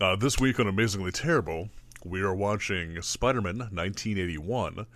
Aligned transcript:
Uh, 0.00 0.16
this 0.16 0.40
week 0.40 0.58
on 0.58 0.66
Amazingly 0.66 1.12
Terrible, 1.12 1.68
we 2.04 2.20
are 2.20 2.34
watching 2.34 3.00
Spider 3.00 3.40
Man 3.40 3.58
1981, 3.58 4.86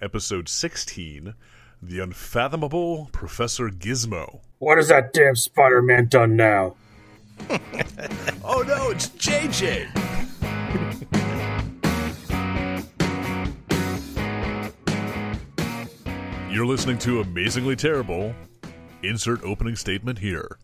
episode 0.00 0.48
16 0.48 1.34
The 1.82 2.00
Unfathomable 2.00 3.08
Professor 3.12 3.70
Gizmo. 3.70 4.40
What 4.58 4.76
has 4.76 4.88
that 4.88 5.12
damn 5.14 5.36
Spider 5.36 5.80
Man 5.82 6.06
done 6.06 6.36
now? 6.36 6.74
Oh 8.44 8.62
no, 8.62 8.90
it's 8.90 9.08
JJ. 9.10 9.88
You're 16.50 16.66
listening 16.66 16.98
to 16.98 17.20
Amazingly 17.20 17.76
Terrible. 17.76 18.34
Insert 19.02 19.42
opening 19.42 19.76
statement 19.76 20.18
here. 20.18 20.58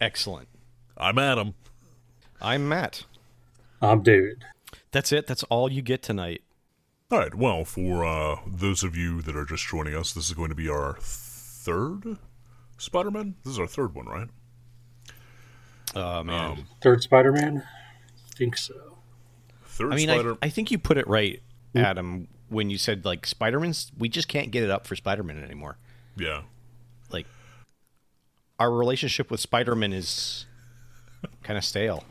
Excellent. 0.00 0.48
I'm 0.96 1.18
Adam. 1.18 1.54
I'm 2.40 2.68
Matt. 2.68 3.04
I'm 3.82 4.02
David. 4.02 4.44
That's 4.92 5.12
it. 5.12 5.26
That's 5.26 5.42
all 5.44 5.70
you 5.70 5.82
get 5.82 6.02
tonight. 6.02 6.42
All 7.10 7.18
right, 7.18 7.34
well, 7.34 7.64
for 7.64 8.04
uh, 8.04 8.36
those 8.46 8.84
of 8.84 8.96
you 8.96 9.22
that 9.22 9.34
are 9.34 9.46
just 9.46 9.66
joining 9.66 9.94
us, 9.94 10.12
this 10.12 10.28
is 10.28 10.34
going 10.34 10.50
to 10.50 10.54
be 10.54 10.68
our 10.68 10.96
third 11.00 12.18
Spider 12.76 13.10
Man? 13.10 13.34
This 13.44 13.54
is 13.54 13.58
our 13.58 13.66
third 13.66 13.94
one, 13.94 14.06
right? 14.06 14.28
Oh 15.96 16.22
man. 16.22 16.50
Um, 16.50 16.66
Third 16.82 17.02
Spider 17.02 17.32
Man? 17.32 17.64
think 18.38 18.56
so. 18.56 18.74
third 19.64 19.92
I 19.92 19.96
mean, 19.96 20.08
Spider 20.08 20.36
I, 20.42 20.46
I 20.46 20.48
think 20.48 20.70
you 20.70 20.78
put 20.78 20.96
it 20.96 21.08
right, 21.08 21.42
Adam, 21.74 22.28
when 22.48 22.70
you 22.70 22.78
said 22.78 23.04
like 23.04 23.26
Spider-Man's. 23.26 23.90
We 23.98 24.08
just 24.08 24.28
can't 24.28 24.50
get 24.50 24.62
it 24.62 24.70
up 24.70 24.86
for 24.86 24.94
Spider-Man 24.94 25.42
anymore. 25.42 25.76
Yeah. 26.16 26.42
Like 27.10 27.26
our 28.58 28.70
relationship 28.70 29.30
with 29.30 29.40
Spider-Man 29.40 29.92
is 29.92 30.46
kind 31.42 31.58
of 31.58 31.64
stale. 31.64 32.04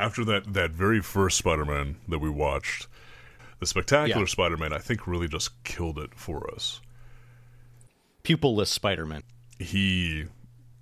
After 0.00 0.24
that 0.24 0.52
that 0.54 0.70
very 0.72 1.00
first 1.00 1.38
Spider-Man 1.38 1.96
that 2.08 2.18
we 2.18 2.30
watched, 2.30 2.86
the 3.58 3.66
spectacular 3.66 4.22
Yeah. 4.22 4.26
Spider-Man, 4.26 4.72
I 4.72 4.78
think, 4.78 5.06
really 5.06 5.28
just 5.28 5.62
killed 5.64 5.98
it 5.98 6.14
for 6.14 6.52
us. 6.52 6.80
Pupilless 8.24 8.68
Spider-Man. 8.68 9.22
He, 9.58 10.24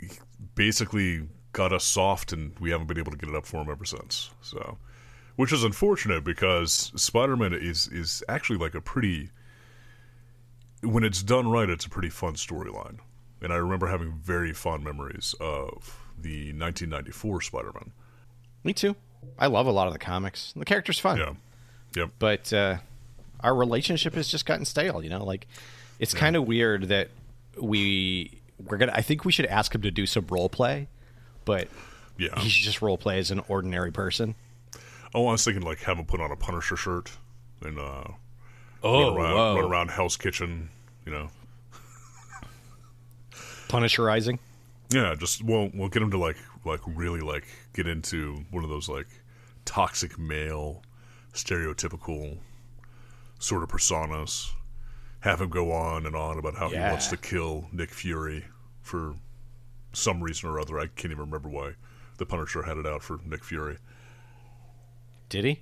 he 0.01 0.09
basically 0.55 1.29
got 1.53 1.73
us 1.73 1.85
soft, 1.85 2.33
and 2.33 2.57
we 2.61 2.71
haven't 2.71 2.87
been 2.87 2.99
able 2.99 3.13
to 3.13 3.19
get 3.19 3.29
it 3.29 3.35
up 3.35 3.47
for 3.47 3.61
him 3.63 3.71
ever 3.71 3.85
since. 3.85 4.31
So, 4.41 4.79
which 5.37 5.53
is 5.53 5.65
unfortunate 5.65 6.25
because 6.25 6.93
Spider-Man 6.97 7.53
is 7.55 7.89
is 7.89 8.23
actually 8.29 8.59
like 8.59 8.75
a 8.75 8.81
pretty, 8.81 9.31
when 10.83 11.03
it's 11.05 11.23
done 11.23 11.49
right, 11.49 11.69
it's 11.69 11.87
a 11.87 11.91
pretty 11.91 12.11
fun 12.11 12.35
storyline. 12.35 12.99
And 13.41 13.53
I 13.53 13.57
remember 13.57 13.87
having 13.87 14.13
very 14.13 14.53
fond 14.53 14.83
memories 14.85 15.35
of 15.41 16.01
the 16.19 16.53
1994 16.53 17.41
Spider-Man. 17.43 17.93
Me 18.65 18.73
too. 18.73 18.97
I 19.39 19.47
love 19.47 19.67
a 19.67 19.71
lot 19.73 19.87
of 19.87 19.93
the 19.93 19.99
comics. 19.99 20.53
The 20.57 20.65
character's 20.65 20.99
fun. 20.99 21.19
Yeah. 21.19 21.33
Yep. 21.97 22.11
but 22.19 22.53
uh, 22.53 22.77
our 23.41 23.55
relationship 23.55 24.15
has 24.15 24.29
just 24.29 24.45
gotten 24.47 24.65
stale. 24.65 25.03
You 25.03 25.11
know, 25.11 25.25
like 25.25 25.47
it's 25.99 26.13
kind 26.15 26.37
of 26.37 26.47
weird 26.47 26.85
that 26.89 27.09
we 27.61 28.41
we're 28.65 28.77
gonna. 28.77 28.93
I 28.95 29.03
think 29.03 29.25
we 29.25 29.33
should 29.33 29.47
ask 29.47 29.75
him 29.75 29.83
to 29.83 29.91
do 29.91 30.05
some 30.07 30.27
role 30.29 30.49
play, 30.49 30.89
but 31.45 31.69
Yeah. 32.19 32.39
he 32.41 32.49
should 32.49 32.65
just 32.65 32.83
role 32.83 32.99
play 32.99 33.19
as 33.19 33.31
an 33.31 33.41
ordinary 33.49 33.91
person. 33.93 34.35
Oh, 35.15 35.27
I 35.29 35.33
was 35.33 35.45
thinking 35.45 35.63
like 35.63 35.79
have 35.81 35.99
him 35.99 36.05
put 36.05 36.21
on 36.21 36.31
a 36.31 36.37
Punisher 36.37 36.77
shirt 36.77 37.11
and 37.63 37.79
uh, 37.79 38.05
Oh, 38.83 39.15
run, 39.15 39.17
around, 39.17 39.35
whoa. 39.35 39.55
run 39.61 39.65
around 39.73 39.89
Hell's 39.91 40.17
Kitchen. 40.17 40.69
You 41.07 41.13
know, 41.13 41.31
Punisherizing. 43.69 44.39
yeah. 44.91 45.15
Just 45.15 45.43
we'll 45.43 45.71
we'll 45.75 45.89
get 45.89 46.03
him 46.03 46.11
to 46.11 46.19
like 46.19 46.37
like 46.69 46.81
really 46.87 47.21
like 47.21 47.47
get 47.75 47.87
into 47.87 48.45
one 48.51 48.65
of 48.65 48.71
those 48.71 48.89
like 48.89 49.09
toxic 49.65 50.19
male, 50.19 50.83
stereotypical 51.33 52.39
sort 53.39 53.63
of 53.63 53.69
personas. 53.69 54.51
Have 55.21 55.41
him 55.41 55.49
go 55.49 55.73
on 55.73 56.07
and 56.07 56.15
on 56.15 56.39
about 56.39 56.55
how 56.55 56.69
he 56.69 56.79
wants 56.79 57.09
to 57.09 57.17
kill 57.17 57.69
Nick 57.73 57.91
Fury 57.91 58.45
for 58.83 59.17
some 59.93 60.23
reason 60.23 60.49
or 60.49 60.61
other. 60.61 60.79
I 60.79 60.87
can't 60.87 61.07
even 61.13 61.25
remember 61.25 61.49
why 61.49 61.73
the 62.19 62.27
Punisher 62.27 62.63
had 62.63 62.77
it 62.77 62.87
out 62.87 63.03
for 63.03 63.19
Nick 63.25 63.43
Fury. 63.43 63.79
Did 65.29 65.45
he? 65.45 65.61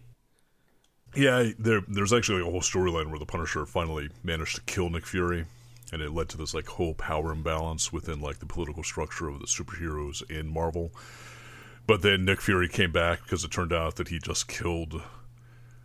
Yeah, 1.15 1.51
there 1.59 1.83
there's 1.89 2.13
actually 2.13 2.41
like 2.41 2.49
a 2.49 2.51
whole 2.51 2.61
storyline 2.61 3.09
where 3.09 3.19
the 3.19 3.27
Punisher 3.27 3.65
finally 3.65 4.11
managed 4.23 4.57
to 4.57 4.63
kill 4.63 4.91
Nick 4.91 5.07
Fury, 5.07 5.47
and 5.93 6.03
it 6.03 6.13
led 6.13 6.29
to 6.31 6.37
this 6.37 6.55
like 6.55 6.67
whole 6.67 6.95
power 6.95 7.33
imbalance 7.33 7.93
within 7.93 8.21
like 8.21 8.39
the 8.39 8.47
political 8.47 8.83
structure 8.83 9.29
of 9.29 9.41
the 9.41 9.47
superheroes 9.47 10.29
in 10.31 10.49
Marvel. 10.49 10.93
But 11.87 12.03
then 12.03 12.25
Nick 12.25 12.41
Fury 12.41 12.69
came 12.69 12.91
back 12.91 13.23
because 13.23 13.45
it 13.45 13.51
turned 13.51 13.73
out 13.73 13.97
that 13.97 14.09
he 14.09 14.19
just 14.19 14.49
killed 14.49 15.03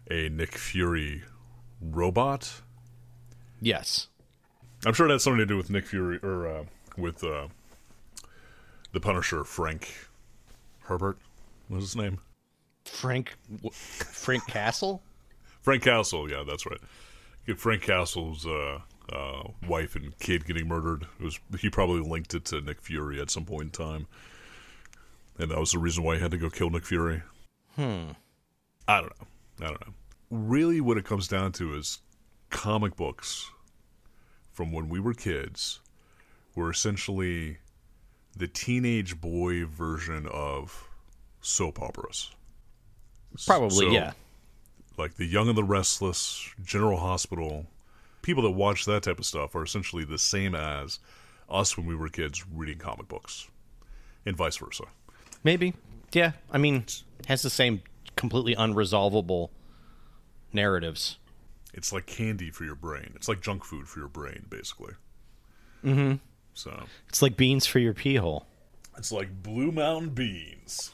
a 0.10 0.30
Nick 0.30 0.58
Fury 0.58 1.24
robot. 1.80 2.62
Yes. 3.62 4.08
I'm 4.86 4.94
sure 4.94 5.08
it 5.08 5.12
had 5.12 5.22
something 5.22 5.40
to 5.40 5.46
do 5.46 5.58
with 5.58 5.70
Nick 5.70 5.86
Fury 5.86 6.20
or 6.24 6.48
uh, 6.48 6.64
with 6.98 7.24
uh, 7.24 7.48
the 8.94 9.00
Punisher, 9.00 9.44
Frank 9.44 9.94
Herbert. 10.82 11.18
What 11.68 11.78
was 11.78 11.94
his 11.94 11.96
name? 11.96 12.18
Frank 12.86 13.36
Frank 13.72 14.48
Castle. 14.48 15.02
Frank 15.62 15.84
Castle, 15.84 16.30
yeah, 16.30 16.44
that's 16.46 16.66
right. 16.66 16.80
Frank 17.56 17.84
Castle's 17.84 18.48
uh, 18.48 18.80
uh, 19.12 19.44
wife 19.68 19.96
and 19.96 20.18
kid 20.20 20.46
getting 20.46 20.68
murdered. 20.68 21.06
It 21.20 21.24
was 21.24 21.40
he 21.60 21.70
probably 21.70 22.02
linked 22.02 22.34
it 22.34 22.46
to 22.46 22.62
Nick 22.62 22.82
Fury 22.82 23.20
at 23.22 23.30
some 23.32 23.46
point 23.46 23.64
in 23.64 23.70
time, 23.72 24.08
and 25.38 25.52
that 25.52 25.60
was 25.60 25.72
the 25.72 25.80
reason 25.80 26.04
why 26.04 26.16
he 26.16 26.22
had 26.22 26.32
to 26.32 26.38
go 26.38 26.50
kill 26.50 26.70
Nick 26.70 26.86
Fury. 26.86 27.22
Hmm. 27.76 28.12
I 28.88 29.02
don't 29.02 29.14
know. 29.20 29.28
I 29.62 29.68
don't 29.70 29.88
know. 29.88 29.94
Really, 30.30 30.82
what 30.82 30.98
it 30.98 31.06
comes 31.06 31.28
down 31.28 31.52
to 31.54 31.76
is 31.76 32.00
comic 32.50 32.96
books 32.96 33.50
from 34.52 34.72
when 34.72 34.90
we 34.90 35.00
were 35.00 35.14
kids 35.14 35.80
were 36.56 36.70
essentially 36.70 37.58
the 38.36 38.48
teenage 38.48 39.20
boy 39.22 39.66
version 39.66 40.28
of 40.32 40.90
soap 41.42 41.82
operas. 41.82 42.32
Probably, 43.46 43.86
So- 43.88 43.92
yeah. 43.92 44.12
like 44.98 45.16
the 45.16 45.26
Young 45.26 45.48
and 45.48 45.58
the 45.58 45.64
Restless, 45.64 46.50
General 46.64 46.98
Hospital, 46.98 47.68
people 48.22 48.44
that 48.44 48.52
watch 48.52 48.86
that 48.86 49.04
type 49.04 49.20
of 49.20 49.26
stuff 49.26 49.56
are 49.56 49.64
essentially 49.64 50.04
the 50.04 50.18
same 50.18 50.56
as 50.56 51.00
us 51.50 51.78
when 51.78 51.86
we 51.86 51.96
were 51.96 52.10
kids 52.10 52.46
reading 52.54 52.78
comic 52.78 53.08
books, 53.08 53.50
and 54.26 54.36
vice 54.36 54.58
versa. 54.58 54.84
Maybe. 55.44 55.74
Yeah. 56.14 56.34
I 56.52 56.58
mean, 56.58 56.86
has 57.28 57.42
the 57.42 57.50
same 57.50 57.82
completely 58.16 58.56
unresolvable 58.56 59.50
narratives. 60.54 61.18
It's 61.74 61.94
like 61.94 62.06
candy 62.06 62.52
for 62.52 62.66
your 62.66 62.76
brain. 62.76 63.14
It's 63.16 63.28
like 63.28 63.42
junk 63.42 63.64
food 63.64 63.88
for 63.88 64.00
your 64.00 64.10
brain, 64.10 64.46
basically. 64.50 64.94
Mm-hmm. 65.84 66.16
So 66.54 66.84
It's 67.10 67.22
like 67.22 67.38
beans 67.38 67.66
for 67.66 67.80
your 67.80 67.94
pee 67.94 68.16
hole. 68.16 68.46
it's 68.98 69.12
like 69.12 69.42
Blue 69.42 69.72
Mountain 69.72 70.10
beans, 70.10 70.92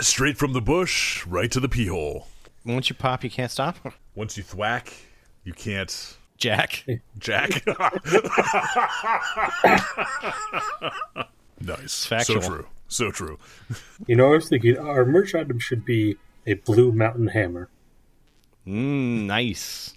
straight 0.00 0.38
from 0.38 0.52
the 0.52 0.60
bush, 0.60 1.26
right 1.26 1.50
to 1.50 1.58
the 1.60 1.68
pee 1.68 1.86
hole. 1.88 2.28
Once 2.64 2.88
you 2.88 2.94
pop, 2.94 3.24
you 3.24 3.30
can't 3.30 3.50
stop. 3.50 3.76
Once 4.14 4.36
you 4.36 4.44
thwack, 4.44 4.92
you 5.44 5.52
can't 5.52 6.16
Jack. 6.38 6.84
jack. 7.18 7.64
nice, 11.60 12.06
Factual. 12.06 12.40
so 12.40 12.48
true, 12.48 12.66
so 12.88 13.10
true. 13.10 13.38
You 14.06 14.16
know, 14.16 14.26
I 14.28 14.36
was 14.36 14.48
thinking 14.48 14.78
our 14.78 15.04
merch 15.04 15.34
item 15.34 15.58
should 15.58 15.84
be 15.84 16.16
a 16.46 16.54
Blue 16.54 16.92
Mountain 16.92 17.28
Hammer. 17.28 17.68
Mm, 18.66 19.26
nice. 19.26 19.94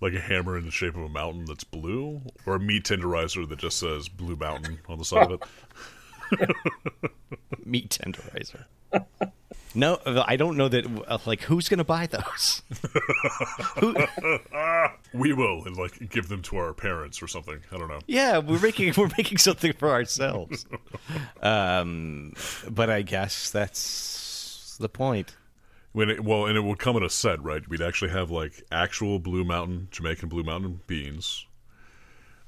like 0.00 0.14
a 0.14 0.20
hammer 0.20 0.56
in 0.58 0.64
the 0.64 0.70
shape 0.70 0.96
of 0.96 1.02
a 1.02 1.08
mountain 1.08 1.44
that's 1.44 1.64
blue, 1.64 2.20
or 2.46 2.56
a 2.56 2.60
meat 2.60 2.84
tenderizer 2.84 3.48
that 3.48 3.58
just 3.58 3.78
says 3.78 4.08
Blue 4.08 4.36
Mountain 4.36 4.78
on 4.88 4.98
the 4.98 5.04
side 5.04 5.30
of 5.30 5.42
it. 5.42 6.50
Meat 7.66 7.90
tenderizer. 8.02 8.64
No, 9.74 9.98
I 10.06 10.36
don't 10.36 10.56
know 10.56 10.68
that. 10.68 10.84
uh, 11.06 11.18
Like, 11.24 11.42
who's 11.42 11.68
going 11.68 11.78
to 11.78 11.84
buy 11.84 12.06
those? 12.06 12.62
Who, 13.80 13.94
We 15.14 15.32
will, 15.32 15.64
and 15.64 15.76
like 15.76 16.10
give 16.10 16.28
them 16.28 16.42
to 16.42 16.56
our 16.56 16.72
parents 16.74 17.22
or 17.22 17.26
something. 17.28 17.58
I 17.72 17.78
don't 17.78 17.88
know. 17.88 18.00
yeah, 18.06 18.38
we're 18.38 18.60
making 18.60 18.92
we're 18.96 19.10
making 19.16 19.38
something 19.38 19.72
for 19.72 19.90
ourselves. 19.90 20.66
Um, 21.42 22.34
but 22.70 22.90
I 22.90 23.02
guess 23.02 23.50
that's 23.50 24.76
the 24.80 24.88
point. 24.88 25.36
When 25.92 26.08
it, 26.08 26.24
well, 26.24 26.46
and 26.46 26.56
it 26.56 26.60
will 26.60 26.76
come 26.76 26.96
in 26.96 27.02
a 27.02 27.10
set, 27.10 27.42
right? 27.42 27.66
We'd 27.68 27.82
actually 27.82 28.12
have 28.12 28.30
like 28.30 28.62
actual 28.72 29.18
Blue 29.18 29.44
Mountain, 29.44 29.88
Jamaican 29.90 30.28
Blue 30.28 30.42
Mountain 30.42 30.80
beans. 30.86 31.46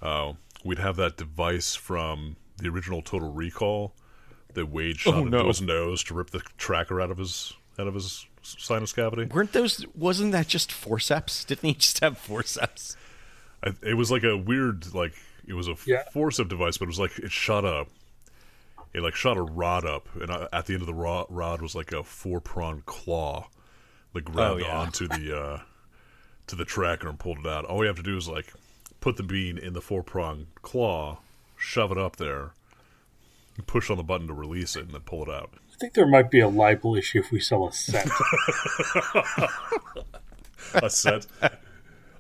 Uh, 0.01 0.33
we'd 0.65 0.79
have 0.79 0.97
that 0.97 1.17
device 1.17 1.75
from 1.75 2.37
the 2.59 2.69
original 2.69 3.03
Total 3.03 3.31
Recall 3.33 3.95
that 4.55 4.67
Wade 4.67 4.99
shot 4.99 5.19
into 5.19 5.31
no. 5.31 5.47
his 5.49 5.61
nose 5.61 6.03
to 6.05 6.15
rip 6.15 6.31
the 6.31 6.41
tracker 6.59 7.01
out 7.01 7.11
of 7.11 7.19
his 7.19 7.53
out 7.79 7.87
of 7.87 7.95
his 7.95 8.27
sinus 8.43 8.93
cavity. 8.93 9.25
Weren't 9.25 9.53
those? 9.53 9.85
Wasn't 9.95 10.33
that 10.33 10.49
just 10.49 10.73
forceps? 10.73 11.45
Didn't 11.45 11.65
he 11.69 11.75
just 11.75 12.01
have 12.01 12.19
forceps? 12.19 12.97
I, 13.63 13.75
it 13.83 13.95
was 13.95 14.11
like 14.11 14.25
a 14.25 14.37
weird, 14.37 14.95
like 14.95 15.15
it 15.47 15.55
was 15.55 15.69
a 15.69 15.77
Yeah. 15.87 16.05
forceps 16.13 16.49
device, 16.49 16.77
but 16.79 16.85
it 16.85 16.89
was 16.89 16.99
like 16.99 17.19
it 17.19 17.33
shot 17.33 17.65
a, 17.65 17.87
it 18.93 19.01
like 19.01 19.15
shot 19.15 19.37
a 19.37 19.43
rod 19.43 19.85
up, 19.85 20.09
and 20.21 20.31
uh, 20.31 20.49
at 20.53 20.67
the 20.67 20.75
end 20.75 20.83
of 20.83 20.87
the 20.87 20.95
ro- 20.95 21.27
rod 21.29 21.63
was 21.63 21.75
like 21.75 21.93
a 21.93 22.03
four 22.03 22.41
pronged 22.41 22.87
claw, 22.87 23.49
like 24.13 24.25
grabbed 24.25 24.61
yeah. 24.61 24.77
onto 24.79 25.09
the 25.09 25.37
uh, 25.37 25.61
to 26.47 26.57
the 26.57 26.65
tracker 26.65 27.09
and 27.09 27.19
pulled 27.19 27.39
it 27.39 27.47
out. 27.47 27.65
All 27.65 27.79
we 27.79 27.87
have 27.87 27.97
to 27.97 28.03
do 28.03 28.17
is 28.17 28.29
like 28.29 28.53
put 29.01 29.17
the 29.17 29.23
bean 29.23 29.59
in 29.59 29.73
the 29.73 29.81
four 29.81 30.03
pronged 30.03 30.47
claw, 30.63 31.19
shove 31.57 31.91
it 31.91 31.99
up 31.99 32.17
there, 32.17 32.53
push 33.63 33.91
on 33.91 33.97
the 33.97 34.03
button 34.03 34.27
to 34.29 34.35
release 34.35 34.77
it, 34.77 34.85
and 34.85 34.91
then 34.93 35.01
pull 35.03 35.23
it 35.23 35.29
out. 35.29 35.51
I 35.73 35.77
think 35.77 35.95
there 35.95 36.07
might 36.07 36.31
be 36.31 36.41
a 36.41 36.49
libel 36.49 36.97
issue 36.97 37.21
if 37.21 37.31
we 37.31 37.41
sell 37.41 37.67
a 37.67 37.73
set. 37.73 38.09
a 40.75 40.91
set. 40.91 41.27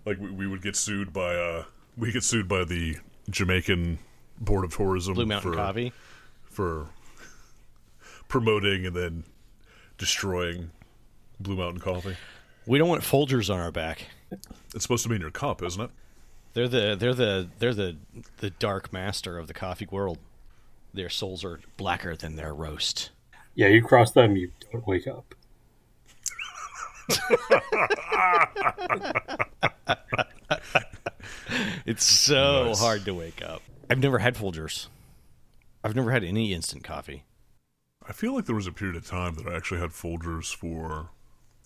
like 0.04 0.18
we, 0.18 0.30
we 0.30 0.46
would 0.46 0.62
get 0.62 0.76
sued 0.76 1.12
by 1.12 1.34
uh 1.34 1.64
we 1.96 2.12
get 2.12 2.24
sued 2.24 2.48
by 2.48 2.64
the 2.64 2.96
Jamaican 3.30 3.98
Board 4.40 4.64
of 4.64 4.74
Tourism 4.74 5.14
Blue 5.14 5.26
Mountain 5.26 5.52
for, 5.52 5.56
Coffee. 5.56 5.92
for 6.44 6.88
promoting 8.28 8.86
and 8.86 8.96
then 8.96 9.24
destroying 9.98 10.70
Blue 11.40 11.56
Mountain 11.56 11.80
Coffee. 11.80 12.16
We 12.66 12.78
don't 12.78 12.88
want 12.88 13.02
Folgers 13.02 13.52
on 13.52 13.60
our 13.60 13.70
back. 13.70 14.06
It's 14.74 14.82
supposed 14.82 15.02
to 15.04 15.08
be 15.08 15.14
in 15.14 15.20
your 15.20 15.30
cup, 15.30 15.62
isn't 15.62 15.80
it? 15.80 15.90
They're 16.54 16.68
the 16.68 16.96
they're 16.98 17.14
the 17.14 17.48
they're 17.58 17.74
the 17.74 17.96
the 18.38 18.50
dark 18.50 18.92
master 18.92 19.38
of 19.38 19.48
the 19.48 19.54
coffee 19.54 19.86
world. 19.90 20.18
Their 20.94 21.10
souls 21.10 21.44
are 21.44 21.60
blacker 21.76 22.16
than 22.16 22.36
their 22.36 22.54
roast. 22.54 23.10
yeah, 23.56 23.68
you 23.68 23.82
cross 23.82 24.12
them, 24.12 24.36
you 24.36 24.50
don't 24.72 24.86
wake 24.86 25.06
up. 25.06 25.34
It's 31.86 32.04
so 32.04 32.66
Nice. 32.66 32.80
hard 32.80 33.04
to 33.04 33.14
wake 33.14 33.42
up. 33.42 33.62
I've 33.90 33.98
never 33.98 34.18
had 34.18 34.34
Folgers. 34.34 34.88
I've 35.82 35.94
never 35.94 36.10
had 36.10 36.24
any 36.24 36.52
instant 36.54 36.82
coffee. 36.84 37.24
I 38.08 38.12
feel 38.12 38.34
like 38.34 38.46
there 38.46 38.54
was 38.56 38.66
a 38.66 38.72
period 38.72 38.96
of 38.96 39.06
time 39.06 39.34
that 39.36 39.46
I 39.46 39.54
actually 39.54 39.80
had 39.80 39.90
Folgers 39.90 40.54
for. 40.54 41.10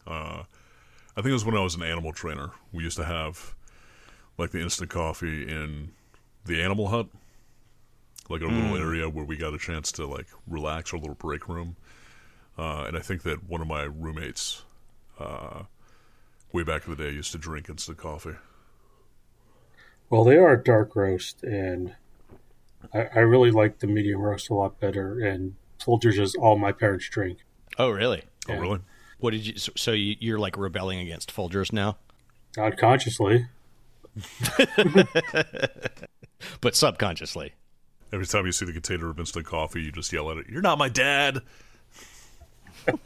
Uh, 0.07 0.43
I 1.17 1.17
think 1.17 1.27
it 1.29 1.33
was 1.33 1.45
when 1.45 1.57
I 1.57 1.63
was 1.63 1.75
an 1.75 1.83
animal 1.83 2.13
trainer. 2.13 2.51
We 2.73 2.83
used 2.85 2.97
to 2.97 3.05
have 3.05 3.55
like 4.37 4.51
the 4.51 4.61
instant 4.61 4.91
coffee 4.91 5.49
in 5.49 5.93
the 6.45 6.63
animal 6.63 6.89
hut, 6.89 7.07
like 8.29 8.43
a 8.43 8.47
little 8.47 8.77
area 8.77 9.09
where 9.09 9.25
we 9.25 9.37
got 9.37 9.55
a 9.55 9.59
chance 9.59 9.91
to 9.93 10.07
like 10.07 10.27
relax, 10.47 10.93
our 10.93 10.99
little 10.99 11.15
break 11.15 11.49
room. 11.49 11.77
Uh, 12.59 12.85
and 12.87 12.97
I 12.97 13.01
think 13.01 13.23
that 13.23 13.49
one 13.49 13.61
of 13.61 13.69
my 13.69 13.85
roommates, 13.85 14.65
uh, 15.19 15.63
way 16.53 16.63
back 16.65 16.87
in 16.87 16.95
the 16.95 17.03
day, 17.03 17.11
used 17.11 17.33
to 17.33 17.39
drink 17.39 17.69
instant 17.69 17.99
coffee. 17.99 18.35
Well, 20.11 20.25
they 20.25 20.37
are 20.37 20.57
dark 20.57 20.97
roast, 20.97 21.43
and 21.43 21.95
I, 22.93 23.09
I 23.15 23.19
really 23.21 23.51
like 23.51 23.79
the 23.79 23.87
medium 23.87 24.21
roast 24.21 24.51
a 24.51 24.55
lot 24.55 24.81
better. 24.81 25.21
And 25.21 25.55
Folgers 25.79 26.19
is 26.19 26.35
all 26.35 26.59
my 26.59 26.73
parents 26.73 27.09
drink. 27.09 27.39
Oh, 27.79 27.91
really? 27.91 28.25
Oh, 28.49 28.57
really? 28.57 28.81
What 29.19 29.31
did 29.33 29.47
you? 29.47 29.57
So, 29.57 29.73
so 29.77 29.93
you, 29.93 30.17
you're 30.19 30.39
like 30.39 30.57
rebelling 30.57 30.99
against 31.01 31.35
Folgers 31.35 31.73
now, 31.73 31.97
Not 32.57 32.77
consciously. 32.77 33.47
but 36.61 36.75
subconsciously. 36.75 37.53
Every 38.13 38.27
time 38.27 38.47
you 38.47 38.53
see 38.53 38.65
the 38.65 38.73
container 38.73 39.11
of 39.11 39.19
instant 39.19 39.47
coffee, 39.47 39.83
you 39.83 39.93
just 39.93 40.13
yell 40.13 40.31
at 40.31 40.39
it, 40.39 40.47
"You're 40.49 40.63
not 40.63 40.79
my 40.79 40.89
dad!" 40.89 41.43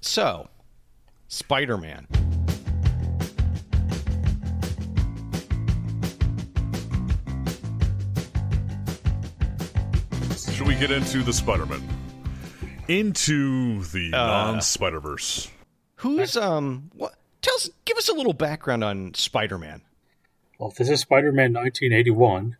So, 0.00 0.48
Spider 1.28 1.78
Man. 1.78 2.06
Should 10.52 10.68
we 10.68 10.74
get 10.76 10.90
into 10.90 11.22
the 11.22 11.32
Spider-Man? 11.32 11.82
Into 12.86 13.82
the 13.84 14.10
non-Spider 14.10 15.00
Verse. 15.00 15.50
Who's 15.96 16.36
um? 16.36 16.90
What? 16.92 17.14
Tell 17.40 17.54
us. 17.54 17.70
Give 17.86 17.96
us 17.96 18.08
a 18.08 18.12
little 18.12 18.34
background 18.34 18.84
on 18.84 19.14
Spider 19.14 19.58
Man. 19.58 19.80
Well, 20.64 20.72
this 20.74 20.88
is 20.88 21.00
Spider 21.00 21.30
Man 21.30 21.52
1981, 21.52 22.56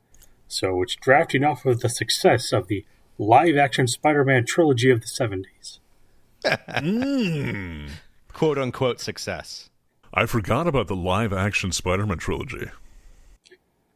so 0.47 0.83
it's 0.83 0.95
drafting 0.95 1.43
off 1.43 1.65
of 1.65 1.81
the 1.81 1.89
success 1.89 2.53
of 2.53 2.69
the 2.69 2.85
live 3.17 3.57
action 3.57 3.89
Spider 3.89 4.27
Man 4.27 4.45
trilogy 4.45 4.91
of 4.91 5.01
the 5.01 5.07
70s. 5.07 5.79
Hmm. 6.69 7.87
Quote 8.31 8.59
unquote 8.59 9.01
success. 9.01 9.71
I 10.13 10.27
forgot 10.27 10.67
about 10.67 10.89
the 10.89 10.95
live-action 10.95 11.73
Spider-Man 11.73 12.19
trilogy. 12.19 12.67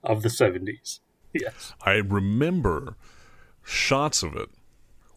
Of 0.03 0.23
the 0.23 0.31
70s. 0.31 1.01
Yes. 1.35 1.75
I 1.83 1.97
remember 1.97 2.97
shots 3.63 4.23
of 4.23 4.35
it. 4.35 4.49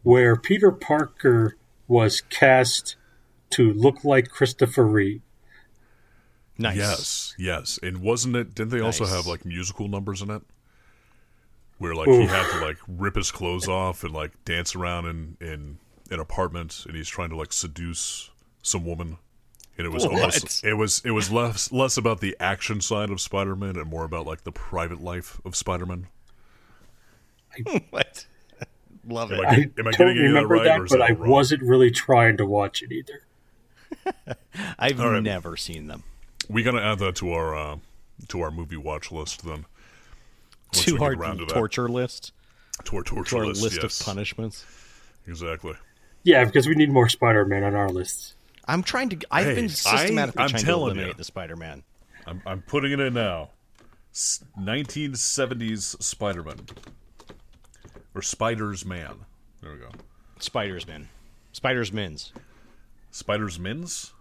Where 0.04 0.36
Peter 0.36 0.70
Parker 0.70 1.56
was 1.88 2.20
cast 2.20 2.98
to 3.52 3.72
look 3.72 4.04
like 4.04 4.28
Christopher 4.28 4.86
Reeve. 4.86 5.22
Nice. 6.62 6.76
Yes, 6.78 7.36
yes. 7.38 7.80
And 7.84 7.98
wasn't 8.00 8.36
it? 8.36 8.56
Didn't 8.56 8.72
they 8.72 8.80
also 8.82 9.04
Nice. 9.04 9.14
have 9.14 9.28
like 9.28 9.46
musical 9.46 9.88
numbers 9.88 10.22
in 10.22 10.30
it? 10.30 10.42
Where 11.78 11.96
like 11.96 12.08
he 12.10 12.26
had 12.26 12.50
to 12.52 12.66
like 12.66 12.78
rip 12.88 13.16
his 13.16 13.32
clothes 13.32 13.68
off 13.68 14.04
and 14.04 14.14
like 14.14 14.32
dance 14.46 14.76
around 14.76 15.06
in 15.08 15.38
in 15.42 15.78
an 16.12 16.20
apartment, 16.20 16.84
and 16.88 16.96
he's 16.96 17.10
trying 17.10 17.30
to 17.30 17.36
like 17.36 17.52
seduce 17.54 18.30
some 18.62 18.86
woman. 18.86 19.18
And 19.78 19.88
it 19.88 19.90
was 19.90 20.04
What? 20.06 20.14
almost 20.14 20.64
it 20.64 20.76
was 20.76 21.02
it 21.04 21.12
was 21.12 21.32
less 21.32 21.72
less 21.72 21.98
about 21.98 22.20
the 22.20 22.36
action 22.40 22.82
side 22.82 23.10
of 23.10 23.20
Spider-Man 23.20 23.78
and 23.78 23.90
more 23.90 24.04
about 24.04 24.28
like 24.28 24.44
the 24.44 24.52
private 24.52 25.02
life 25.02 25.42
of 25.44 25.56
Spider-Man. 25.56 26.08
what? 27.90 28.26
Love 29.08 29.32
it. 29.32 29.40
Am 29.40 29.46
I 29.46 29.50
I, 29.50 29.54
am 29.56 29.88
I 29.88 29.92
don't 29.92 29.92
getting 29.98 30.18
any 30.18 30.28
of 30.28 30.34
that 30.34 30.48
remember 30.48 30.56
right, 30.56 30.64
that, 30.66 30.80
but 30.90 30.90
that 31.00 31.02
I 31.02 31.14
wrong? 31.14 31.30
wasn't 31.30 31.64
really 31.64 31.90
trying 31.90 32.38
to 32.38 32.46
watch 32.46 32.84
it 32.84 32.92
either. 32.92 33.24
I've 34.80 35.00
All 35.00 35.12
right. 35.12 35.24
never 35.24 35.58
seen 35.58 35.88
them. 35.88 36.04
We 36.52 36.64
gotta 36.64 36.82
add 36.84 37.00
that 37.00 37.16
to 37.18 37.32
our 37.32 37.56
uh, 37.56 37.78
to 38.30 38.42
our 38.42 38.52
movie 38.52 38.78
watch 38.78 39.12
list 39.12 39.44
then. 39.46 39.66
Once 40.74 40.78
we 40.78 40.82
Too 40.84 40.92
get 40.94 41.00
hard 41.00 41.20
to 41.40 41.46
that. 41.46 41.54
torture 41.54 41.88
list. 41.90 42.32
to 42.86 42.98
our 42.98 43.04
torture 43.04 43.30
To 43.32 43.38
our 43.38 43.46
list, 43.48 43.62
list 43.64 43.80
yes. 43.82 44.00
of 44.00 44.06
punishments. 44.06 44.66
Exactly. 45.28 45.74
Yeah, 46.24 46.46
because 46.46 46.68
we 46.68 46.76
need 46.76 46.92
more 46.92 47.10
Spider 47.10 47.46
Man 47.46 47.64
on 47.64 47.76
our 47.76 47.90
list. 47.90 48.34
I'm 48.68 48.84
trying 48.84 49.10
to. 49.10 49.18
I've 49.32 49.46
Hey, 49.48 49.56
been 49.56 49.70
systematically 49.70 50.44
I'm 50.44 50.50
trying 50.50 50.66
to 50.66 50.72
eliminate 50.72 51.08
you. 51.10 51.14
the 51.16 51.24
Spider-Man. 51.24 51.84
I'm, 52.28 52.42
I'm 52.46 52.62
putting 52.62 52.92
it 52.92 53.00
in 53.00 53.14
now. 53.16 53.50
1970s 54.60 56.02
Spider-Man. 56.02 56.60
Or 58.14 58.22
Spider's 58.22 58.86
Man. 58.86 59.16
There 59.62 59.72
we 59.72 59.78
go. 59.80 59.90
Spiders 60.40 60.86
Man. 60.88 61.08
Spiders 61.54 61.92
Mins. 61.92 62.34
Spider's 63.12 63.58
Mins? 63.60 64.14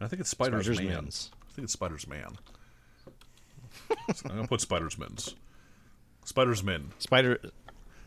I 0.00 0.08
think 0.08 0.20
it's 0.20 0.30
Spider's, 0.30 0.66
Spiders 0.66 0.82
Man. 0.82 0.94
Mins. 1.04 1.30
I 1.48 1.52
think 1.52 1.64
it's 1.64 1.72
Spider's 1.72 2.06
Man. 2.06 2.36
I'm 3.90 4.14
going 4.28 4.42
to 4.42 4.48
put 4.48 4.60
Spider's 4.60 4.98
Mins. 4.98 5.34
Spider's 6.24 6.62
Min. 6.62 6.90
Spider. 6.98 7.38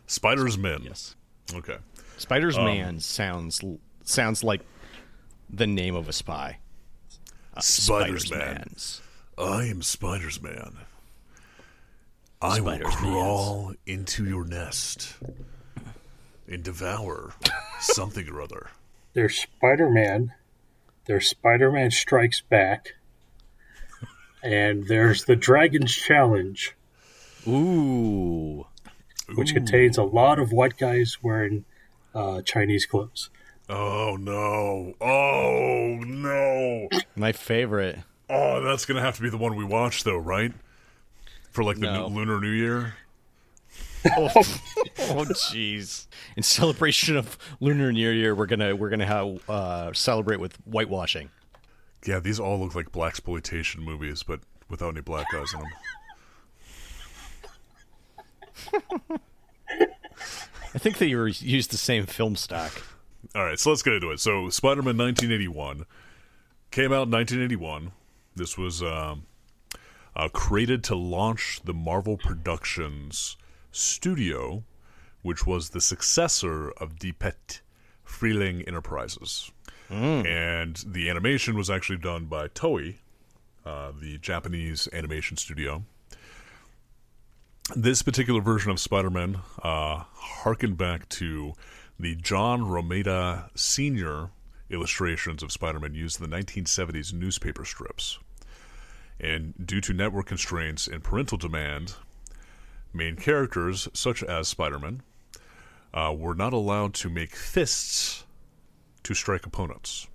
Spider's 0.05 0.57
Min. 0.57 0.83
Yes. 0.83 1.15
Okay. 1.53 1.77
Spiders 2.17 2.57
Um, 2.57 2.65
Man 2.65 2.99
sounds 2.99 3.61
sounds 4.03 4.43
like 4.43 4.61
the 5.49 5.67
name 5.67 5.95
of 5.95 6.09
a 6.09 6.13
spy. 6.13 6.57
Uh, 7.55 7.61
Spider's 7.61 8.29
Man. 8.31 8.39
Mans. 8.39 9.01
I 9.37 9.65
am 9.65 9.81
Spider's 9.81 10.41
Man. 10.41 10.77
I 12.41 12.59
will 12.59 12.73
Spider's 12.73 12.95
crawl 12.95 13.73
into 13.85 14.25
your 14.25 14.45
nest 14.45 15.15
and 16.47 16.63
devour 16.63 17.33
something 17.79 18.27
or 18.29 18.41
other. 18.41 18.67
There's 19.13 19.39
Spider 19.39 19.89
Man, 19.89 20.33
there's 21.07 21.27
Spider 21.27 21.71
Man 21.71 21.91
Strikes 21.91 22.41
Back, 22.41 22.93
and 24.43 24.87
there's 24.87 25.25
the 25.25 25.35
Dragon's 25.35 25.93
Challenge, 25.95 26.75
Ooh. 27.47 28.67
which 29.35 29.53
contains 29.53 29.97
a 29.97 30.03
lot 30.03 30.39
of 30.39 30.51
white 30.51 30.77
guys 30.77 31.17
wearing 31.21 31.65
uh, 32.13 32.41
Chinese 32.41 32.85
clothes. 32.85 33.29
Oh 33.69 34.17
no! 34.19 34.93
Oh 35.01 35.97
no! 36.05 36.87
My 37.15 37.31
favorite. 37.31 37.99
Oh, 38.29 38.61
that's 38.61 38.85
gonna 38.85 39.01
have 39.01 39.15
to 39.17 39.21
be 39.21 39.29
the 39.29 39.37
one 39.37 39.55
we 39.55 39.63
watch, 39.65 40.03
though, 40.03 40.17
right? 40.17 40.53
For 41.51 41.63
like 41.63 41.77
the 41.77 41.91
No. 41.91 42.07
new, 42.07 42.15
Lunar 42.15 42.39
New 42.39 42.51
Year. 42.51 42.95
Oh, 45.09 45.23
jeez! 45.25 46.07
In 46.35 46.43
celebration 46.43 47.15
of 47.15 47.37
Lunar 47.59 47.93
New 47.93 48.09
Year, 48.09 48.35
we're 48.35 48.45
gonna 48.45 48.75
we're 48.75 48.89
gonna 48.89 49.05
have 49.05 49.49
uh, 49.49 49.93
celebrate 49.93 50.39
with 50.39 50.57
whitewashing. 50.65 51.29
Yeah, 52.05 52.19
these 52.19 52.39
all 52.39 52.59
look 52.59 52.75
like 52.75 52.91
black 52.91 53.11
exploitation 53.11 53.83
movies, 53.83 54.23
but 54.23 54.41
without 54.69 54.89
any 54.89 55.01
black 55.01 55.27
guys 55.31 55.53
in 55.53 55.59
them. 55.59 55.69
I 60.73 60.79
think 60.79 60.97
they 60.97 61.13
were 61.15 61.27
used 61.27 61.71
the 61.71 61.77
same 61.77 62.05
film 62.05 62.35
stock. 62.35 62.83
All 63.35 63.45
right, 63.45 63.59
so 63.59 63.69
let's 63.69 63.81
get 63.81 63.93
into 63.93 64.11
it. 64.11 64.19
So, 64.19 64.49
Spider-Man 64.49 64.97
1981 64.97 65.85
came 66.71 66.91
out 66.91 67.07
in 67.07 67.11
1981. 67.11 67.91
This 68.35 68.57
was 68.57 68.83
um, 68.83 69.25
uh, 70.15 70.29
created 70.29 70.83
to 70.85 70.95
launch 70.95 71.61
the 71.63 71.73
Marvel 71.73 72.17
Productions 72.17 73.37
Studio, 73.77 74.63
which 75.21 75.45
was 75.45 75.69
the 75.69 75.81
successor 75.81 76.71
of 76.71 76.95
DePet 76.95 77.61
Freeling 78.03 78.63
Enterprises. 78.63 79.51
And 80.25 80.83
the 80.85 81.09
animation 81.09 81.55
was 81.55 81.69
actually 81.69 81.99
done 81.99 82.25
by 82.25 82.47
Toei, 82.47 82.95
uh, 83.65 83.91
the 83.99 84.17
Japanese 84.17 84.87
animation 84.91 85.37
studio. 85.37 85.83
This 87.75 88.01
particular 88.01 88.41
version 88.41 88.71
of 88.71 88.79
Spider 88.79 89.09
Man 89.09 89.41
uh, 89.61 90.03
harkened 90.13 90.77
back 90.77 91.07
to 91.09 91.53
the 91.99 92.15
John 92.15 92.61
Romita 92.61 93.49
Sr. 93.55 94.29
illustrations 94.69 95.43
of 95.43 95.51
Spider 95.51 95.79
Man 95.79 95.93
used 95.93 96.21
in 96.21 96.29
the 96.29 96.35
1970s 96.35 97.13
newspaper 97.13 97.65
strips. 97.65 98.19
And 99.19 99.53
due 99.63 99.81
to 99.81 99.93
network 99.93 100.27
constraints 100.27 100.87
and 100.87 101.03
parental 101.03 101.37
demand, 101.37 101.95
main 102.93 103.15
characters, 103.15 103.87
such 103.93 104.23
as 104.23 104.47
Spider 104.47 104.79
Man, 104.79 105.01
uh, 105.93 106.13
were 106.17 106.35
not 106.35 106.53
allowed 106.53 106.93
to 106.95 107.09
make 107.09 107.35
fists 107.35 108.25
to 109.03 109.13
strike 109.13 109.45
opponents. 109.45 110.07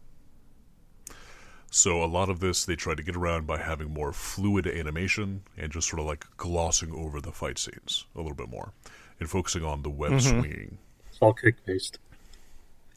So 1.71 2.05
a 2.05 2.07
lot 2.07 2.29
of 2.29 2.41
this 2.41 2.67
they 2.67 2.77
tried 2.77 2.99
to 2.99 3.03
get 3.03 3.17
around 3.17 3.47
by 3.47 3.57
having 3.57 3.91
more 3.91 4.13
fluid 4.13 4.67
animation 4.67 5.43
and 5.57 5.73
just 5.73 5.89
sort 5.89 6.01
of 6.01 6.07
like 6.07 6.27
glossing 6.37 6.93
over 6.93 7.19
the 7.19 7.33
fight 7.33 7.59
scenes 7.59 8.05
a 8.15 8.19
little 8.21 8.35
bit 8.35 8.51
more 8.51 8.73
and 9.19 9.31
focusing 9.31 9.65
on 9.65 9.83
the 9.83 9.89
web 9.89 10.21
swinging. 10.21 10.77
It's 11.09 11.19
all 11.21 11.33
kick 11.33 11.65
based. 11.65 11.99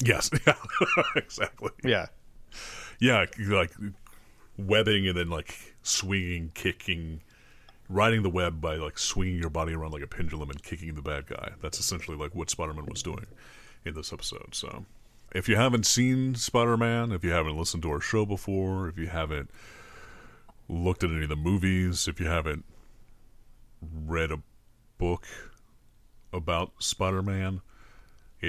Yes, 0.03 0.29
yeah, 0.45 0.55
exactly. 1.15 1.69
Yeah. 1.85 2.07
Yeah, 2.99 3.25
like 3.47 3.71
webbing 4.57 5.07
and 5.07 5.17
then 5.17 5.29
like 5.29 5.57
swinging, 5.83 6.51
kicking, 6.53 7.21
riding 7.89 8.23
the 8.23 8.29
web 8.29 8.61
by 8.61 8.75
like 8.75 8.97
swinging 8.97 9.37
your 9.37 9.49
body 9.49 9.73
around 9.73 9.91
like 9.91 10.03
a 10.03 10.07
pendulum 10.07 10.49
and 10.49 10.61
kicking 10.63 10.95
the 10.95 11.01
bad 11.01 11.27
guy. 11.27 11.51
That's 11.61 11.79
essentially 11.79 12.17
like 12.17 12.33
what 12.33 12.49
Spider-Man 12.49 12.85
was 12.85 13.03
doing 13.03 13.25
in 13.83 13.93
this 13.93 14.11
episode. 14.11 14.55
So, 14.55 14.85
if 15.33 15.47
you 15.49 15.55
haven't 15.55 15.85
seen 15.85 16.35
Spider-Man, 16.35 17.11
if 17.11 17.23
you 17.23 17.31
haven't 17.31 17.57
listened 17.57 17.83
to 17.83 17.91
our 17.91 18.01
show 18.01 18.25
before, 18.25 18.87
if 18.87 18.97
you 18.97 19.07
haven't 19.07 19.49
looked 20.67 21.03
at 21.03 21.11
any 21.11 21.23
of 21.23 21.29
the 21.29 21.35
movies, 21.35 22.07
if 22.07 22.19
you 22.19 22.27
haven't 22.27 22.65
read 23.81 24.31
a 24.31 24.39
book 24.97 25.27
about 26.33 26.71
Spider-Man, 26.79 27.61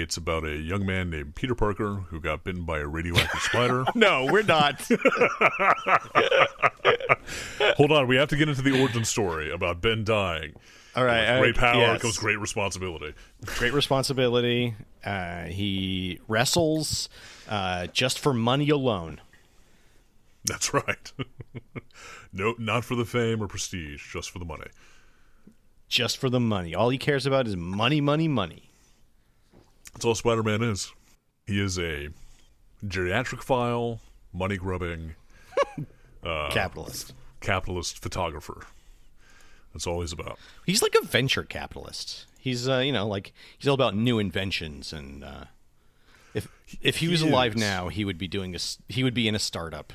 it's 0.01 0.15
about 0.17 0.43
a 0.45 0.55
young 0.55 0.85
man 0.85 1.09
named 1.09 1.35
Peter 1.35 1.55
Parker 1.55 1.95
who 2.09 2.19
got 2.19 2.43
bitten 2.43 2.63
by 2.65 2.79
a 2.79 2.87
radioactive 2.87 3.41
spider. 3.43 3.83
No, 3.95 4.27
we're 4.31 4.43
not. 4.43 4.81
Hold 7.77 7.91
on, 7.91 8.07
we 8.07 8.15
have 8.15 8.29
to 8.29 8.37
get 8.37 8.47
into 8.47 8.61
the 8.61 8.79
origin 8.79 9.03
story 9.05 9.51
about 9.51 9.81
Ben 9.81 10.03
dying. 10.03 10.53
All 10.95 11.03
right. 11.03 11.39
With 11.39 11.55
great 11.55 11.57
uh, 11.57 11.61
power 11.73 11.81
yes. 11.81 12.01
comes 12.01 12.17
great 12.17 12.39
responsibility. 12.39 13.13
great 13.45 13.73
responsibility. 13.73 14.75
Uh, 15.03 15.43
he 15.43 16.19
wrestles 16.27 17.09
uh, 17.49 17.87
just 17.87 18.19
for 18.19 18.33
money 18.33 18.69
alone. 18.69 19.21
That's 20.45 20.73
right. 20.73 21.11
no, 22.33 22.55
not 22.57 22.85
for 22.85 22.95
the 22.95 23.05
fame 23.05 23.43
or 23.43 23.47
prestige, 23.47 24.11
just 24.11 24.31
for 24.31 24.39
the 24.39 24.45
money. 24.45 24.67
Just 25.87 26.17
for 26.17 26.29
the 26.29 26.39
money. 26.39 26.73
All 26.73 26.89
he 26.89 26.97
cares 26.97 27.25
about 27.25 27.47
is 27.47 27.55
money, 27.55 28.01
money, 28.01 28.27
money. 28.27 28.67
That's 29.97 30.05
all 30.05 30.13
Spider-Man 30.13 30.61
is. 30.61 30.91
He 31.47 31.59
is 31.59 31.79
a 31.79 32.09
geriatric 32.85 33.41
file, 33.41 33.99
money 34.31 34.55
grubbing 34.57 35.15
Uh, 36.23 36.51
Capitalist. 36.51 37.13
capitalist 37.41 37.99
photographer. 37.99 38.61
That's 39.73 39.87
all 39.87 40.01
he's 40.01 40.11
about. 40.11 40.37
He's 40.67 40.83
like 40.83 40.93
a 41.01 41.03
venture 41.05 41.41
capitalist. 41.41 42.27
He's 42.37 42.69
uh, 42.69 42.77
you 42.79 42.91
know 42.91 43.07
like 43.07 43.33
he's 43.57 43.67
all 43.67 43.73
about 43.73 43.95
new 43.95 44.19
inventions 44.19 44.93
and 44.93 45.23
uh, 45.23 45.45
if 46.35 46.47
if 46.81 46.97
he 46.97 47.07
was 47.07 47.21
He 47.21 47.29
alive 47.29 47.55
is. 47.55 47.59
now, 47.61 47.87
he 47.87 48.05
would 48.05 48.19
be 48.19 48.27
doing 48.27 48.53
a 48.55 48.59
he 48.87 49.03
would 49.03 49.13
be 49.15 49.27
in 49.27 49.33
a 49.33 49.39
startup. 49.39 49.93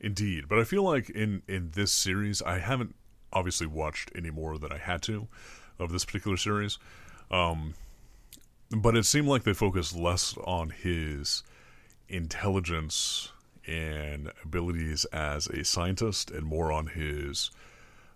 Indeed, 0.00 0.48
but 0.48 0.58
I 0.58 0.64
feel 0.64 0.82
like 0.82 1.10
in 1.10 1.42
in 1.46 1.70
this 1.74 1.92
series, 1.92 2.40
I 2.42 2.58
haven't 2.58 2.96
obviously 3.32 3.66
watched 3.68 4.10
any 4.16 4.30
more 4.30 4.58
than 4.58 4.72
I 4.72 4.78
had 4.78 5.00
to 5.02 5.28
of 5.78 5.92
this 5.92 6.04
particular 6.04 6.36
series. 6.36 6.78
Um, 7.30 7.74
but 8.70 8.96
it 8.96 9.04
seemed 9.04 9.28
like 9.28 9.44
they 9.44 9.52
focused 9.52 9.94
less 9.94 10.36
on 10.44 10.70
his 10.70 11.42
intelligence 12.08 13.30
and 13.66 14.30
abilities 14.44 15.04
as 15.06 15.48
a 15.48 15.64
scientist, 15.64 16.30
and 16.30 16.44
more 16.44 16.70
on 16.70 16.88
his 16.88 17.50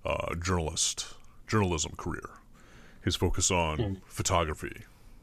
uh, 0.05 0.35
journalist 0.37 1.15
journalism 1.47 1.93
career. 1.97 2.31
His 3.03 3.17
focus 3.17 3.51
on 3.51 4.01
photography 4.07 4.83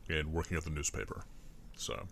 and 0.09 0.33
working 0.33 0.57
at 0.57 0.63
the 0.63 0.69
newspaper. 0.69 1.23
So 1.75 2.07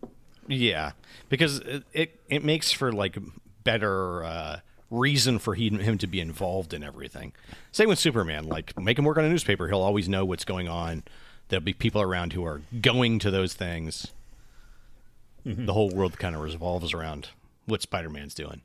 Yeah, 0.48 0.92
because 1.30 1.60
it 1.60 1.84
it, 1.94 2.20
it 2.30 2.44
makes 2.44 2.72
for 2.72 2.92
like 2.92 3.18
better 3.64 4.24
uh, 4.24 4.60
reason 4.90 5.40
for 5.40 5.56
he, 5.56 5.70
him 5.70 5.98
to 5.98 6.08
be 6.08 6.20
involved 6.20 6.74
in 6.74 6.84
everything. 6.84 7.34
Same 7.72 7.90
with 7.90 8.00
Superman. 8.00 8.48
Like 8.48 8.80
make 8.80 8.98
him 8.98 9.06
work 9.06 9.18
on 9.18 9.26
a 9.26 9.30
newspaper, 9.30 9.68
he'll 9.68 9.82
always 9.82 10.08
know 10.08 10.24
what's 10.24 10.46
going 10.46 10.68
on. 10.68 11.04
There'll 11.50 11.64
be 11.64 11.74
people 11.74 12.02
around 12.02 12.34
who 12.34 12.44
are 12.46 12.62
going 12.82 13.20
to 13.20 13.32
those 13.32 13.54
things. 13.54 14.08
The 15.46 15.74
whole 15.74 15.92
world 15.92 16.18
kind 16.18 16.36
of 16.36 16.42
revolves 16.42 16.92
around 16.92 17.30
what 17.68 17.84
Spider-Man's 17.84 18.34
doing. 18.34 18.62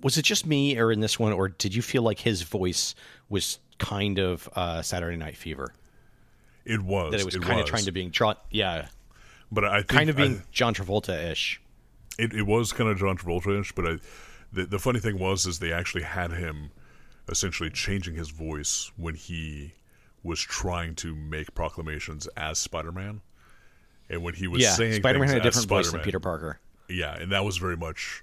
Was 0.00 0.16
it 0.16 0.22
just 0.24 0.46
me, 0.46 0.78
or 0.78 0.92
in 0.92 1.00
this 1.00 1.18
one, 1.18 1.32
or 1.32 1.48
did 1.48 1.74
you 1.74 1.82
feel 1.82 2.02
like 2.02 2.20
his 2.20 2.42
voice 2.42 2.94
was 3.28 3.58
kind 3.78 4.20
of 4.20 4.48
uh, 4.54 4.82
Saturday 4.82 5.16
Night 5.16 5.36
Fever? 5.36 5.72
it 6.64 6.80
was. 6.80 7.10
That 7.10 7.20
it 7.20 7.24
was 7.24 7.34
it 7.34 7.42
kind 7.42 7.58
of 7.58 7.66
trying 7.66 7.86
to 7.86 7.90
being 7.92 8.10
drawn, 8.10 8.36
yeah, 8.50 8.86
but 9.50 9.64
I 9.64 9.78
think 9.78 9.88
kind 9.88 10.10
of 10.10 10.16
I- 10.16 10.22
being 10.22 10.42
John 10.52 10.74
Travolta-ish. 10.74 11.60
It, 12.18 12.32
it 12.34 12.46
was 12.46 12.72
kind 12.72 12.88
of 12.88 12.98
John 12.98 13.16
Travolta-ish, 13.16 13.72
but 13.72 13.84
I, 13.86 13.96
the 14.52 14.66
the 14.66 14.78
funny 14.78 15.00
thing 15.00 15.18
was 15.18 15.44
is 15.44 15.58
they 15.58 15.72
actually 15.72 16.04
had 16.04 16.30
him 16.30 16.70
essentially 17.28 17.70
changing 17.70 18.14
his 18.14 18.28
voice 18.28 18.92
when 18.96 19.14
he 19.16 19.72
was 20.22 20.40
trying 20.40 20.94
to 20.96 21.14
make 21.14 21.54
proclamations 21.54 22.26
as 22.36 22.58
Spider-Man, 22.58 23.20
and 24.08 24.22
when 24.22 24.34
he 24.34 24.46
was 24.46 24.62
yeah, 24.62 24.72
saying 24.72 24.94
Spider-Man 24.94 25.28
had 25.28 25.38
a 25.38 25.40
different 25.40 25.68
voice 25.68 25.86
than 25.86 25.90
Spider-Man. 25.90 26.04
Peter 26.04 26.20
Parker. 26.20 26.60
Yeah, 26.88 27.14
and 27.14 27.32
that 27.32 27.44
was 27.44 27.56
very 27.56 27.76
much 27.76 28.22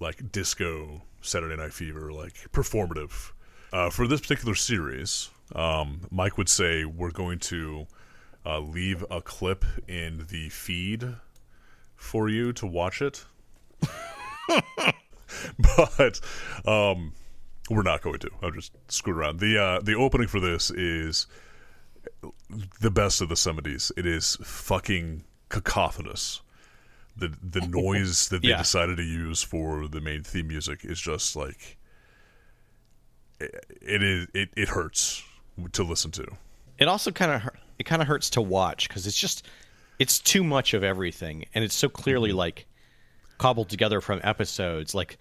like 0.00 0.32
disco 0.32 1.02
Saturday 1.20 1.56
Night 1.56 1.72
Fever, 1.72 2.12
like 2.12 2.34
performative. 2.52 3.32
Uh, 3.72 3.90
for 3.90 4.06
this 4.06 4.20
particular 4.20 4.54
series, 4.54 5.30
um, 5.54 6.00
Mike 6.10 6.38
would 6.38 6.48
say 6.48 6.84
we're 6.84 7.10
going 7.10 7.38
to 7.38 7.86
uh, 8.46 8.60
leave 8.60 9.04
a 9.10 9.20
clip 9.20 9.64
in 9.86 10.26
the 10.30 10.48
feed 10.48 11.16
for 11.96 12.28
you 12.28 12.52
to 12.54 12.66
watch 12.66 13.02
it, 13.02 13.24
but 15.58 16.20
um, 16.64 17.12
we're 17.70 17.82
not 17.82 18.02
going 18.02 18.18
to. 18.20 18.30
I'm 18.42 18.52
just 18.54 18.72
screwing 18.90 19.18
around. 19.20 19.40
the 19.40 19.58
uh, 19.62 19.80
The 19.80 19.94
opening 19.94 20.28
for 20.28 20.40
this 20.40 20.70
is 20.70 21.26
the 22.80 22.90
best 22.90 23.20
of 23.20 23.28
the 23.28 23.34
'70s. 23.34 23.90
It 23.96 24.06
is 24.06 24.36
fucking 24.42 25.24
cacophonous 25.48 26.40
the 27.16 27.32
the 27.42 27.60
noise 27.68 28.28
that 28.28 28.42
they 28.42 28.48
Yeah. 28.48 28.58
decided 28.58 28.96
to 28.98 29.02
use 29.02 29.42
for 29.42 29.88
the 29.88 30.00
main 30.00 30.22
theme 30.22 30.48
music 30.48 30.84
is 30.84 31.00
just 31.00 31.34
like 31.36 31.76
it, 33.40 33.66
it 33.80 34.02
is 34.02 34.26
it, 34.34 34.50
it 34.56 34.68
hurts 34.68 35.22
to 35.72 35.82
listen 35.82 36.10
to. 36.12 36.26
It 36.78 36.86
also 36.88 37.10
kind 37.10 37.32
of 37.32 37.48
it 37.78 37.84
kind 37.84 38.02
of 38.02 38.08
hurts 38.08 38.30
to 38.30 38.40
watch 38.40 38.88
because 38.88 39.06
it's 39.06 39.18
just 39.18 39.46
it's 39.98 40.18
too 40.20 40.44
much 40.44 40.74
of 40.74 40.84
everything, 40.84 41.44
and 41.54 41.64
it's 41.64 41.74
so 41.74 41.88
clearly 41.88 42.30
Mm-hmm. 42.30 42.38
like 42.38 42.66
cobbled 43.38 43.68
together 43.68 44.00
from 44.00 44.20
episodes. 44.24 44.94
Like 44.94 45.18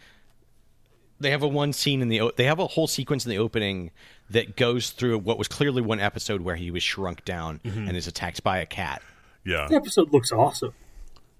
they 1.19 1.31
have 1.31 1.41
a 1.43 1.47
one 1.47 1.73
scene 1.73 2.01
in 2.01 2.09
the 2.09 2.31
they 2.35 2.43
have 2.45 2.59
a 2.59 2.67
whole 2.67 2.87
sequence 2.87 3.25
in 3.25 3.29
the 3.29 3.37
opening 3.37 3.91
that 4.29 4.55
goes 4.55 4.89
through 4.91 5.17
what 5.19 5.37
was 5.37 5.47
clearly 5.47 5.81
one 5.81 5.99
episode 5.99 6.41
where 6.41 6.55
he 6.55 6.69
was 6.71 6.83
shrunk 6.83 7.23
down 7.25 7.59
Mm-hmm. 7.63 7.87
and 7.87 7.97
is 7.97 8.07
attacked 8.07 8.43
by 8.43 8.59
a 8.59 8.65
cat. 8.65 9.01
Yeah, 9.45 9.67
The 9.69 9.75
episode 9.75 10.11
looks 10.11 10.31
awesome. 10.31 10.73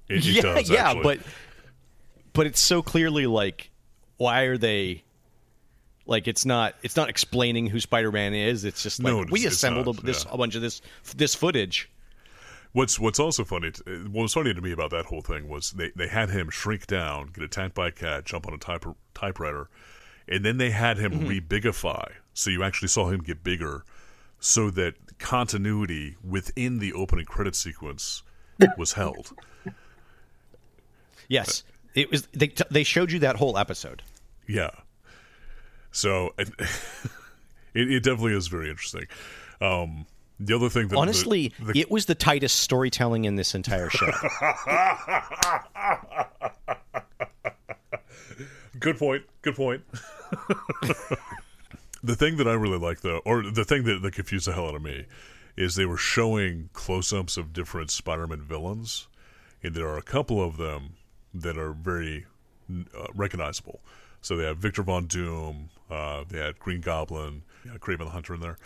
it, 0.10 0.18
it 0.18 0.24
yeah, 0.26 0.42
does. 0.42 0.70
yeah, 0.70 0.90
actually. 0.92 1.04
but 1.04 1.20
but 2.34 2.46
it's 2.48 2.60
so 2.60 2.82
clearly 2.82 3.28
like 3.28 3.70
why 4.18 4.44
are 4.44 4.58
they 4.58 5.04
like 6.06 6.28
it's 6.28 6.46
not 6.46 6.74
it's 6.84 6.96
not 6.96 7.10
explaining 7.10 7.68
who 7.68 7.80
Spider-Man 7.80 8.34
is. 8.34 8.64
It's 8.64 8.82
just 8.84 9.04
like 9.04 9.12
No, 9.12 9.20
it's- 9.22 9.32
we 9.32 9.46
assembled 9.46 9.98
not, 9.98 10.04
a, 10.04 10.06
this 10.06 10.24
yeah. 10.26 10.32
a 10.34 10.38
bunch 10.38 10.56
of 10.56 10.62
this 10.62 10.82
this 11.16 11.36
footage. 11.36 11.90
What's 12.74 13.00
what's 13.00 13.20
also 13.20 13.44
funny, 13.44 13.72
t- 13.72 13.82
what 14.12 14.24
was 14.24 14.34
funny 14.34 14.54
to 14.54 14.62
me 14.62 14.72
about 14.72 14.92
that 14.92 15.06
whole 15.06 15.22
thing 15.22 15.48
was 15.48 15.72
they 15.72 15.92
they 15.96 16.08
had 16.08 16.30
him 16.30 16.50
shrink 16.50 16.88
down, 16.88 17.28
get 17.34 17.44
attacked 17.44 17.76
by 17.76 17.88
a 17.88 17.92
cat, 17.92 18.26
jump 18.26 18.48
on 18.48 18.54
a 18.54 18.58
type, 18.58 18.86
typewriter, 19.14 19.70
and 20.28 20.44
then 20.46 20.58
they 20.58 20.70
had 20.72 20.98
him 20.98 21.12
Mm-hmm. 21.14 21.28
rebigify, 21.30 22.12
so 22.34 22.50
you 22.50 22.64
actually 22.64 22.90
saw 22.90 23.10
him 23.10 23.22
get 23.22 23.44
bigger, 23.44 23.84
so 24.40 24.70
that 24.72 24.94
continuity 25.20 26.16
within 26.24 26.80
the 26.80 26.94
opening 26.94 27.26
credit 27.26 27.56
sequence 27.56 28.24
was 28.78 28.94
held. 28.94 29.34
Yes, 31.28 31.64
it 31.94 32.10
was. 32.12 32.28
They 32.34 32.52
they 32.72 32.84
showed 32.84 33.12
you 33.12 33.20
that 33.20 33.36
whole 33.36 33.58
episode. 33.58 34.02
Yeah. 34.48 34.70
So 35.92 36.34
it, 36.38 36.50
it, 37.74 37.92
it 37.92 38.04
definitely 38.04 38.34
is 38.36 38.48
very 38.48 38.70
interesting. 38.70 39.06
Um, 39.60 40.06
The 40.40 40.56
other 40.56 40.70
thing 40.70 40.88
that 40.90 40.98
Honestly, 40.98 41.52
the, 41.60 41.74
the, 41.74 41.80
it 41.82 41.90
was 41.90 42.06
the 42.06 42.14
tightest 42.16 42.60
storytelling 42.60 43.26
in 43.26 43.36
this 43.36 43.56
entire 43.56 43.90
show. 43.90 44.06
good 48.80 48.98
point. 48.98 49.24
Good 49.42 49.56
point. 49.56 49.84
the 52.04 52.16
thing 52.16 52.38
that 52.38 52.48
I 52.48 52.54
really 52.54 52.78
like, 52.78 53.02
though, 53.02 53.22
or 53.26 53.42
the 53.44 53.66
thing 53.66 53.84
that, 53.86 54.04
that 54.04 54.14
confused 54.14 54.48
the 54.48 54.54
hell 54.54 54.68
out 54.68 54.76
of 54.76 54.84
me, 54.84 55.06
is 55.56 55.76
they 55.76 55.88
were 55.88 55.98
showing 55.98 56.70
close-ups 56.74 57.36
of 57.38 57.52
different 57.52 57.90
Spider-Man 57.90 58.42
villains, 58.42 59.08
and 59.64 59.74
there 59.74 59.88
are 59.88 59.98
a 59.98 60.04
couple 60.04 60.42
of 60.44 60.58
them 60.58 60.94
that 61.34 61.58
are 61.58 61.74
very 61.74 62.28
uh, 62.72 63.08
recognizable. 63.16 63.80
So 64.22 64.38
they 64.38 64.44
have 64.44 64.58
Victor 64.58 64.84
Von 64.84 65.08
Doom, 65.08 65.70
uh, 65.90 66.26
they 66.28 66.40
had 66.40 66.60
Green 66.60 66.82
Goblin, 66.82 67.42
yeah, 67.68 67.78
Kraven 67.78 68.06
the 68.06 68.12
Hunter 68.12 68.36
in 68.36 68.42
there. 68.42 68.58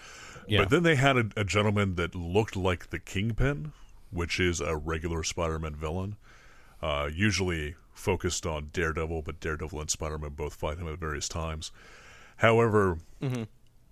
Yeah. 0.47 0.59
But 0.59 0.69
then 0.69 0.83
they 0.83 0.95
had 0.95 1.17
a, 1.17 1.29
a 1.37 1.43
gentleman 1.43 1.95
that 1.95 2.15
looked 2.15 2.55
like 2.55 2.89
the 2.89 2.99
Kingpin, 2.99 3.73
which 4.11 4.39
is 4.39 4.59
a 4.59 4.75
regular 4.75 5.23
Spider-Man 5.23 5.75
villain, 5.75 6.15
uh, 6.81 7.09
usually 7.13 7.75
focused 7.93 8.45
on 8.45 8.69
Daredevil, 8.73 9.21
but 9.23 9.39
Daredevil 9.39 9.79
and 9.79 9.89
Spider-Man 9.89 10.31
both 10.31 10.55
fight 10.55 10.77
him 10.77 10.87
at 10.87 10.99
various 10.99 11.29
times. 11.29 11.71
However, 12.37 12.97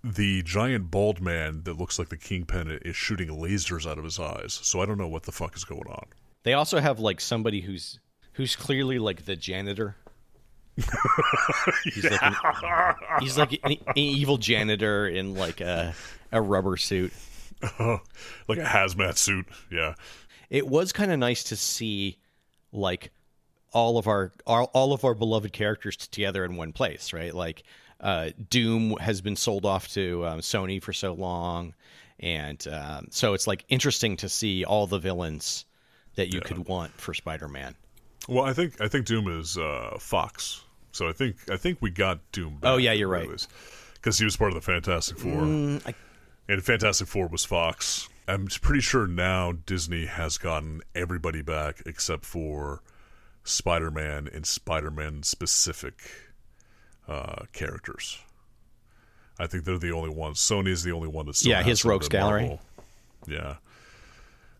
the 0.02 0.42
giant 0.42 0.90
bald 0.90 1.20
man 1.20 1.62
that 1.64 1.78
looks 1.78 1.98
like 1.98 2.08
the 2.08 2.16
Kingpin 2.16 2.80
is 2.82 2.96
shooting 2.96 3.28
lasers 3.28 3.88
out 3.88 3.98
of 3.98 4.04
his 4.04 4.18
eyes, 4.18 4.58
so 4.62 4.80
I 4.80 4.86
don't 4.86 4.98
know 4.98 5.08
what 5.08 5.24
the 5.24 5.32
fuck 5.32 5.54
is 5.56 5.64
going 5.64 5.86
on. 5.86 6.06
They 6.42 6.54
also 6.54 6.80
have 6.80 6.98
like 6.98 7.20
somebody 7.20 7.60
who's 7.60 8.00
who's 8.32 8.56
clearly 8.56 8.98
like 8.98 9.24
the 9.26 9.36
janitor. 9.36 9.96
he's, 11.84 12.04
like 12.04 12.22
an, 12.22 12.34
he's 13.20 13.38
like 13.38 13.52
an, 13.64 13.72
an 13.72 13.92
evil 13.96 14.38
janitor 14.38 15.06
in 15.06 15.34
like 15.34 15.60
a 15.60 15.94
a 16.32 16.40
rubber 16.40 16.76
suit. 16.76 17.12
like 17.62 18.58
a 18.58 18.64
hazmat 18.64 19.16
suit, 19.16 19.46
yeah. 19.70 19.94
It 20.48 20.66
was 20.66 20.92
kind 20.92 21.12
of 21.12 21.18
nice 21.18 21.44
to 21.44 21.56
see 21.56 22.18
like 22.72 23.10
all 23.72 23.98
of 23.98 24.06
our 24.06 24.32
all, 24.46 24.70
all 24.72 24.92
of 24.92 25.04
our 25.04 25.14
beloved 25.14 25.52
characters 25.52 25.96
together 25.96 26.44
in 26.44 26.56
one 26.56 26.72
place, 26.72 27.12
right? 27.12 27.34
Like 27.34 27.62
uh, 28.00 28.30
Doom 28.48 28.96
has 28.98 29.20
been 29.20 29.36
sold 29.36 29.64
off 29.64 29.88
to 29.88 30.26
um, 30.26 30.40
Sony 30.40 30.82
for 30.82 30.92
so 30.92 31.12
long, 31.12 31.74
and 32.18 32.66
um, 32.68 33.08
so 33.10 33.34
it's 33.34 33.46
like 33.46 33.64
interesting 33.68 34.16
to 34.18 34.28
see 34.28 34.64
all 34.64 34.86
the 34.86 34.98
villains 34.98 35.66
that 36.16 36.32
you 36.32 36.40
could 36.40 36.66
want 36.66 36.92
for 37.00 37.14
Spider-Man. 37.14 37.74
Well, 38.28 38.44
I 38.44 38.52
think 38.52 38.80
I 38.80 38.88
think 38.88 39.06
Doom 39.06 39.28
is 39.28 39.56
uh, 39.58 39.96
Fox, 40.00 40.64
so 40.92 41.08
I 41.08 41.12
think 41.12 41.36
I 41.50 41.56
think 41.56 41.78
we 41.80 41.90
got 41.90 42.20
Doom. 42.32 42.58
Back 42.58 42.70
Oh, 42.70 42.76
yeah, 42.76 42.92
you're 42.92 43.08
right. 43.08 43.28
Mm, 43.28 43.46
because 43.94 44.18
he 44.18 44.24
was 44.24 44.36
part 44.36 44.50
of 44.50 44.54
the 44.54 44.60
Fantastic 44.60 45.18
Four, 45.18 45.42
I- 45.86 45.94
and 46.48 46.62
Fantastic 46.64 47.06
Four 47.08 47.28
was 47.28 47.44
Fox. 47.44 48.08
I'm 48.28 48.46
pretty 48.46 48.80
sure 48.80 49.06
now 49.06 49.52
Disney 49.66 50.06
has 50.06 50.38
gotten 50.38 50.82
everybody 50.94 51.42
back 51.42 51.82
except 51.86 52.24
for 52.24 52.82
Spider-Man 53.44 54.28
and 54.32 54.46
Spider-Man 54.46 55.22
specific 55.24 55.94
uh, 57.08 57.44
characters. 57.52 58.18
I 59.38 59.46
think 59.46 59.64
they're 59.64 59.78
the 59.78 59.92
only 59.92 60.10
ones. 60.10 60.38
Sony 60.38 60.68
is 60.68 60.82
the 60.84 60.92
only 60.92 61.08
one 61.08 61.26
that's 61.26 61.38
still 61.40 61.50
Yeah, 61.50 61.62
his 61.62 61.84
Rogues 61.84 62.08
Gallery. 62.08 62.42
Marvel- 62.42 62.60
Yeah, 63.26 63.56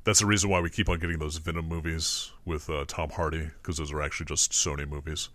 that's 0.05 0.21
the 0.21 0.27
reason 0.27 0.51
why 0.51 0.61
we 0.61 0.71
keep 0.71 0.89
on 0.89 0.99
getting 0.99 1.19
those 1.19 1.37
Venom 1.37 1.67
movies 1.69 2.33
with 2.45 2.69
uh, 2.71 2.85
Tom 2.89 3.11
Hardy 3.11 3.51
because 3.63 3.77
those 3.77 3.93
are 3.93 4.03
actually 4.03 4.27
just 4.27 4.53
Sony 4.53 4.89
movies. 4.89 5.29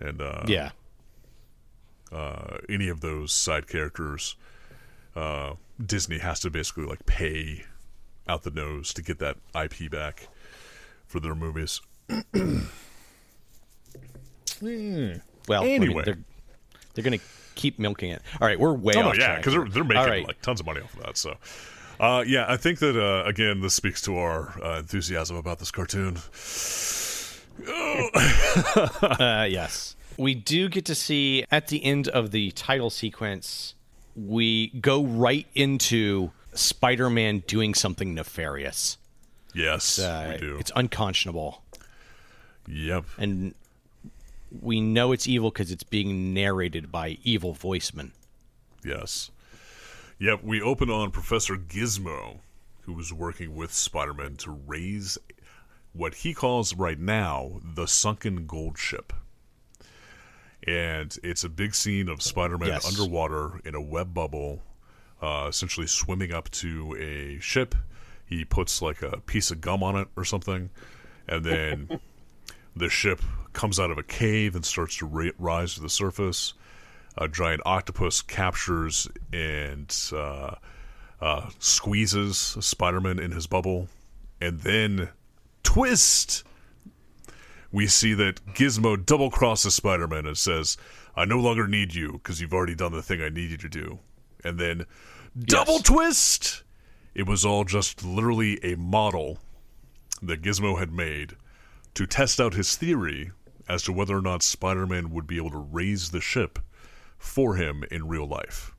And 0.00 0.20
uh, 0.20 0.42
yeah, 0.46 0.70
uh, 2.12 2.58
any 2.68 2.88
of 2.88 3.00
those 3.00 3.32
side 3.32 3.66
characters, 3.66 4.36
uh, 5.14 5.54
Disney 5.84 6.18
has 6.18 6.40
to 6.40 6.50
basically 6.50 6.84
like 6.84 7.06
pay 7.06 7.64
out 8.28 8.42
the 8.42 8.50
nose 8.50 8.92
to 8.94 9.02
get 9.02 9.18
that 9.20 9.36
IP 9.54 9.90
back 9.90 10.28
for 11.06 11.20
their 11.20 11.34
movies. 11.34 11.80
well, 12.08 12.22
I 14.62 15.64
mean, 15.64 15.82
Anyway. 15.82 16.04
they're 16.04 16.18
they're 16.94 17.04
gonna 17.04 17.18
keep 17.54 17.78
milking 17.78 18.10
it. 18.10 18.22
All 18.40 18.46
right, 18.46 18.58
we're 18.58 18.74
way 18.74 18.94
Oh 18.96 19.08
off 19.08 19.18
yeah, 19.18 19.36
because 19.36 19.54
they're 19.54 19.64
they're 19.68 19.84
making 19.84 20.04
right. 20.04 20.26
like 20.26 20.40
tons 20.42 20.60
of 20.60 20.66
money 20.66 20.80
off 20.80 20.94
of 20.94 21.02
that. 21.04 21.16
So, 21.16 21.34
uh, 22.00 22.24
yeah, 22.26 22.44
I 22.48 22.56
think 22.56 22.78
that 22.80 22.96
uh, 22.96 23.24
again, 23.28 23.60
this 23.60 23.74
speaks 23.74 24.00
to 24.02 24.16
our 24.18 24.62
uh, 24.62 24.78
enthusiasm 24.78 25.36
about 25.36 25.58
this 25.58 25.70
cartoon. 25.70 26.18
Uh, 27.66 29.46
yes. 29.50 29.96
We 30.16 30.34
do 30.34 30.68
get 30.68 30.84
to 30.86 30.94
see 30.94 31.44
at 31.50 31.68
the 31.68 31.84
end 31.84 32.08
of 32.08 32.30
the 32.30 32.50
title 32.52 32.90
sequence, 32.90 33.74
we 34.14 34.68
go 34.80 35.04
right 35.04 35.46
into 35.54 36.30
Spider 36.54 37.10
Man 37.10 37.40
doing 37.46 37.74
something 37.74 38.14
nefarious. 38.14 38.96
Yes, 39.54 39.98
Uh, 39.98 40.32
we 40.34 40.38
do. 40.46 40.56
It's 40.58 40.72
unconscionable. 40.74 41.62
Yep. 42.66 43.04
And 43.18 43.54
we 44.60 44.80
know 44.80 45.12
it's 45.12 45.26
evil 45.26 45.50
because 45.50 45.70
it's 45.70 45.82
being 45.84 46.32
narrated 46.34 46.90
by 46.90 47.18
evil 47.24 47.54
voicemen. 47.54 48.10
Yes. 48.84 49.30
Yep, 50.18 50.44
we 50.44 50.62
open 50.62 50.88
on 50.90 51.10
Professor 51.10 51.56
Gizmo, 51.56 52.38
who 52.82 52.94
was 52.94 53.12
working 53.12 53.54
with 53.54 53.72
Spider 53.72 54.14
Man 54.14 54.36
to 54.36 54.50
raise 54.50 55.18
what 55.96 56.14
he 56.16 56.34
calls 56.34 56.74
right 56.74 56.98
now 56.98 57.60
the 57.62 57.86
sunken 57.86 58.46
gold 58.46 58.78
ship. 58.78 59.12
And 60.66 61.16
it's 61.22 61.44
a 61.44 61.48
big 61.48 61.74
scene 61.74 62.08
of 62.08 62.22
Spider 62.22 62.58
Man 62.58 62.68
Yes. 62.70 62.86
underwater 62.86 63.60
in 63.64 63.74
a 63.74 63.80
web 63.80 64.12
bubble, 64.12 64.62
uh, 65.22 65.46
essentially 65.48 65.86
swimming 65.86 66.32
up 66.32 66.50
to 66.52 66.96
a 66.98 67.38
ship. 67.40 67.74
He 68.24 68.44
puts 68.44 68.82
like 68.82 69.02
a 69.02 69.20
piece 69.20 69.50
of 69.50 69.60
gum 69.60 69.82
on 69.82 69.96
it 69.96 70.08
or 70.16 70.24
something, 70.24 70.70
and 71.28 71.44
then 71.44 72.00
the 72.76 72.88
ship 72.88 73.20
comes 73.52 73.78
out 73.78 73.90
of 73.90 73.98
a 73.98 74.02
cave 74.02 74.56
and 74.56 74.64
starts 74.64 74.96
to 74.98 75.06
ra- 75.06 75.30
rise 75.38 75.74
to 75.74 75.80
the 75.80 75.88
surface. 75.88 76.54
A 77.16 77.28
giant 77.28 77.62
octopus 77.64 78.20
captures 78.20 79.08
and 79.32 79.94
uh, 80.12 80.56
uh, 81.20 81.48
squeezes 81.60 82.36
Spider 82.60 83.00
Man 83.00 83.18
in 83.20 83.30
his 83.30 83.46
bubble. 83.46 83.88
And 84.40 84.60
then, 84.60 85.08
twist! 85.76 86.42
We 87.70 87.86
see 87.86 88.14
that 88.14 88.42
Gizmo 88.54 88.96
double 89.04 89.30
crosses 89.30 89.74
Spider 89.74 90.08
Man 90.08 90.24
and 90.24 90.38
says, 90.38 90.78
I 91.14 91.26
no 91.26 91.38
longer 91.38 91.68
need 91.68 91.94
you 91.94 92.12
because 92.12 92.40
you've 92.40 92.54
already 92.54 92.74
done 92.74 92.92
the 92.92 93.02
thing 93.02 93.20
I 93.20 93.28
need 93.28 93.50
you 93.50 93.58
to 93.58 93.68
do. 93.68 93.98
And 94.42 94.58
then, 94.58 94.86
double 95.38 95.80
twist! 95.80 96.62
It 97.14 97.26
was 97.26 97.44
all 97.44 97.64
just 97.64 98.02
literally 98.02 98.58
a 98.64 98.76
model 98.76 99.36
that 100.22 100.40
Gizmo 100.40 100.78
had 100.78 100.94
made 100.94 101.36
to 101.92 102.06
test 102.06 102.40
out 102.40 102.54
his 102.54 102.74
theory 102.74 103.32
as 103.68 103.82
to 103.82 103.92
whether 103.92 104.16
or 104.16 104.22
not 104.22 104.42
Spider 104.42 104.86
Man 104.86 105.10
would 105.10 105.26
be 105.26 105.36
able 105.36 105.50
to 105.50 105.58
raise 105.58 106.10
the 106.10 106.22
ship 106.22 106.58
for 107.18 107.56
him 107.56 107.84
in 107.90 108.08
real 108.08 108.26
life. 108.26 108.74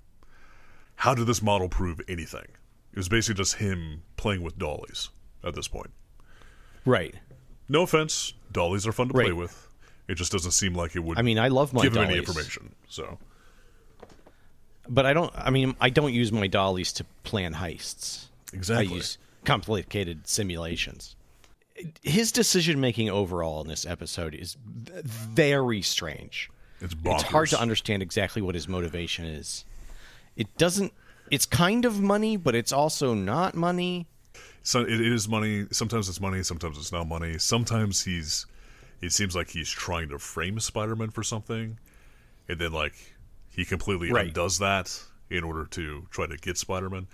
How 0.96 1.14
did 1.14 1.28
this 1.28 1.44
model 1.44 1.70
prove 1.70 2.02
anything? 2.08 2.48
It 2.92 2.98
was 2.98 3.08
basically 3.08 3.36
just 3.38 3.58
him 3.58 4.02
playing 4.16 4.42
with 4.42 4.58
dollies 4.58 5.12
at 5.44 5.54
this 5.54 5.68
point. 5.68 5.92
Right. 6.88 7.14
No 7.70 7.84
offense, 7.84 8.34
dollies 8.52 8.88
are 8.88 8.92
fun 8.94 9.10
to 9.10 9.14
play 9.14 9.26
Right. 9.26 9.36
with. 9.36 9.68
It 10.08 10.16
just 10.16 10.32
doesn't 10.32 10.52
seem 10.52 10.74
like 10.74 10.96
it 10.96 11.00
would 11.04 11.20
I 11.20 11.22
mean, 11.22 11.38
I 11.38 11.50
love 11.50 11.74
my 11.74 11.82
give 11.84 11.96
him 11.96 12.04
any 12.04 12.18
information. 12.18 12.74
So, 12.88 13.20
But 14.88 15.06
I 15.06 15.14
don't. 15.14 15.32
I 15.36 15.50
mean, 15.50 15.76
I 15.82 15.90
don't 15.90 16.14
use 16.14 16.32
my 16.32 16.48
dollies 16.48 16.94
to 16.94 17.04
plan 17.24 17.54
heists. 17.54 18.28
Exactly. 18.54 18.88
I 18.88 18.96
use 18.96 19.18
complicated 19.44 20.28
simulations. 20.28 21.16
His 22.04 22.32
decision 22.32 22.80
making 22.80 23.10
overall 23.10 23.62
in 23.62 23.68
this 23.68 23.86
episode 23.86 24.34
is 24.34 24.56
very 24.64 25.82
strange. 25.82 26.50
it's 26.80 26.94
bonkers. 26.94 27.14
It's 27.16 27.24
hard 27.24 27.50
to 27.50 27.60
understand 27.60 28.02
exactly 28.02 28.42
what 28.42 28.56
his 28.56 28.68
motivation 28.68 29.26
is. 29.26 29.66
It 30.38 30.48
doesn't. 30.58 30.94
It's 31.30 31.46
kind 31.46 31.84
of 31.84 32.00
money, 32.00 32.38
but 32.38 32.56
it's 32.56 32.72
also 32.72 33.14
not 33.14 33.56
money. 33.56 34.08
So 34.68 34.82
it, 34.82 34.90
it 35.00 35.14
is 35.14 35.30
money. 35.30 35.66
Sometimes 35.72 36.10
it's 36.10 36.20
money. 36.20 36.44
Sometimes 36.44 36.78
it's 36.78 36.92
not 36.92 37.08
money. 37.08 37.38
Sometimes 37.38 38.04
he's. 38.04 38.46
It 39.00 39.14
seems 39.14 39.34
like 39.34 39.50
he's 39.50 39.70
trying 39.70 40.10
to 40.10 40.20
frame 40.20 40.60
Spider-Man 40.60 41.12
for 41.12 41.24
something, 41.24 41.80
and 42.50 42.60
then 42.60 42.74
like 42.74 43.16
he 43.50 43.64
completely 43.64 44.12
Right. 44.12 44.28
undoes 44.28 44.60
that 44.60 45.02
in 45.30 45.46
order 45.46 45.64
to 45.68 46.08
try 46.12 46.26
to 46.26 46.36
get 46.36 46.58
Spider-Man. 46.58 47.08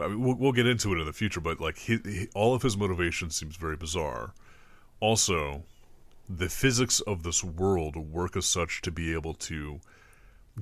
I 0.00 0.08
mean, 0.08 0.22
we'll, 0.22 0.36
we'll 0.36 0.52
get 0.52 0.66
into 0.66 0.94
it 0.94 0.98
in 0.98 1.04
the 1.04 1.12
future, 1.12 1.42
but 1.42 1.60
like 1.60 1.76
he, 1.76 1.98
he, 2.02 2.28
all 2.34 2.54
of 2.54 2.62
his 2.62 2.78
motivation 2.78 3.28
seems 3.28 3.56
very 3.56 3.76
bizarre. 3.76 4.32
Also, 4.98 5.64
the 6.30 6.48
physics 6.48 7.00
of 7.00 7.24
this 7.24 7.44
world 7.44 7.96
work 7.96 8.38
as 8.38 8.46
such 8.46 8.80
to 8.80 8.90
be 8.90 9.12
able 9.12 9.34
to 9.34 9.80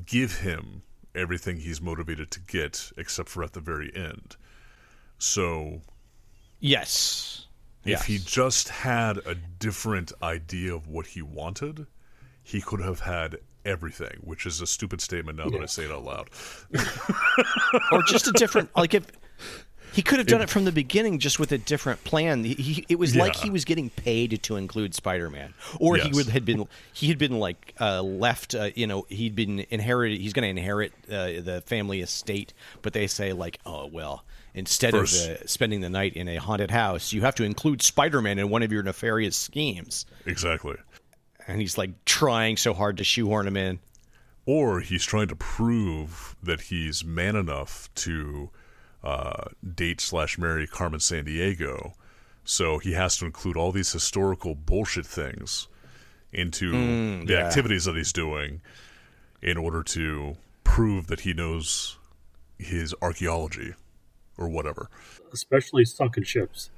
give 0.04 0.38
him 0.38 0.82
everything 1.14 1.58
he's 1.58 1.80
motivated 1.80 2.32
to 2.32 2.40
get, 2.40 2.90
except 2.96 3.28
for 3.28 3.44
at 3.44 3.52
the 3.52 3.60
very 3.60 3.94
end. 3.94 4.34
So 5.16 5.82
Yes. 6.64 7.46
if 7.84 7.90
Yes. 7.90 8.04
he 8.06 8.18
just 8.18 8.70
had 8.70 9.18
a 9.26 9.34
different 9.34 10.12
idea 10.22 10.74
of 10.74 10.88
what 10.88 11.08
he 11.08 11.20
wanted, 11.20 11.86
he 12.42 12.62
could 12.62 12.80
have 12.80 13.00
had 13.00 13.36
everything, 13.66 14.20
which 14.22 14.46
is 14.46 14.62
a 14.62 14.66
stupid 14.66 15.02
statement 15.02 15.36
now 15.36 15.50
that 15.50 15.60
I 15.60 15.66
say 15.66 15.84
it 15.84 15.90
out 15.90 16.04
loud. 16.04 16.30
or 17.92 18.02
just 18.04 18.28
a 18.28 18.32
different 18.32 18.70
like 18.74 18.94
if 18.94 19.04
He 19.92 20.00
could 20.00 20.18
have 20.18 20.26
done 20.26 20.40
it, 20.40 20.48
from 20.48 20.64
the 20.64 20.72
beginning, 20.72 21.18
just 21.18 21.38
with 21.38 21.52
a 21.52 21.58
different 21.58 22.02
plan. 22.02 22.44
He, 22.44 22.54
he, 22.54 22.86
it 22.88 22.98
was 22.98 23.14
like 23.14 23.36
he 23.36 23.50
was 23.50 23.66
getting 23.66 23.90
paid 23.90 24.42
to 24.44 24.56
include 24.56 24.94
Spider-Man, 24.94 25.52
or 25.78 25.96
he 25.96 26.10
would 26.12 26.28
had 26.28 26.46
been 26.46 26.66
he 26.94 27.08
had 27.08 27.18
been 27.18 27.38
like 27.38 27.74
uh, 27.78 28.02
left. 28.02 28.54
Uh, 28.54 28.70
you 28.74 28.86
know, 28.86 29.04
he'd 29.10 29.36
been 29.36 29.66
inherited. 29.68 30.18
He's 30.18 30.32
going 30.32 30.44
to 30.44 30.60
inherit 30.60 30.92
uh, 31.10 31.42
the 31.42 31.62
family 31.66 32.00
estate, 32.00 32.54
but 32.80 32.94
they 32.94 33.06
say 33.06 33.34
like, 33.34 33.58
oh 33.66 33.86
well, 33.86 34.24
instead 34.54 34.92
First- 34.92 35.28
of 35.28 35.36
uh, 35.36 35.46
spending 35.46 35.80
the 35.80 35.90
night 35.90 36.14
in 36.14 36.28
a 36.28 36.36
haunted 36.36 36.70
house, 36.70 37.12
you 37.12 37.22
have 37.22 37.34
to 37.36 37.44
include 37.44 37.82
Spider-Man 37.82 38.38
in 38.38 38.48
one 38.48 38.62
of 38.62 38.72
your 38.72 38.82
nefarious 38.82 39.36
schemes. 39.36 40.06
Exactly. 40.26 40.76
And 41.46 41.60
he's 41.60 41.76
like 41.76 42.04
trying 42.04 42.56
so 42.56 42.72
hard 42.72 42.96
to 42.98 43.04
shoehorn 43.04 43.46
him 43.46 43.56
in. 43.56 43.78
Or 44.46 44.80
he's 44.80 45.04
trying 45.04 45.28
to 45.28 45.36
prove 45.36 46.36
that 46.42 46.62
he's 46.62 47.04
man 47.04 47.34
enough 47.36 47.88
to 47.96 48.50
uh, 49.02 49.44
date 49.74 50.00
slash 50.00 50.38
marry 50.38 50.66
Carmen 50.66 51.00
Sandiego. 51.00 51.92
So 52.44 52.78
he 52.78 52.92
has 52.92 53.16
to 53.18 53.26
include 53.26 53.56
all 53.56 53.72
these 53.72 53.92
historical 53.92 54.54
bullshit 54.54 55.06
things 55.06 55.66
into 56.32 56.70
the 56.72 56.76
Mm, 56.76 57.28
yeah. 57.28 57.36
activities 57.38 57.84
that 57.84 57.96
he's 57.96 58.12
doing 58.12 58.60
in 59.40 59.56
order 59.56 59.82
to 59.82 60.36
prove 60.62 61.06
that 61.06 61.20
he 61.20 61.32
knows 61.32 61.96
his 62.58 62.94
archaeology 63.00 63.74
or 64.38 64.48
whatever. 64.48 64.88
especially 65.32 65.84
sunken 65.84 66.24
ships. 66.24 66.70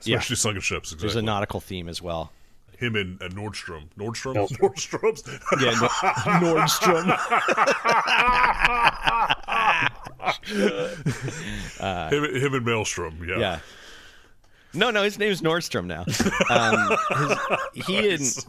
Especially 0.00 0.36
sunken 0.36 0.62
ships. 0.62 0.92
There's 0.92 1.16
a 1.16 1.22
nautical 1.22 1.60
theme 1.60 1.88
as 1.88 2.00
well. 2.00 2.32
Him 2.78 2.94
and, 2.94 3.20
and 3.20 3.34
Nordstrom. 3.34 3.88
Nordstrom? 3.98 4.34
No. 4.34 4.46
Nordstrom's? 4.68 5.24
Yeah, 5.60 5.72
Nordstrom. 6.38 7.08
him, 12.10 12.34
him 12.34 12.54
and 12.54 12.64
Maelstrom. 12.64 13.26
Yeah. 13.26 13.38
Yeah. 13.38 13.58
No, 14.74 14.90
no, 14.90 15.02
his 15.02 15.18
name's 15.18 15.40
Nordstrom 15.40 15.86
now. 15.86 16.04
Um, 16.50 16.96
his, 17.74 17.86
he 17.86 18.10
and, 18.10 18.46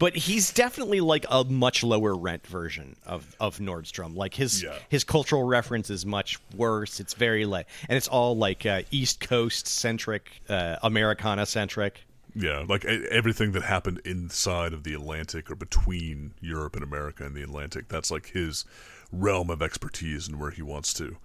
but 0.00 0.16
he's 0.16 0.50
definitely 0.52 1.00
like 1.00 1.24
a 1.30 1.44
much 1.44 1.84
lower 1.84 2.16
rent 2.16 2.44
version 2.46 2.96
of, 3.06 3.36
of 3.38 3.58
Nordstrom. 3.58 4.16
Like 4.16 4.34
his 4.34 4.62
Yeah. 4.64 4.74
his 4.88 5.04
cultural 5.04 5.44
reference 5.44 5.90
is 5.90 6.04
much 6.04 6.38
worse. 6.56 6.98
It's 6.98 7.14
very 7.14 7.44
like, 7.46 7.68
and 7.88 7.96
it's 7.96 8.08
all 8.08 8.36
like 8.36 8.66
uh, 8.66 8.82
East 8.90 9.20
Coast 9.20 9.68
centric, 9.68 10.42
uh, 10.48 10.76
Americana 10.82 11.46
centric. 11.46 12.00
Yeah, 12.34 12.64
like 12.68 12.84
everything 12.84 13.52
that 13.52 13.62
happened 13.62 14.00
inside 14.04 14.72
of 14.72 14.84
the 14.84 14.94
Atlantic 14.94 15.50
or 15.50 15.54
between 15.56 16.32
Europe 16.40 16.74
and 16.76 16.82
America 16.84 17.24
and 17.26 17.34
the 17.34 17.42
Atlantic, 17.42 17.88
that's 17.88 18.10
like 18.10 18.28
his 18.30 18.64
realm 19.12 19.50
of 19.50 19.60
expertise 19.62 20.28
and 20.28 20.38
where 20.40 20.50
he 20.52 20.62
wants 20.62 20.94
to 20.94 21.16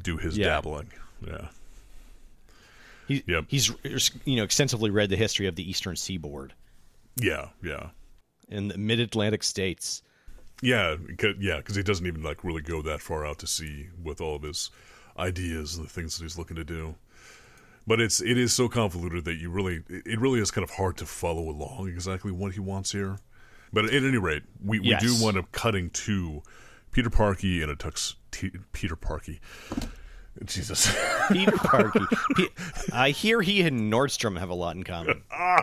do 0.00 0.16
his 0.18 0.36
Yeah. 0.38 0.46
dabbling. 0.48 0.88
Yeah. 1.26 1.48
He, 3.08 3.24
Yep. 3.26 3.44
He's 3.48 3.70
you 4.24 4.36
know 4.36 4.44
extensively 4.44 4.90
read 4.90 5.10
the 5.10 5.16
history 5.16 5.46
of 5.46 5.56
the 5.56 5.68
Eastern 5.68 5.96
Seaboard 5.96 6.52
Yeah, 7.16 7.48
yeah. 7.62 7.88
In 8.48 8.68
the 8.68 8.78
Mid 8.78 9.00
Atlantic 9.00 9.42
states. 9.42 10.02
Yeah, 10.60 10.96
'ca- 11.18 11.34
yeah, 11.38 11.56
because 11.58 11.74
he 11.76 11.82
doesn't 11.82 12.06
even 12.06 12.22
like 12.22 12.44
really 12.44 12.62
go 12.62 12.82
that 12.82 13.00
far 13.00 13.26
out 13.26 13.38
to 13.40 13.46
sea 13.46 13.88
with 14.02 14.20
all 14.20 14.36
of 14.36 14.42
his 14.42 14.70
ideas 15.18 15.76
and 15.76 15.86
the 15.86 15.90
things 15.90 16.16
that 16.16 16.24
he's 16.24 16.38
looking 16.38 16.56
to 16.56 16.64
do. 16.64 16.94
But 17.86 18.00
it's 18.00 18.20
it 18.20 18.38
is 18.38 18.52
so 18.52 18.68
convoluted 18.68 19.24
that 19.24 19.34
you 19.34 19.50
really 19.50 19.82
it 19.88 20.20
really 20.20 20.38
is 20.40 20.50
kind 20.52 20.62
of 20.62 20.70
hard 20.70 20.96
to 20.98 21.06
follow 21.06 21.48
along 21.48 21.88
exactly 21.88 22.30
what 22.30 22.52
he 22.52 22.60
wants 22.60 22.92
here. 22.92 23.18
But 23.72 23.86
at 23.86 24.04
any 24.04 24.18
rate, 24.18 24.42
we, 24.64 24.78
we 24.78 24.94
do 24.96 25.16
wind 25.20 25.36
up 25.38 25.50
cutting 25.50 25.90
to 25.90 26.42
Peter 26.92 27.10
Parkey 27.10 27.62
in 27.62 27.70
a 27.70 27.74
tux. 27.74 28.14
T- 28.30 28.52
Peter 28.72 28.96
Parkey, 28.96 29.40
Jesus, 30.44 30.86
Peter 31.30 31.52
Parkey. 31.56 32.48
I 32.92 33.10
hear 33.10 33.42
he 33.42 33.62
and 33.62 33.92
Nordstrom 33.92 34.38
have 34.38 34.48
a 34.50 34.54
lot 34.54 34.76
in 34.76 34.82
common. 34.82 35.22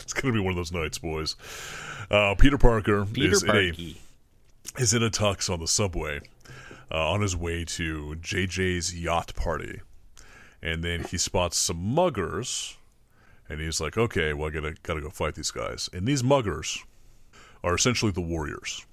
it's 0.00 0.12
gonna 0.12 0.32
be 0.32 0.40
one 0.40 0.50
of 0.52 0.56
those 0.56 0.72
nights, 0.72 0.98
boys. 0.98 1.34
Uh, 2.10 2.34
Peter 2.38 2.58
Parker 2.58 3.04
Peter 3.04 3.32
is 3.32 3.42
in 3.42 3.50
a 3.50 4.80
is 4.80 4.94
in 4.94 5.02
a 5.02 5.10
tux 5.10 5.50
on 5.52 5.58
the 5.60 5.66
subway 5.66 6.20
uh, 6.90 7.10
on 7.10 7.20
his 7.22 7.36
way 7.36 7.64
to 7.64 8.16
JJ's 8.20 8.94
yacht 8.98 9.34
party. 9.34 9.80
And 10.62 10.82
then 10.82 11.04
he 11.04 11.18
spots 11.18 11.56
some 11.58 11.76
muggers, 11.94 12.76
and 13.48 13.60
he's 13.60 13.80
like, 13.80 13.96
okay, 13.98 14.32
well, 14.32 14.48
I 14.48 14.50
gotta, 14.52 14.74
gotta 14.82 15.00
go 15.00 15.10
fight 15.10 15.34
these 15.34 15.50
guys. 15.50 15.88
And 15.92 16.06
these 16.08 16.22
muggers 16.22 16.78
are 17.62 17.74
essentially 17.74 18.10
the 18.10 18.20
warriors. 18.22 18.84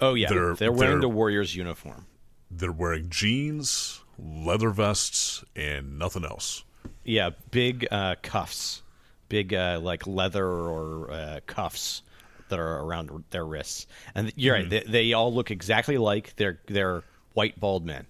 Oh 0.00 0.14
yeah, 0.14 0.28
They're- 0.28 0.54
they're, 0.54 0.72
wearing 0.72 0.92
they're- 0.94 1.00
the 1.00 1.08
Warriors 1.08 1.54
uniform. 1.56 2.06
They're 2.50 2.72
wearing 2.72 3.08
jeans, 3.10 4.02
leather 4.18 4.70
vests, 4.70 5.44
and 5.54 5.98
nothing 5.98 6.24
else. 6.24 6.64
Yeah, 7.04 7.30
big 7.50 7.86
uh, 7.90 8.16
cuffs, 8.22 8.82
big 9.28 9.54
uh, 9.54 9.80
like 9.82 10.06
leather 10.06 10.46
or 10.46 11.10
uh, 11.10 11.40
cuffs 11.46 12.02
that 12.48 12.58
are 12.58 12.80
around 12.80 13.24
their 13.30 13.44
wrists. 13.44 13.86
And 14.14 14.32
you're 14.36 14.54
right; 14.54 14.68
they, 14.68 14.80
they 14.80 15.12
all 15.12 15.32
look 15.32 15.50
exactly 15.50 15.98
like 15.98 16.36
they're 16.36 16.60
they're 16.66 17.04
white 17.34 17.58
bald 17.58 17.86
men. 17.86 18.06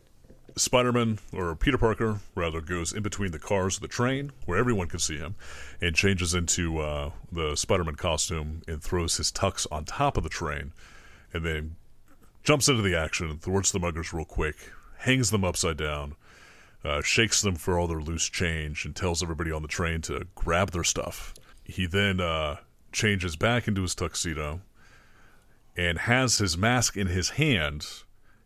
Spider-Man, 0.56 1.18
or 1.32 1.54
Peter 1.54 1.78
Parker, 1.78 2.18
rather, 2.34 2.60
goes 2.60 2.92
in 2.92 3.02
between 3.02 3.30
the 3.30 3.38
cars 3.38 3.76
of 3.76 3.82
the 3.82 3.88
train, 3.88 4.32
where 4.46 4.58
everyone 4.58 4.88
can 4.88 4.98
see 4.98 5.16
him, 5.16 5.36
and 5.80 5.94
changes 5.94 6.34
into 6.34 6.78
uh, 6.80 7.10
the 7.30 7.54
Spider-Man 7.54 7.94
costume 7.94 8.62
and 8.66 8.82
throws 8.82 9.16
his 9.16 9.30
tux 9.30 9.66
on 9.70 9.84
top 9.84 10.16
of 10.16 10.24
the 10.24 10.28
train, 10.28 10.72
and 11.32 11.44
then 11.44 11.76
jumps 12.42 12.68
into 12.68 12.82
the 12.82 12.96
action, 12.96 13.38
thwarts 13.38 13.72
the 13.72 13.78
muggers 13.78 14.12
real 14.12 14.24
quick, 14.24 14.56
hangs 14.98 15.30
them 15.30 15.44
upside 15.44 15.76
down, 15.76 16.14
uh, 16.84 17.02
shakes 17.02 17.42
them 17.42 17.56
for 17.56 17.78
all 17.78 17.86
their 17.86 18.00
loose 18.00 18.28
change, 18.28 18.84
and 18.84 18.94
tells 18.96 19.22
everybody 19.22 19.52
on 19.52 19.62
the 19.62 19.68
train 19.68 20.00
to 20.02 20.26
grab 20.34 20.70
their 20.70 20.84
stuff. 20.84 21.34
He 21.64 21.86
then 21.86 22.20
uh, 22.20 22.56
changes 22.92 23.36
back 23.36 23.68
into 23.68 23.82
his 23.82 23.94
tuxedo 23.94 24.60
and 25.76 25.98
has 25.98 26.38
his 26.38 26.56
mask 26.56 26.96
in 26.96 27.06
his 27.06 27.30
hand 27.30 27.86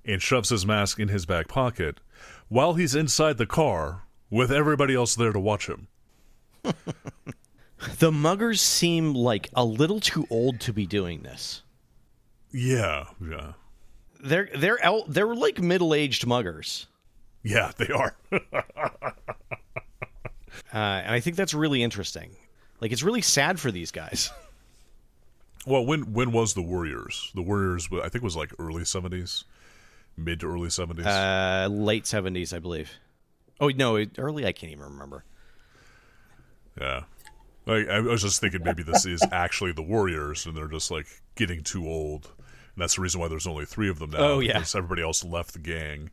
and 0.04 0.20
shoves 0.20 0.50
his 0.50 0.66
mask 0.66 1.00
in 1.00 1.08
his 1.08 1.24
back 1.24 1.48
pocket 1.48 2.00
while 2.48 2.74
he's 2.74 2.94
inside 2.94 3.38
the 3.38 3.46
car 3.46 4.02
with 4.30 4.52
everybody 4.52 4.94
else 4.94 5.14
there 5.14 5.32
to 5.32 5.40
watch 5.40 5.68
him. 5.68 5.88
The 7.98 8.10
muggers 8.10 8.60
seem 8.60 9.14
like 9.14 9.50
a 9.54 9.64
little 9.64 10.00
too 10.00 10.26
old 10.30 10.60
to 10.60 10.72
be 10.72 10.86
doing 10.86 11.22
this. 11.22 11.62
Yeah, 12.50 13.04
yeah. 13.20 13.52
They're 14.24 14.48
they're 14.56 14.82
el- 14.82 15.04
they're 15.06 15.34
like 15.34 15.60
middle 15.60 15.94
aged 15.94 16.26
muggers, 16.26 16.86
Yeah, 17.42 17.72
they 17.76 17.88
are. 17.88 18.16
uh, 18.32 19.12
and 20.72 21.10
I 21.14 21.20
think 21.20 21.36
that's 21.36 21.54
really 21.54 21.82
interesting. 21.82 22.30
Like 22.80 22.90
it's 22.92 23.02
really 23.02 23.22
sad 23.22 23.60
for 23.60 23.70
these 23.70 23.90
guys. 23.90 24.30
well, 25.66 25.84
when 25.84 26.12
when 26.12 26.32
was 26.32 26.54
the 26.54 26.62
Warriors? 26.62 27.30
The 27.34 27.42
Warriors, 27.42 27.88
I 28.02 28.08
think, 28.08 28.24
was 28.24 28.36
like 28.36 28.50
early 28.58 28.82
70s, 28.82 29.44
mid 30.16 30.40
to 30.40 30.46
early 30.46 30.68
70s. 30.68 31.04
Uh, 31.06 31.68
late 31.68 32.06
seventies, 32.06 32.52
I 32.52 32.58
believe. 32.58 32.90
Oh 33.60 33.68
no, 33.68 34.04
early 34.18 34.46
I 34.46 34.52
can't 34.52 34.72
even 34.72 34.84
remember. 34.84 35.24
yeah. 36.80 37.02
I, 37.66 37.84
I 37.86 38.00
was 38.00 38.20
just 38.20 38.40
thinking 38.42 38.62
maybe 38.62 38.82
this 38.82 39.06
is 39.06 39.22
actually 39.32 39.72
the 39.72 39.80
Warriors 39.82 40.44
and 40.44 40.54
they're 40.54 40.68
just 40.68 40.90
like 40.90 41.06
getting 41.34 41.62
too 41.62 41.88
old. 41.88 42.30
And 42.74 42.82
that's 42.82 42.96
the 42.96 43.02
reason 43.02 43.20
why 43.20 43.28
there's 43.28 43.46
only 43.46 43.64
three 43.64 43.88
of 43.88 43.98
them 43.98 44.10
now. 44.10 44.18
Oh, 44.18 44.40
yeah. 44.40 44.54
because 44.54 44.74
everybody 44.74 45.02
else 45.02 45.22
left 45.24 45.52
the 45.52 45.58
gang 45.60 46.10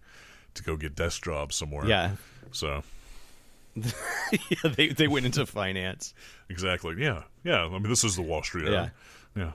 to 0.53 0.63
go 0.63 0.75
get 0.77 0.95
desk 0.95 1.23
jobs 1.23 1.55
somewhere. 1.55 1.85
Yeah, 1.87 2.11
So, 2.51 2.83
yeah 3.75 4.69
they 4.75 4.89
they 4.89 5.07
went 5.07 5.25
into 5.25 5.45
finance. 5.45 6.13
exactly. 6.49 6.95
Yeah. 6.99 7.23
Yeah. 7.43 7.65
I 7.65 7.69
mean, 7.69 7.83
this 7.83 8.03
is 8.03 8.15
the 8.15 8.21
Wall 8.21 8.43
Street 8.43 8.67
era. 8.67 8.91
Yeah. 9.35 9.51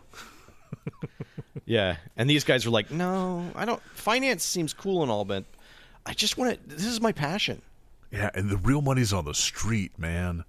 Yeah, 1.64 1.96
and 2.16 2.28
these 2.30 2.42
guys 2.44 2.64
are 2.66 2.70
like, 2.70 2.90
no, 2.90 3.50
I 3.54 3.64
don't. 3.64 3.82
Finance 3.94 4.42
seems 4.44 4.72
cool 4.72 5.02
and 5.02 5.10
all, 5.10 5.24
but 5.24 5.44
I 6.04 6.12
just 6.12 6.36
want 6.38 6.54
to. 6.68 6.76
This 6.76 6.86
is 6.86 7.00
my 7.00 7.12
passion. 7.12 7.60
Yeah, 8.10 8.30
and 8.34 8.48
the 8.50 8.56
real 8.56 8.82
money's 8.82 9.12
on 9.12 9.24
the 9.26 9.34
street, 9.34 9.98
man. 9.98 10.44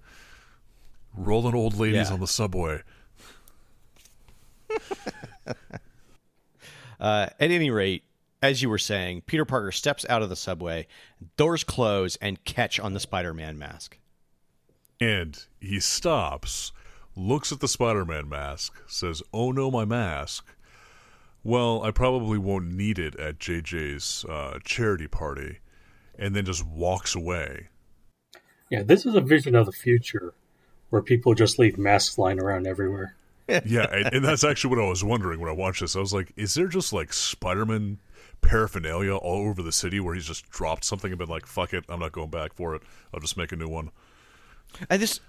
Rolling 1.15 1.55
old 1.55 1.77
ladies 1.77 2.07
Yeah. 2.07 2.13
on 2.13 2.19
the 2.19 2.27
subway. 2.27 2.81
Uh, 6.99 7.27
at 7.39 7.51
any 7.51 7.69
rate, 7.69 8.03
as 8.41 8.62
you 8.62 8.69
were 8.69 8.77
saying, 8.77 9.21
Peter 9.25 9.45
Parker 9.45 9.71
steps 9.71 10.05
out 10.10 10.21
of 10.21 10.29
the 10.29 10.36
subway, 10.36 10.88
doors 11.38 11.63
close, 11.63 12.15
and 12.17 12.43
catch 12.43 12.79
on 12.79 12.93
the 12.93 12.99
Spider-Man 12.99 13.57
mask. 13.57 13.97
And 14.99 15.38
he 15.60 15.79
stops, 15.79 16.71
looks 17.15 17.51
at 17.51 17.60
the 17.60 17.67
Spider 17.67 18.05
Man 18.05 18.27
mask, 18.29 18.73
says, 18.88 19.21
Oh 19.33 19.51
no, 19.51 19.69
my 19.69 19.86
mask. 19.86 20.45
Well, 21.43 21.83
I 21.83 21.91
probably 21.91 22.38
won't 22.38 22.71
need 22.71 22.99
it 22.99 23.15
at 23.15 23.39
JJ's 23.39 24.25
uh, 24.25 24.60
charity 24.63 25.07
party. 25.07 25.60
And 26.19 26.36
then 26.36 26.45
just 26.45 26.65
walks 26.65 27.13
away. 27.13 27.69
Yeah, 28.71 28.81
this 28.81 29.05
is 29.05 29.13
a 29.13 29.21
vision 29.21 29.55
of 29.55 29.67
the 29.67 29.71
future 29.71 30.33
where 30.89 31.01
people 31.01 31.36
just 31.36 31.60
leave 31.60 31.77
masks 31.77 32.17
lying 32.17 32.41
around 32.41 32.65
everywhere. 32.65 33.15
Yeah, 33.65 33.88
and, 33.91 34.13
and 34.15 34.25
that's 34.25 34.43
actually 34.43 34.75
what 34.75 34.83
I 34.83 34.88
was 34.88 35.03
wondering 35.03 35.39
when 35.39 35.49
I 35.49 35.53
watched 35.53 35.81
this. 35.81 35.95
I 35.95 35.99
was 35.99 36.13
like, 36.13 36.33
is 36.36 36.53
there 36.53 36.67
just 36.67 36.93
like 36.93 37.13
Spider 37.13 37.65
Man 37.65 37.99
paraphernalia 38.41 39.15
all 39.15 39.47
over 39.47 39.62
the 39.62 39.71
city 39.71 39.99
where 39.99 40.13
he's 40.13 40.25
just 40.25 40.49
dropped 40.49 40.83
something 40.83 41.12
and 41.12 41.17
been 41.17 41.29
like, 41.29 41.45
"Fuck 41.45 41.73
it, 41.73 41.86
I'm 41.89 41.99
not 41.99 42.12
going 42.12 42.29
back 42.29 42.53
for 42.53 42.75
it. 42.75 42.81
I'll 43.13 43.19
just 43.19 43.38
make 43.38 43.51
a 43.51 43.55
new 43.55 43.67
one." 43.67 43.91
And 44.89 45.01
this 45.01 45.19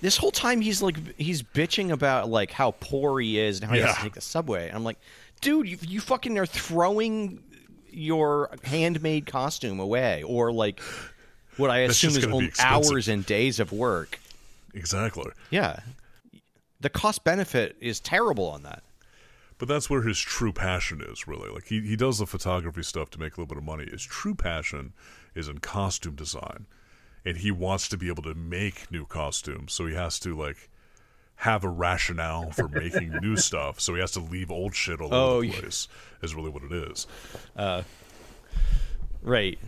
this 0.00 0.16
whole 0.16 0.30
time 0.30 0.60
he's 0.60 0.82
like 0.82 0.96
he's 1.18 1.42
bitching 1.42 1.90
about 1.90 2.28
like 2.28 2.50
how 2.50 2.72
poor 2.80 3.20
he 3.20 3.38
is 3.38 3.60
and 3.60 3.68
how 3.68 3.74
he 3.74 3.82
has 3.82 3.94
to 3.96 4.02
take 4.02 4.14
the 4.14 4.20
subway. 4.20 4.68
And 4.68 4.76
I'm 4.76 4.84
like, 4.84 4.98
dude, 5.40 5.68
you, 5.68 5.78
you 5.82 6.00
fucking 6.00 6.38
are 6.38 6.46
throwing 6.46 7.42
your 7.90 8.50
handmade 8.62 9.26
costume 9.26 9.80
away, 9.80 10.22
or 10.22 10.52
like 10.52 10.80
what 11.56 11.70
I 11.70 11.80
assume 11.80 12.10
is 12.16 12.24
only 12.24 12.52
hours 12.60 13.08
and 13.08 13.24
days 13.26 13.60
of 13.60 13.72
work. 13.72 14.18
Exactly. 14.74 15.30
Yeah, 15.50 15.80
the 16.80 16.88
cost 16.90 17.24
benefit 17.24 17.76
is 17.80 18.00
terrible 18.00 18.46
on 18.48 18.62
that. 18.64 18.82
But 19.58 19.68
that's 19.68 19.90
where 19.90 20.02
his 20.02 20.18
true 20.18 20.52
passion 20.52 21.02
is, 21.02 21.28
really. 21.28 21.50
Like 21.50 21.66
he, 21.66 21.80
he 21.82 21.94
does 21.94 22.18
the 22.18 22.26
photography 22.26 22.82
stuff 22.82 23.10
to 23.10 23.20
make 23.20 23.36
a 23.36 23.40
little 23.40 23.54
bit 23.54 23.58
of 23.58 23.64
money. 23.64 23.86
His 23.90 24.02
true 24.02 24.34
passion 24.34 24.94
is 25.34 25.48
in 25.48 25.58
costume 25.58 26.14
design. 26.14 26.66
And 27.26 27.36
he 27.36 27.50
wants 27.50 27.86
to 27.88 27.98
be 27.98 28.08
able 28.08 28.22
to 28.22 28.34
make 28.34 28.90
new 28.90 29.04
costumes. 29.04 29.74
So 29.74 29.84
he 29.86 29.94
has 29.94 30.18
to 30.20 30.34
like 30.34 30.70
have 31.36 31.64
a 31.64 31.68
rationale 31.68 32.50
for 32.52 32.68
making 32.68 33.10
new 33.20 33.36
stuff. 33.48 33.78
So 33.80 33.94
he 33.94 34.00
has 34.00 34.12
to 34.12 34.20
leave 34.20 34.50
old 34.50 34.74
shit 34.74 35.00
all 35.02 35.12
Oh, 35.12 35.30
over 35.32 35.40
the 35.42 35.48
yeah. 35.48 35.60
place. 35.60 35.88
Is 36.22 36.34
really 36.34 36.48
what 36.50 36.62
it 36.62 36.72
is. 36.72 37.06
Right. 39.22 39.58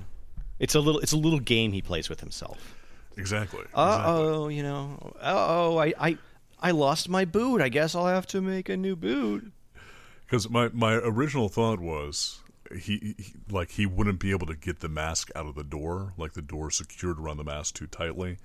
It's 0.59 0.75
a 0.75 0.81
little 0.81 1.01
it's 1.01 1.13
a 1.13 1.17
little 1.19 1.41
game 1.41 1.73
he 1.73 1.83
plays 1.83 2.09
with 2.09 2.21
himself. 2.21 2.75
Exactly. 3.19 3.61
Uh 3.75 3.97
exactly. 3.99 4.15
oh, 4.15 4.49
you 4.49 4.63
know. 4.63 5.13
Uh 5.21 5.47
oh, 5.49 5.77
I, 5.79 5.93
I 6.01 6.19
I 6.63 6.71
lost 6.71 7.09
my 7.09 7.25
boot. 7.25 7.61
I 7.61 7.69
guess 7.69 7.95
I'll 7.95 8.07
have 8.07 8.27
to 8.29 8.41
make 8.41 8.69
a 8.69 8.77
new 8.77 8.97
boot. 8.97 9.53
Because 10.25 10.49
my, 10.49 10.69
my 10.73 10.95
original 10.95 11.49
thought 11.49 11.81
was 11.81 12.41
he, 12.75 13.15
he 13.19 13.35
like 13.51 13.73
he 13.73 13.85
wouldn't 13.85 14.21
be 14.21 14.31
able 14.31 14.47
to 14.47 14.55
get 14.55 14.81
the 14.81 14.89
mask 14.89 15.31
out 15.35 15.47
of 15.47 15.55
the 15.55 15.65
door, 15.65 16.15
like 16.17 16.33
the 16.33 16.43
door 16.43 16.71
secured 16.71 17.19
around 17.19 17.37
the 17.37 17.45
mask 17.45 17.75
too 17.75 17.87
tightly, 17.87 18.39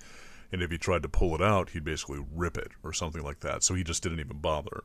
and 0.51 0.62
if 0.62 0.71
he 0.71 0.77
tried 0.77 1.03
to 1.03 1.10
pull 1.10 1.36
it 1.36 1.41
out, 1.41 1.69
he'd 1.69 1.84
basically 1.84 2.25
rip 2.34 2.58
it 2.58 2.71
or 2.84 2.91
something 2.91 3.23
like 3.23 3.41
that. 3.41 3.63
So 3.63 3.73
he 3.73 3.84
just 3.84 4.03
didn't 4.03 4.19
even 4.19 4.38
bother. 4.39 4.84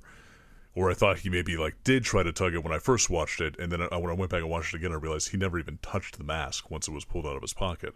Or 0.75 0.91
I 0.91 0.95
thought 0.95 1.19
he 1.19 1.29
maybe 1.29 1.57
like 1.57 1.77
did 1.85 2.05
try 2.05 2.23
to 2.23 2.33
tug 2.33 2.55
it 2.55 2.65
when 2.65 2.73
I 2.73 2.79
first 2.79 3.11
watched 3.11 3.41
it, 3.41 3.59
and 3.59 3.71
then 3.71 3.83
I, 3.83 3.97
when 3.97 4.11
I 4.11 4.15
went 4.15 4.31
back 4.31 4.41
and 4.41 4.51
watched 4.51 4.75
it 4.75 4.79
again, 4.79 4.93
I 4.93 4.97
realized 4.97 5.31
he 5.31 5.37
never 5.37 5.59
even 5.59 5.79
touched 5.83 6.19
the 6.19 6.25
mask 6.25 6.71
once 6.71 6.89
it 6.89 6.93
was 6.93 7.05
pulled 7.05 7.27
out 7.27 7.37
of 7.37 7.43
his 7.43 7.53
pocket. 7.53 7.95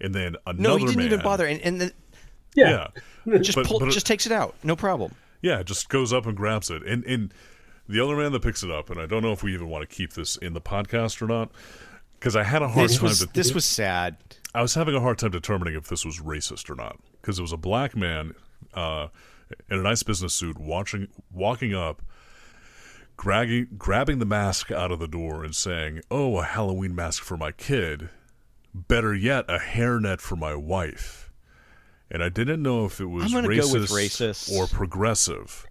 And 0.00 0.14
then 0.14 0.36
another 0.46 0.62
No, 0.62 0.76
he 0.76 0.86
didn't 0.86 1.02
even 1.02 1.20
bother, 1.20 1.46
and 1.46 1.60
and 1.62 1.80
then 1.80 1.92
Yeah. 2.54 2.88
Yeah, 3.26 3.38
just 3.38 3.56
But- 3.56 3.66
pull, 3.66 3.78
but 3.80 3.88
it- 3.88 3.92
just 3.92 4.06
takes 4.06 4.26
it 4.26 4.32
out, 4.32 4.54
no 4.62 4.76
problem. 4.76 5.14
Yeah, 5.40 5.62
just 5.62 5.88
goes 5.88 6.12
up 6.12 6.26
and 6.26 6.36
grabs 6.36 6.70
it. 6.70 6.82
And 6.86 7.04
and 7.04 7.32
the 7.88 8.00
other 8.02 8.16
man 8.16 8.32
that 8.32 8.40
picks 8.42 8.62
it 8.62 8.70
up, 8.70 8.88
and 8.90 8.98
I 9.00 9.06
don't 9.06 9.22
know 9.22 9.32
if 9.32 9.42
we 9.42 9.52
even 9.54 9.68
want 9.68 9.88
to 9.88 9.94
keep 9.94 10.14
this 10.14 10.36
in 10.36 10.54
the 10.54 10.60
podcast 10.60 11.20
or 11.20 11.26
not, 11.26 11.50
because 12.18 12.34
I 12.36 12.42
had 12.42 12.62
a 12.62 12.68
hard 12.68 12.88
This 12.88 12.96
time 12.96 13.04
was 13.04 13.18
to 13.20 13.26
this 13.26 13.52
was 13.52 13.64
sad. 13.64 14.16
I 14.54 14.62
was 14.62 14.74
having 14.74 14.94
a 14.94 15.00
hard 15.00 15.18
time 15.18 15.30
determining 15.32 15.74
if 15.74 15.88
this 15.88 16.04
was 16.04 16.20
racist 16.20 16.70
or 16.70 16.74
not 16.74 16.98
because 17.20 17.38
it 17.38 17.42
was 17.42 17.52
a 17.52 17.56
black 17.58 17.94
man 17.96 18.34
uh, 18.72 19.08
in 19.70 19.78
a 19.80 19.82
nice 19.82 20.02
business 20.02 20.32
suit 20.32 20.58
watching 20.58 21.08
walking 21.32 21.74
up, 21.74 22.00
grabbing 23.16 23.68
grabbing 23.76 24.18
the 24.18 24.24
mask 24.26 24.70
out 24.70 24.90
of 24.92 24.98
the 24.98 25.08
door 25.08 25.44
and 25.44 25.54
saying, 25.54 26.00
"Oh, 26.10 26.38
a 26.38 26.44
Halloween 26.44 26.94
mask 26.94 27.22
for 27.22 27.36
my 27.36 27.52
kid. 27.52 28.08
Better 28.72 29.14
yet, 29.14 29.44
a 29.48 29.58
hairnet 29.58 30.20
for 30.20 30.36
my 30.36 30.54
wife." 30.54 31.23
And 32.14 32.22
I 32.22 32.28
didn't 32.28 32.62
know 32.62 32.84
if 32.84 33.00
it 33.00 33.06
was 33.06 33.32
racist, 33.32 33.72
go 33.72 33.80
with 33.80 33.90
racist. 33.90 34.52
or 34.52 34.68
progressive 34.68 35.66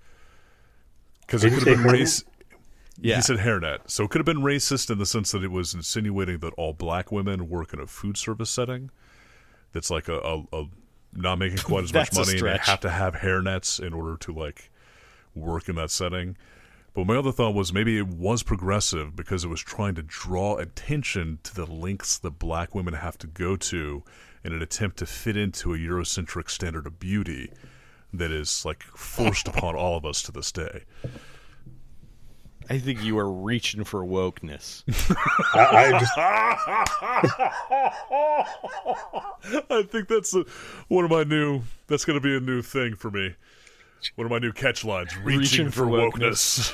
because 1.22 1.46
it 1.46 1.54
could 1.54 1.66
have 1.66 1.78
been 1.78 1.86
race. 1.86 2.26
Yeah. 3.00 3.16
He 3.16 3.22
said 3.22 3.38
hairnet. 3.38 3.90
So 3.90 4.04
it 4.04 4.10
could 4.10 4.20
have 4.20 4.26
been 4.26 4.44
racist 4.44 4.90
in 4.90 4.98
the 4.98 5.06
sense 5.06 5.32
that 5.32 5.42
it 5.42 5.52
was 5.52 5.74
insinuating 5.74 6.40
that 6.40 6.54
all 6.58 6.74
black 6.74 7.14
women 7.14 7.48
work 7.48 7.74
in 7.74 7.80
a 7.80 7.88
food 7.88 8.18
service 8.18 8.50
setting 8.50 8.92
that's 9.72 9.90
like 9.90 10.10
a, 10.10 10.20
a, 10.20 10.44
a 10.52 10.66
not 11.14 11.40
making 11.40 11.58
quite 11.64 11.86
as 11.86 11.94
much 11.94 12.14
money 12.14 12.34
and 12.34 12.42
they 12.42 12.58
have 12.58 12.82
to 12.82 12.90
have 12.90 13.16
hairnets 13.16 13.80
in 13.80 13.94
order 13.94 14.18
to 14.18 14.34
like 14.34 14.70
work 15.34 15.70
in 15.70 15.76
that 15.76 15.92
setting. 15.92 16.36
But 16.94 17.08
my 17.08 17.16
other 17.16 17.32
thought 17.32 17.56
was 17.56 17.72
maybe 17.72 17.98
it 17.98 18.10
was 18.10 18.44
progressive 18.44 19.16
because 19.16 19.46
it 19.46 19.48
was 19.48 19.62
trying 19.62 19.96
to 19.96 20.04
draw 20.04 20.58
attention 20.58 21.40
to 21.44 21.56
the 21.56 21.66
lengths 21.66 22.18
that 22.18 22.38
black 22.38 22.76
women 22.76 22.96
have 22.96 23.18
to 23.20 23.28
go 23.28 23.56
to 23.56 24.04
in 24.44 24.54
an 24.54 24.62
attempt 24.62 24.98
to 24.98 25.06
fit 25.06 25.38
into 25.38 25.74
a 25.74 25.78
Eurocentric 25.78 26.50
standard 26.50 26.86
of 26.86 27.00
beauty 27.00 27.52
that 28.14 28.32
is 28.32 28.66
like 28.66 28.84
forced 28.84 29.48
upon 29.48 29.76
all 29.76 29.98
of 29.98 30.06
us 30.06 30.22
to 30.24 30.32
this 30.32 30.52
day. 30.52 30.84
I 32.70 32.80
think 32.80 33.04
you 33.04 33.18
are 33.18 33.30
reaching 33.30 33.84
for 33.84 34.06
wokeness. 34.06 34.84
I, 35.54 35.76
I 35.76 35.92
just 36.00 36.18
I 39.70 39.84
think 39.84 40.08
that's 40.08 40.34
a, 40.34 40.46
one 40.88 41.04
of 41.04 41.12
my 41.12 41.24
new. 41.24 41.64
That's 41.88 42.06
going 42.06 42.18
to 42.20 42.24
be 42.24 42.38
a 42.38 42.40
new 42.40 42.62
thing 42.62 42.96
for 42.96 43.12
me. 43.12 43.36
One 44.16 44.26
of 44.26 44.32
my 44.32 44.40
new 44.40 44.54
catch 44.54 44.86
lines: 44.86 45.18
reaching, 45.18 45.40
Reaching 45.40 45.70
for, 45.72 45.86
for 45.86 45.88
wokeness. 45.88 46.74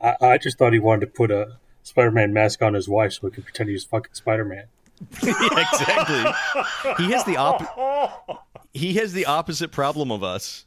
I, 0.00 0.16
I 0.20 0.38
just 0.38 0.58
thought 0.58 0.72
he 0.72 0.78
wanted 0.78 1.06
to 1.06 1.12
put 1.12 1.30
a 1.30 1.56
Spider-Man 1.82 2.32
mask 2.32 2.62
on 2.62 2.74
his 2.74 2.88
wife 2.88 3.12
so 3.12 3.28
he 3.28 3.32
could 3.32 3.44
pretend 3.44 3.68
he 3.68 3.74
was 3.74 3.84
fucking 3.84 4.14
Spider-Man. 4.14 4.64
yeah, 5.22 5.32
exactly. 5.72 7.04
He 7.04 7.12
has 7.12 7.24
the 7.24 7.36
op- 7.36 8.46
He 8.72 8.94
has 8.94 9.12
the 9.12 9.26
opposite 9.26 9.72
problem 9.72 10.10
of 10.10 10.22
us. 10.22 10.64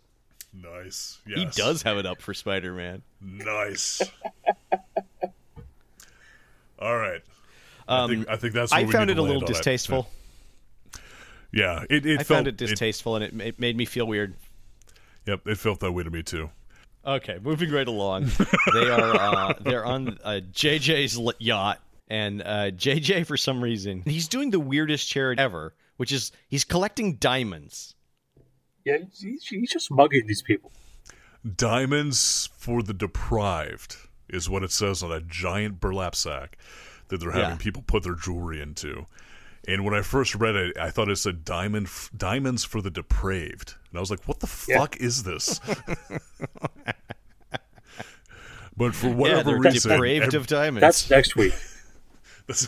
nice. 0.53 1.19
He 1.25 1.45
does 1.45 1.81
have 1.83 1.97
it 1.97 2.05
up 2.05 2.21
for 2.21 2.33
Spider-Man. 2.33 3.01
Nice. 3.21 4.01
All 6.79 6.97
right. 6.97 7.21
I 7.87 8.07
think 8.07 8.29
I 8.29 8.35
think 8.37 8.53
that's. 8.53 8.71
Um, 8.71 8.79
I 8.79 8.83
we 8.83 8.91
found 8.91 9.09
it 9.09 9.17
a 9.17 9.21
little 9.21 9.37
on 9.37 9.45
that. 9.45 9.53
distasteful. 9.53 10.07
Yeah, 11.51 11.83
it. 11.89 12.05
it 12.05 12.13
I 12.13 12.23
felt, 12.23 12.27
found 12.27 12.47
it 12.47 12.57
distasteful, 12.57 13.15
and 13.17 13.25
it, 13.25 13.47
it 13.47 13.59
made 13.59 13.75
me 13.75 13.85
feel 13.85 14.07
weird. 14.07 14.35
yep, 15.27 15.45
it 15.45 15.57
felt 15.57 15.81
that 15.81 15.91
way 15.91 16.03
to 16.03 16.09
me 16.09 16.23
too. 16.23 16.49
Okay, 17.05 17.39
moving 17.41 17.71
right 17.71 17.87
along. 17.87 18.31
they 18.73 18.89
are 18.89 19.15
uh, 19.15 19.53
they're 19.61 19.85
on 19.85 20.17
uh, 20.23 20.39
JJ's 20.53 21.19
yacht, 21.39 21.81
and 22.11 22.41
uh, 22.41 22.45
JJ 22.71 23.25
for 23.25 23.37
some 23.37 23.63
reason 23.63 24.03
he's 24.05 24.27
doing 24.27 24.51
the 24.51 24.59
weirdest 24.59 25.07
charity 25.09 25.41
ever, 25.41 25.73
which 25.97 26.11
is 26.11 26.31
he's 26.47 26.63
collecting 26.63 27.15
diamonds. 27.15 27.95
Yeah, 28.85 28.97
he's, 29.19 29.45
he's 29.47 29.71
just 29.71 29.89
mugging 29.91 30.27
these 30.27 30.41
people. 30.41 30.71
Diamonds 31.55 32.49
for 32.57 32.83
the 32.83 32.93
deprived 32.93 33.95
is 34.29 34.49
what 34.49 34.63
it 34.63 34.71
says 34.71 35.01
on 35.03 35.11
a 35.11 35.21
giant 35.21 35.79
burlap 35.79 36.15
sack 36.15 36.57
that 37.07 37.19
they're 37.19 37.31
having 37.31 37.49
Yeah. 37.51 37.55
people 37.57 37.81
put 37.85 38.03
their 38.03 38.15
jewelry 38.15 38.61
into. 38.61 39.05
And 39.67 39.85
when 39.85 39.93
I 39.93 40.01
first 40.01 40.33
read 40.35 40.55
it, 40.55 40.77
I 40.77 40.89
thought 40.89 41.09
it 41.09 41.17
said 41.17 41.45
diamond 41.45 41.85
f- 41.87 42.09
diamonds 42.17 42.63
for 42.63 42.81
the 42.81 42.89
depraved, 42.89 43.75
and 43.91 43.97
I 43.97 43.99
was 43.99 44.09
like, 44.09 44.27
"What 44.27 44.39
the 44.39 44.49
Yeah. 44.67 44.79
fuck 44.79 44.97
is 44.97 45.21
this?" 45.21 45.59
but 48.75 48.95
for 48.95 49.09
whatever 49.11 49.43
they're 49.51 49.59
reason, 49.59 49.91
depraved 49.91 50.33
ev- 50.33 50.41
of 50.41 50.47
diamonds. 50.47 50.81
That's 50.81 51.09
next 51.09 51.35
week. 51.35 51.53
That's, 52.51 52.67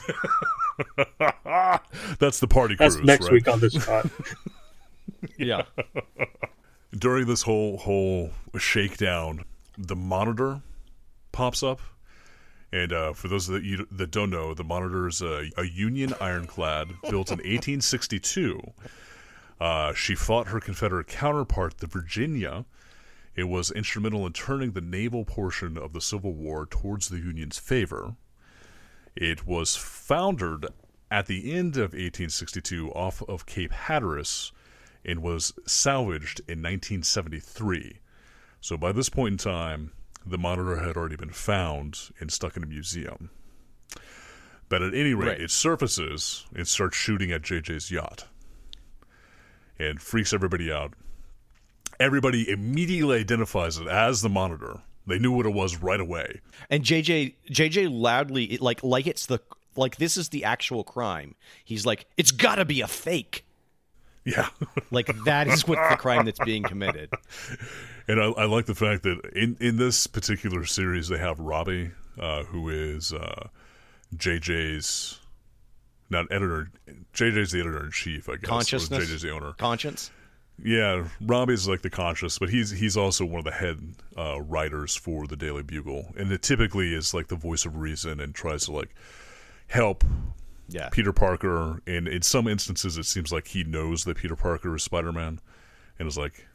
that's 2.19 2.39
the 2.39 2.48
party 2.48 2.76
That's 2.76 2.96
cruise, 2.96 3.06
next 3.08 3.26
right? 3.26 3.34
week 3.34 3.48
on 3.48 3.60
this 3.60 3.74
spot. 3.82 4.06
yeah. 5.38 5.63
during 6.98 7.28
this 7.28 7.41
whole 7.43 7.78
whole 7.78 8.32
shakedown, 8.58 9.43
the 9.78 9.96
monitor 9.96 10.62
pops 11.32 11.63
up, 11.63 11.80
and 12.72 12.91
uh, 12.93 13.13
for 13.13 13.28
those 13.28 13.48
that 13.48 13.63
you 13.63 13.88
that 13.91 14.12
don't 14.12 14.30
know, 14.30 14.54
the 14.54 14.63
monitor 14.63 15.08
is 15.08 15.22
a, 15.22 15.50
a 15.58 15.65
Union 15.65 16.13
ironclad 16.19 16.89
built 17.04 17.30
in 17.30 17.38
1862. 17.38 18.60
Uh, 19.60 19.93
she 19.93 20.15
fought 20.15 20.48
her 20.48 20.60
Confederate 20.60 21.08
counterpart, 21.08 21.78
the 21.78 21.88
Virginia. 21.88 22.65
It 23.36 23.46
was 23.46 23.72
instrumental 23.72 24.26
in 24.28 24.34
turning 24.34 24.72
the 24.72 24.82
naval 24.82 25.26
portion 25.26 25.78
of 25.78 25.93
the 25.93 26.02
Civil 26.02 26.34
War 26.34 26.65
towards 26.65 27.10
the 27.10 27.17
Union's 27.17 27.58
favor. 27.58 28.15
It 29.15 29.45
was 29.45 29.76
foundered 29.76 30.67
at 31.12 31.28
the 31.28 31.54
end 31.54 31.76
of 31.76 31.93
1862 31.93 32.91
off 32.91 33.21
of 33.23 33.45
Cape 33.45 33.71
Hatteras 33.71 34.52
and 35.06 35.21
was 35.21 35.54
salvaged 35.67 36.39
in 36.41 36.62
1973. 36.62 37.99
So 38.62 38.78
by 38.78 38.91
this 38.91 39.10
point 39.10 39.34
in 39.34 39.38
time, 39.38 39.91
the 40.26 40.38
monitor 40.38 40.78
had 40.78 40.95
already 40.95 41.17
been 41.17 41.30
found 41.32 41.99
and 42.19 42.32
stuck 42.32 42.56
in 42.58 42.63
a 42.63 42.67
museum. 42.67 43.30
But 44.69 44.82
at 44.82 44.93
any 44.93 45.13
rate, 45.13 45.28
Right. 45.28 45.41
it 45.41 45.52
surfaces 45.52 46.45
and 46.56 46.67
starts 46.67 46.97
shooting 46.97 47.32
at 47.32 47.41
JJ's 47.43 47.91
yacht 47.91 48.26
and 49.78 50.02
freaks 50.02 50.34
everybody 50.34 50.71
out. 50.71 50.93
Everybody 51.99 52.49
immediately 52.49 53.19
identifies 53.19 53.78
it 53.78 53.88
as 53.88 54.21
the 54.21 54.30
monitor. 54.30 54.82
They 55.06 55.20
knew 55.20 55.32
what 55.32 55.46
it 55.46 55.54
was 55.54 55.78
right 55.78 56.00
away. 56.00 56.42
And 56.70 56.84
JJ 56.84 57.34
JJ 57.50 57.89
loudly 57.92 58.58
like 58.60 58.84
like 58.84 59.08
it's 59.08 59.26
the 59.26 59.39
like 59.76 59.98
this 59.98 60.18
is 60.18 60.30
the 60.30 60.44
actual 60.46 60.84
crime. 60.84 61.36
He's 61.66 61.86
like 61.86 62.06
it's 62.18 62.32
got 62.32 62.56
to 62.56 62.66
be 62.66 62.82
a 62.82 62.88
fake. 62.88 63.46
Yeah. 64.26 64.48
Like 64.92 65.10
that 65.26 65.48
is 65.48 65.68
what 65.68 65.80
the 65.89 65.96
crime 65.96 66.26
that's 66.26 66.39
being 66.39 66.63
committed. 66.63 67.10
And 68.08 68.20
I, 68.20 68.26
I 68.26 68.46
like 68.46 68.66
the 68.66 68.76
fact 68.76 69.04
that 69.04 69.32
in, 69.34 69.56
in 69.62 69.78
this 69.78 70.08
particular 70.08 70.66
series, 70.66 71.08
they 71.08 71.18
have 71.18 71.39
Robbie, 71.39 71.92
uh, 72.20 72.44
who 72.44 72.68
is 72.70 73.13
uh, 73.13 73.48
JJ's 74.16 75.20
not 76.10 76.26
editor. 76.32 76.70
JJ's 77.13 77.52
the 77.52 77.62
editor 77.62 77.86
in 77.86 77.92
chief, 77.92 78.28
I 78.28 78.36
guess. 78.36 78.50
Consciousness? 78.50 79.10
JJ's 79.10 79.22
the 79.22 79.32
owner. 79.32 79.54
Conscience. 79.54 80.12
Yeah, 80.63 81.08
Robbie's 81.22 81.68
like 81.68 81.82
the 81.82 81.89
conscious, 81.89 82.38
but 82.39 82.50
he's 82.50 82.70
he's 82.70 82.96
also 82.96 83.26
one 83.26 83.39
of 83.39 83.46
the 83.46 83.52
head 83.52 83.80
uh, 84.18 84.42
writers 84.42 84.96
for 84.96 85.26
the 85.28 85.36
Daily 85.36 85.63
Bugle, 85.63 86.13
and 86.18 86.32
it 86.32 86.42
typically 86.44 86.94
is 86.94 87.13
like 87.13 87.28
the 87.28 87.36
voice 87.36 87.66
of 87.66 87.78
reason 87.78 88.20
and 88.20 88.36
tries 88.36 88.66
to 88.66 88.72
like 88.72 88.94
help 89.68 90.04
Yeah. 90.70 90.89
Peter 90.89 91.12
Parker. 91.12 91.82
And 91.88 92.08
in 92.08 92.22
some 92.22 92.48
instances, 92.48 92.98
it 92.98 93.06
seems 93.06 93.32
like 93.32 93.48
he 93.48 93.63
knows 93.63 94.04
that 94.06 94.18
Peter 94.18 94.36
Parker 94.36 94.76
is 94.76 94.84
Spider 94.84 95.12
Man, 95.12 95.39
and 95.98 96.08
is 96.08 96.18
like 96.18 96.46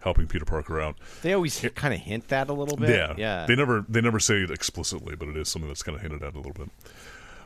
helping 0.00 0.26
Peter 0.28 0.44
Parker 0.44 0.80
out. 0.80 0.96
They 1.22 1.32
always 1.32 1.58
kind 1.74 1.92
of 1.94 2.00
hint 2.00 2.28
that 2.28 2.48
a 2.50 2.52
little 2.52 2.76
bit. 2.76 2.90
Yeah, 2.90 3.14
Yeah. 3.16 3.46
They 3.46 3.56
never 3.56 3.84
they 3.88 4.00
never 4.02 4.20
say 4.20 4.42
it 4.42 4.50
explicitly, 4.50 5.16
but 5.16 5.26
it 5.26 5.36
is 5.38 5.48
something 5.48 5.68
that's 5.68 5.82
kind 5.82 5.96
of 5.96 6.02
hinted 6.02 6.22
at 6.22 6.34
a 6.34 6.36
little 6.36 6.52
bit. 6.52 6.68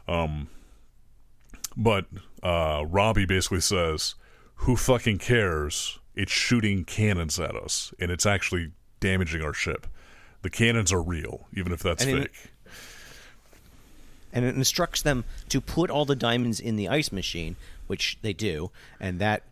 Um, 0.09 0.49
but 1.77 2.07
uh, 2.43 2.85
Robbie 2.87 3.25
basically 3.25 3.61
says, 3.61 4.17
"Who 4.57 4.77
fucking 4.77 5.19
cares? 5.19 5.99
It's 6.15 6.33
shooting 6.33 6.85
cannons 6.85 7.41
at 7.41 7.57
us, 7.57 7.93
and 7.99 8.11
it's 8.11 8.27
actually 8.27 8.73
damaging 9.01 9.43
our 9.43 9.55
ship. 9.55 9.87
The 10.43 10.51
cannons 10.51 10.93
are 10.93 11.03
real, 11.03 11.47
even 11.55 11.73
if 11.73 11.83
that's 11.83 12.05
And 12.05 12.23
fake." 12.23 12.51
and 14.33 14.45
it 14.45 14.55
instructs 14.55 15.03
them 15.03 15.25
to 15.51 15.61
put 15.61 15.91
all 15.91 16.05
the 16.05 16.17
diamonds 16.17 16.59
in 16.59 16.77
the 16.77 16.89
ice 16.89 17.13
machine, 17.13 17.57
which 17.87 18.19
they 18.23 18.33
do, 18.33 18.71
and 18.99 19.19
that 19.19 19.43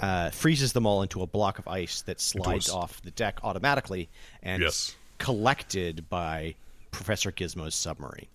uh, 0.00 0.30
freezes 0.30 0.72
them 0.72 0.86
all 0.86 1.02
into 1.02 1.22
a 1.22 1.26
block 1.26 1.58
of 1.58 1.68
ice 1.68 2.00
that 2.02 2.18
slides 2.20 2.70
off 2.70 3.02
the 3.02 3.10
deck 3.10 3.38
automatically 3.44 4.08
and 4.42 4.62
Yes. 4.62 4.96
collected 5.18 6.08
by 6.08 6.54
Professor 6.90 7.30
Gizmo's 7.30 7.74
submarine. 7.74 8.26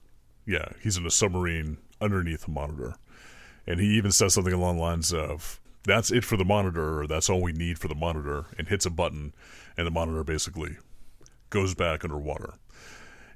Yeah, 0.46 0.70
he's 0.82 0.98
in 0.98 1.06
a 1.06 1.12
submarine 1.12 1.78
underneath 2.00 2.46
the 2.46 2.52
monitor. 2.52 2.96
And 3.66 3.80
he 3.80 3.88
even 3.98 4.12
says 4.12 4.34
something 4.36 4.54
along 4.54 4.78
the 4.78 4.82
lines 4.84 5.12
of, 5.12 5.60
That's 5.88 6.12
it 6.12 6.26
for 6.26 6.36
the 6.36 6.44
monitor, 6.44 7.00
or 7.00 7.08
that's 7.08 7.30
all 7.30 7.42
we 7.42 7.54
need 7.54 7.80
for 7.80 7.88
the 7.88 7.96
monitor, 7.96 8.48
and 8.58 8.68
hits 8.68 8.86
a 8.86 8.90
button, 8.90 9.34
and 9.78 9.88
the 9.88 9.92
monitor 9.92 10.22
basically 10.24 10.76
goes 11.50 11.74
back 11.74 12.04
underwater. 12.04 12.56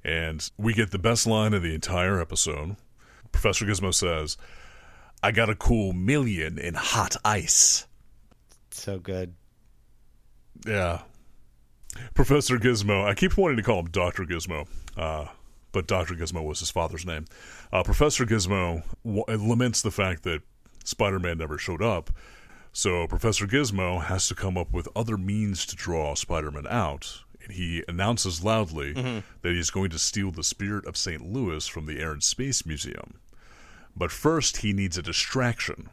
And 0.03 0.49
we 0.57 0.73
get 0.73 0.91
the 0.91 0.99
best 0.99 1.25
line 1.25 1.53
of 1.53 1.63
the 1.63 1.73
entire 1.73 2.19
episode. 2.19 2.75
Professor 3.31 3.65
Gizmo 3.65 3.93
says, 3.93 4.37
I 5.23 5.31
got 5.31 5.49
a 5.49 5.55
cool 5.55 5.93
million 5.93 6.59
in 6.59 6.73
hot 6.73 7.15
ice. 7.23 7.87
So 8.71 8.99
good. 8.99 9.33
Yeah. 10.65 11.03
Professor 12.13 12.57
Gizmo. 12.57 13.05
I 13.05 13.13
keep 13.13 13.37
wanting 13.37 13.57
to 13.57 13.63
call 13.63 13.79
him 13.79 13.91
Dr. 13.91 14.23
Gizmo, 14.23 14.67
uh, 14.97 15.27
but 15.71 15.87
Dr. 15.87 16.15
Gizmo 16.15 16.43
was 16.45 16.59
his 16.59 16.71
father's 16.71 17.05
name. 17.05 17.25
Uh, 17.71 17.83
Professor 17.83 18.25
Gizmo 18.25 18.83
w- 19.05 19.23
laments 19.27 19.81
the 19.81 19.91
fact 19.91 20.23
that 20.23 20.41
Spider 20.83 21.19
Man 21.19 21.37
never 21.37 21.57
showed 21.57 21.81
up, 21.81 22.09
so 22.73 23.07
Professor 23.07 23.45
Gizmo 23.45 24.03
has 24.03 24.27
to 24.27 24.35
come 24.35 24.57
up 24.57 24.71
with 24.71 24.87
other 24.95 25.17
means 25.17 25.65
to 25.65 25.75
draw 25.75 26.15
Spider 26.15 26.51
Man 26.51 26.67
out. 26.67 27.23
And 27.43 27.53
he 27.53 27.83
announces 27.87 28.43
loudly 28.43 28.93
mm-hmm. 28.93 29.19
that 29.41 29.53
he's 29.53 29.71
going 29.71 29.89
to 29.89 29.99
steal 29.99 30.31
the 30.31 30.43
spirit 30.43 30.85
of 30.85 30.95
St. 30.95 31.21
Louis 31.21 31.67
from 31.67 31.85
the 31.85 31.99
Air 31.99 32.11
and 32.11 32.23
Space 32.23 32.65
Museum. 32.65 33.19
But 33.95 34.11
first, 34.11 34.57
he 34.57 34.73
needs 34.73 34.97
a 34.97 35.01
distraction. 35.01 35.89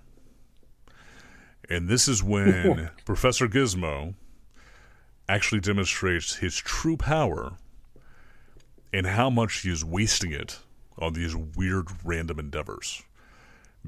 And 1.68 1.88
this 1.88 2.06
is 2.06 2.22
when 2.22 2.90
Professor 3.04 3.48
Gizmo 3.48 4.14
actually 5.28 5.60
demonstrates 5.60 6.36
his 6.36 6.56
true 6.56 6.96
power 6.96 7.56
and 8.92 9.06
how 9.06 9.28
much 9.28 9.60
he 9.60 9.70
is 9.70 9.84
wasting 9.84 10.32
it 10.32 10.60
on 10.98 11.12
these 11.12 11.36
weird 11.36 11.88
random 12.04 12.38
endeavors. 12.38 13.02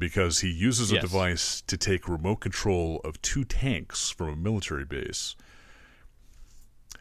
Because 0.00 0.40
he 0.40 0.48
uses 0.50 0.90
a 0.90 0.94
Yes. 0.94 1.02
device 1.02 1.60
to 1.68 1.76
take 1.76 2.08
remote 2.08 2.36
control 2.40 3.00
of 3.04 3.20
two 3.22 3.44
tanks 3.44 4.10
from 4.10 4.28
a 4.30 4.34
military 4.36 4.84
base 4.86 5.36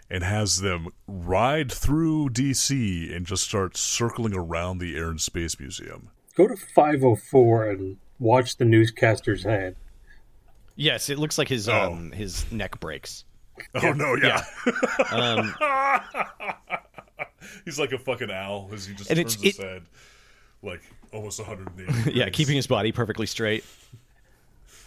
and 0.10 0.22
has 0.24 0.60
them 0.60 0.90
ride 1.08 1.72
through 1.72 2.30
DC 2.32 3.16
and 3.16 3.26
just 3.26 3.44
start 3.46 3.78
circling 3.78 4.36
around 4.36 4.80
the 4.80 4.98
Air 4.98 5.08
and 5.10 5.22
Space 5.22 5.58
Museum. 5.60 6.10
Go 6.36 6.48
to 6.48 6.58
504 6.58 7.70
and 7.70 7.98
watch 8.20 8.58
the 8.58 8.66
newscaster's 8.66 9.44
head. 9.46 9.78
Yes, 10.76 11.10
it 11.10 11.18
looks 11.18 11.38
like 11.38 11.48
his 11.48 11.70
Oh. 11.70 11.94
um 11.94 12.12
his 12.12 12.52
neck 12.52 12.80
breaks. 12.82 13.24
Oh 13.76 13.94
no, 13.94 14.16
yeah. 14.16 14.44
Um, 15.12 15.56
He's 17.66 17.80
like 17.80 17.92
a 17.94 17.98
fucking 17.98 18.30
owl 18.32 18.70
as 18.74 18.86
he 18.86 18.94
just 18.94 19.10
And 19.10 19.18
turns 19.20 19.36
it's- 19.36 19.56
his 19.56 19.60
it- 19.60 19.66
head 19.66 19.86
like 20.62 20.82
almost 21.12 21.40
180 21.40 22.12
Yeah, 22.18 22.30
keeping 22.30 22.56
his 22.56 22.68
body 22.68 22.92
perfectly 22.92 23.26
straight. 23.26 23.64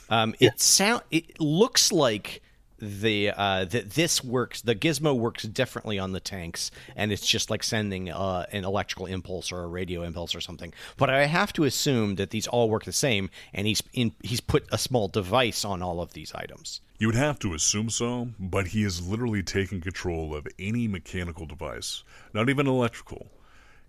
Um, 0.09 0.35
it 0.41 0.61
sound 0.61 1.03
it 1.11 1.41
looks 1.41 1.91
like 1.91 2.43
the 2.83 3.31
uh, 3.31 3.65
that 3.67 3.91
this 3.91 4.23
works. 4.25 4.61
The 4.61 4.75
gizmo 4.75 5.17
works 5.17 5.45
differently 5.45 5.99
on 5.99 6.13
the 6.13 6.21
tanks, 6.21 6.73
and 6.97 7.13
it's 7.13 7.25
just 7.25 7.49
like 7.49 7.63
sending 7.63 8.11
uh, 8.11 8.45
an 8.51 8.65
electrical 8.65 9.07
impulse 9.07 9.53
or 9.53 9.63
a 9.63 9.69
radio 9.69 10.03
impulse 10.03 10.35
or 10.35 10.41
something. 10.41 10.75
But 10.97 11.09
I 11.09 11.27
have 11.27 11.53
to 11.55 11.65
assume 11.65 12.17
that 12.17 12.31
these 12.31 12.49
all 12.49 12.69
work 12.69 12.85
the 12.85 12.93
same, 12.93 13.31
and 13.55 13.67
he's 13.67 13.83
in 13.93 14.13
he's 14.23 14.41
put 14.41 14.67
a 14.73 14.79
small 14.79 15.07
device 15.07 15.65
on 15.65 15.81
all 15.81 16.01
of 16.01 16.13
these 16.13 16.35
items. 16.35 16.81
You 16.99 17.07
would 17.07 17.17
have 17.17 17.39
to 17.41 17.55
assume 17.55 17.89
so, 17.89 18.29
but 18.39 18.69
he 18.69 18.85
is 18.85 19.07
literally 19.07 19.43
taking 19.43 19.81
control 19.81 20.35
of 20.35 20.47
any 20.59 20.89
mechanical 20.89 21.47
device, 21.47 22.03
not 22.35 22.51
even 22.51 22.67
electrical. 22.67 23.29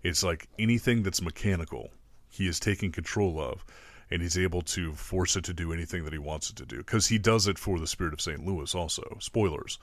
It's 0.04 0.22
like 0.22 0.48
anything 0.58 1.02
that's 1.02 1.22
mechanical, 1.22 1.90
he 2.34 2.48
is 2.48 2.58
taking 2.60 2.90
control 2.92 3.40
of, 3.40 3.64
and 4.10 4.20
he's 4.20 4.36
able 4.38 4.62
to 4.62 4.92
force 4.94 5.36
it 5.36 5.44
to 5.44 5.54
do 5.54 5.72
anything 5.72 6.04
that 6.04 6.12
he 6.12 6.18
wants 6.18 6.50
it 6.50 6.56
to 6.56 6.66
do. 6.66 6.78
Because 6.78 7.06
he 7.06 7.18
does 7.18 7.46
it 7.46 7.58
for 7.58 7.78
the 7.78 7.86
Spirit 7.86 8.12
of 8.12 8.20
St. 8.20 8.44
Louis 8.44 8.74
also. 8.74 9.16
Spoilers. 9.20 9.78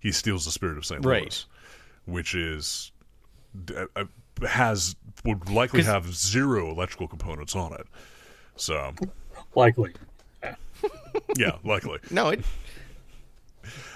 He 0.00 0.12
steals 0.12 0.44
the 0.44 0.50
Spirit 0.52 0.76
of 0.78 0.84
St. 0.84 1.04
Right. 1.04 1.22
Louis, 1.22 1.46
which 2.06 2.34
is. 2.34 2.92
uh, 3.76 3.86
uh, 3.96 4.04
has 4.46 4.96
would 5.24 5.48
likely 5.48 5.82
have 5.84 6.12
zero 6.14 6.70
electrical 6.70 7.06
components 7.08 7.54
on 7.54 7.72
it. 7.72 7.86
So 8.56 8.92
Likely. 9.54 9.92
yeah, 11.36 11.52
likely. 11.64 11.98
No, 12.10 12.28
it 12.30 12.44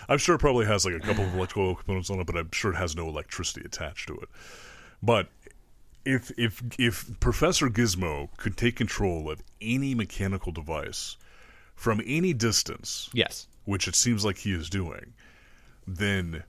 I'm 0.08 0.18
sure 0.18 0.36
it 0.36 0.38
probably 0.38 0.64
has 0.66 0.84
like 0.86 0.94
a 0.94 1.00
couple 1.00 1.24
of 1.24 1.34
electrical 1.34 1.74
components 1.74 2.08
on 2.08 2.20
it, 2.20 2.26
but 2.26 2.36
I'm 2.36 2.50
sure 2.52 2.72
it 2.72 2.76
has 2.76 2.96
no 2.96 3.08
electricity 3.08 3.62
attached 3.66 4.08
to 4.08 4.14
it. 4.14 4.28
But 5.02 5.28
if 6.08 6.32
if 6.38 6.62
if 6.78 7.20
Professor 7.20 7.68
Gizmo 7.68 8.34
could 8.38 8.56
take 8.56 8.76
control 8.76 9.30
of 9.30 9.42
any 9.60 9.94
mechanical 9.94 10.52
device 10.52 11.18
from 11.74 12.00
any 12.06 12.32
distance, 12.32 13.10
yes. 13.12 13.46
which 13.64 13.86
it 13.86 13.94
seems 13.94 14.24
like 14.24 14.38
he 14.38 14.52
is 14.52 14.70
doing, 14.70 15.12
then 15.86 16.44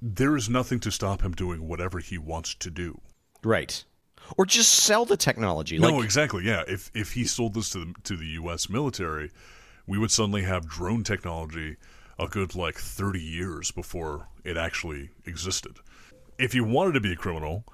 there 0.00 0.34
is 0.34 0.48
nothing 0.48 0.80
to 0.80 0.90
stop 0.90 1.20
him 1.20 1.32
doing 1.32 1.68
whatever 1.68 1.98
he 1.98 2.16
wants 2.16 2.54
to 2.54 2.70
do. 2.70 3.00
Right. 3.44 3.84
Or 4.38 4.46
just 4.46 4.72
sell 4.72 5.04
the 5.04 5.16
technology. 5.16 5.78
no, 5.78 5.96
like, 5.96 6.04
exactly. 6.04 6.44
Yeah, 6.44 6.64
if 6.66 6.90
if 6.94 7.12
he 7.12 7.24
sold 7.24 7.52
this 7.52 7.68
to 7.70 7.80
the 7.80 7.94
to 8.04 8.16
the 8.16 8.26
U.S. 8.40 8.70
military, 8.70 9.30
we 9.86 9.98
would 9.98 10.10
suddenly 10.10 10.42
have 10.42 10.66
drone 10.66 11.04
technology 11.04 11.76
a 12.18 12.28
good 12.28 12.54
like 12.54 12.76
thirty 12.76 13.22
years 13.22 13.70
before 13.72 14.28
it 14.42 14.56
actually 14.56 15.10
existed. 15.26 15.76
If 16.38 16.54
you 16.54 16.64
wanted 16.64 16.94
to 16.94 17.00
be 17.00 17.12
a 17.12 17.16
criminal, 17.16 17.66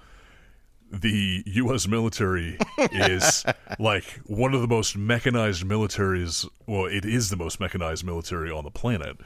the 0.90 1.42
U.S. 1.46 1.86
military 1.86 2.58
is 2.78 3.44
like 3.78 4.04
one 4.26 4.54
of 4.54 4.60
the 4.60 4.68
most 4.68 4.96
mechanized 4.96 5.64
militaries. 5.64 6.48
Well, 6.66 6.86
it 6.86 7.04
is 7.04 7.30
the 7.30 7.36
most 7.36 7.60
mechanized 7.60 8.04
military 8.04 8.50
on 8.50 8.64
the 8.64 8.70
planet, 8.70 9.16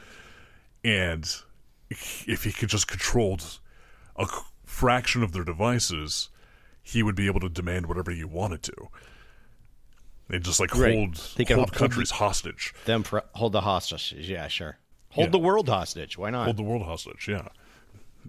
and 0.83 1.25
if 1.89 2.43
he 2.43 2.51
could 2.51 2.69
just 2.69 2.87
control 2.87 3.39
a 4.15 4.27
fraction 4.65 5.23
of 5.23 5.31
their 5.31 5.43
devices, 5.43 6.29
he 6.81 7.03
would 7.03 7.15
be 7.15 7.27
able 7.27 7.39
to 7.39 7.49
demand 7.49 7.85
whatever 7.85 8.11
he 8.11 8.23
wanted 8.23 8.63
to. 8.63 8.73
And 10.29 10.43
just 10.43 10.59
like 10.59 10.73
Right. 10.75 10.95
hold 10.95 11.15
They 11.35 11.43
hold 11.45 11.59
hold- 11.69 11.73
countries 11.73 12.11
hostage, 12.11 12.73
them 12.85 13.03
for, 13.03 13.23
hold 13.33 13.51
the 13.51 13.61
hostages. 13.61 14.27
Yeah, 14.29 14.47
sure. 14.47 14.77
Hold 15.11 15.27
Yeah. 15.27 15.31
the 15.31 15.39
world 15.39 15.69
hostage. 15.69 16.17
Why 16.17 16.29
not? 16.31 16.45
hold 16.45 16.57
the 16.57 16.63
world 16.63 16.83
hostage. 16.83 17.27
Yeah, 17.27 17.49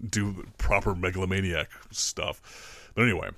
do 0.09 0.45
proper 0.57 0.95
megalomaniac 0.95 1.69
stuff. 1.91 2.91
But 2.95 3.03
anyway, 3.03 3.29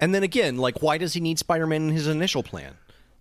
And 0.00 0.14
then 0.14 0.22
again, 0.22 0.56
like, 0.56 0.82
why 0.82 0.98
does 0.98 1.12
he 1.14 1.20
need 1.20 1.38
Spider-Man 1.38 1.82
in 1.82 1.90
his 1.90 2.06
initial 2.06 2.42
plan? 2.42 2.74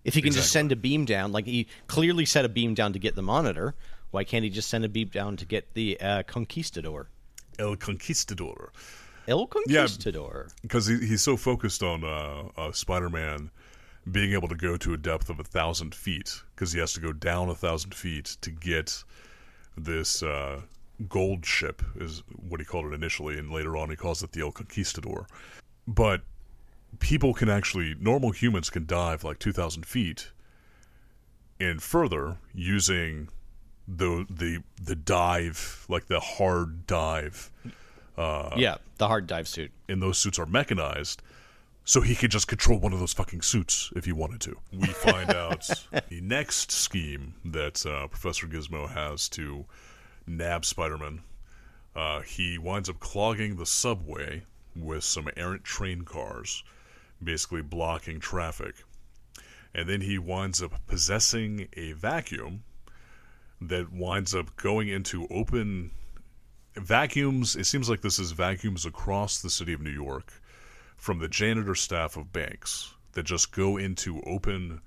If 0.04 0.14
he 0.14 0.22
can 0.22 0.32
just 0.32 0.52
send 0.52 0.72
a 0.72 0.76
beam 0.76 1.06
down, 1.06 1.32
like 1.32 1.46
he 1.46 1.68
clearly 1.88 2.26
set 2.26 2.46
a 2.46 2.50
beam 2.50 2.74
down 2.74 2.94
to 2.94 3.00
get 3.00 3.16
the 3.16 3.22
monitor, 3.22 3.76
why 4.12 4.24
can't 4.24 4.44
he 4.44 4.50
just 4.50 4.70
send 4.70 4.86
a 4.86 4.90
beam 4.90 5.10
down 5.10 5.36
to 5.38 5.46
get 5.46 5.74
the 5.74 6.00
uh, 6.00 6.24
Conquistador? 6.24 7.08
El 7.60 7.76
Conquistador. 7.76 8.72
El 9.28 9.48
Conquistador. 9.48 10.48
because 10.62 10.86
he, 10.88 10.98
he's 11.00 11.22
so 11.22 11.36
focused 11.36 11.84
on 11.84 12.06
uh, 12.06 12.44
uh, 12.58 12.72
Spider-Man 12.72 13.52
being 14.10 14.32
able 14.32 14.48
to 14.48 14.56
go 14.56 14.78
to 14.78 14.94
a 14.94 14.98
depth 14.98 15.30
of 15.30 15.40
a 15.40 15.44
thousand 15.44 15.94
feet 15.94 16.42
because 16.56 16.72
he 16.72 16.80
has 16.80 16.94
to 16.94 17.02
go 17.02 17.12
down 17.12 17.50
a 17.50 17.56
thousand 17.56 17.94
feet 17.94 18.38
to 18.40 18.50
get 18.52 19.04
this 19.76 20.24
uh, 20.24 20.62
gold 21.08 21.46
ship 21.46 21.82
is 21.96 22.24
what 22.36 22.60
he 22.60 22.66
called 22.66 22.86
it 22.86 22.94
initially, 22.94 23.38
and 23.38 23.52
later 23.52 23.78
on 23.78 23.90
he 23.90 23.96
calls 23.96 24.24
it 24.24 24.32
the 24.32 24.42
El 24.42 24.52
Conquistador. 24.52 25.28
But 25.88 26.22
people 27.00 27.34
can 27.34 27.50
actually 27.50 27.96
normal 28.00 28.32
humans 28.32 28.70
can 28.70 28.86
dive 28.86 29.24
like 29.24 29.40
2,000 29.40 29.86
feet 29.86 30.32
and 31.60 31.82
further 31.82 32.38
using 32.54 33.30
the 33.88 34.26
the 34.30 34.62
the 34.82 34.96
dive 34.96 35.86
like 35.88 36.08
the 36.08 36.20
hard 36.20 36.88
dive 36.88 37.52
yeah, 38.58 38.78
the 38.98 39.08
hard 39.08 39.28
dive 39.28 39.48
suit. 39.48 39.72
and 39.88 40.02
those 40.02 40.18
suits 40.18 40.40
are 40.40 40.46
mechanized 40.46 41.22
so 41.88 42.02
he 42.02 42.16
could 42.16 42.32
just 42.32 42.50
control 42.50 42.80
one 42.80 42.92
of 42.92 43.00
those 43.00 43.14
fucking 43.14 43.42
suits 43.42 43.94
if 43.96 44.04
he 44.04 44.12
wanted 44.12 44.42
to. 44.42 44.58
We 44.74 44.88
find 44.88 45.30
out 45.34 45.70
the 46.10 46.20
next 46.20 46.70
scheme 46.70 47.36
that 47.46 47.86
uh, 47.86 48.08
Professor 48.08 48.46
Gizmo 48.46 48.90
has 48.90 49.30
to 49.30 49.66
nab 50.28 50.66
Spider-Man. 50.66 51.22
Uh, 51.96 52.22
he 52.22 52.58
winds 52.58 52.90
up 52.90 53.00
clogging 53.00 53.56
the 53.56 53.66
subway 53.66 54.44
with 54.76 55.04
some 55.04 55.30
errant 55.36 55.64
train 55.64 56.04
cars, 56.04 56.64
basically 57.24 57.62
blocking 57.62 58.20
traffic. 58.20 58.76
And 59.74 59.90
then 59.90 60.02
he 60.02 60.18
winds 60.18 60.62
up 60.62 60.74
possessing 60.86 61.68
a 61.76 61.94
vacuum 61.94 62.64
that 63.62 63.92
winds 63.92 64.36
up 64.36 64.56
going 64.56 64.90
into 64.90 65.28
open 65.32 65.92
vacuums. 66.76 67.56
It 67.56 67.66
seems 67.66 67.90
like 67.90 68.02
this 68.02 68.20
is 68.20 68.32
vacuums 68.32 68.86
across 68.86 69.42
the 69.42 69.50
city 69.50 69.74
of 69.74 69.82
New 69.82 69.90
York 69.90 70.34
from 70.96 71.20
the 71.20 71.28
janitor 71.28 71.76
staff 71.76 72.18
of 72.18 72.32
banks 72.34 72.94
that 73.14 73.24
just 73.24 73.52
go 73.52 73.78
into 73.78 74.22
open 74.22 74.82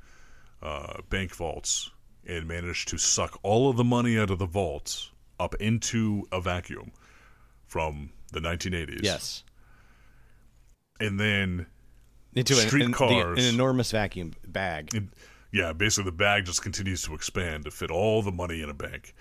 uh, 0.62 1.01
bank 1.09 1.34
vaults 1.34 1.91
and 2.26 2.47
manage 2.47 2.86
to 2.86 2.99
suck 2.99 3.38
all 3.43 3.70
of 3.70 3.76
the 3.76 3.84
money 3.84 4.18
out 4.18 4.30
of 4.30 4.38
the 4.38 4.47
vaults 4.47 5.09
up 5.41 5.55
into 5.57 6.28
a 6.30 6.41
vacuum 6.41 6.93
from 7.66 8.11
the 8.32 8.41
1980s. 8.41 9.01
Yes, 9.03 9.43
And 11.01 11.18
then 11.18 11.66
into 12.34 12.55
an, 12.55 12.61
Street 12.61 12.84
an, 12.84 12.95
an 12.95 13.38
enormous 13.38 13.91
vacuum 13.91 14.34
bag. 14.47 14.95
it, 14.95 15.05
yeah, 15.53 15.72
basically 15.72 16.11
the 16.11 16.16
bag 16.16 16.45
just 16.45 16.62
continues 16.62 17.03
to 17.03 17.14
expand 17.14 17.64
to 17.64 17.70
fit 17.70 17.91
all 17.91 18.22
the 18.22 18.30
money 18.30 18.62
in 18.62 18.70
a 18.70 18.74
bank. 18.74 19.14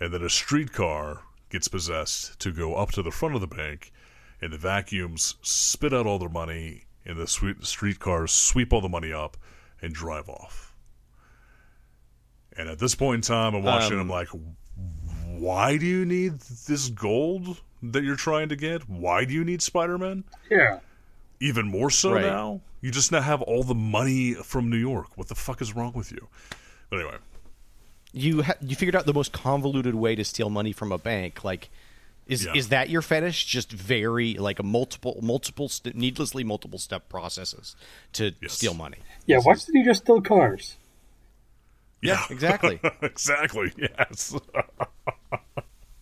And 0.00 0.14
then 0.14 0.22
a 0.22 0.30
streetcar 0.30 1.22
gets 1.50 1.68
possessed 1.68 2.38
to 2.40 2.52
go 2.52 2.74
up 2.74 2.92
to 2.92 3.02
the 3.02 3.10
front 3.10 3.34
of 3.34 3.40
the 3.40 3.46
bank, 3.46 3.92
and 4.40 4.52
the 4.52 4.58
vacuums 4.58 5.34
spit 5.42 5.92
out 5.92 6.06
all 6.06 6.18
their 6.18 6.28
money, 6.28 6.84
and 7.04 7.18
the 7.18 7.26
streetcars 7.26 8.32
sweep 8.32 8.72
all 8.72 8.80
the 8.80 8.88
money 8.88 9.12
up 9.12 9.36
and 9.82 9.92
drive 9.92 10.28
off. 10.28 10.74
And 12.56 12.68
at 12.68 12.78
this 12.78 12.94
point 12.94 13.16
in 13.16 13.22
time, 13.22 13.54
I'm 13.54 13.62
watching, 13.62 13.94
um, 13.94 14.00
I'm 14.00 14.08
like, 14.08 14.28
why 15.38 15.76
do 15.76 15.86
you 15.86 16.04
need 16.04 16.40
this 16.40 16.88
gold 16.88 17.60
that 17.82 18.02
you're 18.04 18.16
trying 18.16 18.48
to 18.50 18.56
get? 18.56 18.88
Why 18.88 19.24
do 19.24 19.32
you 19.34 19.44
need 19.44 19.62
Spider 19.62 19.98
Man? 19.98 20.24
Yeah. 20.50 20.80
even 21.40 21.68
more 21.68 21.88
so 21.88 22.14
Right. 22.14 22.24
now. 22.24 22.60
You 22.80 22.90
just 22.90 23.12
now 23.12 23.20
have 23.20 23.42
all 23.42 23.62
the 23.62 23.74
money 23.74 24.34
from 24.34 24.68
New 24.70 24.76
York. 24.76 25.16
What 25.16 25.28
the 25.28 25.36
fuck 25.36 25.62
is 25.62 25.72
wrong 25.76 25.92
with 25.94 26.10
you? 26.10 26.26
But 26.90 26.98
anyway, 27.00 27.16
You 28.12 28.42
ha- 28.42 28.54
you 28.60 28.74
figured 28.74 28.96
out 28.96 29.06
the 29.06 29.12
most 29.14 29.32
convoluted 29.32 29.94
way 29.94 30.16
to 30.16 30.24
steal 30.24 30.50
money 30.50 30.72
from 30.72 30.90
a 30.90 30.98
bank. 30.98 31.44
Like, 31.44 31.70
is 32.26 32.44
Yeah. 32.46 32.54
is 32.54 32.68
that 32.70 32.88
your 32.90 33.02
fetish? 33.02 33.44
Just 33.44 33.70
very 33.70 34.34
like 34.34 34.58
a 34.58 34.62
multiple 34.64 35.18
multiple 35.22 35.68
st- 35.68 35.94
needlessly 35.94 36.42
multiple 36.42 36.78
step 36.80 37.08
processes 37.08 37.76
to 38.14 38.32
Yes. 38.42 38.54
steal 38.54 38.74
money. 38.74 38.98
Yeah, 39.26 39.38
why 39.40 39.54
didn't 39.54 39.76
he 39.76 39.84
just 39.84 40.02
steal 40.02 40.20
cars? 40.20 40.76
Yeah, 42.02 42.24
exactly. 42.30 42.80
exactly, 43.02 43.72
yes. 43.78 44.34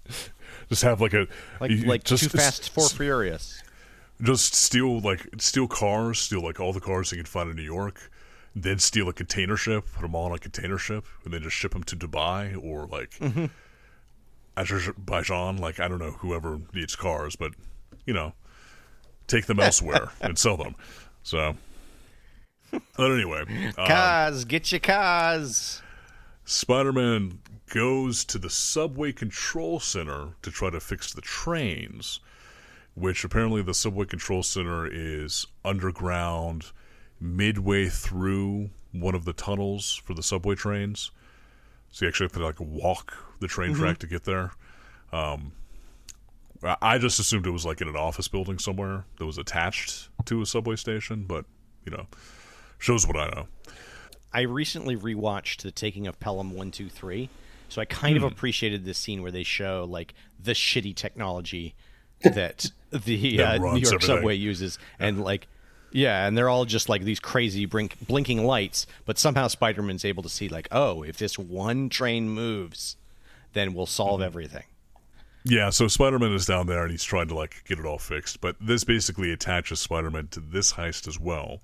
just 0.68 0.82
have 0.82 1.00
like 1.00 1.14
a 1.14 1.26
Like 1.60 1.70
you- 1.70 1.84
like 1.86 2.04
just, 2.04 2.24
too 2.24 2.28
fast, 2.30 2.70
four 2.70 2.88
furious. 2.88 3.62
Just 4.22 4.54
steal 4.54 5.00
like 5.00 5.26
steal 5.38 5.68
cars, 5.68 6.18
steal 6.18 6.42
like 6.42 6.58
all 6.60 6.72
the 6.72 6.80
cars 6.80 7.12
you 7.12 7.18
can 7.18 7.26
find 7.26 7.50
in 7.50 7.56
New 7.56 7.62
York, 7.62 8.10
then 8.54 8.78
steal 8.78 9.08
a 9.08 9.12
container 9.12 9.56
ship, 9.58 9.84
put 9.94 10.02
them 10.02 10.14
all 10.14 10.24
on 10.26 10.32
a 10.32 10.38
container 10.38 10.78
ship, 10.78 11.04
and 11.24 11.34
then 11.34 11.42
just 11.42 11.54
ship 11.54 11.72
them 11.72 11.82
to 11.84 11.96
Dubai 11.96 12.56
or 12.62 12.86
like 12.86 13.10
Mm-hmm. 13.18 13.46
Azerbaijan. 14.56 15.58
Like 15.58 15.78
I 15.80 15.88
don't 15.88 15.98
know 15.98 16.12
whoever 16.12 16.60
needs 16.72 16.96
cars, 16.96 17.36
but 17.36 17.52
you 18.06 18.14
know, 18.14 18.32
take 19.26 19.46
them 19.46 19.60
elsewhere 19.60 20.10
and 20.22 20.38
sell 20.38 20.56
them. 20.56 20.76
So, 21.22 21.56
but 22.70 23.10
anyway, 23.10 23.72
uh, 23.76 23.86
Cars, 23.86 24.44
get 24.46 24.72
your 24.72 24.80
cars. 24.80 25.82
Spider 26.46 26.92
Man 26.92 27.40
goes 27.70 28.24
to 28.26 28.38
the 28.38 28.48
subway 28.50 29.12
control 29.12 29.80
center 29.80 30.28
to 30.42 30.50
try 30.50 30.70
to 30.70 30.78
fix 30.80 31.12
the 31.12 31.20
trains, 31.20 32.20
which 32.94 33.24
apparently 33.24 33.62
the 33.62 33.74
subway 33.74 34.04
control 34.06 34.42
center 34.44 34.86
is 34.86 35.46
underground, 35.64 36.66
midway 37.20 37.88
through 37.88 38.70
one 38.92 39.14
of 39.16 39.24
the 39.24 39.32
tunnels 39.32 40.00
for 40.04 40.14
the 40.14 40.22
subway 40.22 40.54
trains. 40.54 41.10
So 41.90 42.04
you 42.04 42.08
actually 42.08 42.26
have 42.26 42.32
to 42.34 42.44
like 42.44 42.60
walk 42.60 43.16
the 43.40 43.48
train 43.48 43.74
track 43.74 43.98
to 43.98 44.06
get 44.06 44.22
there. 44.24 44.52
Um, 45.12 45.52
I- 46.62 46.76
I 46.80 46.98
just 46.98 47.18
assumed 47.18 47.46
it 47.46 47.50
was 47.50 47.66
like 47.66 47.80
in 47.80 47.88
an 47.88 47.96
office 47.96 48.28
building 48.28 48.58
somewhere 48.60 49.04
that 49.18 49.26
was 49.26 49.36
attached 49.38 50.08
to 50.26 50.42
a 50.42 50.46
subway 50.46 50.76
station, 50.76 51.24
but 51.24 51.44
you 51.84 51.90
know, 51.90 52.06
shows 52.78 53.04
what 53.06 53.16
I 53.16 53.28
know. 53.30 53.48
I 54.36 54.42
recently 54.42 54.96
rewatched 54.96 55.62
The 55.62 55.70
Taking 55.70 56.06
of 56.06 56.20
Pelham 56.20 56.54
One 56.54 56.70
Two 56.70 56.88
Three, 56.88 57.30
so 57.68 57.80
I 57.80 57.84
kind 57.86 58.18
Hmm. 58.18 58.24
of 58.24 58.32
appreciated 58.32 58.84
this 58.84 58.98
scene 58.98 59.22
where 59.22 59.30
they 59.32 59.42
show 59.42 59.86
like 59.88 60.12
the 60.38 60.52
shitty 60.52 60.94
technology 60.94 61.74
that 62.22 62.70
the 62.90 63.36
That 63.38 63.60
uh, 63.60 63.74
New 63.74 63.80
York 63.80 63.94
everything. 63.94 64.00
subway 64.00 64.34
uses, 64.36 64.78
and 64.98 65.22
like. 65.24 65.48
Yeah, 65.92 66.26
and 66.26 66.36
they're 66.36 66.50
all 66.50 66.66
just 66.66 66.88
like 66.90 67.04
these 67.04 67.20
crazy 67.20 67.64
blink, 67.64 67.96
blinking 68.06 68.44
lights, 68.44 68.86
but 69.06 69.18
somehow 69.18 69.46
Spider-Man's 69.48 70.04
able 70.04 70.22
to 70.24 70.28
see 70.28 70.48
like, 70.48 70.68
oh, 70.70 71.02
if 71.02 71.16
this 71.16 71.38
one 71.38 71.88
train 71.88 72.28
moves, 72.28 72.96
then 73.54 73.72
we'll 73.72 73.86
solve 73.86 74.18
Mm-hmm. 74.20 74.26
everything. 74.26 74.64
Yeah, 75.44 75.70
so 75.70 75.86
Spider 75.88 76.18
Man 76.18 76.32
is 76.32 76.44
down 76.44 76.66
there 76.66 76.82
and 76.82 76.90
he's 76.90 77.04
trying 77.04 77.28
to 77.28 77.34
like 77.34 77.62
get 77.66 77.78
it 77.78 77.86
all 77.86 77.98
fixed. 78.00 78.40
But 78.42 78.56
this 78.60 78.84
basically 78.84 79.30
attaches 79.32 79.80
Spider 79.80 80.10
Man 80.10 80.26
to 80.32 80.40
this 80.40 80.72
heist 80.74 81.06
as 81.08 81.18
well, 81.18 81.60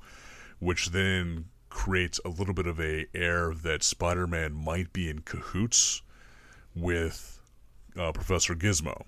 which 0.60 0.90
then 0.90 1.46
creates 1.72 2.20
a 2.22 2.28
little 2.28 2.52
bit 2.52 2.66
of 2.66 2.78
a 2.78 3.06
air 3.14 3.54
that 3.54 3.82
Spider 3.82 4.26
Man 4.26 4.52
might 4.52 4.92
be 4.92 5.08
in 5.08 5.20
cahoots 5.20 6.02
with 6.76 7.40
uh, 7.98 8.12
Professor 8.12 8.54
Gizmo. 8.54 9.04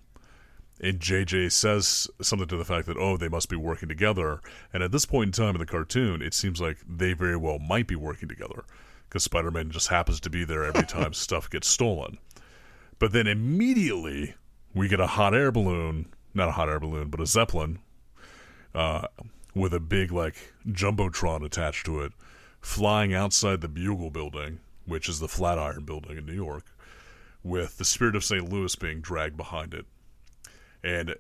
And 0.81 0.99
JJ 0.99 1.53
says 1.53 2.09
something 2.21 2.49
to 2.49 2.57
the 2.57 2.65
fact 2.65 2.87
that, 2.87 2.97
oh, 2.97 3.17
they 3.17 3.29
must 3.29 3.49
be 3.49 3.57
working 3.57 3.89
together. 3.89 4.41
And 4.73 4.83
at 4.83 4.93
this 4.93 5.05
point 5.05 5.29
in 5.29 5.33
time 5.33 5.55
in 5.55 5.61
the 5.61 5.67
cartoon, 5.67 6.23
it 6.23 6.35
seems 6.35 6.61
like 6.61 6.79
they 6.89 7.13
very 7.13 7.37
well 7.37 7.59
might 7.59 7.87
be 7.87 7.97
working 7.97 8.29
together 8.29 8.65
because 9.09 9.23
Spider 9.23 9.51
Man 9.51 9.71
just 9.71 9.89
happens 9.89 10.19
to 10.21 10.31
be 10.31 10.45
there 10.45 10.65
every 10.65 10.83
time 10.87 11.13
stuff 11.13 11.49
gets 11.49 11.69
stolen. 11.69 12.19
But 12.99 13.13
then 13.13 13.27
immediately 13.27 14.35
we 14.75 14.89
get 14.89 15.01
a 15.01 15.07
hot 15.07 15.35
air 15.35 15.53
balloon, 15.53 16.07
not 16.33 16.49
a 16.49 16.53
hot 16.53 16.71
air 16.71 16.81
balloon, 16.81 17.09
but 17.09 17.21
a 17.21 17.27
zeppelin, 17.27 17.79
uh, 18.75 19.07
with 19.55 19.73
a 19.75 19.81
big 19.81 20.11
like 20.11 20.55
jumbotron 20.67 21.45
attached 21.45 21.87
to 21.87 22.01
it, 22.01 22.13
flying 22.65 23.13
outside 23.13 23.61
the 23.61 23.69
Bugle 23.69 24.11
Building, 24.11 24.59
which 24.87 25.07
is 25.09 25.21
the 25.21 25.29
Flatiron 25.29 25.85
Building 25.85 26.17
in 26.17 26.25
New 26.25 26.33
York, 26.33 26.65
with 27.43 27.77
the 27.77 27.85
Spirit 27.85 28.17
of 28.17 28.25
St. 28.25 28.51
Louis 28.51 28.75
being 28.75 29.01
dragged 29.01 29.37
behind 29.37 29.75
it, 29.75 29.85
and 30.83 31.15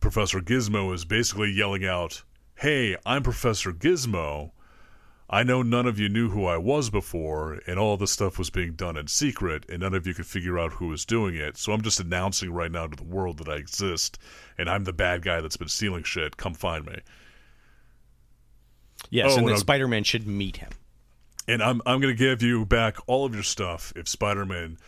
Professor 0.00 0.40
Gizmo 0.40 0.92
is 0.94 1.04
basically 1.04 1.50
yelling 1.50 1.84
out, 1.84 2.22
"Hey, 2.56 2.96
I'm 3.04 3.22
Professor 3.22 3.72
Gizmo." 3.72 4.52
I 5.28 5.42
know 5.42 5.62
none 5.62 5.86
of 5.86 5.98
you 5.98 6.08
knew 6.08 6.30
who 6.30 6.46
I 6.46 6.56
was 6.56 6.90
before, 6.90 7.60
and 7.66 7.78
all 7.78 7.96
this 7.96 8.12
stuff 8.12 8.38
was 8.38 8.50
being 8.50 8.72
done 8.72 8.96
in 8.96 9.08
secret, 9.08 9.64
and 9.68 9.80
none 9.80 9.94
of 9.94 10.06
you 10.06 10.14
could 10.14 10.26
figure 10.26 10.58
out 10.58 10.74
who 10.74 10.88
was 10.88 11.04
doing 11.04 11.34
it. 11.34 11.56
So 11.58 11.72
I'm 11.72 11.82
just 11.82 12.00
announcing 12.00 12.52
right 12.52 12.70
now 12.70 12.86
to 12.86 12.96
the 12.96 13.04
world 13.04 13.38
that 13.38 13.48
I 13.48 13.56
exist, 13.56 14.18
and 14.56 14.68
I'm 14.68 14.84
the 14.84 14.92
bad 14.92 15.22
guy 15.22 15.40
that's 15.40 15.56
been 15.56 15.68
stealing 15.68 16.04
shit. 16.04 16.36
Come 16.36 16.54
find 16.54 16.86
me. 16.86 17.00
Yes, 19.10 19.32
Oh, 19.34 19.38
and 19.38 19.48
then. 19.48 19.56
Spider-Man 19.58 20.04
should 20.04 20.26
meet 20.26 20.56
him. 20.56 20.70
And 21.46 21.62
I'm 21.62 21.82
I'm 21.84 22.00
gonna 22.00 22.14
give 22.14 22.42
you 22.42 22.64
back 22.64 22.96
all 23.06 23.26
of 23.26 23.34
your 23.34 23.42
stuff 23.42 23.92
if 23.96 24.08
Spider-Man 24.08 24.78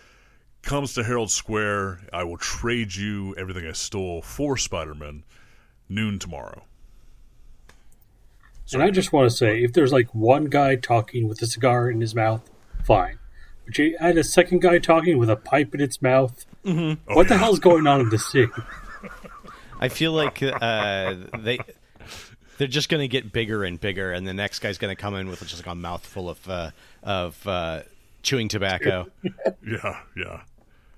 comes 0.62 0.94
to 0.94 1.04
Herald 1.04 1.30
Square. 1.30 2.00
I 2.12 2.24
will 2.24 2.38
trade 2.38 2.94
you 2.94 3.34
everything 3.36 3.66
I 3.66 3.72
stole 3.72 4.22
for 4.22 4.56
Spider-Man. 4.56 5.22
Noon 5.88 6.18
tomorrow. 6.18 6.62
And 8.72 8.82
I 8.82 8.90
just 8.90 9.12
want 9.12 9.30
to 9.30 9.36
say, 9.36 9.62
if 9.62 9.72
there's 9.74 9.92
like 9.92 10.12
one 10.14 10.46
guy 10.46 10.74
talking 10.76 11.28
with 11.28 11.40
a 11.42 11.46
cigar 11.46 11.88
in 11.88 12.00
his 12.00 12.14
mouth, 12.14 12.50
fine. 12.84 13.18
But 13.64 13.78
you 13.78 13.96
add 14.00 14.18
a 14.18 14.24
second 14.24 14.60
guy 14.60 14.78
talking 14.78 15.18
with 15.18 15.30
a 15.30 15.36
pipe 15.36 15.74
in 15.74 15.80
its 15.80 16.02
mouth. 16.02 16.44
Oh, 16.64 16.96
what 17.06 17.28
the 17.28 17.34
yeah. 17.34 17.40
hell's 17.40 17.60
going 17.60 17.86
on 17.86 18.00
in 18.00 18.08
this 18.08 18.26
scene? 18.26 18.50
I 19.78 19.88
feel 19.88 20.12
like 20.12 20.42
uh, 20.42 21.14
they 21.38 21.60
they're 22.59 22.68
just 22.68 22.88
going 22.88 23.00
to 23.02 23.09
get 23.09 23.32
bigger 23.32 23.64
and 23.64 23.80
bigger, 23.80 24.12
and 24.12 24.26
the 24.26 24.34
next 24.34 24.61
guy's 24.61 24.78
going 24.78 24.94
to 24.94 25.00
come 25.00 25.14
in 25.14 25.28
with 25.28 25.40
just 25.40 25.59
like 25.64 25.72
a 25.72 25.74
mouthful 25.74 26.28
of 26.30 26.48
uh, 26.48 26.70
of 27.02 27.46
uh, 27.46 27.82
chewing 28.22 28.48
tobacco. 28.48 29.09
Yeah, 29.66 30.00
yeah. 30.16 30.42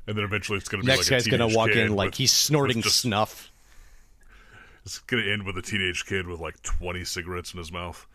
And 0.07 0.17
then 0.17 0.25
eventually 0.25 0.59
it's 0.59 0.69
gonna 0.69 0.83
be 0.83 0.87
next 0.89 1.11
like 1.11 1.23
guy's 1.23 1.27
going 1.27 1.47
to 1.51 1.57
walk 1.57 1.71
in 1.71 1.95
like 1.97 2.09
with- 2.11 2.17
he's 2.17 2.33
snorting 2.33 2.83
just 2.83 3.01
snuff. 3.01 3.51
It's 4.85 4.99
gonna 5.01 5.23
end 5.23 5.45
with 5.45 5.57
a 5.59 5.63
teenage 5.63 6.05
kid 6.07 6.27
with 6.27 6.41
like 6.41 6.63
twenty 6.63 7.05
cigarettes 7.05 7.53
in 7.53 7.59
his 7.59 7.71
mouth, 7.71 8.07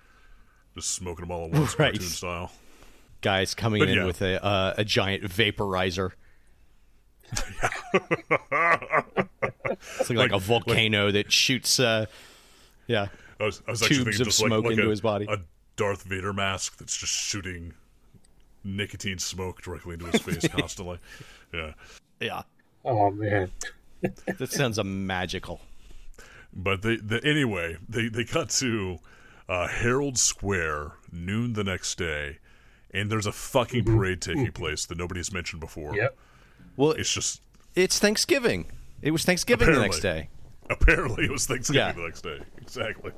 just 0.76 0.92
smoking 0.92 1.24
them 1.24 1.32
all 1.32 1.46
at 1.46 1.52
once, 1.52 1.78
Right. 1.80 1.94
cartoon 1.94 2.08
style. 2.10 2.52
Guys 3.22 3.54
coming 3.54 3.80
But 3.80 3.90
in 3.90 3.98
yeah. 3.98 4.06
with 4.06 4.22
a 4.22 4.44
uh, 4.44 4.74
a 4.78 4.84
giant 4.84 5.24
vaporizer. 5.24 6.12
it's 10.00 10.10
like, 10.10 10.32
a 10.32 10.40
volcano 10.40 11.12
that 11.12 11.32
shoots. 11.32 11.80
Uh, 11.80 12.06
yeah, 12.88 13.08
I 13.40 13.46
was, 13.46 13.62
I 13.68 13.72
was 13.72 13.82
actually 13.82 13.98
Tubes 13.98 14.06
thinking 14.18 14.22
of 14.22 14.28
just 14.28 14.42
like, 14.42 14.48
smoke 14.50 14.64
like 14.66 14.74
into 14.74 14.88
a, 14.88 14.90
his 14.90 15.02
body. 15.02 15.26
a 15.30 15.38
Darth 15.76 16.04
Vader 16.04 16.34
mask 16.34 16.78
that's 16.78 16.96
just 16.96 17.12
shooting 17.14 17.74
nicotine 18.64 19.20
smoke 19.20 19.62
directly 19.62 19.94
into 19.96 20.06
his 20.06 20.22
face 20.22 20.48
constantly. 20.52 21.00
Yeah, 21.54 21.74
yeah. 22.20 22.42
Oh 22.86 23.12
man. 23.12 23.52
That 24.38 24.52
sounds 24.52 24.78
uh, 24.78 24.84
magical. 24.84 25.62
but 26.54 26.82
they, 26.82 26.98
the 26.98 27.22
anyway, 27.24 27.78
they 27.88 28.10
they 28.10 28.26
cut 28.26 28.50
to 28.50 28.98
uh, 29.48 29.68
Herald 29.70 30.18
Square 30.18 30.92
noon 31.10 31.54
the 31.54 31.64
next 31.64 31.98
day, 31.98 32.40
and 32.94 33.10
there's 33.10 33.26
a 33.26 33.32
fucking 33.32 33.86
parade 33.86 34.22
taking 34.22 34.52
place 34.52 34.86
that 34.88 34.98
nobody's 34.98 35.32
mentioned 35.32 35.62
before. 35.62 35.96
Yep. 35.96 36.18
Well, 36.76 36.92
It's 36.92 37.14
just 37.14 37.42
it's 37.76 37.98
Thanksgiving. 37.98 38.66
It 39.02 39.12
was 39.12 39.24
Thanksgiving 39.24 39.72
the 39.72 39.80
next 39.80 40.02
day. 40.02 40.28
Apparently 40.70 41.26
it 41.26 41.32
was 41.32 41.46
Thanksgiving 41.46 41.88
Yeah. 41.88 41.92
the 41.94 42.02
next 42.02 42.22
day. 42.22 42.40
Exactly. 42.58 43.12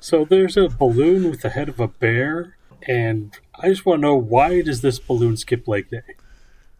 So 0.00 0.24
there's 0.24 0.56
a 0.56 0.68
balloon 0.68 1.30
with 1.30 1.42
the 1.42 1.50
head 1.50 1.68
of 1.68 1.80
a 1.80 1.88
bear, 1.88 2.56
and 2.86 3.36
I 3.58 3.68
just 3.70 3.84
want 3.86 3.98
to 3.98 4.02
know 4.02 4.16
why 4.16 4.62
does 4.62 4.82
this 4.82 4.98
balloon 4.98 5.36
skip 5.36 5.66
leg 5.66 5.88
day? 5.90 6.02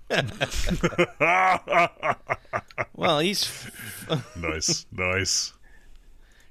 Well, 2.94 3.18
he's 3.20 3.70
nice, 4.36 4.86
nice. 4.92 5.52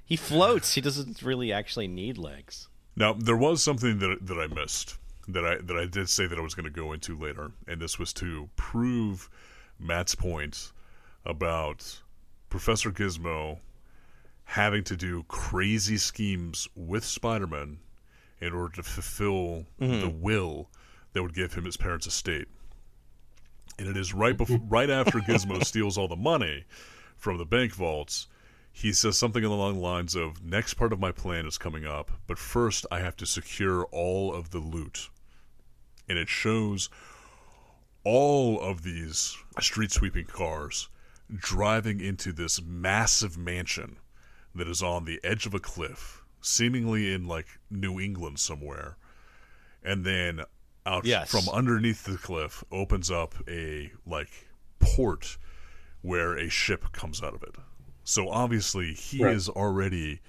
he 0.04 0.16
floats. 0.16 0.74
He 0.74 0.80
doesn't 0.80 1.22
really 1.22 1.52
actually 1.52 1.88
need 1.88 2.18
legs. 2.18 2.68
Now 2.94 3.12
there 3.14 3.36
was 3.36 3.62
something 3.62 3.98
that 3.98 4.26
that 4.26 4.38
I 4.38 4.46
missed 4.46 4.96
that 5.28 5.44
I 5.44 5.56
that 5.62 5.76
I 5.76 5.86
did 5.86 6.08
say 6.08 6.26
that 6.26 6.38
I 6.38 6.42
was 6.42 6.54
going 6.54 6.64
to 6.64 6.70
go 6.70 6.92
into 6.92 7.16
later, 7.18 7.52
and 7.66 7.80
this 7.80 7.98
was 7.98 8.12
to 8.14 8.48
prove 8.56 9.28
Matt's 9.78 10.14
point 10.14 10.72
about 11.24 12.00
Professor 12.48 12.90
Gizmo 12.90 13.58
having 14.44 14.84
to 14.84 14.96
do 14.96 15.24
crazy 15.24 15.96
schemes 15.96 16.68
with 16.74 17.04
Spider-Man 17.04 17.78
in 18.40 18.52
order 18.52 18.76
to 18.76 18.82
fulfill 18.82 19.66
mm-hmm. 19.80 20.00
the 20.00 20.08
will 20.08 20.70
that 21.12 21.22
would 21.22 21.34
give 21.34 21.54
him 21.54 21.64
his 21.64 21.76
parents' 21.76 22.06
estate. 22.06 22.46
And 23.78 23.88
it 23.88 23.96
is 23.96 24.14
right 24.14 24.36
before, 24.36 24.60
right 24.68 24.88
after 24.88 25.18
Gizmo 25.18 25.64
steals 25.64 25.98
all 25.98 26.08
the 26.08 26.16
money 26.16 26.64
from 27.16 27.38
the 27.38 27.44
bank 27.44 27.74
vaults. 27.74 28.28
He 28.72 28.92
says 28.92 29.18
something 29.18 29.42
along 29.42 29.74
the 29.74 29.80
lines 29.80 30.14
of, 30.14 30.44
"Next 30.44 30.74
part 30.74 30.92
of 30.92 31.00
my 31.00 31.10
plan 31.10 31.46
is 31.46 31.58
coming 31.58 31.86
up, 31.86 32.12
but 32.26 32.38
first 32.38 32.86
I 32.90 33.00
have 33.00 33.16
to 33.16 33.26
secure 33.26 33.84
all 33.86 34.34
of 34.34 34.50
the 34.50 34.58
loot." 34.58 35.08
And 36.08 36.18
it 36.18 36.28
shows 36.28 36.90
all 38.04 38.60
of 38.60 38.82
these 38.82 39.36
street 39.60 39.90
sweeping 39.90 40.26
cars 40.26 40.88
driving 41.34 42.00
into 42.00 42.32
this 42.32 42.60
massive 42.62 43.36
mansion 43.36 43.96
that 44.54 44.68
is 44.68 44.82
on 44.82 45.04
the 45.04 45.20
edge 45.24 45.46
of 45.46 45.54
a 45.54 45.58
cliff, 45.58 46.22
seemingly 46.40 47.12
in 47.12 47.26
like 47.26 47.46
New 47.70 47.98
England 48.00 48.38
somewhere. 48.38 48.96
And 49.82 50.04
then 50.04 50.42
out 50.84 51.04
Yes. 51.04 51.30
from 51.30 51.48
underneath 51.52 52.04
the 52.04 52.16
cliff 52.16 52.62
opens 52.70 53.10
up 53.10 53.34
a 53.48 53.92
like 54.06 54.48
port 54.78 55.36
where 56.02 56.36
a 56.36 56.48
ship 56.48 56.92
comes 56.92 57.22
out 57.22 57.34
of 57.34 57.42
it. 57.42 57.56
So 58.04 58.28
obviously 58.28 58.94
he 58.94 59.22
Right. 59.24 59.32
has 59.32 59.48
already 59.48 60.20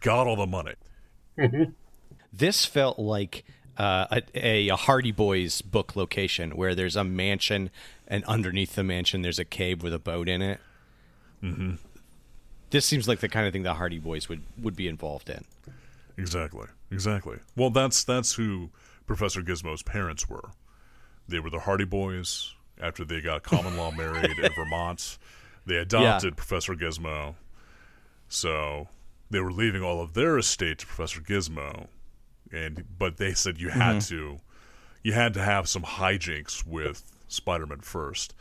got 0.00 0.26
all 0.26 0.36
the 0.36 0.46
money. 0.46 0.74
Mm-hmm. 1.38 1.70
This 2.32 2.64
felt 2.66 2.98
like 2.98 3.44
uh, 3.80 4.20
a, 4.34 4.68
a 4.68 4.76
Hardy 4.76 5.10
Boys 5.10 5.62
book 5.62 5.96
location 5.96 6.50
where 6.50 6.74
there's 6.74 6.96
a 6.96 7.04
mansion, 7.04 7.70
and 8.06 8.22
underneath 8.24 8.74
the 8.74 8.84
mansion 8.84 9.22
there's 9.22 9.38
a 9.38 9.44
cave 9.44 9.82
with 9.82 9.94
a 9.94 9.98
boat 9.98 10.28
in 10.28 10.42
it. 10.42 10.60
Mm-hmm. 11.42 11.76
This 12.68 12.84
seems 12.84 13.08
like 13.08 13.20
the 13.20 13.28
kind 13.28 13.46
of 13.46 13.54
thing 13.54 13.62
the 13.62 13.74
Hardy 13.74 13.98
Boys 13.98 14.28
would, 14.28 14.42
would 14.60 14.76
be 14.76 14.86
involved 14.86 15.30
in. 15.30 15.46
Exactly. 16.18 16.66
Exactly. 16.90 17.38
Well, 17.56 17.70
that's 17.70 18.04
that's 18.04 18.34
who 18.34 18.68
Professor 19.06 19.40
Gizmo's 19.40 19.82
parents 19.82 20.28
were. 20.28 20.50
They 21.26 21.40
were 21.40 21.50
the 21.50 21.60
Hardy 21.60 21.86
Boys 21.86 22.54
after 22.82 23.02
they 23.02 23.22
got 23.22 23.44
common 23.44 23.78
law 23.78 23.92
married 23.92 24.38
in 24.38 24.52
Vermont. 24.56 25.16
They 25.64 25.76
adopted 25.76 26.36
Professor 26.36 26.74
Gizmo. 26.74 27.36
So 28.28 28.88
they 29.30 29.40
were 29.40 29.52
leaving 29.52 29.82
all 29.82 30.02
of 30.02 30.12
their 30.12 30.36
estate 30.36 30.80
to 30.80 30.86
Professor 30.86 31.22
Gizmo. 31.22 31.86
And 32.52 32.84
but 32.98 33.16
they 33.16 33.32
said 33.32 33.60
you 33.60 33.68
had 33.68 33.96
mm-hmm. 33.96 34.14
to 34.14 34.40
you 35.02 35.12
had 35.12 35.34
to 35.34 35.42
have 35.42 35.68
some 35.68 35.82
hijinks 35.82 36.66
with 36.66 37.04
Spider-Man 37.28 37.80
first. 37.80 38.34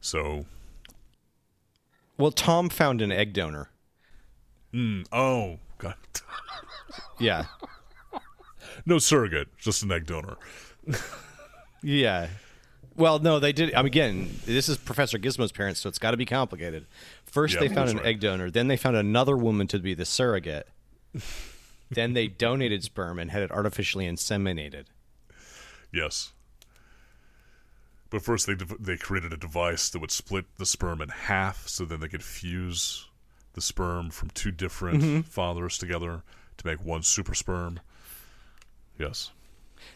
So, 0.00 0.46
Well, 2.16 2.30
Tom 2.30 2.68
found 2.68 3.02
an 3.02 3.12
egg 3.12 3.32
donor. 3.32 3.70
Mm, 4.72 5.06
oh, 5.12 5.58
God. 5.78 5.94
Yeah. 7.18 7.46
no 8.86 8.98
surrogate, 8.98 9.48
just 9.58 9.82
an 9.82 9.92
egg 9.92 10.06
donor. 10.06 10.36
Yeah. 11.82 12.28
Well, 12.96 13.18
no, 13.18 13.38
they 13.38 13.52
did. 13.52 13.74
I 13.74 13.78
mean, 13.78 13.86
again, 13.86 14.30
this 14.44 14.68
is 14.68 14.76
Professor 14.76 15.18
Gizmo's 15.18 15.52
parents, 15.52 15.80
so 15.80 15.88
it's 15.88 15.98
got 15.98 16.10
to 16.10 16.16
be 16.16 16.26
complicated. 16.26 16.86
First, 17.24 17.54
Yeah, 17.54 17.60
they 17.60 17.68
found 17.68 17.90
an 17.90 17.96
right. 17.98 18.06
egg 18.06 18.20
donor. 18.20 18.50
Then 18.50 18.68
they 18.68 18.76
found 18.76 18.96
another 18.96 19.36
woman 19.36 19.66
to 19.68 19.78
be 19.78 19.94
the 19.94 20.04
surrogate. 20.04 20.68
Then 21.90 22.12
they 22.14 22.28
donated 22.28 22.82
sperm 22.84 23.18
and 23.18 23.30
had 23.30 23.42
it 23.42 23.50
artificially 23.50 24.06
inseminated. 24.06 24.84
Yes. 25.92 26.32
But 28.10 28.22
first, 28.22 28.46
they 28.46 28.54
they 28.78 28.96
created 28.96 29.32
a 29.32 29.36
device 29.36 29.88
that 29.90 30.00
would 30.00 30.10
split 30.10 30.44
the 30.58 30.66
sperm 30.66 31.00
in 31.00 31.08
half, 31.10 31.68
so 31.68 31.84
then 31.84 32.00
they 32.00 32.08
could 32.08 32.24
fuse 32.24 33.08
the 33.52 33.60
sperm 33.60 34.10
from 34.10 34.30
two 34.30 34.50
different 34.50 35.02
Mm-hmm. 35.02 35.20
fathers 35.22 35.78
together 35.78 36.22
to 36.56 36.66
make 36.66 36.84
one 36.84 37.02
super 37.02 37.34
sperm. 37.34 37.80
Yes. 38.98 39.30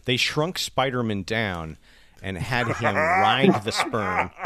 They 0.04 0.16
shrunk 0.16 0.58
Spider-Man 0.58 1.24
down 1.24 1.76
and 2.22 2.38
had 2.38 2.68
him 2.68 2.94
ride 2.94 3.64
the 3.64 3.72
sperm. 3.72 4.30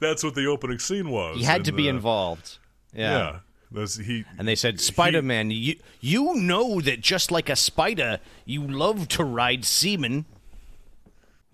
That's 0.00 0.22
what 0.22 0.34
the 0.34 0.46
opening 0.46 0.78
scene 0.78 1.10
was. 1.10 1.36
He 1.36 1.42
had 1.44 1.64
to 1.66 1.72
be 1.72 1.88
involved. 1.88 2.58
Yeah. 2.94 3.18
Yeah. 3.18 3.38
That's, 3.70 3.96
he, 3.96 4.24
And 4.38 4.46
they 4.46 4.54
said, 4.54 4.80
Spider-Man, 4.80 5.50
you 5.50 5.76
you 6.00 6.34
know 6.36 6.80
that 6.80 7.00
just 7.00 7.30
like 7.30 7.48
a 7.48 7.56
spider, 7.56 8.20
you 8.44 8.62
love 8.66 9.08
to 9.08 9.24
ride 9.24 9.64
semen. 9.64 10.24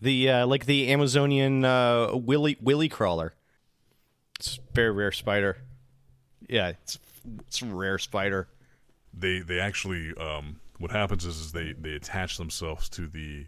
The 0.00 0.28
uh, 0.28 0.46
like 0.46 0.66
the 0.66 0.92
Amazonian 0.92 1.64
uh, 1.64 2.10
willy 2.14 2.56
willy 2.60 2.88
crawler. 2.88 3.32
It's 4.38 4.58
a 4.58 4.60
very 4.74 4.90
rare 4.90 5.12
spider. 5.12 5.58
Yeah, 6.48 6.68
it's 6.70 6.98
it's 7.46 7.62
a 7.62 7.66
rare 7.66 7.98
spider. 7.98 8.48
they 9.14 9.38
they 9.40 9.60
actually 9.60 10.12
um, 10.16 10.60
what 10.78 10.90
happens 10.90 11.24
is, 11.24 11.38
is 11.38 11.52
they 11.52 11.72
they 11.72 11.94
attach 11.94 12.36
themselves 12.36 12.88
to 12.90 13.06
the 13.06 13.46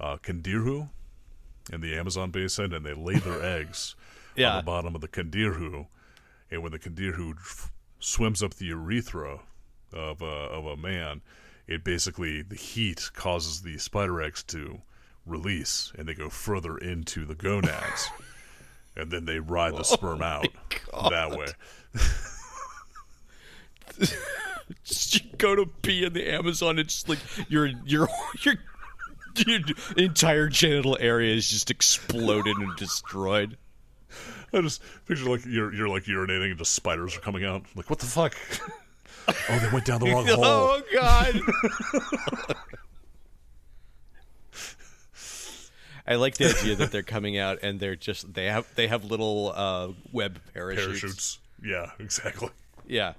uh, 0.00 0.16
Candiru 0.18 0.88
in 1.72 1.80
the 1.80 1.96
Amazon 1.96 2.30
basin 2.30 2.72
and 2.72 2.86
they 2.86 2.94
lay 2.94 3.16
their 3.18 3.42
eggs 3.58 3.96
on 4.38 4.56
the 4.58 4.62
bottom 4.62 4.94
of 4.94 5.00
the 5.00 5.08
candiru, 5.08 5.88
and 6.50 6.62
when 6.62 6.70
the 6.70 6.78
Candiru 6.78 7.36
f- 7.36 7.72
swims 7.98 8.42
up 8.42 8.54
the 8.54 8.66
urethra 8.66 9.40
of 9.92 10.22
a, 10.22 10.24
of 10.24 10.66
a 10.66 10.76
man, 10.76 11.22
it 11.66 11.84
basically 11.84 12.42
the 12.42 12.56
heat 12.56 13.10
causes 13.14 13.62
the 13.62 13.78
spider 13.78 14.22
eggs 14.22 14.42
to 14.44 14.80
release 15.26 15.92
and 15.96 16.08
they 16.08 16.14
go 16.14 16.28
further 16.28 16.78
into 16.78 17.24
the 17.24 17.34
gonads. 17.34 18.10
And 18.96 19.12
then 19.12 19.26
they 19.26 19.38
ride 19.38 19.74
the 19.74 19.80
oh 19.80 19.82
sperm 19.82 20.22
out 20.22 20.48
that 20.92 21.30
way. 21.30 21.46
Just 24.84 25.14
you 25.14 25.30
go 25.38 25.54
to 25.54 25.66
pee 25.66 26.04
in 26.04 26.12
the 26.12 26.28
Amazon, 26.28 26.80
it's 26.80 26.94
just 26.94 27.08
like 27.08 27.20
your 27.48 27.66
your 27.86 28.08
your 28.40 28.56
your 29.46 29.60
entire 29.96 30.48
genital 30.48 30.96
area 31.00 31.34
is 31.34 31.48
just 31.48 31.70
exploded 31.70 32.56
and 32.56 32.76
destroyed. 32.76 33.56
I 34.52 34.60
just 34.60 34.82
picture 35.06 35.28
like 35.28 35.44
you're 35.46 35.72
you're 35.74 35.88
like 35.88 36.04
urinating 36.04 36.50
and 36.50 36.58
just 36.58 36.72
spiders 36.72 37.16
are 37.16 37.20
coming 37.20 37.44
out. 37.44 37.64
Like 37.74 37.90
what 37.90 37.98
the 37.98 38.06
fuck? 38.06 38.34
oh, 39.28 39.58
they 39.58 39.68
went 39.70 39.84
down 39.84 40.00
the 40.00 40.10
wrong 40.10 40.26
hole. 40.28 40.44
Oh 40.44 40.82
God! 40.92 41.40
I 46.06 46.14
like 46.14 46.36
the 46.36 46.46
idea 46.46 46.76
that 46.76 46.90
they're 46.90 47.02
coming 47.02 47.36
out 47.36 47.58
and 47.62 47.78
they're 47.78 47.96
just 47.96 48.32
they 48.32 48.46
have 48.46 48.66
they 48.74 48.88
have 48.88 49.04
little 49.04 49.52
uh, 49.54 49.88
web 50.12 50.40
parachutes. 50.54 51.00
Parachutes. 51.00 51.38
Yeah, 51.62 51.90
exactly. 51.98 52.48
Yeah, 52.86 53.12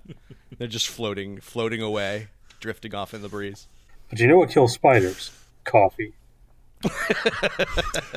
they're 0.58 0.68
just 0.68 0.88
floating 0.88 1.40
floating 1.40 1.82
away, 1.82 2.30
drifting 2.60 2.96
off 2.96 3.14
in 3.14 3.22
the 3.22 3.30
breeze. 3.30 3.68
But 4.10 4.20
you 4.20 4.28
know 4.28 4.40
what 4.40 4.50
kills 4.50 4.74
spiders? 4.74 5.30
Coffee. 5.66 6.14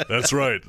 That's 0.09 0.33
right. 0.33 0.63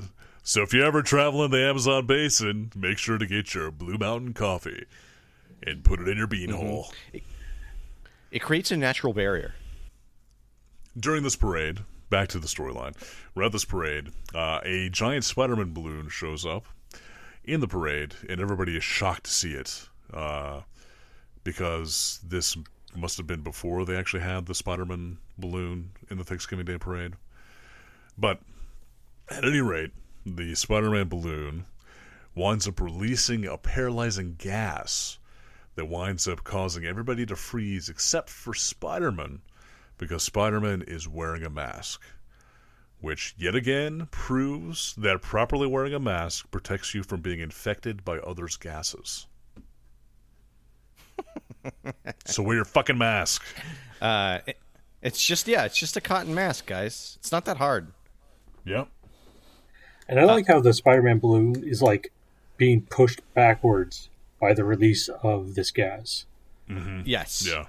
So 0.45 0.61
if 0.61 0.73
you 0.73 0.83
ever 0.83 1.01
travel 1.01 1.45
in 1.45 1.51
the 1.51 1.65
Amazon 1.65 2.05
basin, 2.05 2.69
make 2.75 2.97
sure 2.97 3.17
to 3.17 3.25
get 3.25 3.55
your 3.55 3.71
Blue 3.71 3.97
Mountain 3.97 4.33
coffee 4.33 4.83
and 5.65 5.85
put 5.85 6.01
it 6.01 6.09
in 6.09 6.17
your 6.17 6.27
beanhole. 6.27 6.91
It 8.29 8.39
creates 8.39 8.69
a 8.69 8.75
natural 8.75 9.13
barrier. 9.13 9.55
During 10.99 11.23
this 11.23 11.37
parade, 11.37 11.79
back 12.09 12.27
to 12.29 12.39
the 12.39 12.47
storyline, 12.47 12.93
we're 13.33 13.43
at 13.43 13.53
this 13.53 13.63
parade. 13.63 14.09
Uh, 14.35 14.59
a 14.65 14.89
giant 14.89 15.23
Spider-Man 15.23 15.73
balloon 15.73 16.09
shows 16.09 16.45
up 16.45 16.65
in 17.45 17.61
the 17.61 17.67
parade, 17.67 18.13
and 18.27 18.41
everybody 18.41 18.75
is 18.75 18.83
shocked 18.83 19.23
to 19.23 19.31
see 19.31 19.53
it 19.53 19.87
uh, 20.13 20.59
because 21.45 22.19
this 22.21 22.57
must 22.93 23.15
have 23.15 23.27
been 23.27 23.41
before 23.41 23.85
they 23.85 23.95
actually 23.95 24.23
had 24.23 24.45
the 24.45 24.53
Spider-Man 24.53 25.19
balloon 25.37 25.91
in 26.11 26.17
the 26.17 26.25
Thanksgiving 26.25 26.65
Day 26.65 26.77
parade. 26.77 27.13
But 28.17 28.41
at 29.29 29.45
any 29.45 29.61
rate, 29.61 29.91
the 30.25 30.55
Spider-Man 30.55 31.07
balloon 31.09 31.65
winds 32.35 32.67
up 32.67 32.79
releasing 32.81 33.45
a 33.45 33.57
paralyzing 33.57 34.35
gas 34.37 35.19
that 35.75 35.85
winds 35.85 36.27
up 36.27 36.43
causing 36.43 36.85
everybody 36.85 37.25
to 37.25 37.35
freeze 37.35 37.89
except 37.89 38.29
for 38.29 38.53
Spider-Man 38.53 39.41
because 39.97 40.23
Spider-Man 40.23 40.83
is 40.83 41.07
wearing 41.07 41.43
a 41.43 41.49
mask. 41.49 42.01
Which 43.01 43.35
yet 43.37 43.53
again 43.53 44.07
proves 44.11 44.93
that 44.95 45.21
properly 45.21 45.67
wearing 45.67 45.93
a 45.93 45.99
mask 45.99 46.49
protects 46.51 46.93
you 46.95 47.03
from 47.03 47.19
being 47.19 47.41
infected 47.41 48.05
by 48.05 48.17
others' 48.19 48.55
gases. 48.55 49.27
so 52.25 52.43
wear 52.43 52.55
your 52.55 52.65
fucking 52.65 52.97
mask. 52.97 53.43
Uh, 54.01 54.39
it- 54.47 54.57
it's 55.01 55.21
just 55.21 55.49
yeah, 55.49 55.65
it's 55.65 55.77
just 55.77 55.97
a 55.97 56.01
cotton 56.01 56.33
mask, 56.33 56.65
guys. 56.65 57.17
It's 57.19 57.29
not 57.29 57.43
that 57.43 57.57
hard. 57.57 57.91
Yep. 58.63 58.87
And 60.07 60.19
I 60.19 60.25
like 60.25 60.47
how 60.47 60.59
the 60.59 60.73
Spider-Man 60.73 61.19
balloon 61.19 61.63
is 61.63 61.81
like 61.81 62.11
being 62.57 62.81
pushed 62.81 63.21
backwards 63.33 64.09
by 64.39 64.53
the 64.53 64.63
release 64.63 65.09
of 65.21 65.55
this 65.55 65.71
gas. 65.71 66.25
Yes. 67.05 67.47
Yeah. 67.47 67.65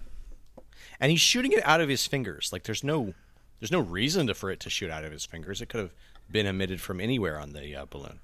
And 1.00 1.10
he's 1.10 1.20
shooting 1.20 1.52
it 1.52 1.64
out 1.66 1.80
of 1.80 1.88
his 1.88 2.06
fingers. 2.06 2.50
Like 2.52 2.64
there's 2.64 2.84
no 2.84 3.14
there's 3.60 3.72
no 3.72 3.80
reason 3.80 4.26
to, 4.26 4.34
for 4.34 4.50
it 4.50 4.60
to 4.60 4.70
shoot 4.70 4.90
out 4.90 5.04
of 5.04 5.12
his 5.12 5.24
fingers. 5.24 5.60
It 5.60 5.68
could 5.68 5.80
have 5.80 5.94
been 6.30 6.46
emitted 6.46 6.80
from 6.80 7.00
anywhere 7.00 7.38
on 7.38 7.52
the 7.52 7.74
uh, 7.74 7.86
balloon. 7.88 8.20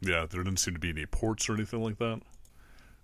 Yeah, 0.00 0.26
there 0.28 0.42
didn't 0.42 0.60
seem 0.60 0.74
to 0.74 0.80
be 0.80 0.90
any 0.90 1.06
ports 1.06 1.48
or 1.48 1.54
anything 1.54 1.82
like 1.82 1.98
that. 1.98 2.20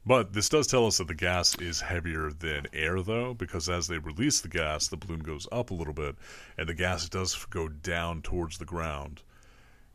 But 0.07 0.33
this 0.35 0.49
does 0.49 0.67
tell 0.67 0.87
us 0.87 0.99
that 0.99 1.09
the 1.09 1.15
gas 1.15 1.59
is 1.59 1.81
heavier 1.81 2.31
than 2.31 2.67
air, 2.75 3.01
though, 3.01 3.33
because 3.33 3.69
as 3.69 3.89
they 3.89 3.99
release 3.99 4.41
the 4.41 4.49
gas, 4.49 4.89
the 4.89 4.99
balloon 4.99 5.21
goes 5.21 5.49
up 5.51 5.71
a 5.71 5.75
little 5.75 5.95
bit, 5.95 6.17
and 6.59 6.69
the 6.69 6.75
gas 6.75 7.09
does 7.09 7.47
go 7.47 7.69
down 7.69 8.21
towards 8.21 8.59
the 8.59 8.67
ground, 8.67 9.23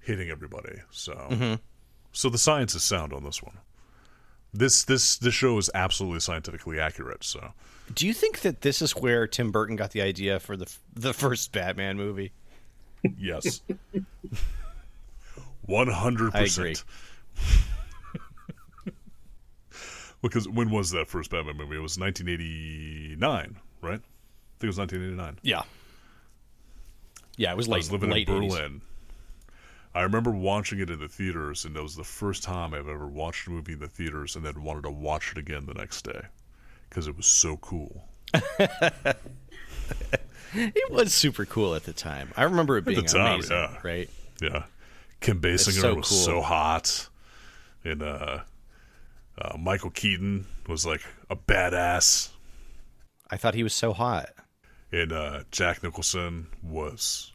hitting 0.01 0.29
everybody. 0.29 0.79
So, 0.91 1.13
mm-hmm. 1.13 1.55
so 2.11 2.29
the 2.29 2.37
science 2.37 2.75
is 2.75 2.83
sound 2.83 3.13
on 3.13 3.23
this 3.23 3.41
one. 3.41 3.57
This 4.53 4.83
this 4.83 5.17
this 5.17 5.33
show 5.33 5.57
is 5.57 5.69
absolutely 5.75 6.21
scientifically 6.21 6.79
accurate. 6.79 7.23
So, 7.23 7.53
Do 7.93 8.07
you 8.07 8.13
think 8.13 8.41
that 8.41 8.61
this 8.61 8.81
is 8.81 8.95
where 8.95 9.27
Tim 9.27 9.51
Burton 9.51 9.75
got 9.75 9.91
the 9.91 10.01
idea 10.01 10.39
for 10.39 10.57
the 10.57 10.71
the 10.95 11.13
first 11.13 11.51
Batman 11.51 11.97
movie? 11.97 12.31
yes, 13.17 13.61
one 15.61 15.87
hundred 15.87 16.31
percent. 16.33 16.83
Because 20.21 20.47
when 20.49 20.69
was 20.69 20.91
that 20.91 21.07
first 21.07 21.31
Batman 21.31 21.57
movie? 21.57 21.77
It 21.77 21.81
was 21.81 21.97
1989, 21.97 23.57
right? 23.81 23.91
I 23.91 23.95
think 23.95 24.03
it 24.63 24.67
was 24.67 24.77
1989. 24.77 25.39
Yeah. 25.43 25.61
Yeah, 27.37 27.51
it 27.51 27.57
was 27.57 27.69
I 27.69 27.71
late. 27.71 27.77
was 27.77 27.91
living 27.91 28.09
late 28.09 28.27
in 28.27 28.35
80s. 28.35 28.81
I 29.95 30.01
remember 30.01 30.31
watching 30.31 30.79
it 30.79 30.89
in 30.89 30.99
the 30.99 31.07
theaters, 31.07 31.65
and 31.65 31.75
that 31.75 31.81
was 31.83 31.95
the 31.95 32.03
first 32.03 32.43
time 32.43 32.73
I've 32.73 32.87
ever 32.87 33.07
watched 33.07 33.47
a 33.47 33.51
movie 33.51 33.73
in 33.73 33.79
the 33.79 33.87
theaters 33.87 34.35
and 34.35 34.45
then 34.45 34.63
wanted 34.63 34.83
to 34.83 34.91
watch 34.91 35.31
it 35.31 35.37
again 35.37 35.65
the 35.65 35.73
next 35.73 36.03
day 36.03 36.21
because 36.89 37.07
it 37.07 37.17
was 37.17 37.25
so 37.25 37.57
cool. 37.57 38.07
It 40.53 40.91
was 40.91 41.13
super 41.13 41.45
cool 41.45 41.75
at 41.75 41.83
the 41.83 41.93
time. 41.93 42.31
I 42.35 42.43
remember 42.43 42.77
it 42.77 42.85
being 42.85 42.95
the 42.95 43.01
being 43.03 43.13
time, 43.13 43.33
amazing. 43.35 43.55
yeah. 43.55 43.77
Right. 43.83 44.09
Yeah, 44.41 44.63
Kim 45.21 45.39
Basinger 45.39 45.79
so 45.81 45.93
was 45.93 46.09
cool. 46.09 46.17
so 46.17 46.41
hot, 46.41 47.07
and 47.83 48.01
uh, 48.01 48.39
uh, 49.37 49.57
Michael 49.59 49.91
Keaton 49.91 50.47
was 50.67 50.85
like 50.87 51.01
a 51.29 51.35
badass, 51.35 52.29
I 53.29 53.37
thought 53.37 53.53
he 53.53 53.61
was 53.63 53.73
so 53.73 53.93
hot. 53.93 54.29
and 54.91 55.11
uh, 55.11 55.43
Jack 55.51 55.83
Nicholson 55.83 56.47
was 56.63 57.31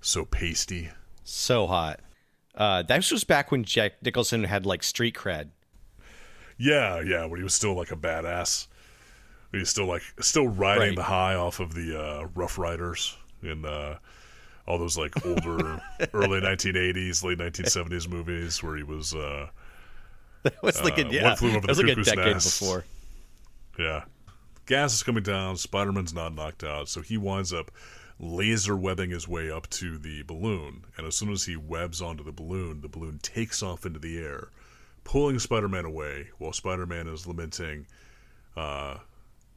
so 0.00 0.24
pasty. 0.24 0.90
So 1.24 1.66
hot. 1.66 2.00
Uh, 2.54 2.82
this 2.82 3.10
was 3.10 3.24
back 3.24 3.50
when 3.50 3.64
Jack 3.64 3.94
Nicholson 4.02 4.44
had 4.44 4.66
like 4.66 4.82
street 4.82 5.14
cred. 5.14 5.48
Yeah, 6.58 7.00
yeah, 7.00 7.24
when 7.24 7.38
he 7.40 7.44
was 7.44 7.54
still 7.54 7.74
like 7.74 7.90
a 7.92 7.96
badass. 7.96 8.66
He 9.52 9.58
was 9.58 9.70
still 9.70 9.86
like 9.86 10.02
still 10.20 10.48
riding 10.48 10.88
Right. 10.88 10.96
the 10.96 11.02
high 11.02 11.34
off 11.34 11.60
of 11.60 11.74
the 11.74 11.98
uh, 12.00 12.26
Rough 12.34 12.58
Riders 12.58 13.16
in 13.42 13.64
uh, 13.64 13.98
all 14.66 14.78
those 14.78 14.96
like 14.98 15.24
older 15.26 15.80
early 16.14 16.40
1980s, 16.40 17.24
late 17.24 17.38
1970s 17.38 18.08
movies 18.08 18.62
where 18.62 18.76
he 18.76 18.82
was 18.82 19.14
uh, 19.14 19.48
That 20.42 20.62
was 20.62 20.82
like 20.82 20.98
a 20.98 21.06
Uh, 21.06 21.10
yeah. 21.10 21.24
One 21.28 21.36
Flew 21.36 21.50
Over 21.50 21.60
that 21.60 21.68
was 21.68 21.78
the 21.78 21.82
like 21.84 21.92
a 21.92 21.94
Cuckoo's 21.96 22.06
decade 22.14 22.32
Nest. 22.34 22.60
before. 22.60 22.84
yeah. 23.78 24.04
Gas 24.66 24.94
is 24.94 25.02
coming 25.02 25.22
down. 25.24 25.56
Spider 25.56 25.92
Man's 25.92 26.14
not 26.14 26.34
knocked 26.34 26.62
out, 26.64 26.88
so 26.88 27.00
he 27.00 27.16
winds 27.18 27.52
up 27.52 27.70
laser 28.22 28.76
webbing 28.76 29.10
his 29.10 29.26
way 29.26 29.50
up 29.50 29.68
to 29.68 29.98
the 29.98 30.22
balloon. 30.22 30.84
And 30.96 31.06
as 31.06 31.16
soon 31.16 31.32
as 31.32 31.44
he 31.44 31.56
webs 31.56 32.00
onto 32.00 32.22
the 32.22 32.32
balloon, 32.32 32.80
the 32.80 32.88
balloon 32.88 33.18
takes 33.20 33.62
off 33.62 33.84
into 33.84 33.98
the 33.98 34.16
air, 34.16 34.48
pulling 35.04 35.40
Spider 35.40 35.68
Man 35.68 35.84
away 35.84 36.28
while 36.38 36.52
Spider 36.52 36.86
Man 36.86 37.08
is 37.08 37.26
lamenting 37.26 37.86
uh, 38.56 38.98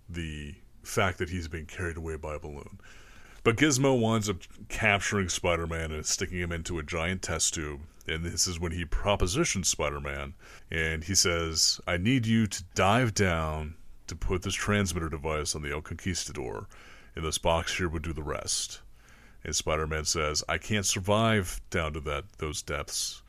the 0.09 0.55
fact 0.83 1.19
that 1.19 1.29
he's 1.29 1.47
being 1.47 1.67
carried 1.67 1.95
away 1.95 2.15
by 2.15 2.35
a 2.35 2.39
balloon. 2.39 2.79
But 3.43 3.57
Gizmo 3.57 3.99
winds 4.01 4.27
up 4.27 4.37
capturing 4.67 5.29
Spider 5.29 5.67
Man 5.67 5.91
and 5.91 6.03
sticking 6.03 6.39
him 6.39 6.51
into 6.51 6.79
a 6.79 6.83
giant 6.83 7.21
test 7.21 7.53
tube. 7.53 7.81
And 8.07 8.25
this 8.25 8.47
is 8.47 8.59
when 8.59 8.71
he 8.71 8.85
propositions 8.85 9.67
Spider 9.67 10.01
Man. 10.01 10.33
And 10.71 11.03
he 11.03 11.13
says, 11.13 11.79
I 11.85 11.97
need 11.97 12.25
you 12.25 12.47
to 12.47 12.63
dive 12.73 13.13
down 13.13 13.75
to 14.07 14.15
put 14.15 14.41
this 14.41 14.55
transmitter 14.55 15.09
device 15.09 15.55
on 15.55 15.61
the 15.61 15.71
El 15.71 15.81
Conquistador. 15.81 16.65
And 17.15 17.25
this 17.25 17.37
box 17.37 17.77
here 17.77 17.87
would 17.89 18.03
do 18.03 18.13
the 18.13 18.23
rest. 18.23 18.81
And 19.43 19.55
Spider 19.55 19.87
Man 19.87 20.05
says, 20.05 20.43
I 20.49 20.57
can't 20.57 20.85
survive 20.85 21.61
down 21.69 21.93
to 21.93 21.99
that 22.01 22.25
those 22.39 22.61
depths. 22.61 23.21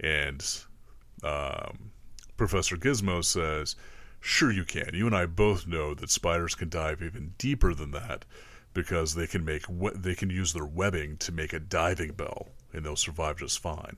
And 0.00 0.44
um, 1.22 1.90
Professor 2.36 2.76
Gizmo 2.76 3.24
says, 3.24 3.76
Sure, 4.20 4.50
you 4.50 4.64
can. 4.64 4.90
You 4.92 5.06
and 5.06 5.16
I 5.16 5.26
both 5.26 5.66
know 5.66 5.94
that 5.94 6.10
spiders 6.10 6.54
can 6.54 6.68
dive 6.68 7.02
even 7.02 7.34
deeper 7.38 7.74
than 7.74 7.92
that 7.92 8.24
because 8.74 9.14
they 9.14 9.26
can 9.26 9.44
make 9.44 9.64
we- 9.68 9.92
they 9.94 10.14
can 10.14 10.30
use 10.30 10.52
their 10.52 10.64
webbing 10.66 11.16
to 11.18 11.32
make 11.32 11.52
a 11.52 11.60
diving 11.60 12.12
bell, 12.12 12.48
and 12.72 12.84
they'll 12.84 12.96
survive 12.96 13.38
just 13.38 13.58
fine. 13.60 13.96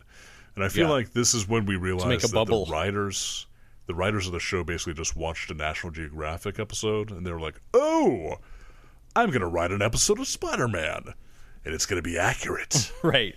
And 0.54 0.64
I 0.64 0.68
feel 0.68 0.86
Yeah. 0.86 0.92
like 0.92 1.12
this 1.12 1.34
is 1.34 1.48
when 1.48 1.66
we 1.66 1.76
a 2.24 2.28
that 2.28 2.34
bubble. 2.34 2.66
the 2.66 2.72
writers, 2.72 3.46
the 3.86 3.94
writers 3.94 4.26
of 4.26 4.32
the 4.32 4.40
show, 4.40 4.62
basically 4.64 4.94
just 4.94 5.16
watched 5.16 5.50
a 5.50 5.54
National 5.54 5.92
Geographic 5.92 6.58
episode, 6.58 7.10
and 7.10 7.26
they 7.26 7.32
were 7.32 7.40
like, 7.40 7.60
"Oh, 7.72 8.38
I'm 9.18 9.30
going 9.30 9.40
to 9.40 9.46
write 9.48 9.72
an 9.72 9.82
episode 9.82 10.20
of 10.20 10.26
Spider-Man, 10.26 11.14
and 11.64 11.74
it's 11.74 11.86
going 11.86 12.02
to 12.02 12.08
be 12.08 12.18
accurate." 12.18 12.92
Right. 13.02 13.36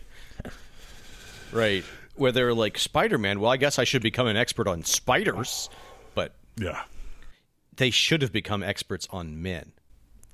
Right. 1.51 1.83
Where 2.15 2.31
they're 2.31 2.53
like 2.53 2.77
Spider 2.77 3.17
Man. 3.17 3.39
Well, 3.39 3.51
I 3.51 3.57
guess 3.57 3.77
I 3.77 3.83
should 3.83 4.01
become 4.01 4.27
an 4.27 4.37
expert 4.37 4.67
on 4.67 4.83
spiders, 4.83 5.69
but 6.15 6.35
yeah. 6.57 6.83
they 7.75 7.89
should 7.89 8.21
have 8.21 8.31
become 8.31 8.63
experts 8.63 9.07
on 9.11 9.41
men. 9.41 9.73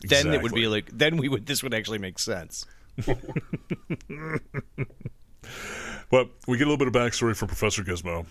Then 0.03 0.31
it 0.33 0.43
would 0.43 0.53
be 0.53 0.67
like. 0.67 0.95
Then 0.95 1.17
we 1.17 1.27
would. 1.27 1.47
This 1.47 1.63
would 1.63 1.73
actually 1.73 1.97
make 1.97 2.19
sense. 2.19 2.65
But 6.09 6.29
we 6.47 6.57
get 6.57 6.67
a 6.67 6.71
little 6.71 6.77
bit 6.77 6.87
of 6.87 6.93
backstory 6.93 7.35
from 7.35 7.49
Professor 7.49 7.83
Gizmo 7.83 8.25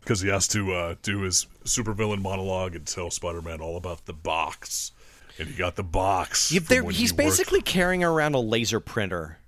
because 0.00 0.20
he 0.20 0.28
has 0.28 0.46
to 0.48 0.72
uh, 0.72 0.94
do 1.02 1.22
his 1.22 1.46
supervillain 1.64 2.20
monologue 2.20 2.76
and 2.76 2.86
tell 2.86 3.10
Spider-Man 3.10 3.60
all 3.60 3.76
about 3.76 4.04
the 4.04 4.12
box, 4.12 4.92
and 5.38 5.48
he 5.48 5.54
got 5.54 5.76
the 5.76 5.82
box. 5.84 6.50
Yeah, 6.52 6.60
he's 6.90 7.10
he 7.10 7.16
basically 7.16 7.60
carrying 7.62 8.02
around 8.04 8.34
a 8.34 8.40
laser 8.40 8.80
printer. 8.80 9.38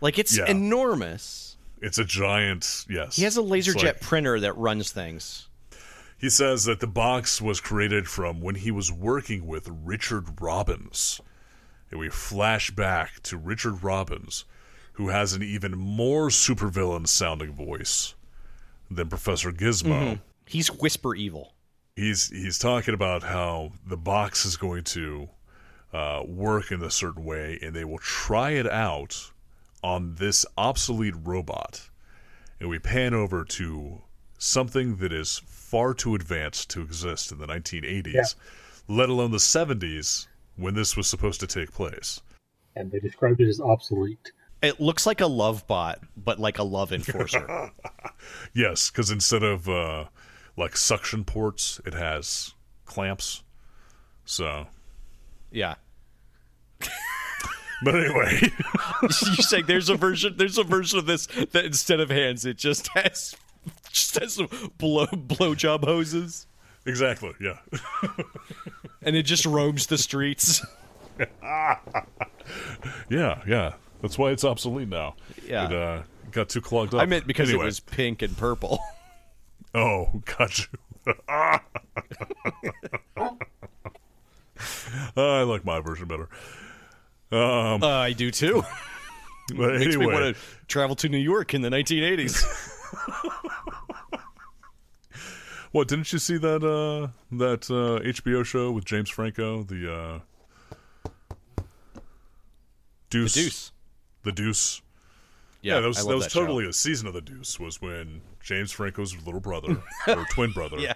Like 0.00 0.18
it's 0.18 0.36
Yeah. 0.36 0.46
enormous. 0.46 1.56
it's 1.80 1.98
a 1.98 2.04
giant. 2.04 2.86
Yes, 2.88 3.16
He 3.16 3.24
has 3.24 3.36
a 3.36 3.42
laser 3.42 3.72
It's 3.72 3.82
jet 3.82 3.96
like- 3.96 4.00
printer 4.00 4.40
that 4.40 4.56
runs 4.56 4.90
things. 4.90 5.48
He 6.16 6.30
says 6.30 6.64
that 6.64 6.80
the 6.80 6.86
box 6.86 7.42
was 7.42 7.60
created 7.60 8.08
from 8.08 8.40
when 8.40 8.54
he 8.54 8.70
was 8.70 8.90
working 8.90 9.46
with 9.46 9.68
Richard 9.68 10.40
Robbins. 10.40 11.20
And 11.90 12.00
we 12.00 12.08
flash 12.08 12.70
back 12.70 13.22
to 13.24 13.36
Richard 13.36 13.82
Robbins, 13.84 14.44
who 14.94 15.08
has 15.10 15.34
an 15.34 15.42
even 15.42 15.76
more 15.76 16.28
supervillain 16.28 17.06
sounding 17.06 17.52
voice 17.52 18.14
than 18.90 19.08
Professor 19.08 19.52
Gizmo. 19.52 19.84
Mm-hmm. 20.00 20.14
He's 20.46 20.68
whisper 20.72 21.14
evil. 21.14 21.53
He's 21.96 22.28
he's 22.30 22.58
talking 22.58 22.92
about 22.92 23.22
how 23.22 23.72
the 23.86 23.96
box 23.96 24.44
is 24.44 24.56
going 24.56 24.82
to 24.84 25.28
uh, 25.92 26.22
work 26.26 26.72
in 26.72 26.82
a 26.82 26.90
certain 26.90 27.24
way, 27.24 27.58
and 27.62 27.72
they 27.74 27.84
will 27.84 27.98
try 27.98 28.50
it 28.50 28.68
out 28.68 29.30
on 29.82 30.16
this 30.16 30.44
obsolete 30.58 31.14
robot. 31.22 31.88
and 32.60 32.68
we 32.70 32.78
pan 32.78 33.12
over 33.14 33.44
to 33.44 34.00
something 34.38 34.96
that 34.96 35.12
is 35.12 35.42
far 35.46 35.92
too 35.92 36.14
advanced 36.14 36.70
to 36.70 36.80
exist 36.82 37.30
in 37.32 37.38
the 37.38 37.46
1980s, 37.46 38.12
Yeah. 38.14 38.22
let 38.88 39.08
alone 39.08 39.32
the 39.32 39.38
70s 39.38 40.26
when 40.56 40.74
this 40.74 40.96
was 40.96 41.06
supposed 41.08 41.40
to 41.40 41.46
take 41.46 41.72
place. 41.72 42.22
And 42.76 42.90
they 42.90 43.00
described 43.00 43.40
it 43.40 43.48
as 43.48 43.60
obsolete. 43.60 44.32
It 44.62 44.80
looks 44.80 45.04
like 45.04 45.20
a 45.20 45.26
love 45.26 45.66
bot, 45.66 45.98
but 46.16 46.38
like 46.40 46.58
a 46.58 46.62
love 46.64 46.92
enforcer. 46.92 47.70
Yes, 48.54 48.90
because 48.90 49.10
instead 49.10 49.42
of 49.42 49.68
uh, 49.68 50.04
like 50.56 50.76
suction 50.76 51.24
ports, 51.24 51.80
it 51.84 51.94
has 51.94 52.52
clamps. 52.84 53.42
So, 54.24 54.66
yeah. 55.50 55.74
but 57.82 57.94
anyway, 57.94 58.40
you 59.02 59.08
saying 59.10 59.64
there's 59.66 59.88
a 59.88 59.96
version 59.96 60.34
there's 60.36 60.58
a 60.58 60.64
version 60.64 60.98
of 60.98 61.06
this 61.06 61.26
that 61.52 61.64
instead 61.64 62.00
of 62.00 62.10
hands 62.10 62.44
it 62.44 62.56
just 62.56 62.88
has 62.88 63.34
just 63.90 64.18
has 64.18 64.34
some 64.34 64.48
blow 64.78 65.06
blowjob 65.06 65.84
hoses 65.84 66.46
exactly, 66.86 67.32
yeah. 67.40 67.58
and 69.02 69.16
it 69.16 69.22
just 69.22 69.46
roams 69.46 69.86
the 69.86 69.98
streets. 69.98 70.64
Yeah, 73.08 73.40
yeah. 73.46 73.74
That's 74.02 74.18
why 74.18 74.30
it's 74.30 74.44
obsolete 74.44 74.88
now. 74.88 75.14
Yeah. 75.46 75.66
It 75.66 75.72
uh, 75.72 76.02
got 76.30 76.48
too 76.48 76.60
clogged 76.60 76.94
up. 76.94 77.00
I 77.00 77.06
meant 77.06 77.26
because 77.26 77.48
Anyway. 77.48 77.64
it 77.64 77.66
was 77.66 77.80
pink 77.80 78.22
and 78.22 78.36
purple. 78.36 78.78
Oh, 79.74 80.22
got 80.24 80.58
you. 80.58 80.66
I 85.16 85.42
like 85.42 85.64
my 85.64 85.80
version 85.80 86.06
better. 86.06 86.28
Uh, 87.32 87.78
I 87.84 88.12
do 88.12 88.30
too. 88.30 88.62
But 89.54 89.74
Makes 89.78 89.96
me 89.98 90.06
want 90.06 90.34
to 90.34 90.42
travel 90.68 90.96
to 90.96 91.08
New 91.10 91.18
York 91.18 91.52
in 91.52 91.60
the 91.60 91.68
1980s. 91.68 92.42
what 95.72 95.86
didn't 95.86 96.10
you 96.14 96.18
see 96.18 96.38
that 96.38 96.64
uh, 96.64 97.08
that 97.36 97.70
uh, 97.70 98.02
HBO 98.02 98.42
show 98.42 98.70
with 98.70 98.86
James 98.86 99.10
Franco, 99.10 99.62
the 99.62 99.92
uh, 99.92 100.20
Deuce, 103.10 103.34
Deuce. 103.34 103.72
the 104.22 104.32
Deuce? 104.32 104.80
Yeah, 105.60 105.80
that 105.80 105.88
was 105.88 105.98
that 105.98 106.14
was 106.14 106.24
that 106.24 106.32
show. 106.32 106.40
totally 106.40 106.66
a 106.66 106.72
season 106.72 107.06
of 107.06 107.12
the 107.12 107.20
Deuce. 107.20 107.60
Was 107.60 107.82
when 107.82 108.22
James 108.44 108.70
Franco's 108.70 109.16
little 109.24 109.40
brother 109.40 109.82
or 110.06 110.24
twin 110.30 110.52
brother 110.52 110.78
Yeah. 110.78 110.92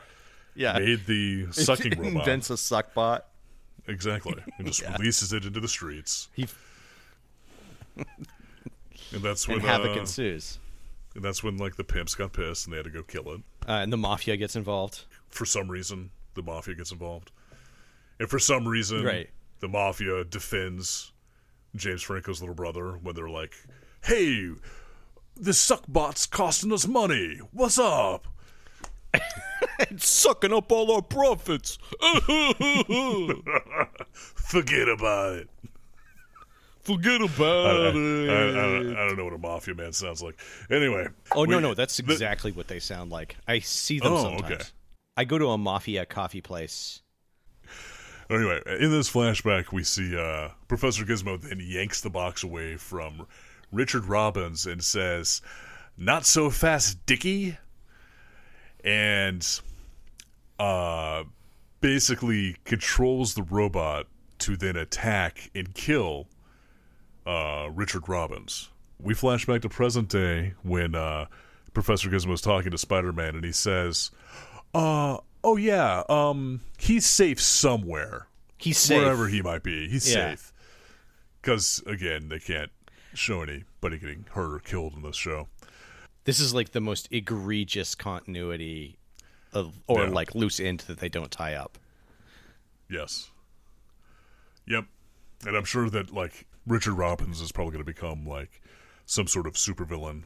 Yeah. 0.55 0.79
made 0.79 1.07
the 1.07 1.47
sucking 1.53 1.99
robot. 1.99 2.13
Invents 2.21 2.51
a 2.51 2.55
suckbot. 2.55 3.23
Exactly, 3.87 4.35
and 4.59 4.67
just 4.67 4.83
releases 4.99 5.33
it 5.33 5.45
into 5.47 5.61
the 5.61 5.69
streets, 5.69 6.29
He 6.37 6.47
and 7.97 9.23
that's 9.23 9.49
when 9.49 9.59
and 9.59 9.67
havoc 9.67 9.97
uh, 9.97 10.01
ensues. 10.01 10.59
and 11.15 11.25
that's 11.25 11.43
when 11.43 11.57
like 11.57 11.77
the 11.77 11.85
pimps 11.85 12.15
got 12.15 12.33
pissed 12.33 12.67
and 12.67 12.73
they 12.73 12.77
had 12.77 12.85
to 12.85 12.91
go 12.91 13.03
kill 13.03 13.33
it. 13.33 13.41
Uh, 13.67 13.73
and 13.73 13.93
the 13.93 13.97
mafia 13.97 14.37
gets 14.37 14.57
involved. 14.57 15.05
for 15.31 15.45
some 15.45 15.69
reason 15.71 16.11
the 16.35 16.43
mafia 16.43 16.75
gets 16.75 16.93
involved 16.93 17.31
and 18.21 18.29
for 18.29 18.39
some 18.39 18.67
reason 18.69 19.03
Right. 19.05 19.31
the 19.61 19.69
mafia 19.69 20.25
defends 20.25 21.13
james 21.75 22.03
franco's 22.03 22.41
little 22.41 22.55
brother 22.55 22.93
when 23.03 23.15
they're 23.15 23.29
like 23.29 23.55
hey 24.05 24.51
this 25.41 25.59
suckbot's 25.59 26.27
costing 26.27 26.73
us 26.73 26.87
money 26.87 27.41
what's 27.53 27.79
up 27.79 28.27
It's 29.81 30.09
sucking 30.09 30.53
up 30.53 30.71
all 30.71 30.93
our 30.93 31.03
profits. 31.03 31.79
forget 34.15 34.89
about 34.89 35.37
it 35.37 35.49
Forget 36.83 37.21
about 37.21 37.67
I- 37.67 37.89
it. 37.91 38.31
I- 38.31 38.49
I 38.49 38.51
don't, 38.51 38.97
I 38.97 39.07
don't 39.09 39.17
know 39.19 39.25
what 39.25 39.35
a 39.35 39.39
mafia 39.39 39.75
man 39.75 39.93
sounds 39.93 40.23
like 40.23 40.39
anyway 40.71 41.07
Oh 41.35 41.45
no, 41.45 41.57
we- 41.57 41.63
no, 41.63 41.75
that's 41.75 41.97
the- 41.99 42.13
exactly 42.13 42.51
what 42.53 42.69
they 42.69 42.79
sound 42.81 43.11
like. 43.11 43.37
I 43.47 43.59
see 43.61 43.99
them 44.01 44.13
Oh, 44.15 44.23
sometimes. 44.23 44.53
okay. 44.55 44.65
I 45.17 45.25
go 45.25 45.37
to 45.39 45.49
a 45.49 45.59
mafia 45.59 46.07
coffee 46.07 46.41
place. 46.41 47.03
Anyway, 48.31 48.61
in 48.79 48.91
this 48.91 49.11
flashback, 49.11 49.73
we 49.73 49.83
see 49.83 50.17
uh, 50.17 50.51
Professor 50.69 51.05
Gizmo 51.05 51.41
then 51.41 51.61
yanks 51.63 52.03
the 52.03 52.11
box 52.11 52.43
away 52.45 52.77
from 52.77 53.27
Richard 53.73 54.05
Robbins 54.07 54.67
and 54.67 54.83
says, 54.83 55.41
"Not 55.97 56.25
so 56.27 56.51
fast, 56.51 57.05
Dicky," 57.07 57.59
and 58.85 59.61
uh, 60.59 61.25
basically 61.81 62.57
controls 62.65 63.35
the 63.35 63.43
robot 63.43 64.07
to 64.41 64.57
then 64.57 64.77
attack 64.77 65.51
and 65.55 65.75
kill 65.75 66.29
uh, 67.27 67.69
Richard 67.73 68.09
Robbins. 68.09 68.71
We 69.01 69.15
flash 69.15 69.47
back 69.47 69.63
to 69.63 69.69
present 69.69 70.09
day 70.09 70.55
when 70.63 70.95
uh, 70.95 71.27
Professor 71.75 72.09
Gizmo 72.09 72.33
is 72.33 72.41
talking 72.41 72.71
to 72.71 72.79
Spider-Man, 72.79 73.35
and 73.37 73.45
he 73.45 73.53
says, 73.53 74.11
"Uh, 74.75 75.19
oh 75.45 75.57
yeah, 75.57 76.03
um, 76.09 76.61
he's 76.79 77.07
safe 77.07 77.41
somewhere." 77.41 78.27
He's 78.61 78.79
safe. 78.79 79.01
wherever 79.01 79.29
he 79.29 79.41
might 79.41 79.63
be. 79.63 79.89
He's 79.89 80.13
Yeah. 80.13 80.31
safe. 80.31 80.53
Because 81.41 81.81
again, 81.87 82.29
they 82.29 82.41
can't 82.41 82.71
show 83.19 83.43
anybody 83.43 83.99
getting 83.99 84.27
hurt 84.31 84.55
or 84.55 84.59
killed 84.61 84.95
in 84.95 85.03
this 85.03 85.17
show. 85.17 85.49
This 86.25 86.41
is 86.41 86.55
like 86.55 86.73
the 86.73 86.81
most 86.81 87.09
egregious 87.11 87.95
continuity 87.95 88.99
of 89.53 89.75
or 89.87 90.05
Yeah. 90.05 90.11
like 90.11 90.35
loose 90.35 90.61
end 90.61 90.81
that 90.81 90.99
they 90.99 91.09
don't 91.09 91.31
tie 91.31 91.55
up. 91.55 91.79
Yes. 92.91 93.31
Yep. 94.67 94.85
And 95.47 95.57
I'm 95.57 95.65
sure 95.65 95.89
that 95.91 96.13
like 96.13 96.47
Richard 96.67 96.95
Robbins 96.95 97.41
is 97.41 97.53
probably 97.53 97.73
going 97.73 97.85
to 97.85 97.93
become 97.93 98.27
like 98.27 98.61
some 99.07 99.27
sort 99.27 99.47
of 99.47 99.55
supervillain 99.55 100.25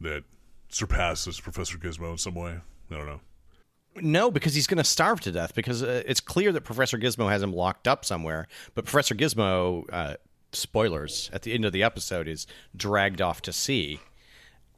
that 0.00 0.24
surpasses 0.68 1.40
Professor 1.40 1.78
Gizmo 1.78 2.12
in 2.12 2.18
some 2.18 2.34
way. 2.34 2.58
I 2.90 2.94
don't 2.94 3.06
know. 3.06 3.20
No, 3.98 4.30
because 4.30 4.54
he's 4.54 4.66
going 4.66 4.78
to 4.78 4.84
starve 4.84 5.20
to 5.22 5.32
death. 5.32 5.54
Because 5.54 5.82
uh, 5.82 6.02
it's 6.04 6.20
clear 6.20 6.52
that 6.52 6.62
Professor 6.62 6.98
Gizmo 6.98 7.30
has 7.30 7.42
him 7.42 7.52
locked 7.52 7.88
up 7.88 8.04
somewhere. 8.04 8.46
But 8.74 8.84
Professor 8.84 9.14
Gizmo, 9.14 9.84
uh, 9.92 10.16
spoilers 10.56 11.30
at 11.32 11.42
the 11.42 11.52
end 11.54 11.64
of 11.64 11.72
the 11.72 11.82
episode, 11.82 12.26
is 12.28 12.46
dragged 12.76 13.20
off 13.22 13.40
to 13.42 13.52
sea. 13.52 14.00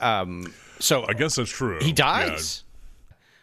Um, 0.01 0.53
so 0.79 1.05
I 1.09 1.13
guess 1.15 1.37
that's 1.37 1.51
true. 1.51 1.79
he 1.81 1.93
dies. 1.93 2.65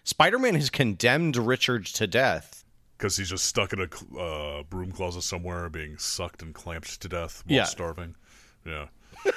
Spider-Man 0.03 0.55
has 0.55 0.69
condemned 0.69 1.35
Richard 1.35 1.85
to 1.87 2.05
death. 2.07 2.63
because 2.97 3.17
he's 3.17 3.29
just 3.29 3.45
stuck 3.45 3.73
in 3.73 3.79
a 3.81 4.19
uh, 4.19 4.63
broom 4.63 4.91
closet 4.91 5.23
somewhere, 5.23 5.69
being 5.69 5.97
sucked 5.97 6.41
and 6.43 6.53
clamped 6.53 7.01
to 7.01 7.09
death 7.09 7.43
while 7.45 7.57
Yeah. 7.57 7.63
starving. 7.65 8.15
Yeah. 8.65 8.87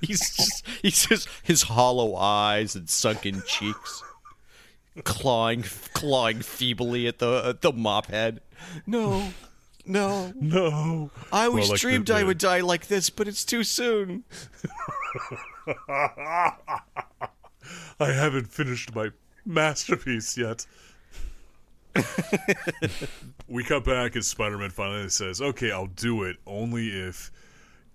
He's 0.00 0.34
just, 0.34 0.66
he's 0.82 1.06
just 1.06 1.28
his 1.44 1.62
hollow 1.62 2.16
eyes 2.16 2.74
and 2.74 2.88
sunken 2.90 3.42
cheeks, 3.46 4.02
clawing 5.04 5.62
clawing 5.94 6.40
feebly 6.42 7.06
at 7.06 7.18
the 7.20 7.42
at 7.46 7.60
the 7.60 7.72
mop 7.72 8.06
head. 8.06 8.40
No, 8.84 9.28
no. 9.86 10.32
No. 10.40 11.10
I 11.32 11.46
always 11.46 11.64
Well, 11.64 11.70
like 11.72 11.80
the- 11.80 11.88
dreamed 11.88 12.10
I 12.10 12.22
would 12.24 12.38
die 12.38 12.60
like 12.60 12.86
this, 12.88 13.10
but 13.10 13.26
it's 13.28 13.44
too 13.44 13.64
soon. 13.64 14.24
I 15.88 16.52
haven't 18.00 18.48
finished 18.52 18.94
my 18.94 19.10
masterpiece 19.44 20.36
yet. 20.36 20.66
we 23.48 23.62
cut 23.64 23.84
back 23.84 24.14
and 24.14 24.24
Spider-Man 24.24 24.70
finally 24.70 25.08
says, 25.10 25.40
"Okay, 25.42 25.70
I'll 25.70 25.86
do 25.88 26.22
it 26.22 26.38
only 26.46 26.88
if 26.88 27.30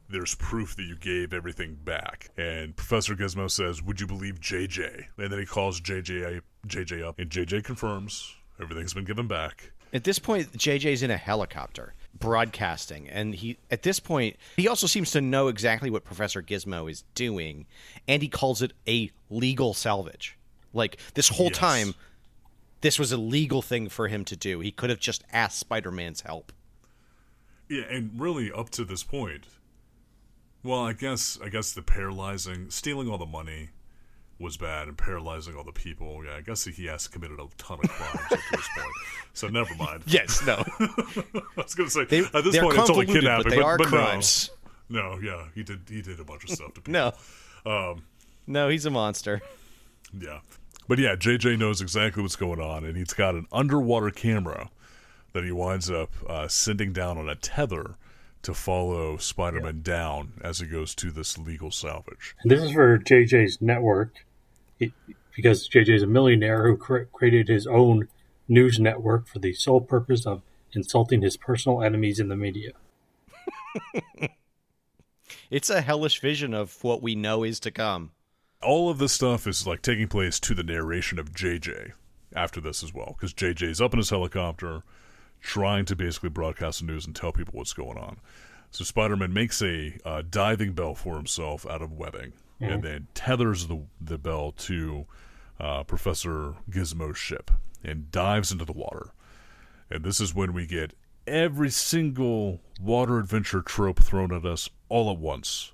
there's 0.10 0.36
proof 0.36 0.76
that 0.76 0.84
you 0.84 0.96
gave 0.96 1.34
everything 1.34 1.76
back." 1.84 2.30
And 2.38 2.76
Professor 2.76 3.16
Gizmo 3.16 3.50
says, 3.50 3.82
"Would 3.82 4.00
you 4.00 4.06
believe 4.08 4.40
JJ?" 4.40 5.06
And 5.18 5.32
then 5.32 5.40
he 5.40 5.46
calls 5.46 5.82
JJ 5.82 6.42
JJ 6.68 7.04
up, 7.08 7.18
and 7.18 7.30
JJ 7.32 7.64
confirms 7.64 8.36
everything's 8.62 8.94
been 8.94 9.06
given 9.06 9.28
back. 9.28 9.72
At 9.94 10.04
this 10.04 10.20
point, 10.20 10.52
JJ's 10.54 11.02
in 11.04 11.12
a 11.12 11.18
helicopter 11.18 11.94
broadcasting, 12.20 13.08
and 13.10 13.36
he 13.36 13.58
at 13.70 13.84
this 13.84 14.00
point 14.00 14.36
he 14.58 14.68
also 14.68 14.88
seems 14.88 15.12
to 15.12 15.22
know 15.22 15.48
exactly 15.48 15.90
what 15.90 16.04
Professor 16.04 16.42
Gizmo 16.42 16.90
is 16.90 17.04
doing, 17.16 17.66
and 18.08 18.22
he 18.22 18.28
calls 18.28 18.62
it 18.62 18.74
a 18.88 19.12
legal 19.30 19.74
salvage. 19.74 20.38
Like 20.74 20.98
this 21.14 21.30
whole 21.30 21.48
Yes. 21.48 21.58
time, 21.58 21.96
this 22.82 23.00
was 23.00 23.12
a 23.12 23.18
legal 23.18 23.62
thing 23.62 23.90
for 23.90 24.08
him 24.08 24.26
to 24.26 24.36
do. 24.36 24.60
He 24.60 24.72
could 24.72 24.90
have 24.90 25.00
just 25.00 25.24
asked 25.32 25.58
Spider-Man's 25.60 26.22
help. 26.22 26.52
Yeah, 27.70 27.84
and 27.90 28.20
really 28.20 28.52
up 28.52 28.70
to 28.72 28.86
this 28.86 29.04
point, 29.04 29.46
well, 30.64 30.82
I 30.82 30.94
guess 30.94 31.38
I 31.44 31.50
guess 31.50 31.72
the 31.72 31.82
paralyzing, 31.82 32.70
stealing 32.70 33.10
all 33.10 33.18
the 33.18 33.26
money 33.26 33.70
was 34.40 34.58
bad, 34.58 34.88
and 34.88 34.98
paralyzing 34.98 35.56
all 35.56 35.64
the 35.64 35.72
people. 35.72 36.24
Yeah, 36.24 36.36
I 36.36 36.42
guess 36.42 36.66
he 36.66 36.86
has 36.86 37.08
committed 37.08 37.40
a 37.40 37.48
ton 37.58 37.80
of 37.84 37.90
crimes 37.90 38.20
at 38.32 38.40
this 38.52 38.68
point. 38.76 38.94
So 39.34 39.48
never 39.48 39.74
mind. 39.76 40.04
Yes, 40.08 40.44
no, 40.46 40.64
I 40.80 41.44
was 41.56 41.76
gonna 41.76 41.90
say 41.90 42.06
they, 42.06 42.20
at 42.20 42.44
this 42.44 42.58
point 42.58 42.78
it's 42.78 42.90
only 42.90 43.06
kidnapping, 43.06 43.44
but 43.46 43.50
they 43.52 43.62
are 43.62 43.78
but 43.78 43.88
crimes. 43.88 44.50
No, 44.90 45.16
no, 45.16 45.20
yeah, 45.20 45.46
he 45.56 45.64
did 45.64 45.82
he 45.90 46.02
did 46.02 46.20
a 46.20 46.24
bunch 46.24 46.44
of 46.46 46.52
stuff 46.52 46.74
to 46.76 46.82
people. 46.82 46.94
No, 47.66 47.72
Um, 47.72 48.04
no, 48.46 48.70
he's 48.70 48.86
a 48.86 48.90
monster. 48.92 49.42
Yeah. 50.18 50.40
But 50.88 51.00
yeah, 51.00 51.16
JJ 51.16 51.60
knows 51.60 51.82
exactly 51.82 52.22
what's 52.24 52.38
going 52.38 52.62
on, 52.62 52.86
and 52.86 52.96
he's 52.96 53.14
got 53.14 53.36
an 53.36 53.46
underwater 53.52 54.10
camera 54.10 54.70
that 55.34 55.44
he 55.44 55.52
winds 55.52 55.92
up 55.92 56.10
uh, 56.30 56.48
sending 56.48 56.94
down 56.94 57.18
on 57.18 57.28
a 57.28 57.36
tether 57.36 57.96
to 58.44 58.54
follow 58.54 59.18
Spider-Man 59.18 59.82
down 59.82 60.32
as 60.42 60.60
he 60.60 60.68
goes 60.68 60.96
to 60.96 61.12
this 61.12 61.38
legal 61.38 61.72
salvage. 61.72 62.34
This 62.46 62.64
is 62.64 62.72
for 62.72 62.98
JJ's 63.00 63.62
network, 63.62 64.14
he, 64.80 64.94
because 65.36 65.70
JJ 65.70 65.96
is 65.96 66.04
a 66.04 66.08
millionaire 66.08 66.68
who 66.68 66.78
cre- 66.78 67.04
created 67.12 67.48
his 67.48 67.68
own 67.68 68.08
news 68.48 68.80
network 68.80 69.28
for 69.28 69.40
the 69.40 69.54
sole 69.54 69.82
purpose 69.82 70.26
of 70.26 70.42
insulting 70.74 71.22
his 71.22 71.38
personal 71.38 71.82
enemies 71.82 72.20
in 72.20 72.28
the 72.28 72.36
media. 72.36 72.72
It's 75.50 75.70
a 75.70 75.82
hellish 75.82 76.20
vision 76.20 76.54
of 76.54 76.84
what 76.84 77.02
we 77.02 77.16
know 77.16 77.44
is 77.44 77.60
to 77.62 77.72
come. 77.72 78.12
all 78.62 78.90
of 78.90 78.98
this 78.98 79.14
stuff 79.14 79.48
is 79.48 79.68
like 79.68 79.82
taking 79.82 80.08
place 80.08 80.40
to 80.42 80.54
the 80.54 80.64
narration 80.64 81.20
of 81.20 81.32
JJ 81.32 81.94
after 82.36 82.60
this 82.60 82.84
as 82.84 82.94
well, 82.94 83.16
because 83.18 83.34
JJ's 83.34 83.80
up 83.80 83.94
in 83.94 83.98
his 84.00 84.10
helicopter 84.10 84.84
trying 85.40 85.86
to 85.86 85.96
basically 85.96 86.30
broadcast 86.30 86.80
the 86.80 86.86
news 86.86 87.06
and 87.06 87.16
tell 87.16 87.32
people 87.32 87.54
what's 87.58 87.74
going 87.74 87.98
on. 87.98 88.18
So 88.72 88.84
Spider-Man 88.84 89.32
makes 89.34 89.62
a 89.62 89.98
uh, 90.04 90.24
diving 90.30 90.74
bell 90.74 90.96
for 90.96 91.16
himself 91.16 91.66
out 91.66 91.82
of 91.82 91.94
webbing, 91.94 92.34
and 92.60 92.84
then 92.84 93.08
tethers 93.14 93.68
the 93.68 93.84
the 94.02 94.18
bell 94.18 94.52
to 94.52 95.06
uh, 95.60 95.84
Professor 95.84 96.56
Gizmo's 96.70 97.18
ship 97.18 97.52
and 97.84 98.12
dives 98.12 98.52
into 98.52 98.66
the 98.66 98.74
water. 98.74 99.12
And 99.90 100.04
this 100.04 100.20
is 100.20 100.36
when 100.36 100.54
we 100.54 100.66
get 100.66 100.94
every 101.26 101.70
single 101.70 102.62
water 102.82 103.20
adventure 103.20 103.62
trope 103.62 104.02
thrown 104.02 104.34
at 104.34 104.46
us 104.46 104.70
all 104.90 105.12
at 105.12 105.18
once. 105.18 105.72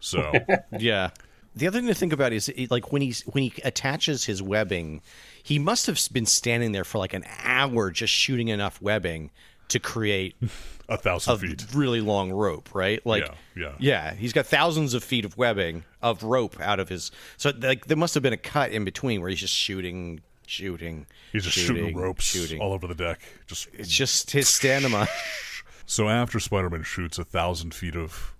So 0.00 0.32
Yeah. 0.78 1.10
The 1.56 1.66
other 1.66 1.80
thing 1.80 1.88
to 1.88 1.94
think 1.94 2.12
about 2.12 2.32
is 2.32 2.52
like 2.70 2.92
when 2.92 3.02
he's 3.02 3.22
when 3.22 3.42
he 3.42 3.52
attaches 3.64 4.24
his 4.24 4.40
webbing, 4.40 5.02
he 5.42 5.58
must 5.58 5.86
have 5.86 6.00
been 6.12 6.26
standing 6.26 6.70
there 6.70 6.84
for 6.84 6.98
like 6.98 7.14
an 7.14 7.24
hour 7.42 7.90
just 7.90 8.12
shooting 8.12 8.48
enough 8.48 8.80
webbing 8.80 9.30
to 9.68 9.78
create 9.78 10.36
a 10.88 10.96
thousand 10.96 11.34
a 11.34 11.38
feet. 11.38 11.66
really 11.74 12.00
long 12.00 12.30
rope, 12.32 12.74
right? 12.74 13.04
Like 13.06 13.26
Yeah, 13.26 13.34
yeah. 13.56 13.72
Yeah, 13.78 14.14
he's 14.14 14.32
got 14.32 14.46
thousands 14.46 14.94
of 14.94 15.04
feet 15.04 15.24
of 15.24 15.36
webbing 15.36 15.84
of 16.02 16.22
rope 16.22 16.60
out 16.60 16.80
of 16.80 16.88
his 16.88 17.10
So 17.36 17.52
like 17.58 17.86
there 17.86 17.96
must 17.96 18.14
have 18.14 18.22
been 18.22 18.32
a 18.32 18.38
cut 18.38 18.70
in 18.72 18.84
between 18.84 19.20
where 19.20 19.30
he's 19.30 19.40
just 19.40 19.54
shooting 19.54 20.20
shooting 20.46 21.06
He's 21.32 21.44
just 21.44 21.56
shooting, 21.56 21.94
ropes 21.94 22.24
shooting 22.24 22.60
all 22.60 22.72
over 22.72 22.86
the 22.86 22.94
deck. 22.94 23.20
Just 23.46 23.68
It's 23.72 23.90
just 23.90 24.30
his 24.30 24.48
stamina. 24.48 25.08
so 25.86 26.08
after 26.08 26.40
Spider-Man 26.40 26.82
shoots 26.82 27.18
a 27.18 27.24
thousand 27.24 27.74
feet 27.74 27.94
of 27.94 28.34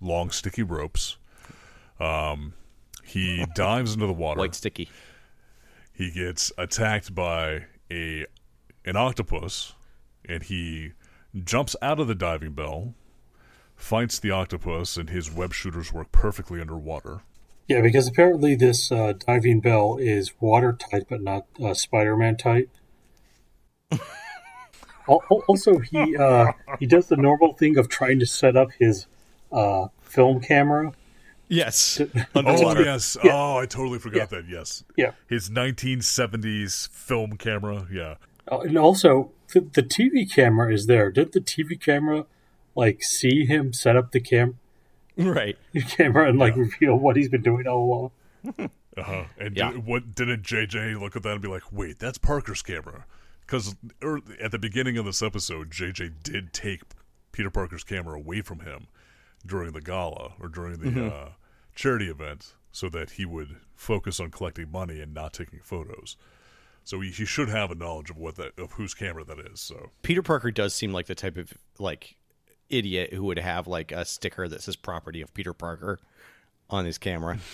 long 0.00 0.30
sticky 0.30 0.64
ropes, 0.64 1.16
um, 2.00 2.54
he 3.04 3.46
dives 3.54 3.94
into 3.94 4.06
the 4.06 4.12
water. 4.12 4.40
White 4.40 4.54
sticky. 4.54 4.88
He 5.92 6.10
gets 6.10 6.50
attacked 6.58 7.14
by 7.14 7.66
a 7.90 8.26
an 8.84 8.96
octopus, 8.96 9.74
and 10.28 10.42
he 10.44 10.92
jumps 11.44 11.76
out 11.82 12.00
of 12.00 12.08
the 12.08 12.14
diving 12.14 12.52
bell, 12.52 12.94
fights 13.76 14.18
the 14.18 14.30
octopus, 14.30 14.96
and 14.96 15.10
his 15.10 15.30
web 15.32 15.52
shooters 15.52 15.92
work 15.92 16.10
perfectly 16.12 16.60
underwater. 16.60 17.22
Yeah, 17.68 17.80
because 17.82 18.08
apparently 18.08 18.56
this 18.56 18.90
uh, 18.90 19.12
diving 19.26 19.60
bell 19.60 19.96
is 20.00 20.32
watertight, 20.40 21.04
but 21.08 21.22
not 21.22 21.46
uh, 21.62 21.72
Spider-Man 21.72 22.36
tight. 22.36 22.68
Al- 25.08 25.22
al- 25.30 25.42
also, 25.48 25.78
he 25.78 26.16
uh, 26.16 26.52
he 26.78 26.86
does 26.86 27.08
the 27.08 27.16
normal 27.16 27.52
thing 27.54 27.78
of 27.78 27.88
trying 27.88 28.18
to 28.20 28.26
set 28.26 28.56
up 28.56 28.70
his 28.78 29.06
uh, 29.50 29.88
film 30.02 30.40
camera. 30.40 30.92
Yes. 31.48 32.00
Oh 32.36 32.78
yes! 32.78 33.16
Oh, 33.24 33.56
I 33.58 33.66
totally 33.66 33.98
forgot 33.98 34.30
that. 34.30 34.44
Yes, 34.48 34.84
Yeah, 34.96 35.12
his 35.28 35.50
1970s 35.50 36.88
film 36.90 37.36
camera. 37.36 37.86
Yeah, 37.92 38.16
Uh, 38.50 38.60
and 38.60 38.78
also 38.78 39.32
the, 39.52 39.60
the 39.60 39.82
TV 39.82 40.30
camera 40.30 40.72
is 40.72 40.86
there. 40.86 41.10
Did 41.10 41.32
the 41.32 41.40
TV 41.40 41.80
camera 41.80 42.26
like 42.74 43.02
see 43.02 43.44
him 43.46 43.72
set 43.72 43.96
up 43.96 44.12
the 44.12 44.20
cam 44.20 44.58
Right. 45.16 45.58
The 45.72 45.82
camera 45.82 46.28
and 46.28 46.38
like 46.38 46.56
reveal 46.56 46.96
what 46.96 47.16
he's 47.16 47.28
been 47.28 47.42
doing 47.42 47.66
all 47.66 48.12
along? 48.44 48.70
Uh-huh. 48.96 49.24
And 49.38 49.56
Yeah. 49.56 49.70
did, 49.70 49.86
what 49.86 50.14
didn't 50.16 50.42
JJ 50.42 50.98
look 51.00 51.14
at 51.14 51.22
that 51.22 51.32
and 51.34 51.40
be 51.40 51.46
like, 51.48 51.72
"Wait, 51.72 52.00
that's 52.00 52.18
Parker's 52.18 52.60
camera"? 52.60 53.06
Because 53.46 53.76
at 54.40 54.50
the 54.50 54.58
beginning 54.58 54.98
of 54.98 55.04
this 55.04 55.22
episode, 55.22 55.70
JJ 55.70 56.22
did 56.24 56.52
take 56.52 56.82
Peter 57.30 57.50
Parker's 57.50 57.84
camera 57.84 58.16
away 58.16 58.40
from 58.42 58.60
him 58.60 58.88
during 59.46 59.72
the 59.72 59.80
gala 59.80 60.32
or 60.40 60.48
during 60.48 60.78
the 60.80 61.06
uh, 61.06 61.28
charity 61.74 62.08
event, 62.10 62.54
so 62.72 62.88
that 62.88 63.10
he 63.12 63.24
would 63.24 63.56
focus 63.76 64.18
on 64.18 64.30
collecting 64.32 64.70
money 64.70 65.00
and 65.00 65.14
not 65.14 65.32
taking 65.32 65.60
photos. 65.62 66.16
So 66.90 66.98
he, 66.98 67.10
he 67.10 67.24
should 67.24 67.48
have 67.48 67.70
a 67.70 67.76
knowledge 67.76 68.10
of 68.10 68.18
what 68.18 68.34
that 68.34 68.58
of 68.58 68.72
whose 68.72 68.94
camera 68.94 69.22
that 69.22 69.38
is. 69.38 69.60
So 69.60 69.90
Peter 70.02 70.22
Parker 70.22 70.50
does 70.50 70.74
seem 70.74 70.92
like 70.92 71.06
the 71.06 71.14
type 71.14 71.36
of 71.36 71.54
like 71.78 72.16
idiot 72.68 73.12
who 73.12 73.22
would 73.26 73.38
have 73.38 73.68
like 73.68 73.92
a 73.92 74.04
sticker 74.04 74.48
that 74.48 74.60
says 74.60 74.74
property 74.74 75.20
of 75.20 75.32
Peter 75.32 75.52
Parker 75.52 76.00
on 76.68 76.84
his 76.84 76.98
camera. 76.98 77.38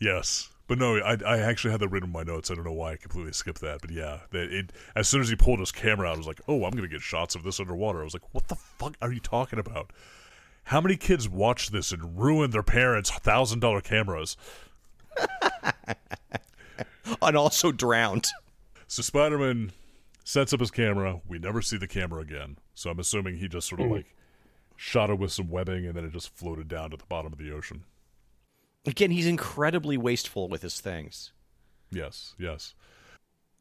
Yes, 0.00 0.50
but 0.68 0.78
no, 0.78 0.98
I, 0.98 1.16
I 1.26 1.38
actually 1.38 1.72
had 1.72 1.80
that 1.80 1.88
written 1.88 2.10
in 2.10 2.12
my 2.12 2.22
notes. 2.22 2.52
I 2.52 2.54
don't 2.54 2.62
know 2.62 2.72
why 2.72 2.92
I 2.92 2.96
completely 2.96 3.32
skipped 3.32 3.60
that, 3.62 3.80
but 3.80 3.90
yeah, 3.90 4.20
that 4.30 4.52
it 4.52 4.72
as 4.94 5.08
soon 5.08 5.20
as 5.20 5.28
he 5.28 5.34
pulled 5.34 5.58
his 5.58 5.72
camera 5.72 6.06
out, 6.06 6.14
I 6.14 6.18
was 6.18 6.26
like, 6.28 6.40
oh, 6.46 6.64
I'm 6.64 6.70
gonna 6.70 6.86
get 6.86 7.00
shots 7.00 7.34
of 7.34 7.42
this 7.42 7.58
underwater. 7.58 8.00
I 8.00 8.04
was 8.04 8.14
like, 8.14 8.32
what 8.32 8.46
the 8.46 8.54
fuck 8.54 8.96
are 9.02 9.10
you 9.10 9.18
talking 9.18 9.58
about? 9.58 9.92
How 10.64 10.80
many 10.80 10.96
kids 10.96 11.28
watch 11.28 11.70
this 11.70 11.90
and 11.90 12.20
ruin 12.20 12.50
their 12.50 12.62
parents' 12.62 13.10
thousand 13.10 13.58
dollar 13.60 13.80
cameras? 13.80 14.36
and 17.22 17.36
also 17.36 17.72
drowned. 17.72 18.26
So 18.86 19.02
Spider 19.02 19.38
Man 19.38 19.72
sets 20.24 20.52
up 20.52 20.60
his 20.60 20.70
camera. 20.70 21.20
We 21.26 21.38
never 21.38 21.62
see 21.62 21.76
the 21.76 21.88
camera 21.88 22.22
again. 22.22 22.58
So 22.74 22.90
I'm 22.90 22.98
assuming 22.98 23.36
he 23.36 23.48
just 23.48 23.68
sort 23.68 23.80
of 23.80 23.90
like 23.90 24.14
shot 24.76 25.10
it 25.10 25.18
with 25.18 25.32
some 25.32 25.48
webbing 25.48 25.86
and 25.86 25.94
then 25.94 26.04
it 26.04 26.12
just 26.12 26.34
floated 26.36 26.68
down 26.68 26.90
to 26.90 26.96
the 26.96 27.04
bottom 27.08 27.32
of 27.32 27.38
the 27.38 27.52
ocean. 27.52 27.84
Again, 28.86 29.10
he's 29.10 29.26
incredibly 29.26 29.96
wasteful 29.96 30.48
with 30.48 30.62
his 30.62 30.80
things. 30.80 31.32
Yes, 31.90 32.34
yes. 32.38 32.74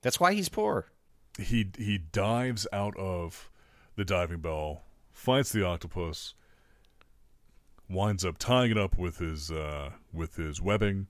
That's 0.02 0.20
why 0.20 0.34
he's 0.34 0.50
poor. 0.50 0.92
he 1.40 1.70
he 1.78 1.98
dives 1.98 2.68
out 2.72 2.96
of 2.98 3.50
the 3.96 4.06
diving 4.06 4.40
bell, 4.40 4.84
finds 5.12 5.52
the 5.52 5.66
octopus, 5.66 6.36
winds 7.90 8.24
up 8.24 8.38
tying 8.38 8.72
it 8.72 8.78
up 8.78 8.98
with 8.98 9.18
his 9.18 9.52
uh, 9.52 9.92
with 10.14 10.36
his 10.36 10.62
webbing, 10.62 11.08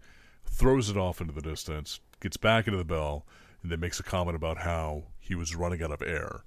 throws 0.47 0.89
it 0.89 0.97
off 0.97 1.21
into 1.21 1.33
the 1.33 1.41
distance, 1.41 1.99
gets 2.19 2.37
back 2.37 2.67
into 2.67 2.77
the 2.77 2.83
bell, 2.85 3.25
and 3.61 3.71
then 3.71 3.79
makes 3.79 3.99
a 3.99 4.03
comment 4.03 4.35
about 4.35 4.59
how 4.59 5.03
he 5.19 5.35
was 5.35 5.55
running 5.55 5.83
out 5.83 5.91
of 5.91 6.01
air. 6.01 6.43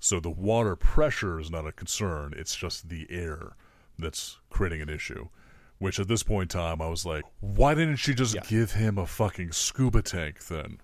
So 0.00 0.20
the 0.20 0.30
water 0.30 0.76
pressure 0.76 1.40
is 1.40 1.50
not 1.50 1.66
a 1.66 1.72
concern; 1.72 2.32
it's 2.36 2.54
just 2.54 2.88
the 2.88 3.06
air 3.10 3.56
that's 3.98 4.38
creating 4.50 4.80
an 4.82 4.88
issue. 4.88 5.28
Which 5.78 6.00
at 6.00 6.08
this 6.08 6.22
point 6.24 6.52
in 6.54 6.58
time, 6.60 6.82
I 6.82 6.88
was 6.88 7.06
like, 7.06 7.24
why 7.40 7.74
didn't 7.74 7.96
she 7.96 8.12
just 8.12 8.34
Yeah. 8.34 8.40
give 8.48 8.72
him 8.72 8.98
a 8.98 9.06
fucking 9.06 9.52
scuba 9.52 10.02
tank 10.02 10.46
then? 10.46 10.78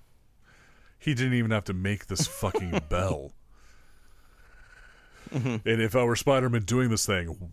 He 1.00 1.14
didn't 1.14 1.34
even 1.34 1.50
have 1.50 1.64
to 1.64 1.74
make 1.74 2.06
this 2.06 2.26
fucking 2.40 2.80
bell. 2.88 3.32
Mm-hmm. 5.32 5.68
And 5.68 5.82
if 5.82 5.96
I 5.96 6.04
were 6.04 6.16
Spider 6.16 6.48
Man 6.48 6.62
doing 6.62 6.90
this 6.90 7.06
thing, 7.06 7.50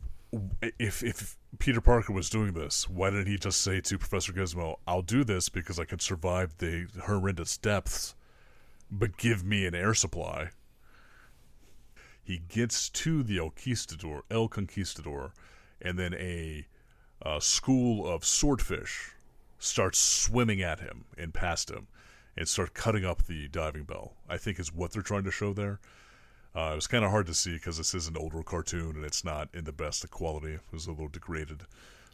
if 0.61 1.03
if 1.03 1.37
Peter 1.59 1.81
Parker 1.81 2.13
was 2.13 2.29
doing 2.29 2.53
this, 2.53 2.89
why 2.89 3.09
didn't 3.09 3.27
he 3.27 3.37
just 3.37 3.61
say 3.61 3.81
to 3.81 3.97
Professor 3.97 4.31
Gizmo, 4.31 4.79
"I'll 4.87 5.01
do 5.01 5.23
this 5.23 5.49
because 5.49 5.79
I 5.79 5.85
can 5.85 5.99
survive 5.99 6.57
the 6.57 6.87
horrendous 7.05 7.57
depths, 7.57 8.15
but 8.89 9.17
give 9.17 9.43
me 9.43 9.65
an 9.65 9.75
air 9.75 9.93
supply." 9.93 10.51
He 12.23 12.39
gets 12.39 12.89
to 12.89 13.23
the 13.23 13.39
El 13.39 13.49
Conquistador, 13.49 14.23
El 14.29 14.47
Conquistador, 14.47 15.33
and 15.81 15.99
then 15.99 16.13
a, 16.13 16.67
uh 17.21 17.39
school 17.39 18.07
of 18.07 18.23
swordfish 18.23 19.11
starts 19.59 19.99
swimming 19.99 20.61
at 20.61 20.79
him 20.79 21.05
and 21.17 21.33
past 21.33 21.69
him, 21.69 21.87
and 22.37 22.47
start 22.47 22.73
cutting 22.73 23.03
up 23.03 23.23
the 23.23 23.47
diving 23.49 23.83
bell. 23.83 24.13
I 24.29 24.37
think 24.37 24.59
is 24.59 24.73
what 24.73 24.91
they're 24.91 25.01
trying 25.01 25.23
to 25.25 25.31
show 25.31 25.53
there. 25.53 25.79
Uh, 26.55 26.71
it 26.73 26.75
was 26.75 26.87
kind 26.87 27.05
of 27.05 27.11
hard 27.11 27.25
to 27.27 27.33
see 27.33 27.53
because 27.53 27.77
this 27.77 27.93
is 27.93 28.07
an 28.07 28.17
older 28.17 28.43
cartoon 28.43 28.95
and 28.97 29.05
it's 29.05 29.23
not 29.23 29.47
in 29.53 29.63
the 29.63 29.71
best 29.71 30.03
of 30.03 30.11
quality. 30.11 30.53
It 30.55 30.61
was 30.71 30.85
a 30.87 30.91
little 30.91 31.07
degraded. 31.07 31.61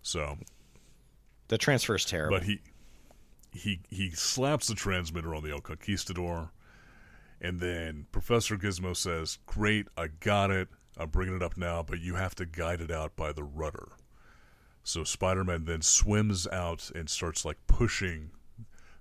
So, 0.03 0.38
The 1.47 1.57
transfer 1.57 1.95
is 1.95 2.05
terrible. 2.05 2.38
but 2.38 2.45
he 2.45 2.61
he 3.51 3.79
he 3.89 4.11
slaps 4.11 4.67
the 4.67 4.75
transmitter 4.75 5.33
on 5.33 5.43
the 5.43 5.51
El 5.51 5.61
Conquistador, 5.61 6.51
and 7.41 7.59
then 7.59 8.05
Professor 8.11 8.57
Gizmo 8.57 8.95
says, 8.95 9.39
"Great, 9.47 9.88
I 9.97 10.07
got 10.07 10.51
it. 10.51 10.67
I'm 10.97 11.09
bringing 11.09 11.35
it 11.35 11.41
up 11.43 11.57
now, 11.57 11.81
but 11.81 11.99
you 11.99 12.15
have 12.15 12.35
to 12.35 12.45
guide 12.45 12.81
it 12.81 12.91
out 12.91 13.15
by 13.15 13.31
the 13.31 13.43
rudder." 13.43 13.88
So 14.83 15.03
Spider-Man 15.03 15.65
then 15.65 15.81
swims 15.81 16.47
out 16.47 16.91
and 16.93 17.09
starts 17.09 17.43
like 17.43 17.57
pushing 17.67 18.31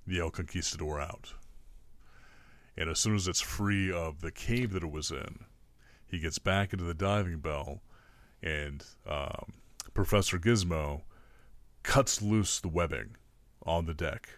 the 0.06 0.18
El 0.20 0.30
Conquistador 0.30 0.98
out. 1.00 1.34
And 2.76 2.90
as 2.90 2.98
soon 2.98 3.14
as 3.14 3.26
it's 3.26 3.40
free 3.40 3.90
of 3.90 4.20
the 4.20 4.30
cave 4.30 4.72
that 4.72 4.82
it 4.82 4.90
was 4.90 5.10
in, 5.10 5.44
he 6.06 6.18
gets 6.18 6.38
back 6.38 6.72
into 6.72 6.84
the 6.84 6.94
diving 6.94 7.38
bell, 7.38 7.82
and 8.42 8.84
um, 9.08 9.54
Professor 9.94 10.38
Gizmo 10.38 11.02
cuts 11.82 12.20
loose 12.20 12.60
the 12.60 12.68
webbing 12.68 13.16
on 13.64 13.86
the 13.86 13.94
deck, 13.94 14.28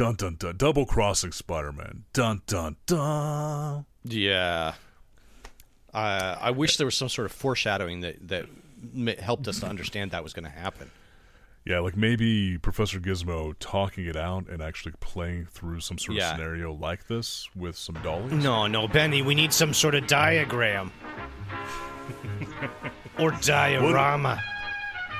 Dun 0.00 0.14
dun 0.14 0.36
dun. 0.36 0.56
Double 0.56 0.86
crossing 0.86 1.30
Spider 1.30 1.72
Man. 1.72 2.04
Dun 2.14 2.40
dun 2.46 2.76
dun. 2.86 3.84
Yeah. 4.02 4.72
Uh, 5.92 6.36
I 6.40 6.52
wish 6.52 6.78
there 6.78 6.86
was 6.86 6.96
some 6.96 7.10
sort 7.10 7.26
of 7.26 7.32
foreshadowing 7.32 8.00
that 8.00 8.28
that 8.28 8.46
helped 9.20 9.46
us 9.46 9.60
to 9.60 9.66
understand 9.66 10.12
that 10.12 10.24
was 10.24 10.32
going 10.32 10.44
to 10.44 10.50
happen. 10.50 10.90
Yeah, 11.66 11.80
like 11.80 11.96
maybe 11.96 12.56
Professor 12.58 12.98
Gizmo 12.98 13.54
talking 13.60 14.06
it 14.06 14.16
out 14.16 14.48
and 14.48 14.62
actually 14.62 14.94
playing 15.00 15.46
through 15.46 15.80
some 15.80 15.98
sort 15.98 16.16
Yeah. 16.16 16.30
of 16.30 16.36
scenario 16.36 16.72
like 16.72 17.06
this 17.06 17.48
with 17.54 17.76
some 17.76 17.96
dollies. 18.02 18.32
No, 18.32 18.66
no, 18.66 18.88
Benny, 18.88 19.20
we 19.22 19.34
need 19.34 19.52
some 19.52 19.74
sort 19.74 19.94
of 19.94 20.06
diagram. 20.06 20.90
or 23.18 23.30
diorama. 23.42 24.42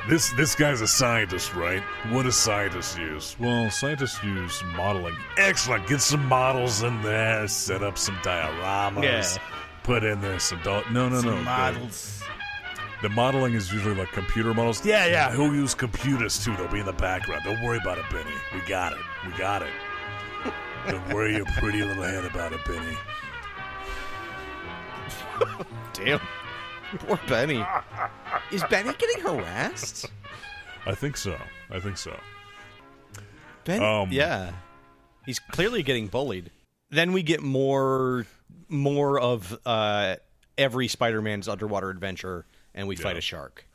This 0.08 0.30
this 0.32 0.54
guy's 0.54 0.80
a 0.80 0.88
scientist, 0.88 1.54
right? 1.54 1.82
What 2.08 2.22
do 2.22 2.30
scientists 2.30 2.96
use? 2.96 3.36
Well, 3.38 3.70
scientists 3.70 4.22
use 4.24 4.62
modeling. 4.74 5.14
Excellent. 5.36 5.86
Get 5.86 6.00
some 6.00 6.24
models 6.24 6.82
in 6.82 7.02
there. 7.02 7.46
Set 7.48 7.82
up 7.82 7.98
some 7.98 8.14
dioramas. 8.16 9.36
Yeah. 9.36 9.42
Put 9.82 10.04
in 10.04 10.22
there 10.22 10.38
some 10.38 10.60
doll. 10.62 10.82
No, 10.90 11.10
no, 11.10 11.20
no. 11.20 11.36
Models. 11.42 12.19
The, 12.19 12.19
the 13.02 13.08
modeling 13.08 13.54
is 13.54 13.72
usually 13.72 13.94
like 13.94 14.10
computer 14.12 14.52
models. 14.54 14.84
Yeah, 14.84 15.06
yeah. 15.06 15.30
Who 15.30 15.54
use 15.54 15.74
computers 15.74 16.42
too? 16.44 16.54
They'll 16.56 16.68
be 16.68 16.80
in 16.80 16.86
the 16.86 16.92
background. 16.92 17.42
Don't 17.44 17.62
worry 17.62 17.78
about 17.78 17.98
it, 17.98 18.04
Benny. 18.10 18.30
We 18.54 18.60
got 18.68 18.92
it. 18.92 18.98
We 19.26 19.32
got 19.38 19.62
it. 19.62 19.70
Don't 20.88 21.12
worry 21.12 21.36
your 21.36 21.44
pretty 21.58 21.82
little 21.82 22.02
head 22.02 22.24
about 22.24 22.52
it, 22.52 22.64
Benny. 22.64 22.96
Damn. 25.92 26.20
Poor 26.98 27.18
Benny. 27.28 27.64
Is 28.50 28.64
Benny 28.64 28.92
getting 28.98 29.20
harassed? 29.22 30.06
I 30.86 30.94
think 30.94 31.16
so. 31.16 31.36
I 31.70 31.78
think 31.80 31.98
so. 31.98 32.18
Ben, 33.64 33.82
Um, 33.82 34.08
Yeah. 34.10 34.52
He's 35.26 35.38
clearly 35.38 35.82
getting 35.82 36.06
bullied. 36.08 36.50
Then 36.90 37.12
we 37.12 37.22
get 37.22 37.42
more 37.42 38.26
more 38.68 39.20
of 39.20 39.56
uh, 39.66 40.16
every 40.56 40.88
Spider-Man's 40.88 41.46
underwater 41.48 41.90
adventure 41.90 42.46
and 42.74 42.88
we 42.88 42.96
fight 42.96 43.16
a 43.16 43.20
shark. 43.20 43.66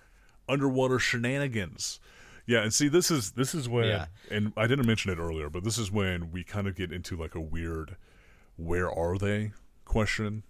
underwater 0.48 1.00
shenanigans. 1.00 2.00
Yeah, 2.48 2.62
and 2.62 2.74
see 2.74 2.88
this 2.88 3.10
is 3.10 3.32
this 3.32 3.56
is 3.56 3.68
when 3.68 3.86
Yeah. 3.86 4.06
and 4.30 4.54
I 4.56 4.68
didn't 4.68 4.86
mention 4.86 5.12
it 5.12 5.18
earlier, 5.18 5.50
but 5.50 5.64
this 5.64 5.78
is 5.78 5.92
when 5.92 6.32
we 6.32 6.44
kind 6.44 6.68
of 6.68 6.76
get 6.76 6.92
into 6.92 7.16
like 7.16 7.34
a 7.34 7.42
weird 7.42 7.96
where 8.56 8.90
are 8.92 9.18
they 9.18 9.52
question 9.84 10.44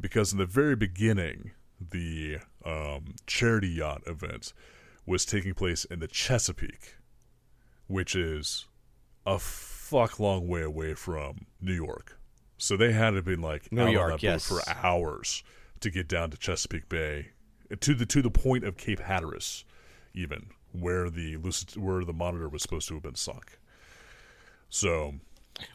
because 0.00 0.32
in 0.32 0.38
the 0.38 0.46
very 0.46 0.74
beginning 0.76 1.52
the 1.80 2.38
um, 2.64 3.14
charity 3.26 3.68
yacht 3.68 4.02
event 4.06 4.52
was 5.06 5.24
taking 5.24 5.54
place 5.54 5.84
in 5.84 6.00
the 6.00 6.08
Chesapeake, 6.08 6.96
which 7.86 8.14
is 8.14 8.66
a 9.26 9.38
fuck 9.38 10.18
long 10.20 10.46
way 10.48 10.62
away 10.62 10.94
from 10.94 11.46
New 11.60 11.72
York. 11.74 12.18
So 12.58 12.76
they 12.76 12.92
had 12.92 13.10
to 13.10 13.22
be 13.22 13.34
like 13.36 13.72
New 13.72 13.82
out 13.82 13.92
York, 13.92 14.04
on 14.04 14.10
that 14.10 14.16
boat 14.16 14.22
yes. 14.22 14.46
for 14.48 14.60
hours 14.68 15.42
to 15.80 15.90
get 15.90 16.08
down 16.08 16.30
to 16.30 16.36
Chesapeake 16.36 16.88
Bay, 16.88 17.28
to 17.80 17.94
the 17.94 18.06
to 18.06 18.22
the 18.22 18.30
point 18.30 18.64
of 18.64 18.76
Cape 18.76 19.00
Hatteras, 19.00 19.64
even 20.14 20.46
where 20.72 21.10
the 21.10 21.36
lucid, 21.36 21.76
where 21.76 22.04
the 22.04 22.12
monitor 22.12 22.48
was 22.48 22.62
supposed 22.62 22.88
to 22.88 22.94
have 22.94 23.02
been 23.02 23.14
sunk. 23.14 23.58
So 24.70 25.14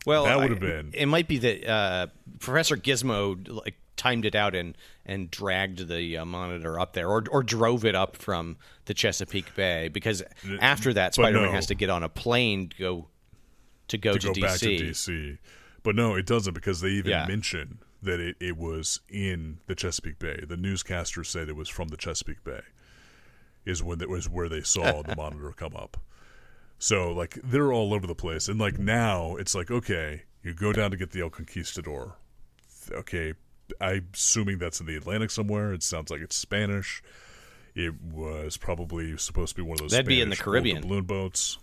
Well, 0.06 0.26
That 0.26 0.38
would 0.40 0.50
have 0.50 0.60
been- 0.60 0.92
It 0.94 1.06
might 1.06 1.28
be 1.28 1.38
that 1.38 1.68
uh, 1.70 2.08
Professor 2.40 2.76
Gizmo 2.76 3.48
like 3.66 3.76
timed 3.96 4.26
it 4.26 4.36
out 4.36 4.54
and 4.56 4.76
and 5.06 5.30
dragged 5.32 5.88
the 5.88 6.18
uh, 6.18 6.26
monitor 6.26 6.80
up 6.80 6.94
there, 6.94 7.08
or 7.08 7.24
or 7.32 7.44
drove 7.44 7.86
it 7.86 7.96
up 7.96 8.16
from 8.16 8.58
the 8.86 8.94
Chesapeake 8.94 9.54
Bay 9.56 9.88
because 9.88 10.24
after 10.60 10.94
that, 10.94 11.14
Spider-Man 11.16 11.46
no. 11.48 11.52
has 11.52 11.68
to 11.68 11.76
get 11.76 11.90
on 11.90 12.04
a 12.04 12.10
plane 12.10 12.70
to 12.70 12.78
go 12.78 13.08
to 13.88 13.98
go 13.98 14.14
to 14.14 14.20
to, 14.20 14.28
go 14.28 14.34
DC. 14.34 14.42
back 14.42 14.60
to 14.60 14.68
DC. 14.68 15.38
But 15.84 15.96
no, 15.96 16.16
it 16.16 16.26
doesn't 16.26 16.54
because 16.54 16.82
they 16.82 16.90
even 16.90 17.12
Yeah. 17.12 17.26
mention 17.28 17.80
that 18.02 18.20
it, 18.20 18.36
it 18.40 18.58
was 18.58 19.02
in 19.10 19.60
the 19.68 19.76
Chesapeake 19.76 20.20
Bay. 20.20 20.44
The 20.48 20.58
newscaster 20.58 21.24
said 21.24 21.50
it 21.50 21.56
was 21.56 21.70
from 21.70 21.90
the 21.90 21.98
Chesapeake 21.98 22.44
Bay. 22.44 22.62
Is 23.66 23.84
when 23.84 24.02
it 24.02 24.10
was 24.10 24.30
where 24.30 24.48
they 24.48 24.62
saw 24.62 25.02
the 25.02 25.16
monitor 25.18 25.52
come 25.52 25.76
up. 25.76 25.98
So 26.80 27.12
like 27.12 27.38
they're 27.44 27.74
all 27.74 27.94
over 27.94 28.08
the 28.08 28.16
place, 28.16 28.48
and 28.48 28.60
like 28.60 28.80
now 28.80 29.36
it's 29.36 29.56
like 29.56 29.72
okay, 29.72 30.24
you 30.44 30.54
go 30.54 30.72
down 30.72 30.92
to 30.92 30.98
get 30.98 31.12
the 31.12 31.22
El 31.22 31.30
Conquistador. 31.30 32.14
Okay, 32.92 33.34
I'm 33.82 34.08
assuming 34.14 34.60
that's 34.60 34.80
in 34.80 34.86
the 34.86 34.96
Atlantic 34.96 35.32
somewhere. 35.32 35.74
It 35.74 35.84
sounds 35.84 36.12
like 36.12 36.22
it's 36.22 36.36
Spanish. 36.36 37.02
It 37.76 37.94
was 38.02 38.58
probably 38.58 39.18
supposed 39.18 39.56
to 39.56 39.56
be 39.56 39.62
one 39.62 39.76
of 39.76 39.82
those. 39.82 39.92
That'd 39.92 40.08
be 40.08 40.22
in 40.22 40.30
the 40.30 40.36
Caribbean. 40.36 40.82
balloon 40.82 41.04
boats. 41.04 41.58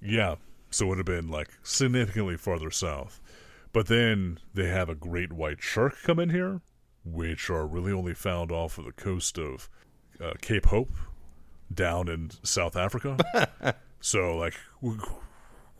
Yeah, 0.00 0.36
so 0.70 0.86
it 0.86 0.88
would 0.88 0.98
have 0.98 1.06
been 1.06 1.28
like 1.28 1.48
significantly 1.62 2.36
farther 2.36 2.70
south. 2.70 3.20
But 3.76 3.88
then 3.88 4.38
they 4.54 4.68
have 4.68 4.88
a 4.88 4.94
great 4.94 5.34
white 5.34 5.62
shark 5.62 5.96
come 6.02 6.18
in 6.18 6.30
here, 6.30 6.62
which 7.04 7.50
are 7.50 7.66
really 7.66 7.92
only 7.92 8.14
found 8.14 8.50
off 8.50 8.78
of 8.78 8.86
the 8.86 8.92
coast 8.92 9.36
of 9.36 9.68
uh, 10.18 10.32
Cape 10.40 10.64
Hope, 10.64 10.94
down 11.70 12.08
in 12.08 12.30
South 12.42 12.74
Africa. 12.74 13.18
so 14.00 14.34
like, 14.34 14.54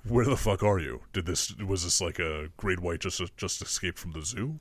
where 0.07 0.27
the 0.27 0.37
fuck 0.37 0.63
are 0.63 0.79
you? 0.79 1.05
Did 1.15 1.25
this 1.25 1.57
was 1.57 1.85
this 1.85 2.03
like 2.03 2.19
a 2.19 2.51
great 2.59 2.81
white 2.81 3.01
just 3.01 3.35
just 3.39 3.63
escaped 3.63 3.99
from 3.99 4.13
the 4.13 4.21
zoo? 4.21 4.61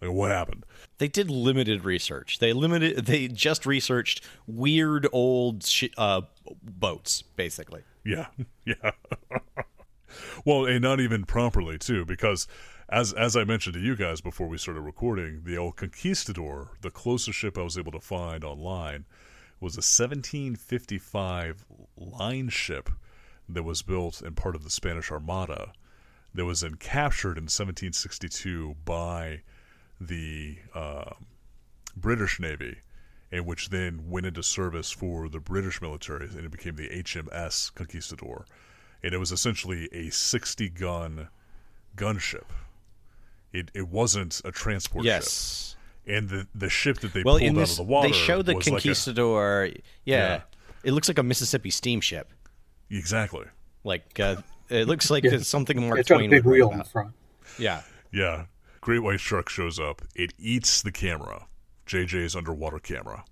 Like 0.00 0.12
what 0.12 0.30
happened? 0.30 0.64
They 0.98 1.08
did 1.08 1.28
limited 1.28 1.84
research. 1.84 2.38
They 2.38 2.52
limited. 2.52 3.04
They 3.06 3.26
just 3.26 3.66
researched 3.66 4.24
weird 4.46 5.08
old 5.10 5.64
sh- 5.66 5.90
uh, 5.98 6.20
boats, 6.62 7.22
basically. 7.22 7.82
Yeah, 8.04 8.26
yeah. 8.64 8.92
well, 10.44 10.66
and 10.66 10.82
not 10.82 11.00
even 11.00 11.24
properly 11.24 11.78
too, 11.78 12.04
because 12.04 12.46
as 12.88 13.12
as 13.12 13.36
I 13.36 13.44
mentioned 13.44 13.74
to 13.74 13.80
you 13.80 13.96
guys 13.96 14.20
before 14.20 14.46
we 14.46 14.58
started 14.58 14.82
recording, 14.82 15.42
the 15.44 15.56
El 15.56 15.72
Conquistador, 15.72 16.70
the 16.82 16.90
closest 16.90 17.36
ship 17.36 17.58
I 17.58 17.62
was 17.62 17.76
able 17.76 17.92
to 17.92 18.00
find 18.00 18.44
online, 18.44 19.04
was 19.60 19.74
a 19.74 19.82
1755 19.82 21.64
line 21.96 22.48
ship 22.48 22.90
that 23.48 23.64
was 23.64 23.82
built 23.82 24.22
in 24.22 24.34
part 24.34 24.54
of 24.54 24.62
the 24.62 24.70
Spanish 24.70 25.10
Armada, 25.10 25.72
that 26.34 26.44
was 26.44 26.60
then 26.60 26.76
captured 26.76 27.38
in 27.38 27.44
1762 27.44 28.76
by 28.84 29.40
the 30.00 30.58
uh, 30.74 31.10
British 31.96 32.38
Navy, 32.38 32.78
and 33.32 33.46
which 33.46 33.70
then 33.70 34.08
went 34.08 34.26
into 34.26 34.42
service 34.42 34.92
for 34.92 35.28
the 35.28 35.40
British 35.40 35.82
military, 35.82 36.28
and 36.28 36.44
it 36.44 36.52
became 36.52 36.76
the 36.76 36.88
HMS 36.88 37.74
Conquistador, 37.74 38.46
and 39.02 39.12
it 39.12 39.18
was 39.18 39.32
essentially 39.32 39.88
a 39.92 40.10
60 40.10 40.68
gun 40.68 41.28
gunship. 41.96 42.44
It 43.52 43.70
it 43.74 43.88
wasn't 43.88 44.40
a 44.44 44.52
transport 44.52 45.04
ship, 45.04 45.12
Yes. 45.22 45.76
and 46.06 46.28
the 46.28 46.46
the 46.54 46.68
ship 46.68 46.98
that 47.00 47.12
they 47.14 47.22
Well, 47.22 47.34
pulled 47.38 47.42
in 47.42 47.56
out 47.56 47.60
this, 47.60 47.70
of 47.72 47.76
the 47.78 47.82
water 47.84 48.08
they 48.08 48.14
show 48.14 48.42
the 48.42 48.54
was 48.54 48.66
like 48.66 48.68
a- 48.68 48.70
Conquistador. 48.82 49.68
yeah, 50.04 50.16
Yeah. 50.16 50.40
it 50.84 50.92
looks 50.92 51.08
like 51.08 51.18
a 51.18 51.22
Mississippi 51.22 51.70
steamship. 51.70 52.32
exactly. 52.90 53.46
Like 53.84 54.18
uh, 54.20 54.36
it 54.68 54.86
looks 54.88 55.10
like 55.10 55.24
Yeah. 55.24 55.38
something 55.38 55.80
Mark 55.86 56.00
It's 56.00 56.08
got 56.08 56.16
a 56.16 56.18
Twain 56.18 56.30
big 56.30 56.44
would 56.44 56.50
write 56.52 56.56
wheel 56.58 56.68
in 56.70 56.74
about. 56.80 56.88
front. 56.92 57.12
Yeah. 57.58 57.82
Yeah. 58.12 58.46
Great 58.80 59.00
white 59.00 59.20
shark 59.20 59.48
shows 59.48 59.78
up. 59.80 60.02
It 60.14 60.32
eats 60.38 60.82
the 60.82 60.92
camera, 60.92 61.46
JJ's 61.86 62.36
underwater 62.36 62.78
camera. 62.78 63.24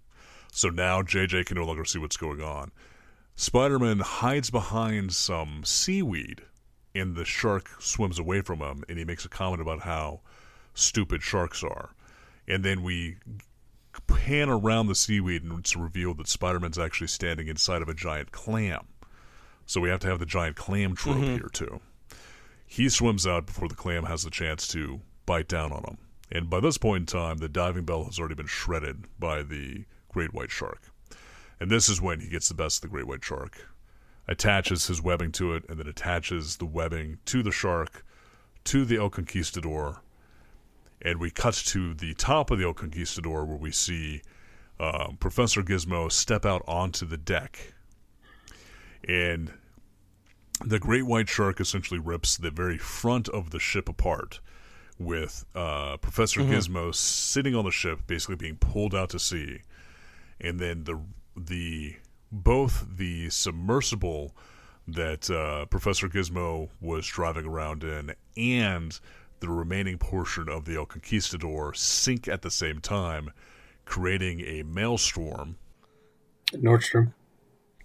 So 0.53 0.69
now 0.69 1.03
JJ 1.03 1.47
can 1.47 1.57
no 1.57 1.65
longer 1.65 1.85
see 1.85 1.99
what's 1.99 2.17
going 2.17 2.41
on. 2.41 2.71
Spider 3.37 3.79
Man 3.79 3.99
hides 4.01 4.51
behind 4.51 5.13
some 5.13 5.63
seaweed, 5.65 6.43
and 6.95 7.17
the 7.17 7.25
shark 7.25 7.71
swims 7.81 8.19
away 8.19 8.41
from 8.41 8.61
him, 8.61 8.85
and 8.89 8.99
he 8.99 9.05
makes 9.05 9.25
a 9.25 9.29
comment 9.29 9.61
about 9.61 9.81
how 9.81 10.21
stupid 10.75 11.23
sharks 11.23 11.63
are. 11.63 11.91
And 12.47 12.65
then 12.65 12.83
we 12.83 13.17
pan 14.07 14.49
around 14.49 14.87
the 14.87 14.95
seaweed, 14.95 15.43
and 15.43 15.59
it's 15.59 15.77
revealed 15.77 16.19
that 16.19 16.29
Spider 16.29 16.61
Man's 16.61 16.79
actually 16.79 17.09
standing 17.09 17.49
inside 17.49 17.83
of 17.83 17.89
a 17.89 17.95
giant 17.95 18.33
clam. 18.33 18.87
So 19.67 19.81
we 19.81 19.89
have 19.89 20.01
to 20.01 20.09
have 20.09 20.19
the 20.19 20.27
giant 20.27 20.57
clam 20.57 20.95
trope 20.95 21.17
mm-hmm. 21.17 21.37
here, 21.37 21.51
too. 21.53 21.81
He 22.67 22.89
swims 22.89 23.27
out 23.27 23.47
before 23.47 23.69
the 23.69 23.75
clam 23.75 24.05
has 24.05 24.25
the 24.25 24.31
chance 24.31 24.67
to 24.69 25.01
bite 25.27 25.49
down 25.49 25.73
on 25.73 25.85
him. 25.85 25.99
And 26.31 26.51
by 26.51 26.61
this 26.61 26.79
point 26.79 27.03
in 27.03 27.07
time, 27.07 27.39
the 27.39 27.49
diving 27.49 27.85
bell 27.85 28.05
has 28.05 28.19
already 28.19 28.35
been 28.35 28.47
shredded 28.47 29.05
by 29.19 29.43
the 29.43 29.85
great 30.09 30.35
white 30.35 30.51
shark. 30.51 30.91
And 31.61 31.71
this 31.71 31.89
is 31.89 32.01
when 32.01 32.21
he 32.21 32.29
gets 32.29 32.49
the 32.49 32.55
best 32.55 32.79
of 32.79 32.83
the 32.83 32.95
great 32.95 33.07
white 33.07 33.25
shark, 33.25 33.69
attaches 34.27 34.87
his 34.87 35.03
webbing 35.03 35.33
to 35.33 35.55
it, 35.55 35.65
and 35.69 35.79
then 35.79 35.87
attaches 35.87 36.57
the 36.57 36.67
webbing 36.67 37.19
to 37.27 37.43
the 37.43 37.53
shark, 37.53 38.05
to 38.65 38.85
the 38.85 38.97
El 38.97 39.11
Conquistador. 39.11 40.01
And 41.03 41.21
we 41.21 41.31
cut 41.31 41.55
to 41.67 41.93
the 41.95 42.15
top 42.15 42.51
of 42.51 42.59
the 42.59 42.65
El 42.65 42.75
Conquistador 42.75 43.45
where 43.45 43.59
we 43.59 43.71
see 43.71 44.23
um, 44.81 45.17
Professor 45.21 45.63
Gizmo 45.63 46.11
step 46.11 46.47
out 46.47 46.63
onto 46.67 47.07
the 47.07 47.19
deck. 47.19 47.75
And 49.07 49.53
the 50.65 50.79
great 50.79 51.05
white 51.05 51.29
shark 51.29 51.61
essentially 51.61 52.01
rips 52.01 52.37
the 52.37 52.51
very 52.51 52.79
front 52.79 53.29
of 53.29 53.51
the 53.51 53.59
ship 53.59 53.89
apart 53.89 54.41
with 54.99 55.45
uh, 55.55 55.97
Professor 55.99 56.41
Gizmo 56.41 56.95
sitting 56.95 57.55
on 57.55 57.65
the 57.65 57.71
ship, 57.71 58.07
basically 58.07 58.37
being 58.37 58.57
pulled 58.57 58.95
out 58.95 59.11
to 59.11 59.19
sea, 59.19 59.63
and 60.41 60.59
then 60.61 60.85
the 60.85 61.01
the 61.37 61.97
both 62.35 62.87
the 62.97 63.31
submersible 63.31 64.35
that 64.89 65.31
uh, 65.31 65.67
Professor 65.67 66.09
Gizmo 66.09 66.69
was 66.81 67.07
driving 67.07 67.47
around 67.47 67.85
in, 67.85 68.15
and 68.37 68.99
the 69.41 69.49
remaining 69.49 69.99
portion 69.99 70.49
of 70.49 70.65
the 70.65 70.77
El 70.77 70.87
Conquistador 70.87 71.75
sink 71.75 72.29
at 72.29 72.43
the 72.43 72.51
same 72.51 72.81
time, 72.81 73.31
creating 73.85 74.41
a 74.41 74.63
maelstrom. 74.65 75.57
Nordstrom. 76.53 77.13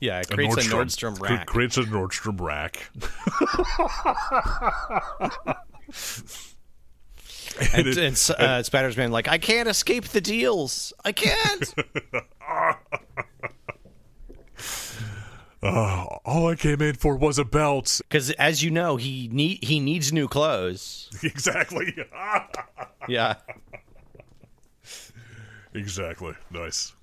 Yeah, 0.01 0.19
it 0.21 0.29
creates 0.29 0.55
a 0.57 0.61
Nordstrom, 0.69 1.17
cre- 1.19 1.25
rack. 1.25 1.47
creates 1.47 1.77
a 1.77 1.81
Nordstrom 1.83 2.39
rack. 2.39 2.89
and 7.73 7.87
it- 7.87 7.97
and 7.97 8.29
uh, 8.39 8.63
Spider-Man 8.63 9.11
like, 9.11 9.27
I 9.27 9.37
can't 9.37 9.67
escape 9.69 10.05
the 10.05 10.21
deals. 10.21 10.93
I 11.03 11.11
can't. 11.11 11.73
All 15.61 16.47
I 16.47 16.55
came 16.55 16.81
in 16.81 16.95
for 16.95 17.17
was 17.17 17.37
a 17.37 17.45
belt. 17.45 17.99
Because 18.07 18.31
as 18.31 18.63
you 18.63 18.71
know, 18.71 18.95
he 18.95 19.29
need 19.31 19.63
he 19.63 19.79
needs 19.79 20.13
new 20.13 20.27
clothes. 20.27 21.09
exactly. 21.23 21.95
Yeah. 23.07 23.35
Exactly. 25.73 26.33
Nice. 26.51 26.93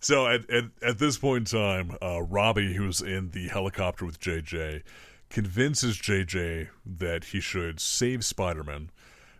So 0.00 0.26
at, 0.26 0.48
at, 0.50 0.64
at 0.82 0.98
this 0.98 1.18
point 1.18 1.52
in 1.52 1.58
time, 1.58 1.96
uh, 2.02 2.22
Robbie, 2.22 2.74
who's 2.74 3.00
in 3.00 3.30
the 3.30 3.46
helicopter 3.46 4.04
with 4.04 4.18
JJ, 4.18 4.82
convinces 5.30 5.96
JJ 5.98 6.68
that 6.84 7.24
he 7.26 7.40
should 7.40 7.78
save 7.78 8.24
Spider 8.24 8.64
Man 8.64 8.90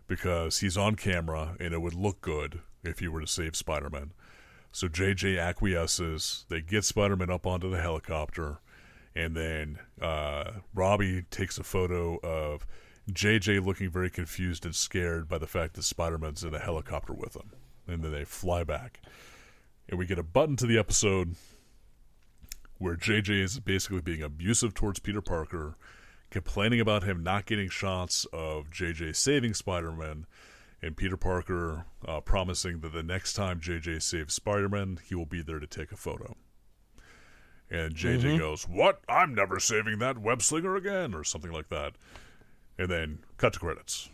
because 0.07 0.59
he's 0.59 0.77
on 0.77 0.95
camera 0.95 1.57
and 1.59 1.73
it 1.73 1.81
would 1.81 1.93
look 1.93 2.21
good 2.21 2.61
if 2.83 2.99
he 2.99 3.09
were 3.09 3.21
to 3.21 3.27
save 3.27 3.57
Spider 3.57 3.89
Man. 3.89 4.11
So 4.71 4.87
JJ 4.87 5.39
acquiesces. 5.39 6.45
They 6.49 6.61
get 6.61 6.85
Spider 6.85 7.15
Man 7.15 7.29
up 7.29 7.45
onto 7.45 7.69
the 7.69 7.81
helicopter, 7.81 8.59
and 9.15 9.35
then 9.35 9.79
uh, 10.01 10.51
Robbie 10.73 11.23
takes 11.29 11.57
a 11.57 11.63
photo 11.63 12.17
of 12.23 12.65
JJ 13.11 13.65
looking 13.65 13.89
very 13.89 14.09
confused 14.09 14.65
and 14.65 14.75
scared 14.75 15.27
by 15.27 15.37
the 15.37 15.47
fact 15.47 15.73
that 15.73 15.83
Spider 15.83 16.17
Man's 16.17 16.43
in 16.43 16.53
a 16.53 16.59
helicopter 16.59 17.13
with 17.13 17.35
him. 17.35 17.51
And 17.87 18.01
then 18.01 18.11
they 18.11 18.23
fly 18.23 18.63
back. 18.63 19.01
And 19.89 19.99
we 19.99 20.05
get 20.05 20.17
a 20.17 20.23
button 20.23 20.55
to 20.57 20.65
the 20.65 20.77
episode 20.77 21.35
where 22.77 22.95
JJ 22.95 23.41
is 23.41 23.59
basically 23.59 24.01
being 24.01 24.23
abusive 24.23 24.73
towards 24.73 24.99
Peter 24.99 25.21
Parker, 25.21 25.77
complaining 26.31 26.79
about 26.79 27.03
him 27.03 27.21
not 27.21 27.45
getting 27.45 27.69
shots 27.69 28.25
of 28.33 28.71
JJ 28.71 29.15
saving 29.15 29.53
Spider 29.53 29.91
Man, 29.91 30.25
and 30.81 30.97
Peter 30.97 31.17
Parker 31.17 31.85
uh, 32.05 32.19
promising 32.21 32.79
that 32.79 32.93
the 32.93 33.03
next 33.03 33.33
time 33.33 33.59
JJ 33.59 34.01
saves 34.01 34.33
Spider 34.33 34.69
Man, 34.69 34.99
he 35.03 35.13
will 35.13 35.25
be 35.25 35.41
there 35.41 35.59
to 35.59 35.67
take 35.67 35.91
a 35.91 35.97
photo. 35.97 36.35
And 37.73 37.95
JJ 37.95 38.37
goes, 38.37 38.69
What? 38.69 39.01
I'm 39.09 39.33
never 39.33 39.59
saving 39.59 39.97
that 39.97 40.19
web 40.19 40.43
slinger 40.43 40.75
again, 40.75 41.15
or 41.15 41.23
something 41.23 41.51
like 41.51 41.69
that. 41.69 41.93
And 42.77 42.87
then 42.87 43.19
cut 43.37 43.53
to 43.53 43.59
credits. 43.59 44.09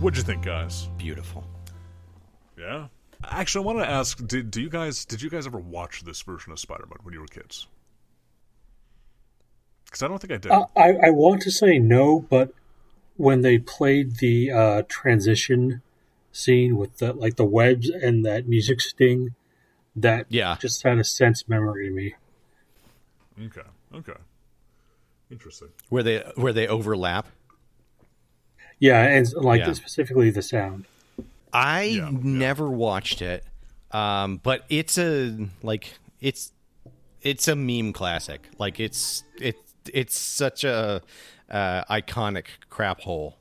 What'd 0.00 0.16
you 0.16 0.24
think, 0.24 0.44
guys? 0.44 0.88
Beautiful. 0.96 1.44
Yeah. 2.58 2.88
Actually, 3.24 3.64
I 3.64 3.66
want 3.66 3.78
to 3.78 3.88
ask: 3.88 4.26
Did 4.26 4.50
do 4.50 4.60
you 4.60 4.68
guys 4.68 5.04
did 5.04 5.22
you 5.22 5.30
guys 5.30 5.46
ever 5.46 5.58
watch 5.58 6.02
this 6.02 6.22
version 6.22 6.50
of 6.52 6.58
Spider-Man 6.58 6.98
when 7.02 7.14
you 7.14 7.20
were 7.20 7.26
kids? 7.26 7.68
Because 9.84 10.02
I 10.02 10.08
don't 10.08 10.18
think 10.18 10.32
I 10.32 10.36
did. 10.38 10.52
Uh, 10.52 10.66
I, 10.76 11.06
I 11.06 11.10
want 11.10 11.42
to 11.42 11.50
say 11.52 11.78
no, 11.78 12.26
but 12.28 12.52
when 13.18 13.42
they 13.42 13.58
played 13.58 14.16
the 14.16 14.50
uh, 14.50 14.82
transition 14.88 15.82
scene 16.32 16.76
with 16.76 16.96
the 16.98 17.12
like 17.12 17.36
the 17.36 17.44
webs 17.44 17.90
and 17.90 18.24
that 18.24 18.48
music 18.48 18.80
sting, 18.80 19.34
that 19.94 20.24
Yeah. 20.30 20.56
just 20.58 20.82
had 20.84 20.98
a 20.98 21.04
sense 21.04 21.46
memory 21.48 21.88
to 21.88 21.94
me. 21.94 22.14
okay. 23.46 23.68
Okay. 23.94 24.12
Interesting. 25.30 25.68
Where 25.90 26.02
they 26.02 26.18
where 26.36 26.52
they 26.54 26.66
overlap. 26.66 27.26
Yeah, 28.78 29.02
and 29.02 29.30
like 29.34 29.60
Yeah. 29.60 29.72
specifically 29.72 30.30
the 30.30 30.42
sound. 30.42 30.86
I 31.52 31.82
Yeah, 31.82 32.10
yeah. 32.10 32.18
never 32.22 32.68
watched 32.70 33.20
it, 33.22 33.44
um, 33.90 34.38
but 34.42 34.64
it's 34.68 34.96
a 34.98 35.48
like 35.62 35.94
it's 36.20 36.52
it's 37.22 37.48
a 37.48 37.56
meme 37.56 37.92
classic. 37.92 38.48
Like 38.58 38.78
it's 38.80 39.24
it 39.40 39.56
it's 39.92 40.18
such 40.18 40.62
a 40.64 41.02
uh, 41.50 41.84
iconic 41.84 42.46
crap 42.70 43.00
hole 43.00 43.36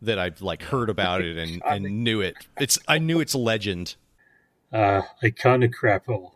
that 0.00 0.18
I've 0.18 0.42
like 0.42 0.62
heard 0.62 0.90
about 0.90 1.22
it 1.22 1.36
and, 1.36 1.62
and 1.66 2.04
knew 2.04 2.20
it. 2.20 2.36
It's 2.60 2.78
I 2.88 2.98
knew 2.98 3.20
its 3.20 3.34
a 3.34 3.38
legend. 3.38 3.96
Uh, 4.72 5.02
iconic 5.22 5.72
crap 5.74 6.06
hole. 6.06 6.34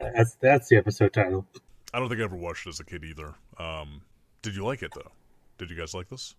That's 0.00 0.34
that's 0.36 0.68
the 0.68 0.76
episode 0.76 1.12
title. 1.12 1.46
I 1.94 1.98
don't 1.98 2.08
think 2.08 2.20
I 2.20 2.24
ever 2.24 2.36
watched 2.36 2.66
it 2.66 2.70
as 2.70 2.80
a 2.80 2.84
kid 2.84 3.04
either. 3.04 3.34
Um, 3.58 4.02
did 4.42 4.54
you 4.54 4.64
like 4.64 4.82
it 4.82 4.92
though? 4.94 5.12
Did 5.58 5.70
you 5.70 5.76
guys 5.76 5.94
like 5.94 6.08
this? 6.08 6.34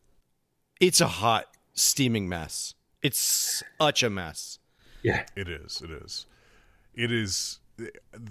It's 0.80 1.02
a 1.02 1.08
hot 1.08 1.48
steaming 1.74 2.30
mess. 2.30 2.76
It's 3.02 3.64
such 3.80 4.04
a 4.04 4.10
mess. 4.10 4.60
Yeah, 5.04 5.24
It 5.36 5.48
is. 5.48 5.82
It 5.84 5.92
is. 5.92 6.26
It 6.94 7.12
is. 7.12 7.60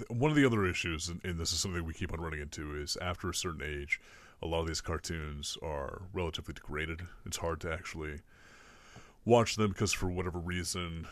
One 0.09 0.31
of 0.31 0.37
the 0.37 0.45
other 0.45 0.67
issues, 0.67 1.09
and, 1.09 1.21
and 1.25 1.39
this 1.39 1.53
is 1.53 1.61
something 1.61 1.85
we 1.85 1.95
keep 1.95 2.13
on 2.13 2.21
running 2.21 2.41
into, 2.41 2.77
is 2.77 2.97
after 3.01 3.31
a 3.31 3.35
certain 3.35 3.63
age, 3.65 4.01
a 4.43 4.47
lot 4.47 4.61
of 4.61 4.67
these 4.67 4.81
cartoons 4.81 5.57
are 5.63 6.03
relatively 6.13 6.55
degraded. 6.55 7.03
It's 7.25 7.39
hard 7.39 7.61
to 7.63 7.73
actually 7.73 8.21
watch 9.25 9.57
them 9.57 9.71
because, 9.71 9.93
for 9.93 10.09
whatever 10.09 10.39
reason, 10.39 11.07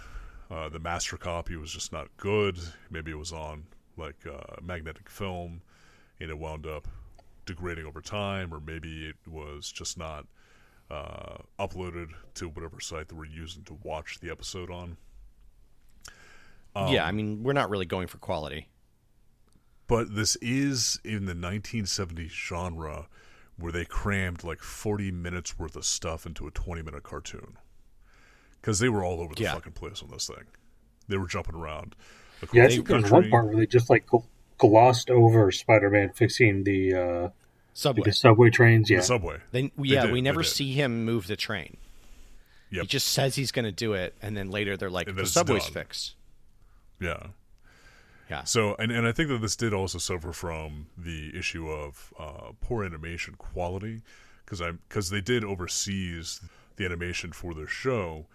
uh, 0.51 0.68
the 0.68 0.79
master 0.79 1.16
copy 1.16 1.57
was 1.57 1.72
just 1.72 1.93
not 1.93 2.09
good. 2.16 2.59
Maybe 2.91 3.11
it 3.11 3.18
was 3.18 3.33
on 3.33 3.64
like 3.97 4.27
uh, 4.27 4.57
magnetic 4.62 5.09
film, 5.09 5.62
and 6.20 6.31
it 6.31 6.39
wound 6.39 6.66
up 6.66 6.89
degrading 7.47 7.87
over 7.87 8.01
time, 8.01 8.53
or 8.53 8.61
maybe 8.61 9.09
it 9.09 9.16
was 9.27 9.70
just 9.70 9.99
not 9.99 10.27
uh, 10.91 11.39
uploaded 11.59 12.09
to 12.35 12.49
whatever 12.49 12.81
site 12.81 13.09
that 13.09 13.14
we're 13.14 13.25
using 13.25 13.62
to 13.64 13.79
watch 13.83 14.20
the 14.20 14.31
episode 14.31 14.70
on. 14.70 14.97
yeah, 16.89 17.05
I 17.05 17.12
mean 17.12 17.43
we're 17.43 17.53
not 17.53 17.70
really 17.70 17.87
going 17.87 18.07
for 18.07 18.18
quality. 18.18 18.68
But 19.87 20.14
this 20.14 20.37
is 20.37 20.99
in 21.05 21.26
the 21.26 21.35
1970s 21.35 22.30
genre 22.30 23.07
where 23.59 23.70
they 23.72 23.85
crammed 23.85 24.43
like 24.43 24.61
40 24.61 25.11
minutes 25.12 25.59
worth 25.59 25.76
of 25.76 25.85
stuff 25.85 26.26
into 26.26 26.47
a 26.47 26.51
20 26.51 26.82
minute 26.82 27.03
cartoon. 27.03 27.59
Because 28.61 28.78
they 28.78 28.89
were 28.89 29.05
all 29.05 29.20
over 29.20 29.35
the 29.35 29.43
Yeah. 29.43 29.55
fucking 29.55 29.72
place 29.74 30.03
on 30.03 30.11
this 30.11 30.26
thing. 30.26 30.45
They 31.09 31.18
were 31.18 31.26
jumping 31.26 31.55
around. 31.55 31.95
across 32.43 32.55
yeah. 32.57 32.68
the 32.68 32.82
There's 32.82 32.89
country. 33.03 33.11
one 33.11 33.30
part 33.30 33.47
where 33.47 33.57
they 33.57 33.66
just 33.66 33.91
like 33.91 34.07
glossed 34.59 35.11
over 35.11 35.51
Spider-Man 35.53 36.11
fixing 36.14 36.64
the 36.64 36.95
uh, 36.95 37.28
Subway. 37.74 38.05
the 38.05 38.12
subway 38.12 38.51
trains. 38.51 38.89
Yeah, 38.91 38.99
The 38.99 39.03
subway. 39.05 39.37
They, 39.53 39.70
yeah, 39.78 40.05
did, 40.07 40.12
we 40.12 40.22
never 40.22 40.43
see 40.43 40.72
him 40.72 41.05
move 41.05 41.27
the 41.27 41.36
train. 41.36 41.77
Yep. 42.70 42.82
He 42.82 42.86
just 42.89 43.09
says 43.09 43.36
he's 43.36 43.52
going 43.52 43.66
to 43.66 43.73
do 43.73 43.93
it, 43.93 44.15
and 44.23 44.36
then 44.36 44.51
later 44.51 44.77
they're 44.77 44.90
like, 44.90 45.15
"The 45.15 45.27
subway's 45.27 45.65
done. 45.65 45.73
fixed." 45.74 46.16
Yeah. 47.01 47.28
Yeah, 48.30 48.44
So, 48.44 48.74
and, 48.78 48.90
and 48.90 49.06
I 49.06 49.12
think 49.12 49.28
that 49.28 49.40
this 49.42 49.56
did 49.56 49.74
also 49.74 49.98
suffer 49.98 50.32
from 50.32 50.86
the 50.96 51.36
issue 51.38 51.68
of 51.68 52.12
uh, 52.18 52.52
poor 52.60 52.84
animation 52.84 53.34
quality, 53.34 54.02
because 54.44 54.62
I 54.62 54.72
because 54.72 55.10
they 55.10 55.20
did 55.20 55.44
overseas 55.44 56.40
the 56.76 56.84
animation 56.84 57.32
for 57.32 57.55
their 57.55 57.66
show. 57.66 58.26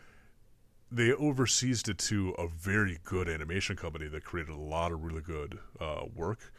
They 0.92 1.12
overseas 1.14 1.84
it 1.88 1.98
to 2.00 2.30
a 2.38 2.48
very 2.48 3.00
good 3.04 3.30
animation 3.30 3.76
company 3.76 4.08
that 4.08 4.24
created 4.24 4.54
a 4.54 4.58
lot 4.58 4.92
of 4.92 5.04
really 5.04 5.22
good 5.22 5.60
uh, 5.80 6.06
work, 6.16 6.52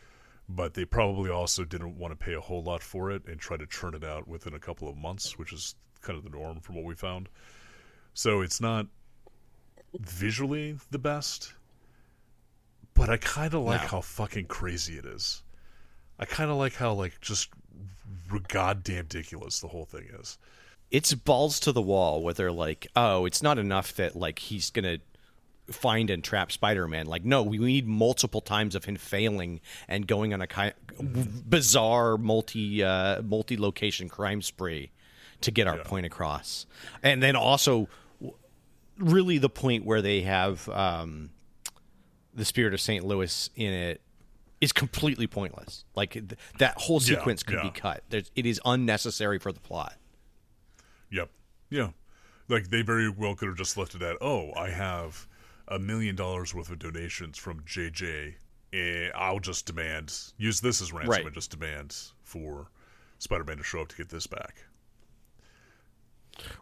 but 0.48 0.74
they 0.74 0.84
probably 0.84 1.30
also 1.30 1.64
didn't 1.64 1.98
want 1.98 2.12
to 2.12 2.16
pay 2.24 2.34
a 2.34 2.40
whole 2.40 2.62
lot 2.62 2.82
for 2.82 3.10
it 3.10 3.26
and 3.26 3.40
try 3.40 3.56
to 3.56 3.66
churn 3.66 3.94
it 3.94 4.04
out 4.04 4.28
within 4.28 4.54
a 4.54 4.58
couple 4.60 4.88
of 4.88 4.96
months, 4.96 5.36
which 5.36 5.52
is 5.52 5.74
kind 6.00 6.16
of 6.16 6.22
the 6.24 6.30
norm 6.30 6.60
from 6.60 6.76
what 6.76 6.84
we 6.84 6.94
found. 6.94 7.28
So 8.14 8.40
it's 8.40 8.60
not 8.60 8.86
visually 9.98 10.76
the 10.90 10.98
best, 10.98 11.54
but 13.00 13.10
I 13.10 13.16
kind 13.16 13.54
of 13.54 13.62
like 13.62 13.82
No. 13.82 13.88
how 13.88 14.00
fucking 14.02 14.46
crazy 14.46 14.96
it 14.98 15.04
is. 15.04 15.42
I 16.18 16.24
kind 16.26 16.50
of 16.50 16.56
like 16.58 16.74
how 16.74 16.92
like 16.92 17.20
just 17.20 17.48
r- 18.30 18.38
goddamn 18.48 19.04
ridiculous 19.04 19.60
the 19.60 19.68
whole 19.68 19.86
thing 19.86 20.06
is. 20.20 20.38
it's 20.90 21.14
balls 21.14 21.60
to 21.60 21.72
the 21.72 21.80
wall 21.82 22.22
where 22.22 22.34
they're 22.34 22.50
like, 22.52 22.86
"Oh, 22.96 23.24
it's 23.24 23.42
not 23.42 23.58
enough 23.58 23.94
that 23.94 24.16
like 24.16 24.38
he's 24.40 24.70
going 24.70 24.84
to 24.84 25.00
find 25.72 26.10
and 26.10 26.24
trap 26.24 26.50
Spider-Man. 26.50 27.06
Like, 27.06 27.24
no, 27.24 27.44
we 27.44 27.56
need 27.58 27.86
multiple 27.86 28.40
times 28.40 28.74
of 28.74 28.86
him 28.86 28.96
failing 28.96 29.60
and 29.86 30.04
going 30.06 30.34
on 30.34 30.42
a 30.42 30.46
ki- 30.48 30.72
bizarre 31.00 32.18
multi 32.18 32.82
uh, 32.82 33.22
multi 33.22 33.56
location 33.56 34.08
crime 34.08 34.42
spree 34.42 34.90
to 35.42 35.50
get 35.52 35.66
our 35.68 35.78
point 35.78 36.06
across, 36.06 36.66
and 37.02 37.22
then 37.22 37.36
also 37.36 37.88
really 38.98 39.38
the 39.38 39.48
point 39.48 39.84
where 39.84 40.02
they 40.02 40.22
have 40.22 40.68
um, 40.68 41.30
the 42.34 42.44
spirit 42.44 42.74
of 42.74 42.80
St. 42.80 43.04
Louis 43.04 43.50
in 43.56 43.72
it 43.72 44.00
is 44.60 44.72
completely 44.72 45.26
pointless. 45.26 45.84
Like 45.94 46.12
th- 46.12 46.32
that 46.58 46.74
whole 46.76 47.00
Yeah, 47.02 47.16
sequence 47.16 47.42
could 47.42 47.56
yeah. 47.56 47.62
be 47.62 47.70
cut. 47.70 48.04
There's, 48.10 48.30
it 48.36 48.46
is 48.46 48.60
unnecessary 48.64 49.38
for 49.38 49.52
the 49.52 49.60
plot. 49.60 49.94
Yep. 51.10 51.30
Yeah. 51.70 51.90
Like 52.48 52.68
they 52.70 52.82
very 52.82 53.08
well 53.08 53.34
could 53.34 53.48
have 53.48 53.56
just 53.56 53.76
left 53.76 53.94
it 53.94 54.02
at, 54.02 54.16
oh, 54.20 54.52
I 54.54 54.70
have 54.70 55.26
a 55.68 55.78
million 55.78 56.16
dollars 56.16 56.54
worth 56.54 56.70
of 56.70 56.78
donations 56.78 57.38
from 57.38 57.60
JJ, 57.60 58.34
eh, 58.72 59.08
I'll 59.14 59.38
just 59.38 59.66
demand 59.66 60.12
use 60.36 60.60
this 60.60 60.82
as 60.82 60.92
ransom 60.92 61.10
Right. 61.10 61.24
and 61.24 61.34
just 61.34 61.50
demand 61.50 61.96
for 62.22 62.70
Spider-Man 63.18 63.56
to 63.58 63.62
show 63.62 63.80
up 63.80 63.88
to 63.88 63.96
get 63.96 64.08
this 64.08 64.26
back. 64.26 64.64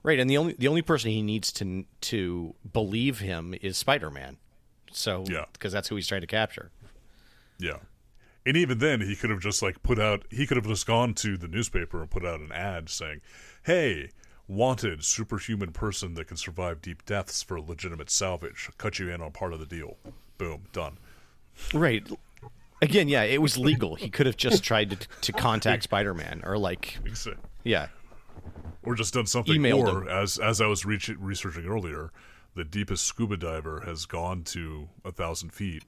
Right, 0.03 0.19
and 0.19 0.29
the 0.29 0.37
only 0.39 0.55
the 0.59 0.67
only 0.69 0.83
person 0.83 1.11
he 1.11 1.23
needs 1.23 1.53
to 1.53 1.85
to 2.03 2.55
believe 2.73 3.21
him 3.21 3.55
is 3.61 3.77
Spider 3.77 4.11
Man. 4.11 4.39
So 4.93 5.25
Yeah. 5.29 5.45
because 5.53 5.73
that's 5.73 5.89
who 5.89 5.97
he's 5.97 6.07
trying 6.09 6.21
to 6.23 6.27
capture. 6.27 6.71
Yeah. 7.59 7.79
And 8.47 8.57
even 8.57 8.79
then, 8.79 9.01
he 9.01 9.15
could 9.17 9.31
have 9.31 9.41
just 9.41 9.63
like 9.63 9.83
put 9.83 9.99
out. 9.99 10.25
He 10.31 10.47
could 10.47 10.57
have 10.57 10.67
just 10.67 10.87
gone 10.87 11.13
to 11.15 11.37
the 11.37 11.49
newspaper 11.49 12.01
and 12.01 12.11
put 12.11 12.25
out 12.25 12.41
an 12.41 12.51
ad 12.53 12.89
saying, 12.89 13.21
"Hey, 13.65 14.11
wanted 14.47 15.05
superhuman 15.05 15.73
person 15.73 16.15
that 16.15 16.27
can 16.29 16.37
survive 16.39 16.81
deep 16.81 17.05
deaths 17.05 17.43
for 17.43 17.61
legitimate 17.61 18.09
salvage. 18.11 18.71
Cut 18.79 18.99
you 18.99 19.11
in 19.11 19.21
on 19.21 19.33
part 19.33 19.53
of 19.53 19.61
the 19.61 19.67
deal. 19.67 19.99
Boom, 20.39 20.65
done." 20.73 20.99
Right. 21.75 22.07
Again, 22.81 23.09
yeah, 23.09 23.25
it 23.25 23.43
was 23.43 23.59
legal. 23.59 23.97
He 23.97 24.09
could 24.09 24.25
have 24.27 24.37
just 24.37 24.63
tried 24.63 24.91
to 24.91 25.09
to 25.23 25.33
contact 25.33 25.83
Spider 25.91 26.15
Man 26.15 26.41
or 26.45 26.57
like 26.57 26.99
yeah. 27.65 27.89
Or 28.85 28.95
just 28.95 29.13
done 29.13 29.27
something. 29.27 29.61
Emailed 29.61 29.93
or 29.93 30.03
him. 30.05 30.09
as 30.09 30.39
as 30.39 30.61
I 30.63 30.67
was 30.69 30.87
reach- 30.87 31.11
researching 31.19 31.67
earlier, 31.67 32.13
the 32.59 32.65
deepest 32.65 33.07
scuba 33.07 33.37
diver 33.37 33.83
has 33.87 34.05
gone 34.05 34.43
to 34.43 34.89
a 35.05 35.13
thousand 35.13 35.51
feet. 35.53 35.85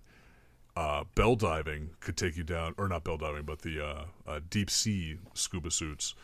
Uh, 0.76 1.02
bell 1.16 1.34
diving 1.34 1.90
could 1.98 2.16
take 2.16 2.36
you 2.36 2.44
down, 2.44 2.74
or 2.78 2.86
not 2.86 3.02
bell 3.02 3.16
diving, 3.16 3.42
but 3.42 3.62
the 3.62 3.84
uh, 3.84 4.04
uh, 4.26 4.38
deep 4.48 4.70
sea 4.70 5.18
scuba 5.34 5.68
suits 5.70 6.14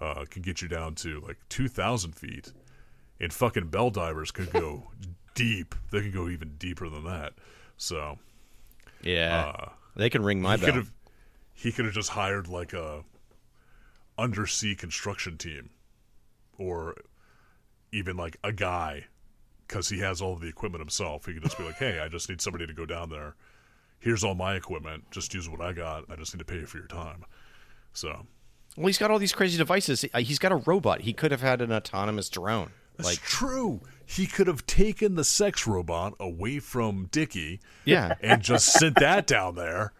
uh, 0.00 0.24
can 0.30 0.40
get 0.40 0.62
you 0.62 0.68
down 0.68 0.94
to 0.94 1.20
like 1.26 1.36
two 1.48 1.66
thousand 1.66 2.12
feet, 2.14 2.52
and 3.20 3.32
fucking 3.32 3.66
bell 3.68 3.90
divers 3.90 4.30
could 4.30 4.50
go 4.52 4.84
deep. 5.34 5.74
They 5.90 6.00
can 6.02 6.12
go 6.12 6.28
even 6.28 6.54
deeper 6.58 6.88
than 6.88 7.04
that. 7.04 7.32
So 7.76 8.18
Yeah. 9.02 9.70
they 9.96 10.08
can 10.10 10.22
ring 10.22 10.40
my 10.40 10.54
he 10.54 10.60
bell. 10.60 10.66
could 10.70 10.76
have 10.76 10.92
he 11.54 11.72
could 11.72 11.86
have 11.86 11.94
just 11.94 12.10
hired 12.10 12.46
like 12.46 12.72
a 12.72 13.02
undersea 14.16 14.76
construction 14.76 15.36
team 15.36 15.70
or 16.56 16.94
even 17.92 18.16
like 18.16 18.36
a 18.44 18.52
guy 18.52 19.06
because 19.68 19.88
he 19.88 19.98
has 20.00 20.20
all 20.22 20.32
of 20.32 20.40
the 20.40 20.48
equipment 20.48 20.80
himself 20.80 21.26
he 21.26 21.34
could 21.34 21.42
just 21.42 21.56
be 21.58 21.64
like 21.64 21.76
hey 21.76 22.00
i 22.00 22.08
just 22.08 22.28
need 22.28 22.40
somebody 22.40 22.66
to 22.66 22.72
go 22.72 22.84
down 22.86 23.08
there 23.10 23.34
here's 24.00 24.24
all 24.24 24.34
my 24.34 24.54
equipment 24.54 25.04
just 25.10 25.32
use 25.34 25.48
what 25.48 25.60
i 25.60 25.72
got 25.72 26.04
i 26.10 26.16
just 26.16 26.34
need 26.34 26.38
to 26.38 26.44
pay 26.44 26.56
you 26.60 26.66
for 26.66 26.78
your 26.78 26.86
time 26.86 27.24
so 27.92 28.26
Well, 28.76 28.86
he's 28.86 28.98
got 28.98 29.10
all 29.10 29.18
these 29.18 29.32
crazy 29.32 29.58
devices. 29.58 30.04
Uh, 30.14 30.20
He's 30.20 30.38
got 30.38 30.52
a 30.52 30.56
robot. 30.56 31.00
He 31.00 31.12
could 31.12 31.32
have 31.32 31.40
had 31.40 31.60
an 31.62 31.72
autonomous 31.72 32.28
drone. 32.28 32.70
that's 32.96 33.08
Like 33.08 33.18
true 33.20 33.80
he 34.06 34.26
could 34.26 34.46
have 34.46 34.66
taken 34.66 35.16
the 35.16 35.24
sex 35.24 35.66
robot 35.66 36.14
away 36.20 36.60
from 36.60 37.08
Dicky. 37.10 37.60
yeah. 37.84 38.14
and 38.22 38.40
just 38.40 38.72
sent 38.72 38.94
that 39.00 39.26
down 39.26 39.54
there. 39.56 39.92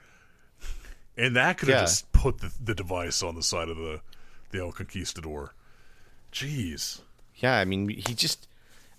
And 1.16 1.34
that 1.36 1.58
could 1.58 1.68
have 1.68 1.78
Yeah. 1.78 1.84
just 1.84 2.12
put 2.12 2.38
the, 2.38 2.52
the 2.62 2.74
device 2.74 3.22
on 3.22 3.34
the 3.34 3.42
side 3.42 3.68
of 3.68 3.76
the 3.76 4.00
the 4.50 4.60
El 4.60 4.70
Conquistador. 4.72 5.50
Jeez. 6.32 7.00
Yeah, 7.36 7.54
I 7.58 7.64
mean, 7.64 7.88
he 7.88 8.14
just. 8.14 8.46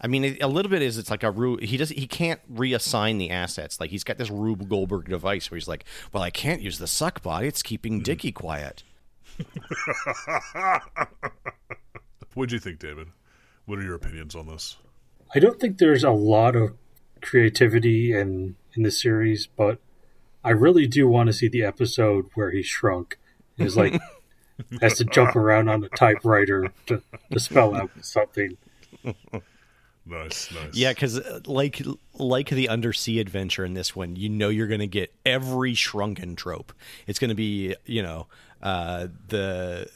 I 0.02 0.08
mean, 0.08 0.38
a 0.40 0.48
little 0.48 0.70
bit 0.70 0.82
is 0.82 0.98
it's 0.98 1.12
like 1.12 1.24
a 1.24 1.32
Rube. 1.32 1.62
He 1.62 1.76
does. 1.78 1.90
He 1.90 2.08
can't 2.08 2.40
reassign 2.54 3.18
the 3.20 3.32
assets. 3.32 3.80
Like 3.80 3.90
he's 3.90 4.04
got 4.04 4.18
this 4.18 4.30
Rube 4.30 4.70
Goldberg 4.70 5.10
device 5.10 5.52
where 5.52 5.58
he's 5.58 5.68
like, 5.68 5.84
"Well, 6.14 6.24
I 6.24 6.30
can't 6.30 6.62
use 6.62 6.78
the 6.80 6.88
suck 6.88 7.22
bot. 7.22 7.44
It's 7.44 7.62
keeping 7.62 7.96
mm-hmm. 7.96 8.04
Dickie 8.04 8.32
quiet." 8.32 8.84
What'd 12.34 12.52
you 12.52 12.60
think, 12.60 12.80
David? 12.80 13.08
What 13.66 13.80
are 13.80 13.84
your 13.84 13.96
opinions 13.96 14.36
on 14.36 14.48
this? 14.48 14.78
I 15.36 15.40
don't 15.40 15.60
think 15.60 15.78
there's 15.78 16.04
a 16.04 16.12
lot 16.12 16.56
of 16.56 16.76
creativity 17.22 18.14
in 18.14 18.56
in 18.76 18.84
the 18.84 18.92
series, 18.92 19.48
but 19.48 19.80
I 20.44 20.52
really 20.52 20.88
do 20.88 21.08
want 21.08 21.28
to 21.28 21.34
see 21.34 21.50
the 21.50 21.64
episode 21.64 22.30
where 22.36 22.52
he 22.52 22.64
shrunk. 22.64 23.18
He's 23.58 23.76
like 23.76 24.00
has 24.82 24.96
to 24.96 25.06
jump 25.06 25.36
around 25.36 25.70
on 25.70 25.84
a 25.84 25.90
typewriter 25.90 26.72
to, 26.88 27.02
to 27.32 27.40
spell 27.40 27.76
out 27.76 27.92
something. 28.02 28.58
Nice, 30.10 30.52
nice. 30.52 30.73
Yeah, 30.73 30.91
because 30.91 31.22
like 31.48 31.81
like 32.14 32.49
the 32.49 32.69
undersea 32.69 33.19
adventure 33.19 33.64
in 33.64 33.76
this 33.76 33.95
one, 33.95 34.15
you 34.15 34.27
know 34.27 34.49
you're 34.49 34.68
going 34.68 34.80
to 34.80 34.88
get 34.88 35.14
every 35.26 35.76
shrunken 35.76 36.36
trope. 36.36 36.73
It's 37.06 37.19
going 37.19 37.30
to 37.30 37.36
be 37.36 37.76
you 37.86 38.02
know 38.02 38.27
uh, 38.64 39.07
the 39.27 39.88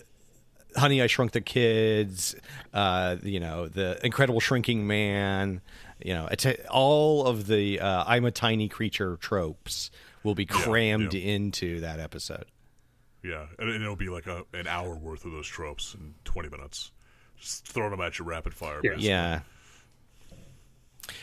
Honey 0.75 1.01
I 1.01 1.07
Shrunk 1.07 1.31
the 1.31 1.41
Kids, 1.41 2.35
uh, 2.73 3.17
you 3.23 3.39
know 3.39 3.67
the 3.67 3.99
Incredible 4.05 4.39
Shrinking 4.39 4.85
Man, 4.85 5.61
you 5.99 6.13
know 6.13 6.27
it's 6.31 6.45
all 6.69 7.25
of 7.25 7.47
the 7.47 7.79
uh, 7.79 8.03
I'm 8.05 8.25
a 8.25 8.31
tiny 8.31 8.69
creature 8.69 9.17
tropes 9.17 9.89
will 10.23 10.35
be 10.35 10.45
crammed 10.45 11.15
yeah. 11.15 11.33
into 11.33 11.79
that 11.81 11.99
episode. 11.99 12.45
Yeah, 13.23 13.47
and, 13.57 13.69
and 13.69 13.81
it'll 13.81 13.95
be 13.95 14.09
like 14.09 14.27
a, 14.27 14.43
an 14.53 14.67
hour 14.67 14.95
worth 14.95 15.25
of 15.25 15.31
those 15.31 15.47
tropes 15.47 15.95
in 15.95 16.13
20 16.25 16.49
minutes. 16.49 16.91
Just 17.39 17.65
throwing 17.67 17.91
them 17.91 18.01
at 18.01 18.19
you 18.19 18.25
rapid 18.25 18.53
fire. 18.53 18.79
Yeah. 18.83 18.95
Yeah. 18.97 19.39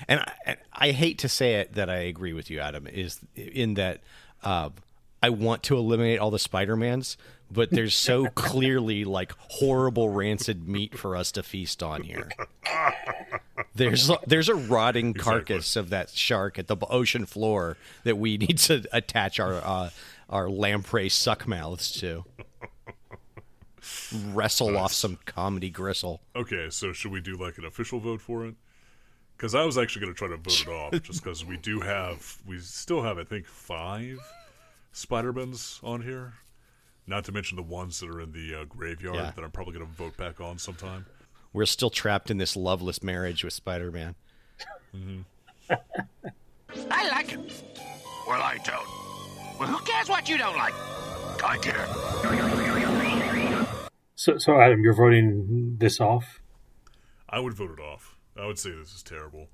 And 0.09 0.21
I, 0.21 0.57
I 0.73 0.91
hate 0.91 1.19
to 1.21 1.29
say 1.29 1.57
it 1.57 1.75
that 1.75 1.89
I 1.91 1.97
agree 1.97 2.33
with 2.33 2.51
you, 2.51 2.61
Adam, 2.61 2.87
is 2.87 3.21
in 3.35 3.75
that 3.75 4.01
uh, 4.43 4.71
I 5.23 5.31
want 5.31 5.63
to 5.65 5.77
eliminate 5.77 6.19
all 6.19 6.31
the 6.31 6.39
Spider-Mans, 6.39 7.17
but 7.51 7.71
there's 7.71 7.95
so 7.95 8.27
clearly 8.35 9.05
like 9.05 9.33
horrible 9.39 10.09
rancid 10.09 10.69
meat 10.69 10.99
for 10.99 11.17
us 11.17 11.33
to 11.33 11.43
feast 11.43 11.83
on 11.83 12.03
here. 12.03 12.31
There's 13.75 14.11
there's 14.27 14.49
a 14.49 14.55
rotting 14.55 15.15
carcass 15.15 15.77
of 15.77 15.91
that 15.91 16.11
shark 16.11 16.59
at 16.59 16.67
the 16.67 16.77
ocean 16.89 17.27
floor 17.27 17.77
that 18.05 18.19
we 18.19 18.37
need 18.37 18.59
to 18.59 18.85
attach 18.93 19.39
our 19.39 19.55
uh, 19.55 19.91
our 20.29 20.49
lamprey 20.49 21.09
suck 21.09 21.47
mouths 21.47 21.91
to. 22.01 22.25
Wrestle 24.33 24.77
off 24.77 24.93
some 24.93 25.19
comedy 25.25 25.71
gristle. 25.71 26.21
Okay, 26.37 26.69
so 26.71 26.93
should 26.93 27.13
we 27.13 27.21
do 27.21 27.37
like 27.37 27.59
an 27.59 27.65
official 27.65 28.01
vote 28.01 28.21
for 28.21 28.45
it? 28.45 28.55
Because 29.41 29.55
I 29.55 29.65
was 29.65 29.79
actually 29.79 30.03
going 30.03 30.13
to 30.13 30.19
try 30.19 30.29
to 30.29 30.37
vote 30.37 30.61
it 30.61 30.69
off, 30.99 31.03
just 31.03 31.25
because 31.25 31.47
we 31.47 31.57
do 31.57 31.81
have, 31.81 32.37
we 32.47 32.59
still 32.59 33.01
have, 33.03 33.17
I 33.19 33.25
think, 33.25 33.47
five 33.47 34.19
Spider-Mans 34.93 35.81
on 35.83 36.03
here. 36.03 36.35
Not 37.07 37.25
to 37.25 37.33
mention 37.33 37.57
the 37.57 37.63
ones 37.63 37.99
that 38.01 38.11
are 38.11 38.21
in 38.21 38.33
the 38.33 38.55
uh, 38.61 38.65
graveyard 38.67 39.17
Yeah. 39.17 39.33
that 39.35 39.43
I'm 39.43 39.51
probably 39.51 39.73
going 39.73 39.87
to 39.87 39.93
vote 39.93 40.15
back 40.19 40.43
on 40.43 40.59
sometime. 40.59 41.07
We're 41.55 41.65
still 41.65 41.89
trapped 41.89 42.31
in 42.31 42.37
this 42.37 42.55
loveless 42.55 43.03
marriage 43.03 43.43
with 43.43 43.55
Spider-Man. 43.55 44.15
I 45.71 47.09
like 47.09 47.33
it. 47.33 47.65
Well, 48.29 48.43
I 48.43 48.59
don't. 48.63 49.59
Well, 49.59 49.71
who 49.71 49.83
cares 49.87 50.11
what 50.11 50.29
you 50.29 50.37
don't 50.37 50.57
like? 50.59 50.75
I 51.43 51.57
care. 51.57 51.87
So, 54.17 54.37
so 54.37 54.61
Adam, 54.61 54.83
you're 54.83 54.93
voting 54.95 55.77
this 55.79 55.99
off. 55.99 56.43
I 57.27 57.41
would 57.41 57.55
vote 57.55 57.71
it 57.79 57.81
off. 57.81 58.19
I 58.41 58.47
would 58.47 58.59
say 58.59 58.71
this 58.71 58.95
is 58.95 59.03
terrible, 59.03 59.49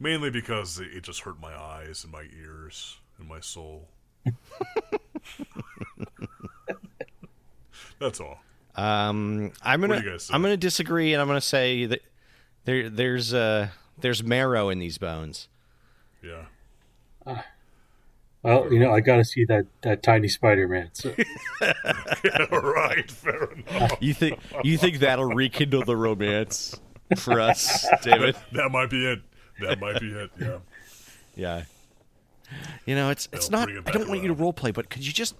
mainly 0.00 0.30
because 0.30 0.78
it 0.78 0.88
it 0.92 1.02
just 1.02 1.20
hurt 1.20 1.40
my 1.40 1.54
eyes 1.54 2.04
and 2.04 2.12
my 2.12 2.24
ears 2.40 2.98
and 3.18 3.28
my 3.28 3.40
soul. 3.40 3.88
That's 7.98 8.20
all. 8.20 8.38
Um, 8.74 9.52
I'm 9.62 9.80
gonna 9.80 10.00
do 10.00 10.04
you 10.04 10.10
guys 10.12 10.24
say? 10.24 10.34
I'm 10.34 10.42
gonna 10.42 10.56
disagree, 10.56 11.12
and 11.12 11.20
I'm 11.20 11.28
gonna 11.28 11.40
say 11.40 11.86
that 11.86 12.00
there 12.64 12.88
there's 12.88 13.34
uh 13.34 13.68
there's 14.00 14.22
marrow 14.22 14.68
in 14.70 14.78
these 14.78 14.98
bones. 14.98 15.48
Yeah. 16.22 16.46
Well, 18.42 18.72
you 18.72 18.80
know, 18.80 18.92
I 18.92 19.00
got 19.00 19.16
to 19.16 19.24
see 19.24 19.44
that 19.44 19.66
that 19.82 20.02
tiny 20.02 20.26
Spider-Man. 20.26 20.90
So, 20.94 21.14
all 22.50 22.60
right. 22.60 23.08
Fair 23.08 23.44
enough. 23.52 23.92
You 24.00 24.14
think 24.14 24.40
you 24.64 24.76
think 24.78 24.98
that'll 24.98 25.32
rekindle 25.32 25.84
the 25.84 25.96
romance 25.96 26.80
for 27.18 27.40
us, 27.40 27.86
David? 28.02 28.36
That 28.52 28.70
might 28.70 28.90
be 28.90 29.06
it. 29.06 29.20
That 29.60 29.80
might 29.80 30.00
be 30.00 30.10
it. 30.12 30.30
Yeah. 30.40 30.58
Yeah. 31.34 31.62
You 32.84 32.94
know, 32.94 33.10
it's 33.10 33.28
it's 33.32 33.48
They'll 33.48 33.60
not. 33.60 33.70
it 33.70 33.82
I 33.86 33.90
don't 33.92 34.08
want 34.08 34.22
you 34.22 34.28
to 34.28 34.34
role 34.34 34.52
play, 34.52 34.70
but 34.70 34.90
could 34.90 35.06
you 35.06 35.12
just 35.12 35.34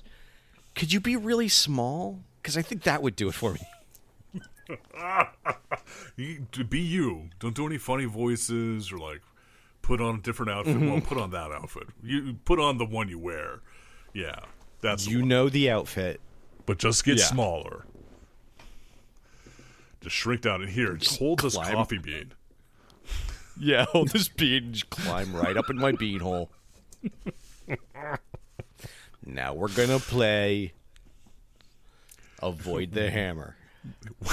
could 0.75 0.93
you 0.93 1.01
be 1.01 1.17
really 1.17 1.49
small? 1.49 2.21
Because 2.41 2.57
I 2.57 2.63
think 2.63 2.83
that 2.85 3.03
would 3.03 3.17
do 3.17 3.29
it 3.29 3.35
for 3.35 3.55
me. 3.55 3.61
You, 6.17 6.47
to 6.53 6.65
be 6.65 6.81
you. 6.81 7.31
Don't 7.41 7.55
do 7.55 7.67
any 7.67 7.79
funny 7.79 8.05
voices 8.05 8.93
or 8.93 8.99
like 8.99 9.23
put 9.81 10.01
on 10.01 10.17
a 10.17 10.19
different 10.19 10.53
outfit. 10.53 10.77
Well, 10.77 10.91
mm-hmm. 10.97 11.07
put 11.07 11.19
on 11.19 11.31
that 11.31 11.51
outfit. 11.51 11.89
You 12.03 12.35
put 12.45 12.59
on 12.61 12.79
the 12.79 12.85
one 12.85 13.09
you 13.09 13.19
wear. 13.19 13.61
Yeah, 14.15 14.37
that's 14.81 15.07
You 15.07 15.21
one. 15.21 15.29
know 15.29 15.49
the 15.49 15.71
outfit. 15.71 16.21
But 16.67 16.79
just 16.79 17.05
get 17.05 17.19
Yeah. 17.19 17.25
smaller. 17.25 17.87
Just 20.03 20.17
shrink 20.17 20.43
down. 20.43 20.63
in 20.63 20.69
here, 20.69 20.95
Just 20.95 21.19
hold 21.19 21.41
this 21.41 21.57
coffee 21.57 21.99
bean. 21.99 22.33
Yeah, 23.61 23.85
hold 23.85 24.09
this 24.09 24.29
bean 24.29 24.65
and 24.65 24.73
just 24.73 24.89
climb 24.89 25.37
right 25.37 25.59
up 25.59 25.69
in 25.69 25.77
my 25.77 25.93
bean 25.93 26.21
hole. 26.21 26.51
now 29.27 29.53
we're 29.53 29.69
gonna 29.69 29.99
play 29.99 30.73
Avoid 32.43 32.93
the 32.93 33.11
Hammer. 33.11 33.57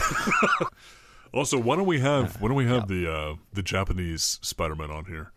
Also, 1.31 1.59
why 1.59 1.75
don't 1.75 1.85
we 1.85 1.99
have 1.99 2.41
why 2.41 2.47
don't 2.47 2.57
we 2.57 2.65
have 2.65 2.87
the 2.87 3.11
uh, 3.11 3.35
the 3.53 3.61
Japanese 3.61 4.39
Spider 4.41 4.75
Man 4.75 4.89
on 4.89 5.05
here? 5.05 5.31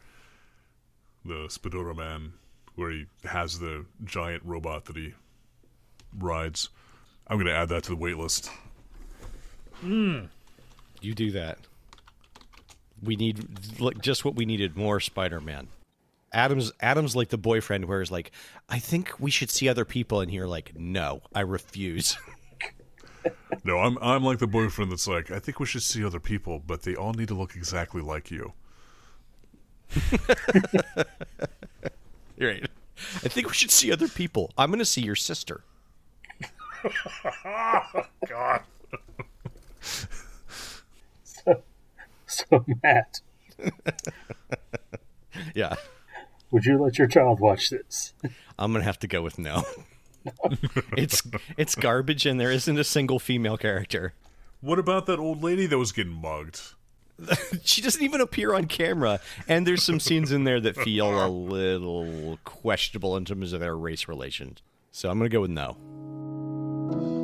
the 1.25 1.49
Spadora 1.49 1.95
Man, 1.95 2.33
where 2.75 2.91
he 2.91 3.07
has 3.25 3.59
the 3.59 3.85
giant 4.05 4.43
robot 4.45 4.87
that 4.87 4.97
he 4.97 5.15
rides. 6.17 6.69
I'm 7.27 7.37
going 7.37 7.47
to 7.47 7.55
add 7.55 7.69
that 7.69 7.85
to 7.85 7.91
the 7.91 7.97
wait 7.97 8.17
list. 8.19 8.51
Mm. 9.83 10.29
You 11.01 11.15
do 11.15 11.33
that. 11.33 11.59
We 13.03 13.17
need 13.17 13.81
like, 13.81 14.01
just 14.01 14.25
what 14.25 14.37
we 14.37 14.45
needed 14.45 14.77
more 14.77 15.01
Spider-Man. 15.01 15.69
Adam's 16.33 16.73
Adam's 16.81 17.15
like 17.15 17.29
the 17.29 17.37
boyfriend 17.37 17.85
where 17.87 18.01
he's 18.01 18.11
like, 18.11 18.31
I 18.69 18.79
think 18.79 19.21
we 19.21 19.31
should 19.31 19.51
see 19.51 19.69
other 19.69 19.85
people, 19.85 20.21
and 20.21 20.33
you're 20.33 20.47
like, 20.47 20.73
no, 20.77 21.23
I 21.35 21.41
refuse. 21.41 22.17
No, 23.65 23.79
I'm 23.79 23.97
I'm 23.99 24.25
like 24.25 24.39
the 24.39 24.49
boyfriend 24.49 24.91
that's 24.91 25.07
like, 25.07 25.31
I 25.31 25.39
think 25.39 25.61
we 25.61 25.67
should 25.67 25.83
see 25.83 26.05
other 26.05 26.19
people, 26.19 26.61
but 26.67 26.83
they 26.83 26.97
all 26.97 27.13
need 27.13 27.29
to 27.29 27.35
look 27.35 27.55
exactly 27.55 28.03
like 28.03 28.31
you. 28.31 28.53
You're 32.37 32.51
right. 32.51 32.67
I 33.25 33.29
think 33.29 33.49
we 33.49 33.55
should 33.55 33.71
see 33.71 33.93
other 33.93 34.09
people. 34.09 34.51
I'm 34.59 34.71
going 34.71 34.79
to 34.81 34.85
see 34.85 35.03
your 35.03 35.15
sister. 35.15 35.63
God. 38.29 38.63
So, 41.25 41.63
so 42.27 42.65
Matt, 42.83 43.21
Yeah, 45.55 45.75
would 46.51 46.65
you 46.65 46.79
let 46.79 46.99
your 46.99 47.09
child 47.09 47.41
watch 47.41 47.71
this? 47.71 48.13
I'm 48.59 48.73
going 48.73 48.83
to 48.83 48.87
have 48.87 48.99
to 49.01 49.07
go 49.09 49.23
with 49.23 49.39
no. 49.39 49.65
it's 50.97 51.23
it's 51.57 51.75
garbage, 51.75 52.27
and 52.27 52.39
there 52.39 52.53
isn't 52.53 52.79
a 52.79 52.85
single 52.85 53.19
female 53.19 53.57
character. 53.57 54.15
What 54.61 54.79
about 54.79 55.07
that 55.07 55.19
old 55.19 55.43
lady 55.43 55.67
that 55.67 55.79
was 55.79 55.91
getting 55.91 56.13
mugged? 56.13 56.61
She 57.65 57.83
doesn't 57.83 58.03
even 58.03 58.21
appear 58.21 58.55
on 58.55 58.67
camera, 58.67 59.21
and 59.49 59.67
there's 59.67 59.83
some 59.83 60.01
scenes 60.01 60.33
in 60.33 60.45
there 60.45 60.61
that 60.61 60.77
feel 60.77 61.25
a 61.25 61.29
little 61.29 62.39
questionable 62.45 63.17
in 63.17 63.25
terms 63.25 63.53
of 63.53 63.61
their 63.61 63.77
race 63.77 64.09
relations. 64.09 64.63
So 64.91 65.11
I'm 65.11 65.19
going 65.19 65.31
to 65.31 65.35
go 65.35 65.41
with 65.41 65.51
no. 65.51 67.22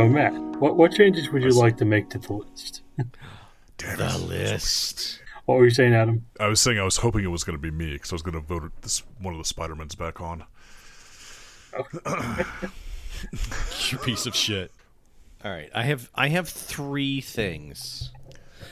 So, 0.00 0.08
Matt, 0.08 0.32
what 0.32 0.76
what 0.78 0.92
changes 0.92 1.30
would 1.30 1.42
you 1.42 1.50
like 1.50 1.76
to 1.76 1.84
make 1.84 2.08
to 2.08 2.18
the 2.18 2.32
list? 2.32 2.80
Damn 2.96 3.10
The 3.98 4.14
it. 4.14 4.28
list. 4.28 5.20
What 5.44 5.58
were 5.58 5.64
you 5.64 5.70
saying, 5.70 5.94
Adam? 5.94 6.24
I 6.38 6.48
was 6.48 6.58
saying 6.58 6.78
I 6.78 6.84
was 6.84 6.96
hoping 6.96 7.22
it 7.22 7.26
was 7.26 7.44
going 7.44 7.58
to 7.58 7.60
be 7.60 7.70
me 7.70 7.92
because 7.92 8.10
I 8.10 8.14
was 8.14 8.22
going 8.22 8.32
to 8.34 8.40
vote 8.40 8.72
this 8.80 9.02
one 9.20 9.34
of 9.34 9.38
the 9.38 9.44
Spider-Mans 9.44 9.94
back 9.94 10.20
on. 10.20 10.44
You 13.90 13.98
piece 13.98 14.24
of 14.24 14.34
shit. 14.34 14.72
All 15.44 15.50
right, 15.50 15.68
I 15.74 15.82
have 15.82 16.08
I 16.14 16.28
have 16.28 16.48
three 16.48 17.20
things. 17.20 18.10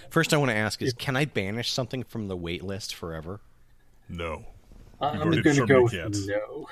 First, 0.08 0.32
I 0.32 0.38
want 0.38 0.50
to 0.50 0.56
ask 0.56 0.80
is, 0.80 0.94
can 0.94 1.14
I 1.14 1.26
banish 1.26 1.70
something 1.70 2.04
from 2.04 2.28
the 2.28 2.36
wait 2.36 2.64
list 2.64 2.94
forever? 2.94 3.40
No. 4.08 4.46
I'm 5.02 5.18
going 5.18 5.42
to 5.42 5.66
go 5.66 5.86
you 5.86 6.04
with 6.04 6.26
no. 6.26 6.68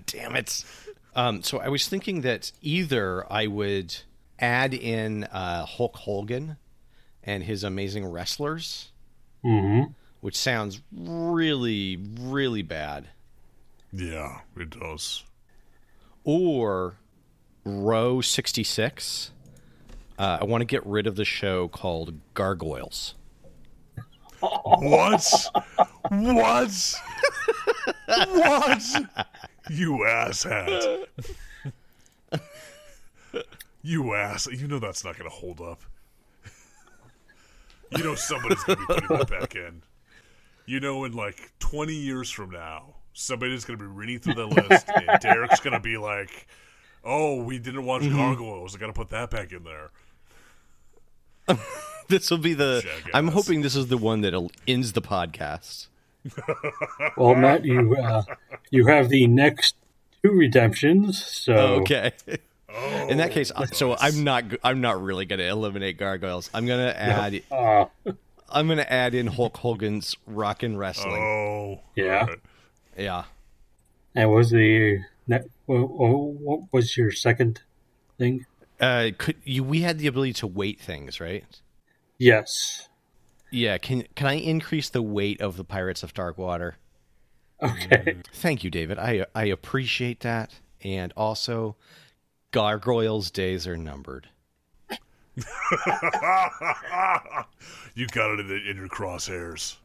Damn 0.06 0.36
it. 0.36 0.64
Um, 1.14 1.42
so 1.42 1.58
I 1.58 1.68
was 1.68 1.88
thinking 1.88 2.22
that 2.22 2.52
either 2.62 3.30
I 3.30 3.46
would 3.46 3.94
add 4.38 4.72
in 4.74 5.24
uh, 5.24 5.66
Hulk 5.66 5.96
Hogan 5.96 6.56
and 7.22 7.44
his 7.44 7.62
amazing 7.64 8.04
wrestlers, 8.06 8.90
hmm 9.42 9.82
which 10.20 10.36
sounds 10.36 10.80
really, 10.92 11.98
really 12.20 12.62
bad, 12.62 13.08
Yeah, 13.92 14.38
it 14.56 14.70
does. 14.70 15.24
or 16.22 16.94
Row 17.64 18.20
66. 18.20 19.32
Uh, 20.16 20.38
I 20.40 20.44
want 20.44 20.60
to 20.60 20.64
get 20.64 20.86
rid 20.86 21.08
of 21.08 21.16
the 21.16 21.24
show 21.24 21.66
called 21.66 22.14
Gargoyles. 22.34 23.14
What? 24.40 25.24
what? 26.08 26.94
what? 28.06 28.82
You 29.70 30.04
asshat. 30.06 31.06
you 33.82 34.14
ass. 34.14 34.46
You 34.46 34.68
know 34.68 34.78
that's 34.78 35.04
not 35.04 35.18
going 35.18 35.28
to 35.30 35.34
hold 35.34 35.60
up. 35.60 35.80
You 37.96 38.04
know 38.04 38.14
somebody's 38.14 38.62
going 38.64 38.78
to 38.78 38.86
be 38.86 38.94
putting 38.94 39.18
that 39.18 39.28
back 39.28 39.54
in. 39.54 39.82
You 40.64 40.80
know, 40.80 41.04
in 41.04 41.12
like 41.12 41.52
20 41.58 41.92
years 41.92 42.30
from 42.30 42.50
now, 42.50 42.94
somebody's 43.12 43.64
going 43.64 43.78
to 43.78 43.84
be 43.84 43.90
reading 43.90 44.18
through 44.18 44.34
the 44.34 44.46
list, 44.46 44.86
and 44.88 45.20
Derek's 45.20 45.60
going 45.60 45.74
to 45.74 45.80
be 45.80 45.98
like, 45.98 46.46
oh, 47.04 47.42
we 47.42 47.58
didn't 47.58 47.84
watch 47.84 48.02
mm-hmm. 48.02 48.16
Gargoyles. 48.16 48.74
I 48.74 48.78
got 48.78 48.86
to 48.86 48.92
put 48.92 49.10
that 49.10 49.30
back 49.30 49.52
in 49.52 49.64
there. 49.64 49.90
This 52.08 52.30
will 52.30 52.38
be 52.38 52.52
the. 52.52 52.82
Jackass. 52.84 53.10
I'm 53.14 53.28
hoping 53.28 53.62
this 53.62 53.74
is 53.74 53.86
the 53.86 53.96
one 53.96 54.20
that 54.20 54.34
ends 54.66 54.92
the 54.92 55.00
podcast. 55.00 55.86
Well, 57.16 57.34
Matt, 57.34 57.64
you 57.64 57.96
uh, 57.96 58.22
you 58.70 58.86
have 58.86 59.08
the 59.08 59.26
next 59.26 59.74
two 60.22 60.30
redemptions. 60.32 61.24
So 61.24 61.54
Okay. 61.80 62.12
In 63.08 63.18
that 63.18 63.32
case, 63.32 63.52
I- 63.54 63.66
so 63.66 63.96
I'm 63.98 64.24
not. 64.24 64.48
g- 64.48 64.58
I'm 64.64 64.80
not 64.80 65.02
really 65.02 65.26
going 65.26 65.40
to 65.40 65.46
eliminate 65.48 65.98
gargoyles. 65.98 66.48
I'm 66.54 66.66
going 66.66 66.80
to 66.86 66.98
add. 66.98 67.42
uh, 67.50 67.84
I'm 68.48 68.66
going 68.66 68.78
to 68.78 68.90
add 68.92 69.14
in 69.14 69.26
Hulk 69.26 69.56
Hogan's 69.58 70.16
Rock 70.26 70.62
and 70.62 70.78
Wrestling. 70.78 71.22
Oh. 71.22 71.80
Yeah. 71.96 72.24
right. 72.26 72.38
Yeah. 72.96 73.24
and 74.14 74.30
was 74.30 74.50
the 74.50 75.00
ne- 75.26 75.40
wha- 75.66 75.80
wha- 75.82 76.08
what 76.16 76.60
was 76.72 76.96
your 76.96 77.10
second 77.10 77.60
thing? 78.18 78.46
Uh, 78.80 79.10
could 79.18 79.36
you? 79.44 79.62
We 79.64 79.80
had 79.82 79.98
the 79.98 80.06
ability 80.06 80.32
to 80.34 80.46
weight 80.46 80.80
things, 80.80 81.20
right? 81.20 81.44
Yes. 82.18 82.88
Yeah. 83.52 83.78
Can 83.78 84.04
Can 84.16 84.26
I 84.26 84.34
increase 84.34 84.88
the 84.88 85.02
weight 85.02 85.40
of 85.40 85.56
the 85.56 85.64
Pirates 85.64 86.02
of 86.02 86.12
Darkwater? 86.14 86.74
Okay. 87.62 88.16
Thank 88.34 88.64
you, 88.64 88.70
David. 88.70 88.98
I 88.98 89.24
I 89.34 89.44
appreciate 89.44 90.20
that, 90.20 90.58
and 90.82 91.12
also, 91.16 91.76
gargoyles' 92.50 93.30
days 93.30 93.66
are 93.66 93.76
numbered. 93.76 94.28
you 97.94 98.06
got 98.08 98.32
it 98.32 98.40
in, 98.40 98.48
the, 98.48 98.60
in 98.68 98.76
your 98.76 98.88
crosshairs. 98.88 99.76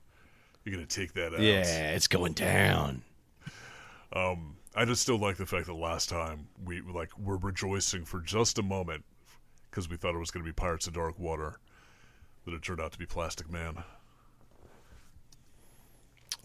You're 0.66 0.76
gonna 0.76 0.86
take 0.86 1.14
that 1.14 1.34
out. 1.34 1.40
Yeah, 1.40 1.92
it's 1.92 2.08
going 2.08 2.34
down. 2.34 3.04
Um, 4.12 4.58
I 4.76 4.84
just 4.86 5.02
still 5.02 5.18
like 5.18 5.38
the 5.38 5.46
fact 5.46 5.68
that 5.68 5.74
last 5.74 6.10
time 6.10 6.48
we 6.66 6.82
like 6.82 7.18
were 7.18 7.38
rejoicing 7.38 8.04
for 8.04 8.20
just 8.20 8.60
a 8.60 8.64
moment 8.64 9.06
because 9.70 9.88
we 9.90 9.96
thought 9.96 10.16
it 10.16 10.20
was 10.20 10.32
gonna 10.32 10.44
be 10.44 10.52
Pirates 10.52 10.88
of 10.88 10.94
Dark 10.94 11.18
Water, 11.18 11.60
but 12.48 12.54
it 12.54 12.62
turned 12.62 12.80
out 12.80 12.94
to 12.94 12.98
be 12.98 13.06
Plastic 13.06 13.52
Man. 13.52 13.84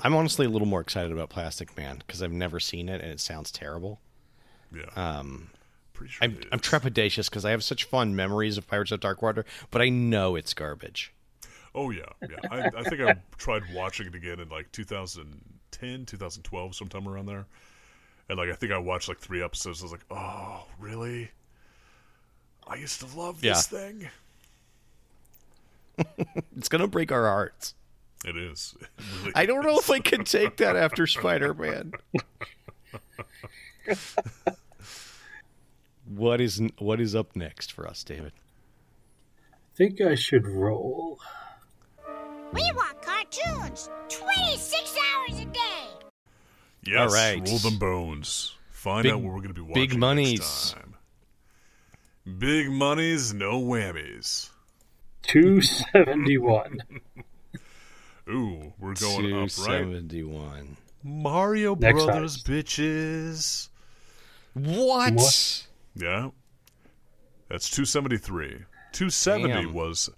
I'm 0.00 0.16
honestly 0.16 0.46
a 0.46 0.48
little 0.48 0.66
more 0.66 0.80
excited 0.80 1.12
about 1.12 1.30
Plastic 1.30 1.76
Man 1.76 2.02
because 2.04 2.20
I've 2.24 2.32
never 2.32 2.58
seen 2.58 2.88
it 2.88 3.00
and 3.00 3.12
it 3.12 3.20
sounds 3.20 3.52
terrible. 3.52 4.00
Yeah. 4.74 4.90
Um, 4.96 5.50
Pretty 5.92 6.10
sure. 6.10 6.24
I'm, 6.24 6.40
I'm 6.50 6.58
trepidatious 6.58 7.30
because 7.30 7.44
I 7.44 7.52
have 7.52 7.62
such 7.62 7.84
fond 7.84 8.16
memories 8.16 8.58
of 8.58 8.66
Pirates 8.66 8.90
of 8.90 8.98
Darkwater, 8.98 9.44
but 9.70 9.80
I 9.80 9.90
know 9.90 10.34
it's 10.34 10.54
garbage. 10.54 11.12
Oh 11.72 11.90
yeah, 11.90 12.08
yeah. 12.28 12.36
I, 12.50 12.68
I 12.78 12.82
think 12.82 13.00
I 13.00 13.14
tried 13.38 13.62
watching 13.72 14.08
it 14.08 14.16
again 14.16 14.40
in 14.40 14.48
like 14.48 14.72
2010, 14.72 16.06
2012, 16.06 16.74
sometime 16.74 17.06
around 17.06 17.26
there, 17.26 17.46
and 18.28 18.38
like 18.38 18.48
I 18.48 18.54
think 18.54 18.72
I 18.72 18.78
watched 18.78 19.08
like 19.08 19.20
three 19.20 19.40
episodes. 19.40 19.82
I 19.82 19.84
was 19.84 19.92
like, 19.92 20.04
oh 20.10 20.66
really? 20.80 21.30
I 22.66 22.74
used 22.74 22.98
to 23.00 23.16
love 23.16 23.40
this 23.40 23.68
thing. 23.68 24.08
It's 26.56 26.68
gonna 26.68 26.86
break 26.88 27.10
our 27.12 27.26
hearts. 27.26 27.74
It 28.24 28.36
is. 28.36 28.74
It 28.80 28.88
really 29.20 29.32
I 29.34 29.46
don't 29.46 29.64
know 29.64 29.78
if 29.78 29.90
I 29.90 29.98
can 29.98 30.24
take 30.24 30.56
that 30.58 30.76
after 30.76 31.06
Spider 31.06 31.54
Man. 31.54 31.92
what 36.06 36.40
is 36.40 36.60
what 36.78 37.00
is 37.00 37.14
up 37.14 37.34
next 37.36 37.72
for 37.72 37.86
us, 37.88 38.04
David? 38.04 38.32
I 39.52 39.56
think 39.74 40.00
I 40.00 40.14
should 40.14 40.46
roll. 40.46 41.18
We 42.52 42.60
want 42.74 43.00
cartoons 43.02 43.88
26 44.08 44.96
hours 45.14 45.40
a 45.40 45.44
day. 45.46 45.88
Yes, 46.84 46.98
All 47.00 47.08
right. 47.16 47.48
roll 47.48 47.58
them 47.58 47.78
bones. 47.78 48.54
Find 48.70 49.04
Big- 49.04 49.12
out 49.12 49.20
what 49.22 49.32
we're 49.32 49.38
going 49.40 49.48
to 49.48 49.54
be 49.54 49.60
watching 49.62 49.74
big 49.88 49.98
monies. 49.98 50.40
next 50.40 50.72
time. 50.72 50.94
Big 52.38 52.70
monies, 52.70 53.32
no 53.32 53.60
whammies. 53.62 54.50
Two 55.22 55.60
seventy 55.60 56.38
one. 56.38 56.80
Ooh, 58.28 58.72
we're 58.78 58.94
going 58.94 59.24
Two 59.24 59.36
up, 59.36 59.40
right? 59.42 59.48
seventy 59.48 60.22
one. 60.22 60.76
Mario 61.02 61.74
Next 61.74 62.04
Brothers, 62.04 62.34
size. 62.34 62.42
bitches. 62.44 63.68
What? 64.54 65.14
What? 65.14 65.66
Yeah, 65.96 66.30
that's 67.48 67.70
two 67.70 67.84
seventy 67.84 68.18
three. 68.18 68.64
Two 68.92 69.10
seventy 69.10 69.48
Damn. 69.64 69.72
was 69.74 70.10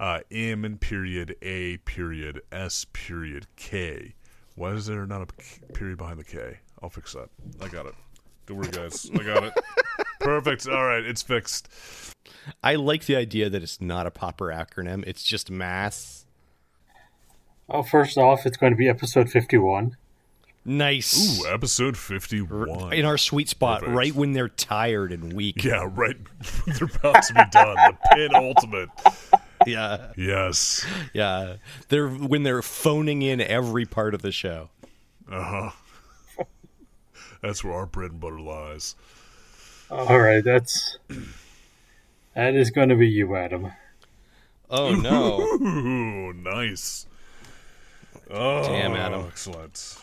uh, 0.00 0.20
M 0.30 0.64
and 0.64 0.80
period 0.80 1.36
A 1.42 1.76
period 1.78 2.40
S 2.50 2.86
period 2.92 3.46
K. 3.56 4.14
Why 4.54 4.70
is 4.72 4.86
there 4.86 5.06
not 5.06 5.22
a 5.22 5.72
period 5.72 5.98
behind 5.98 6.18
the 6.18 6.24
K? 6.24 6.58
I'll 6.82 6.90
fix 6.90 7.14
that. 7.14 7.28
I 7.60 7.68
got 7.68 7.86
it. 7.86 7.94
Don't 8.46 8.58
worry, 8.58 8.68
guys. 8.70 9.10
I 9.14 9.22
got 9.22 9.44
it. 9.44 9.52
Perfect. 10.22 10.68
All 10.68 10.84
right, 10.84 11.04
it's 11.04 11.22
fixed. 11.22 11.68
I 12.62 12.74
like 12.76 13.06
the 13.06 13.16
idea 13.16 13.48
that 13.50 13.62
it's 13.62 13.80
not 13.80 14.06
a 14.06 14.10
proper 14.10 14.46
acronym. 14.46 15.04
It's 15.06 15.22
just 15.22 15.50
mass. 15.50 16.26
Oh, 17.68 17.82
first 17.82 18.18
off, 18.18 18.44
it's 18.46 18.56
going 18.56 18.72
to 18.72 18.76
be 18.76 18.88
episode 18.88 19.30
51. 19.30 19.96
Nice. 20.64 21.40
Ooh, 21.42 21.48
episode 21.48 21.96
fifty-one. 21.96 22.92
In 22.92 23.04
our 23.04 23.18
sweet 23.18 23.48
spot, 23.48 23.80
Perfect. 23.80 23.96
right 23.96 24.14
when 24.14 24.32
they're 24.32 24.48
tired 24.48 25.10
and 25.10 25.32
weak. 25.32 25.64
yeah, 25.64 25.88
right. 25.92 26.16
They're 26.66 26.88
about 27.00 27.20
to 27.24 27.34
be 27.34 27.42
done. 27.50 27.74
The 27.74 27.96
pin 28.14 28.30
ultimate. 28.32 28.88
Yeah. 29.66 30.12
Yes. 30.16 30.86
Yeah. 31.12 31.56
They're 31.88 32.08
when 32.08 32.44
they're 32.44 32.62
phoning 32.62 33.22
in 33.22 33.40
every 33.40 33.86
part 33.86 34.14
of 34.14 34.22
the 34.22 34.30
show. 34.30 34.70
Uh-huh. 35.28 35.70
That's 37.42 37.64
where 37.64 37.74
our 37.74 37.86
bread 37.86 38.12
and 38.12 38.20
butter 38.20 38.38
lies. 38.38 38.94
All 39.92 40.18
right, 40.18 40.42
that's 40.42 40.96
that 42.34 42.54
is 42.54 42.70
going 42.70 42.88
to 42.88 42.96
be 42.96 43.08
you, 43.08 43.36
Adam. 43.36 43.70
Oh 44.70 44.94
no. 44.94 45.40
Ooh, 45.42 46.32
nice. 46.32 47.06
Oh, 48.30 48.62
Damn, 48.62 48.92
Adam. 48.94 49.26
Excellent. 49.26 49.98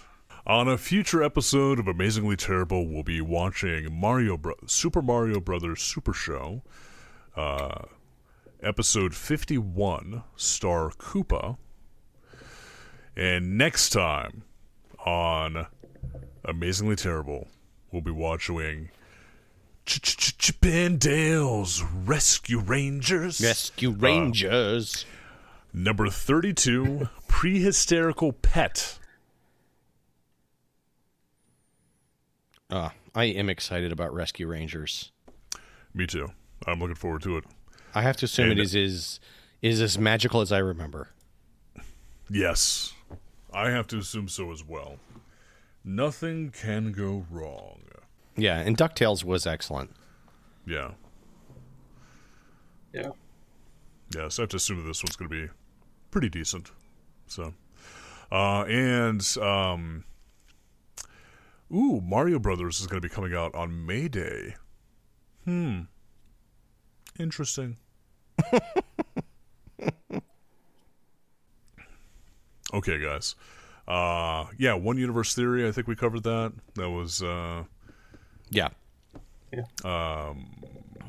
On 0.45 0.67
a 0.67 0.77
future 0.77 1.23
episode 1.23 1.79
of 1.79 1.87
Amazingly 1.87 2.35
Terrible, 2.35 2.87
we'll 2.87 3.01
be 3.01 3.19
watching 3.19 3.91
Mario 3.91 4.37
Bro- 4.37 4.57
Super 4.67 5.01
Mario 5.01 5.39
Brothers 5.39 5.81
Super 5.81 6.13
Show, 6.13 6.61
uh, 7.35 7.85
episode 8.61 9.15
51, 9.15 10.21
star 10.35 10.91
Koopa. 10.91 11.57
And 13.17 13.57
next 13.57 13.89
time 13.89 14.43
on 15.03 15.65
Amazingly 16.45 16.95
Terrible, 16.95 17.47
we'll 17.91 18.03
be 18.03 18.11
watching 18.11 18.91
Ch- 19.89 20.01
Ch- 20.03 20.17
Ch- 20.17 20.37
Chip 20.37 20.65
and 20.65 20.99
Dale's 20.99 21.81
Rescue 21.81 22.59
Rangers. 22.59 23.41
Rescue 23.41 23.89
Rangers. 23.89 25.03
Number 25.73 26.09
32, 26.09 27.09
Prehysterical 27.27 28.35
Pet. 28.39 28.99
Ah, 32.69 32.93
I 33.15 33.23
am 33.25 33.49
excited 33.49 33.91
about 33.91 34.13
Rescue 34.13 34.45
Rangers. 34.47 35.11
Me 35.95 36.05
too. 36.05 36.29
I'm 36.67 36.79
looking 36.79 36.93
forward 36.95 37.23
to 37.23 37.37
it. 37.37 37.45
I 37.95 38.03
have 38.03 38.17
to 38.17 38.25
assume 38.25 38.51
And- 38.51 38.59
it 38.59 38.63
is 38.63 38.75
is 38.75 39.19
is 39.63 39.81
as 39.81 39.97
magical 39.97 40.39
as 40.41 40.51
I 40.51 40.59
remember. 40.59 41.09
Yes. 42.29 42.93
I 43.51 43.71
have 43.71 43.87
to 43.87 43.97
assume 43.97 44.27
so 44.27 44.51
as 44.51 44.63
well. 44.63 44.99
Nothing 45.83 46.51
can 46.51 46.91
go 46.91 47.25
wrong. 47.31 47.81
Yeah, 48.35 48.59
and 48.59 48.77
DuckTales 48.77 49.23
was 49.23 49.45
excellent. 49.45 49.91
Yeah. 50.65 50.91
Yeah. 52.93 53.09
Yeah, 54.15 54.27
so 54.29 54.41
I 54.41 54.43
have 54.43 54.49
to 54.49 54.57
assume 54.57 54.77
that 54.77 54.87
this 54.87 55.03
one's 55.03 55.15
going 55.15 55.29
to 55.29 55.47
be 55.47 55.51
pretty 56.09 56.29
decent. 56.29 56.71
So, 57.27 57.53
uh, 58.31 58.63
and, 58.63 59.23
um, 59.39 60.03
ooh, 61.71 62.01
Mario 62.01 62.39
Brothers 62.39 62.79
is 62.79 62.87
going 62.87 63.01
to 63.01 63.07
be 63.07 63.13
coming 63.13 63.35
out 63.35 63.53
on 63.53 63.85
May 63.85 64.07
Day. 64.07 64.55
Hmm. 65.45 65.81
Interesting. 67.19 67.77
okay, 72.73 72.99
guys. 72.99 73.35
Uh, 73.87 74.45
yeah, 74.57 74.73
One 74.73 74.97
Universe 74.97 75.35
Theory, 75.35 75.67
I 75.67 75.71
think 75.71 75.87
we 75.87 75.95
covered 75.95 76.23
that. 76.23 76.53
That 76.75 76.89
was, 76.89 77.21
uh, 77.21 77.63
Yeah. 78.51 78.69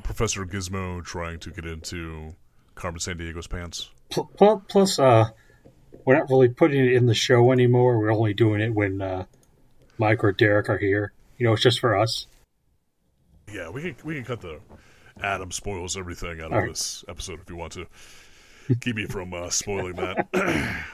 Professor 0.03 0.45
Gizmo 0.45 1.03
trying 1.03 1.39
to 1.39 1.51
get 1.51 1.65
into 1.65 2.35
Carmen 2.75 2.99
Sandiego's 2.99 3.47
pants. 3.47 3.89
Pl- 4.09 4.29
pl- 4.37 4.63
Plus, 4.67 4.99
uh, 4.99 5.29
we're 6.05 6.17
not 6.17 6.29
really 6.29 6.49
putting 6.49 6.83
it 6.85 6.93
in 6.93 7.05
the 7.05 7.13
show 7.13 7.51
anymore. 7.51 7.97
We're 7.99 8.11
only 8.11 8.33
doing 8.33 8.61
it 8.61 8.73
when 8.73 9.01
uh, 9.01 9.25
Mike 9.97 10.23
or 10.23 10.31
Derek 10.31 10.69
are 10.69 10.77
here. 10.77 11.13
You 11.37 11.47
know, 11.47 11.53
it's 11.53 11.61
just 11.61 11.79
for 11.79 11.97
us. 11.97 12.27
Yeah, 13.51 13.69
we 13.69 13.81
can 13.81 13.95
we 14.03 14.15
can 14.15 14.23
cut 14.23 14.41
the 14.41 14.59
Adam 15.21 15.51
spoils 15.51 15.97
everything 15.97 16.39
out 16.39 16.47
of 16.47 16.53
All 16.53 16.59
right. 16.59 16.69
this 16.69 17.03
episode 17.07 17.39
if 17.41 17.49
you 17.49 17.55
want 17.55 17.73
to. 17.73 17.85
Keep 18.79 18.95
me 18.95 19.05
from 19.05 19.33
uh, 19.33 19.49
spoiling 19.49 19.95
that, 19.95 20.27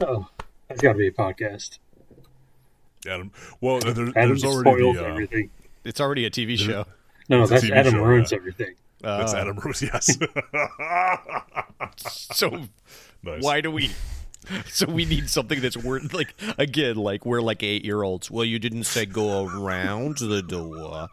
Oh, 0.00 0.28
that's 0.68 0.80
got 0.80 0.92
to 0.92 0.98
be 0.98 1.08
a 1.08 1.12
podcast. 1.12 1.78
Adam. 3.08 3.32
Well, 3.60 3.80
there, 3.80 3.92
Adam 3.92 4.12
there's 4.14 4.44
already 4.44 4.70
spoils 4.80 4.96
the 4.96 5.04
uh, 5.04 5.08
everything. 5.08 5.50
It's 5.86 6.00
already 6.00 6.26
a 6.26 6.30
TV 6.30 6.58
show. 6.58 6.84
No, 7.28 7.38
no, 7.38 7.42
it's 7.42 7.50
that's 7.50 7.64
TV 7.64 7.70
Adam 7.70 7.94
show, 7.94 8.02
ruins 8.04 8.32
yeah. 8.32 8.38
everything. 8.38 8.74
that's 9.00 9.34
ah. 9.34 9.38
Adam 9.38 9.56
ruins. 9.56 9.82
Yes, 9.82 10.18
So 12.32 12.50
nice. 13.22 13.42
why 13.42 13.60
do 13.60 13.70
we 13.70 13.90
so 14.66 14.86
we 14.86 15.04
need 15.04 15.28
something 15.28 15.60
that's 15.60 15.76
worth 15.76 16.12
like 16.14 16.34
again 16.58 16.96
like 16.96 17.26
we're 17.26 17.40
like 17.40 17.60
8-year-olds. 17.60 18.30
Well, 18.30 18.44
you 18.44 18.58
didn't 18.58 18.84
say 18.84 19.06
go 19.06 19.46
around 19.46 20.18
the 20.18 20.42
door. 20.42 21.08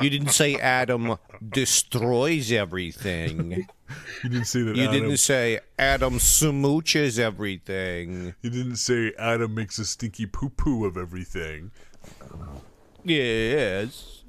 You 0.00 0.10
didn't 0.10 0.30
say 0.30 0.54
Adam 0.56 1.16
destroys 1.46 2.52
everything. 2.52 3.66
You 4.22 4.28
didn't 4.28 4.44
say 4.44 4.60
that. 4.64 4.76
You 4.76 4.82
Adam, 4.82 4.94
didn't 5.00 5.16
say 5.16 5.60
Adam 5.78 6.18
smooches 6.18 7.18
everything. 7.18 8.34
You 8.42 8.50
didn't 8.50 8.76
say 8.76 9.14
Adam 9.18 9.54
makes 9.54 9.78
a 9.78 9.86
stinky 9.86 10.26
poo 10.26 10.50
poo 10.50 10.84
of 10.84 10.98
everything. 10.98 11.70
Yes. 13.08 14.22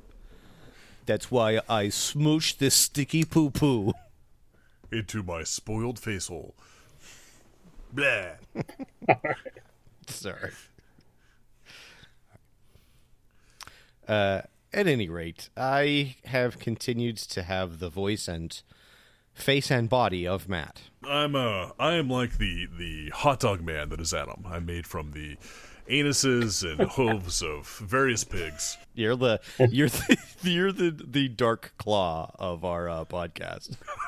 That's 1.06 1.30
why 1.30 1.60
I 1.68 1.90
smooch 1.90 2.58
this 2.58 2.76
sticky 2.76 3.26
poo 3.26 3.50
poo. 3.50 3.94
Into 4.92 5.22
my 5.24 5.44
spoiled 5.44 6.00
face 6.00 6.28
hole. 6.28 6.56
Blah. 7.92 8.34
Sorry. 10.08 10.52
Uh, 14.08 14.42
at 14.74 14.88
any 14.88 15.10
rate, 15.10 15.50
I 15.58 16.16
have 16.26 16.60
continued 16.60 17.18
to 17.18 17.44
have 17.44 17.80
the 17.80 17.90
voice 17.90 18.28
and 18.28 18.62
face 19.34 19.72
and 19.72 19.90
body 19.90 20.28
of 20.28 20.48
Matt. 20.50 20.82
I'm 21.04 21.36
uh 21.36 21.70
I 21.80 21.94
am 21.94 22.10
like 22.10 22.38
the 22.38 22.68
the 22.78 23.10
hot 23.10 23.40
dog 23.42 23.62
man 23.62 23.90
that 23.90 24.02
is 24.02 24.14
Adam. 24.14 24.46
I'm 24.48 24.66
made 24.66 24.86
from 24.86 25.12
the 25.12 25.38
anuses 25.90 26.70
and 26.70 26.90
hooves 26.92 27.42
of 27.42 27.68
various 27.80 28.24
pigs. 28.24 28.78
You're 28.94 29.16
the 29.16 29.40
you're 29.70 29.90
the, 29.90 30.18
you're 30.44 30.72
the 30.72 30.92
the 30.92 31.28
dark 31.28 31.74
claw 31.78 32.32
of 32.38 32.64
our 32.64 32.90
uh, 32.90 33.06
podcast. 33.06 33.76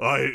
I 0.00 0.32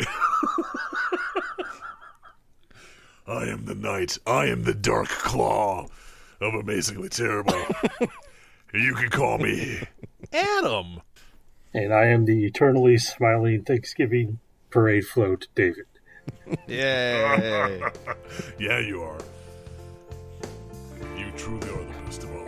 I 3.28 3.46
am 3.46 3.66
the 3.66 3.76
knight. 3.76 4.18
I 4.26 4.46
am 4.46 4.64
the 4.64 4.74
dark 4.74 5.10
claw 5.10 5.88
of 6.40 6.54
amazingly 6.54 7.10
terrible. 7.10 7.62
you 8.74 8.94
can 8.94 9.10
call 9.10 9.38
me 9.38 9.82
Adam. 10.32 11.02
And 11.74 11.94
I 11.94 12.06
am 12.08 12.26
the 12.26 12.46
eternally 12.46 12.98
smiling 12.98 13.64
Thanksgiving 13.64 14.40
parade 14.70 15.06
float, 15.06 15.48
David. 15.56 15.86
Yay! 16.68 17.82
Yeah, 18.58 18.80
you 18.80 19.02
are. 19.02 19.20
You 21.38 21.44
truly 21.44 21.70
are 21.70 21.84
the 21.84 21.94
best 22.04 22.24
of 22.24 22.32
all. 22.32 22.40
All 22.40 22.48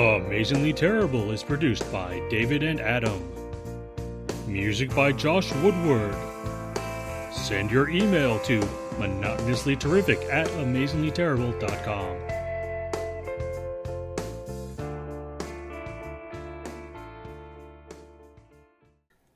right. 0.00 0.24
Amazingly 0.24 0.72
Terrible 0.72 1.30
is 1.30 1.42
produced 1.42 1.92
by 1.92 2.26
David 2.30 2.62
and 2.62 2.80
Adam. 2.80 3.22
Music 4.46 4.94
by 4.94 5.12
Josh 5.12 5.52
Woodward. 5.56 6.14
Send 7.30 7.70
your 7.70 7.90
email 7.90 8.38
to 8.40 8.60
monotonouslyterrific 8.98 10.32
at 10.32 10.46
amazinglyterrible.com. 10.48 12.16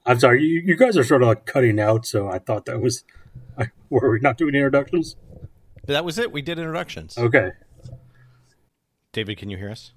I'm 0.06 0.18
sorry, 0.18 0.44
you, 0.44 0.62
you 0.64 0.76
guys 0.76 0.96
are 0.96 1.04
sort 1.04 1.20
of 1.20 1.28
like 1.28 1.44
cutting 1.44 1.78
out, 1.78 2.06
so 2.06 2.26
I 2.28 2.38
thought 2.38 2.64
that 2.64 2.80
was. 2.80 3.04
I, 3.58 3.70
were 3.90 4.10
we 4.10 4.20
not 4.20 4.38
doing 4.38 4.54
introductions? 4.54 5.16
That 5.86 6.04
was 6.04 6.18
it. 6.18 6.30
We 6.32 6.42
did 6.42 6.58
introductions. 6.58 7.16
Okay. 7.18 7.50
David, 9.12 9.38
can 9.38 9.50
you 9.50 9.56
hear 9.56 9.70
us? 9.70 9.92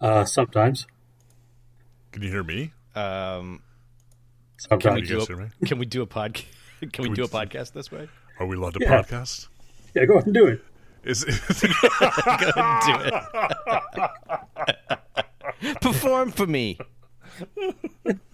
Uh, 0.00 0.24
sometimes. 0.24 0.86
Can 2.10 2.22
you 2.22 2.28
hear 2.30 2.42
me? 2.44 2.72
Um, 2.94 3.62
Sometimes. 4.58 4.82
can 4.84 4.94
we 4.94 5.00
do 5.02 5.20
a, 5.20 5.24
hear 5.24 5.36
me? 5.36 5.46
can 5.64 5.78
we 5.78 5.86
do 5.86 6.02
a 6.02 6.06
podcast? 6.06 6.44
Can 6.92 7.04
we 7.04 7.10
we 7.10 7.14
do 7.14 7.22
a 7.22 7.28
podcast 7.28 7.72
this 7.72 7.92
way? 7.92 8.08
Are 8.40 8.46
we 8.46 8.56
allowed 8.56 8.74
to 8.74 8.80
Yeah. 8.82 9.00
podcast? 9.02 9.46
Yeah, 9.94 10.04
go 10.04 10.14
ahead 10.14 10.26
and 10.26 10.34
do 10.34 10.48
it. 10.48 10.64
Is 11.04 11.24
do 11.24 11.32
it. 15.70 15.80
Perform 15.80 16.32
for 16.32 16.46
me. 16.48 16.78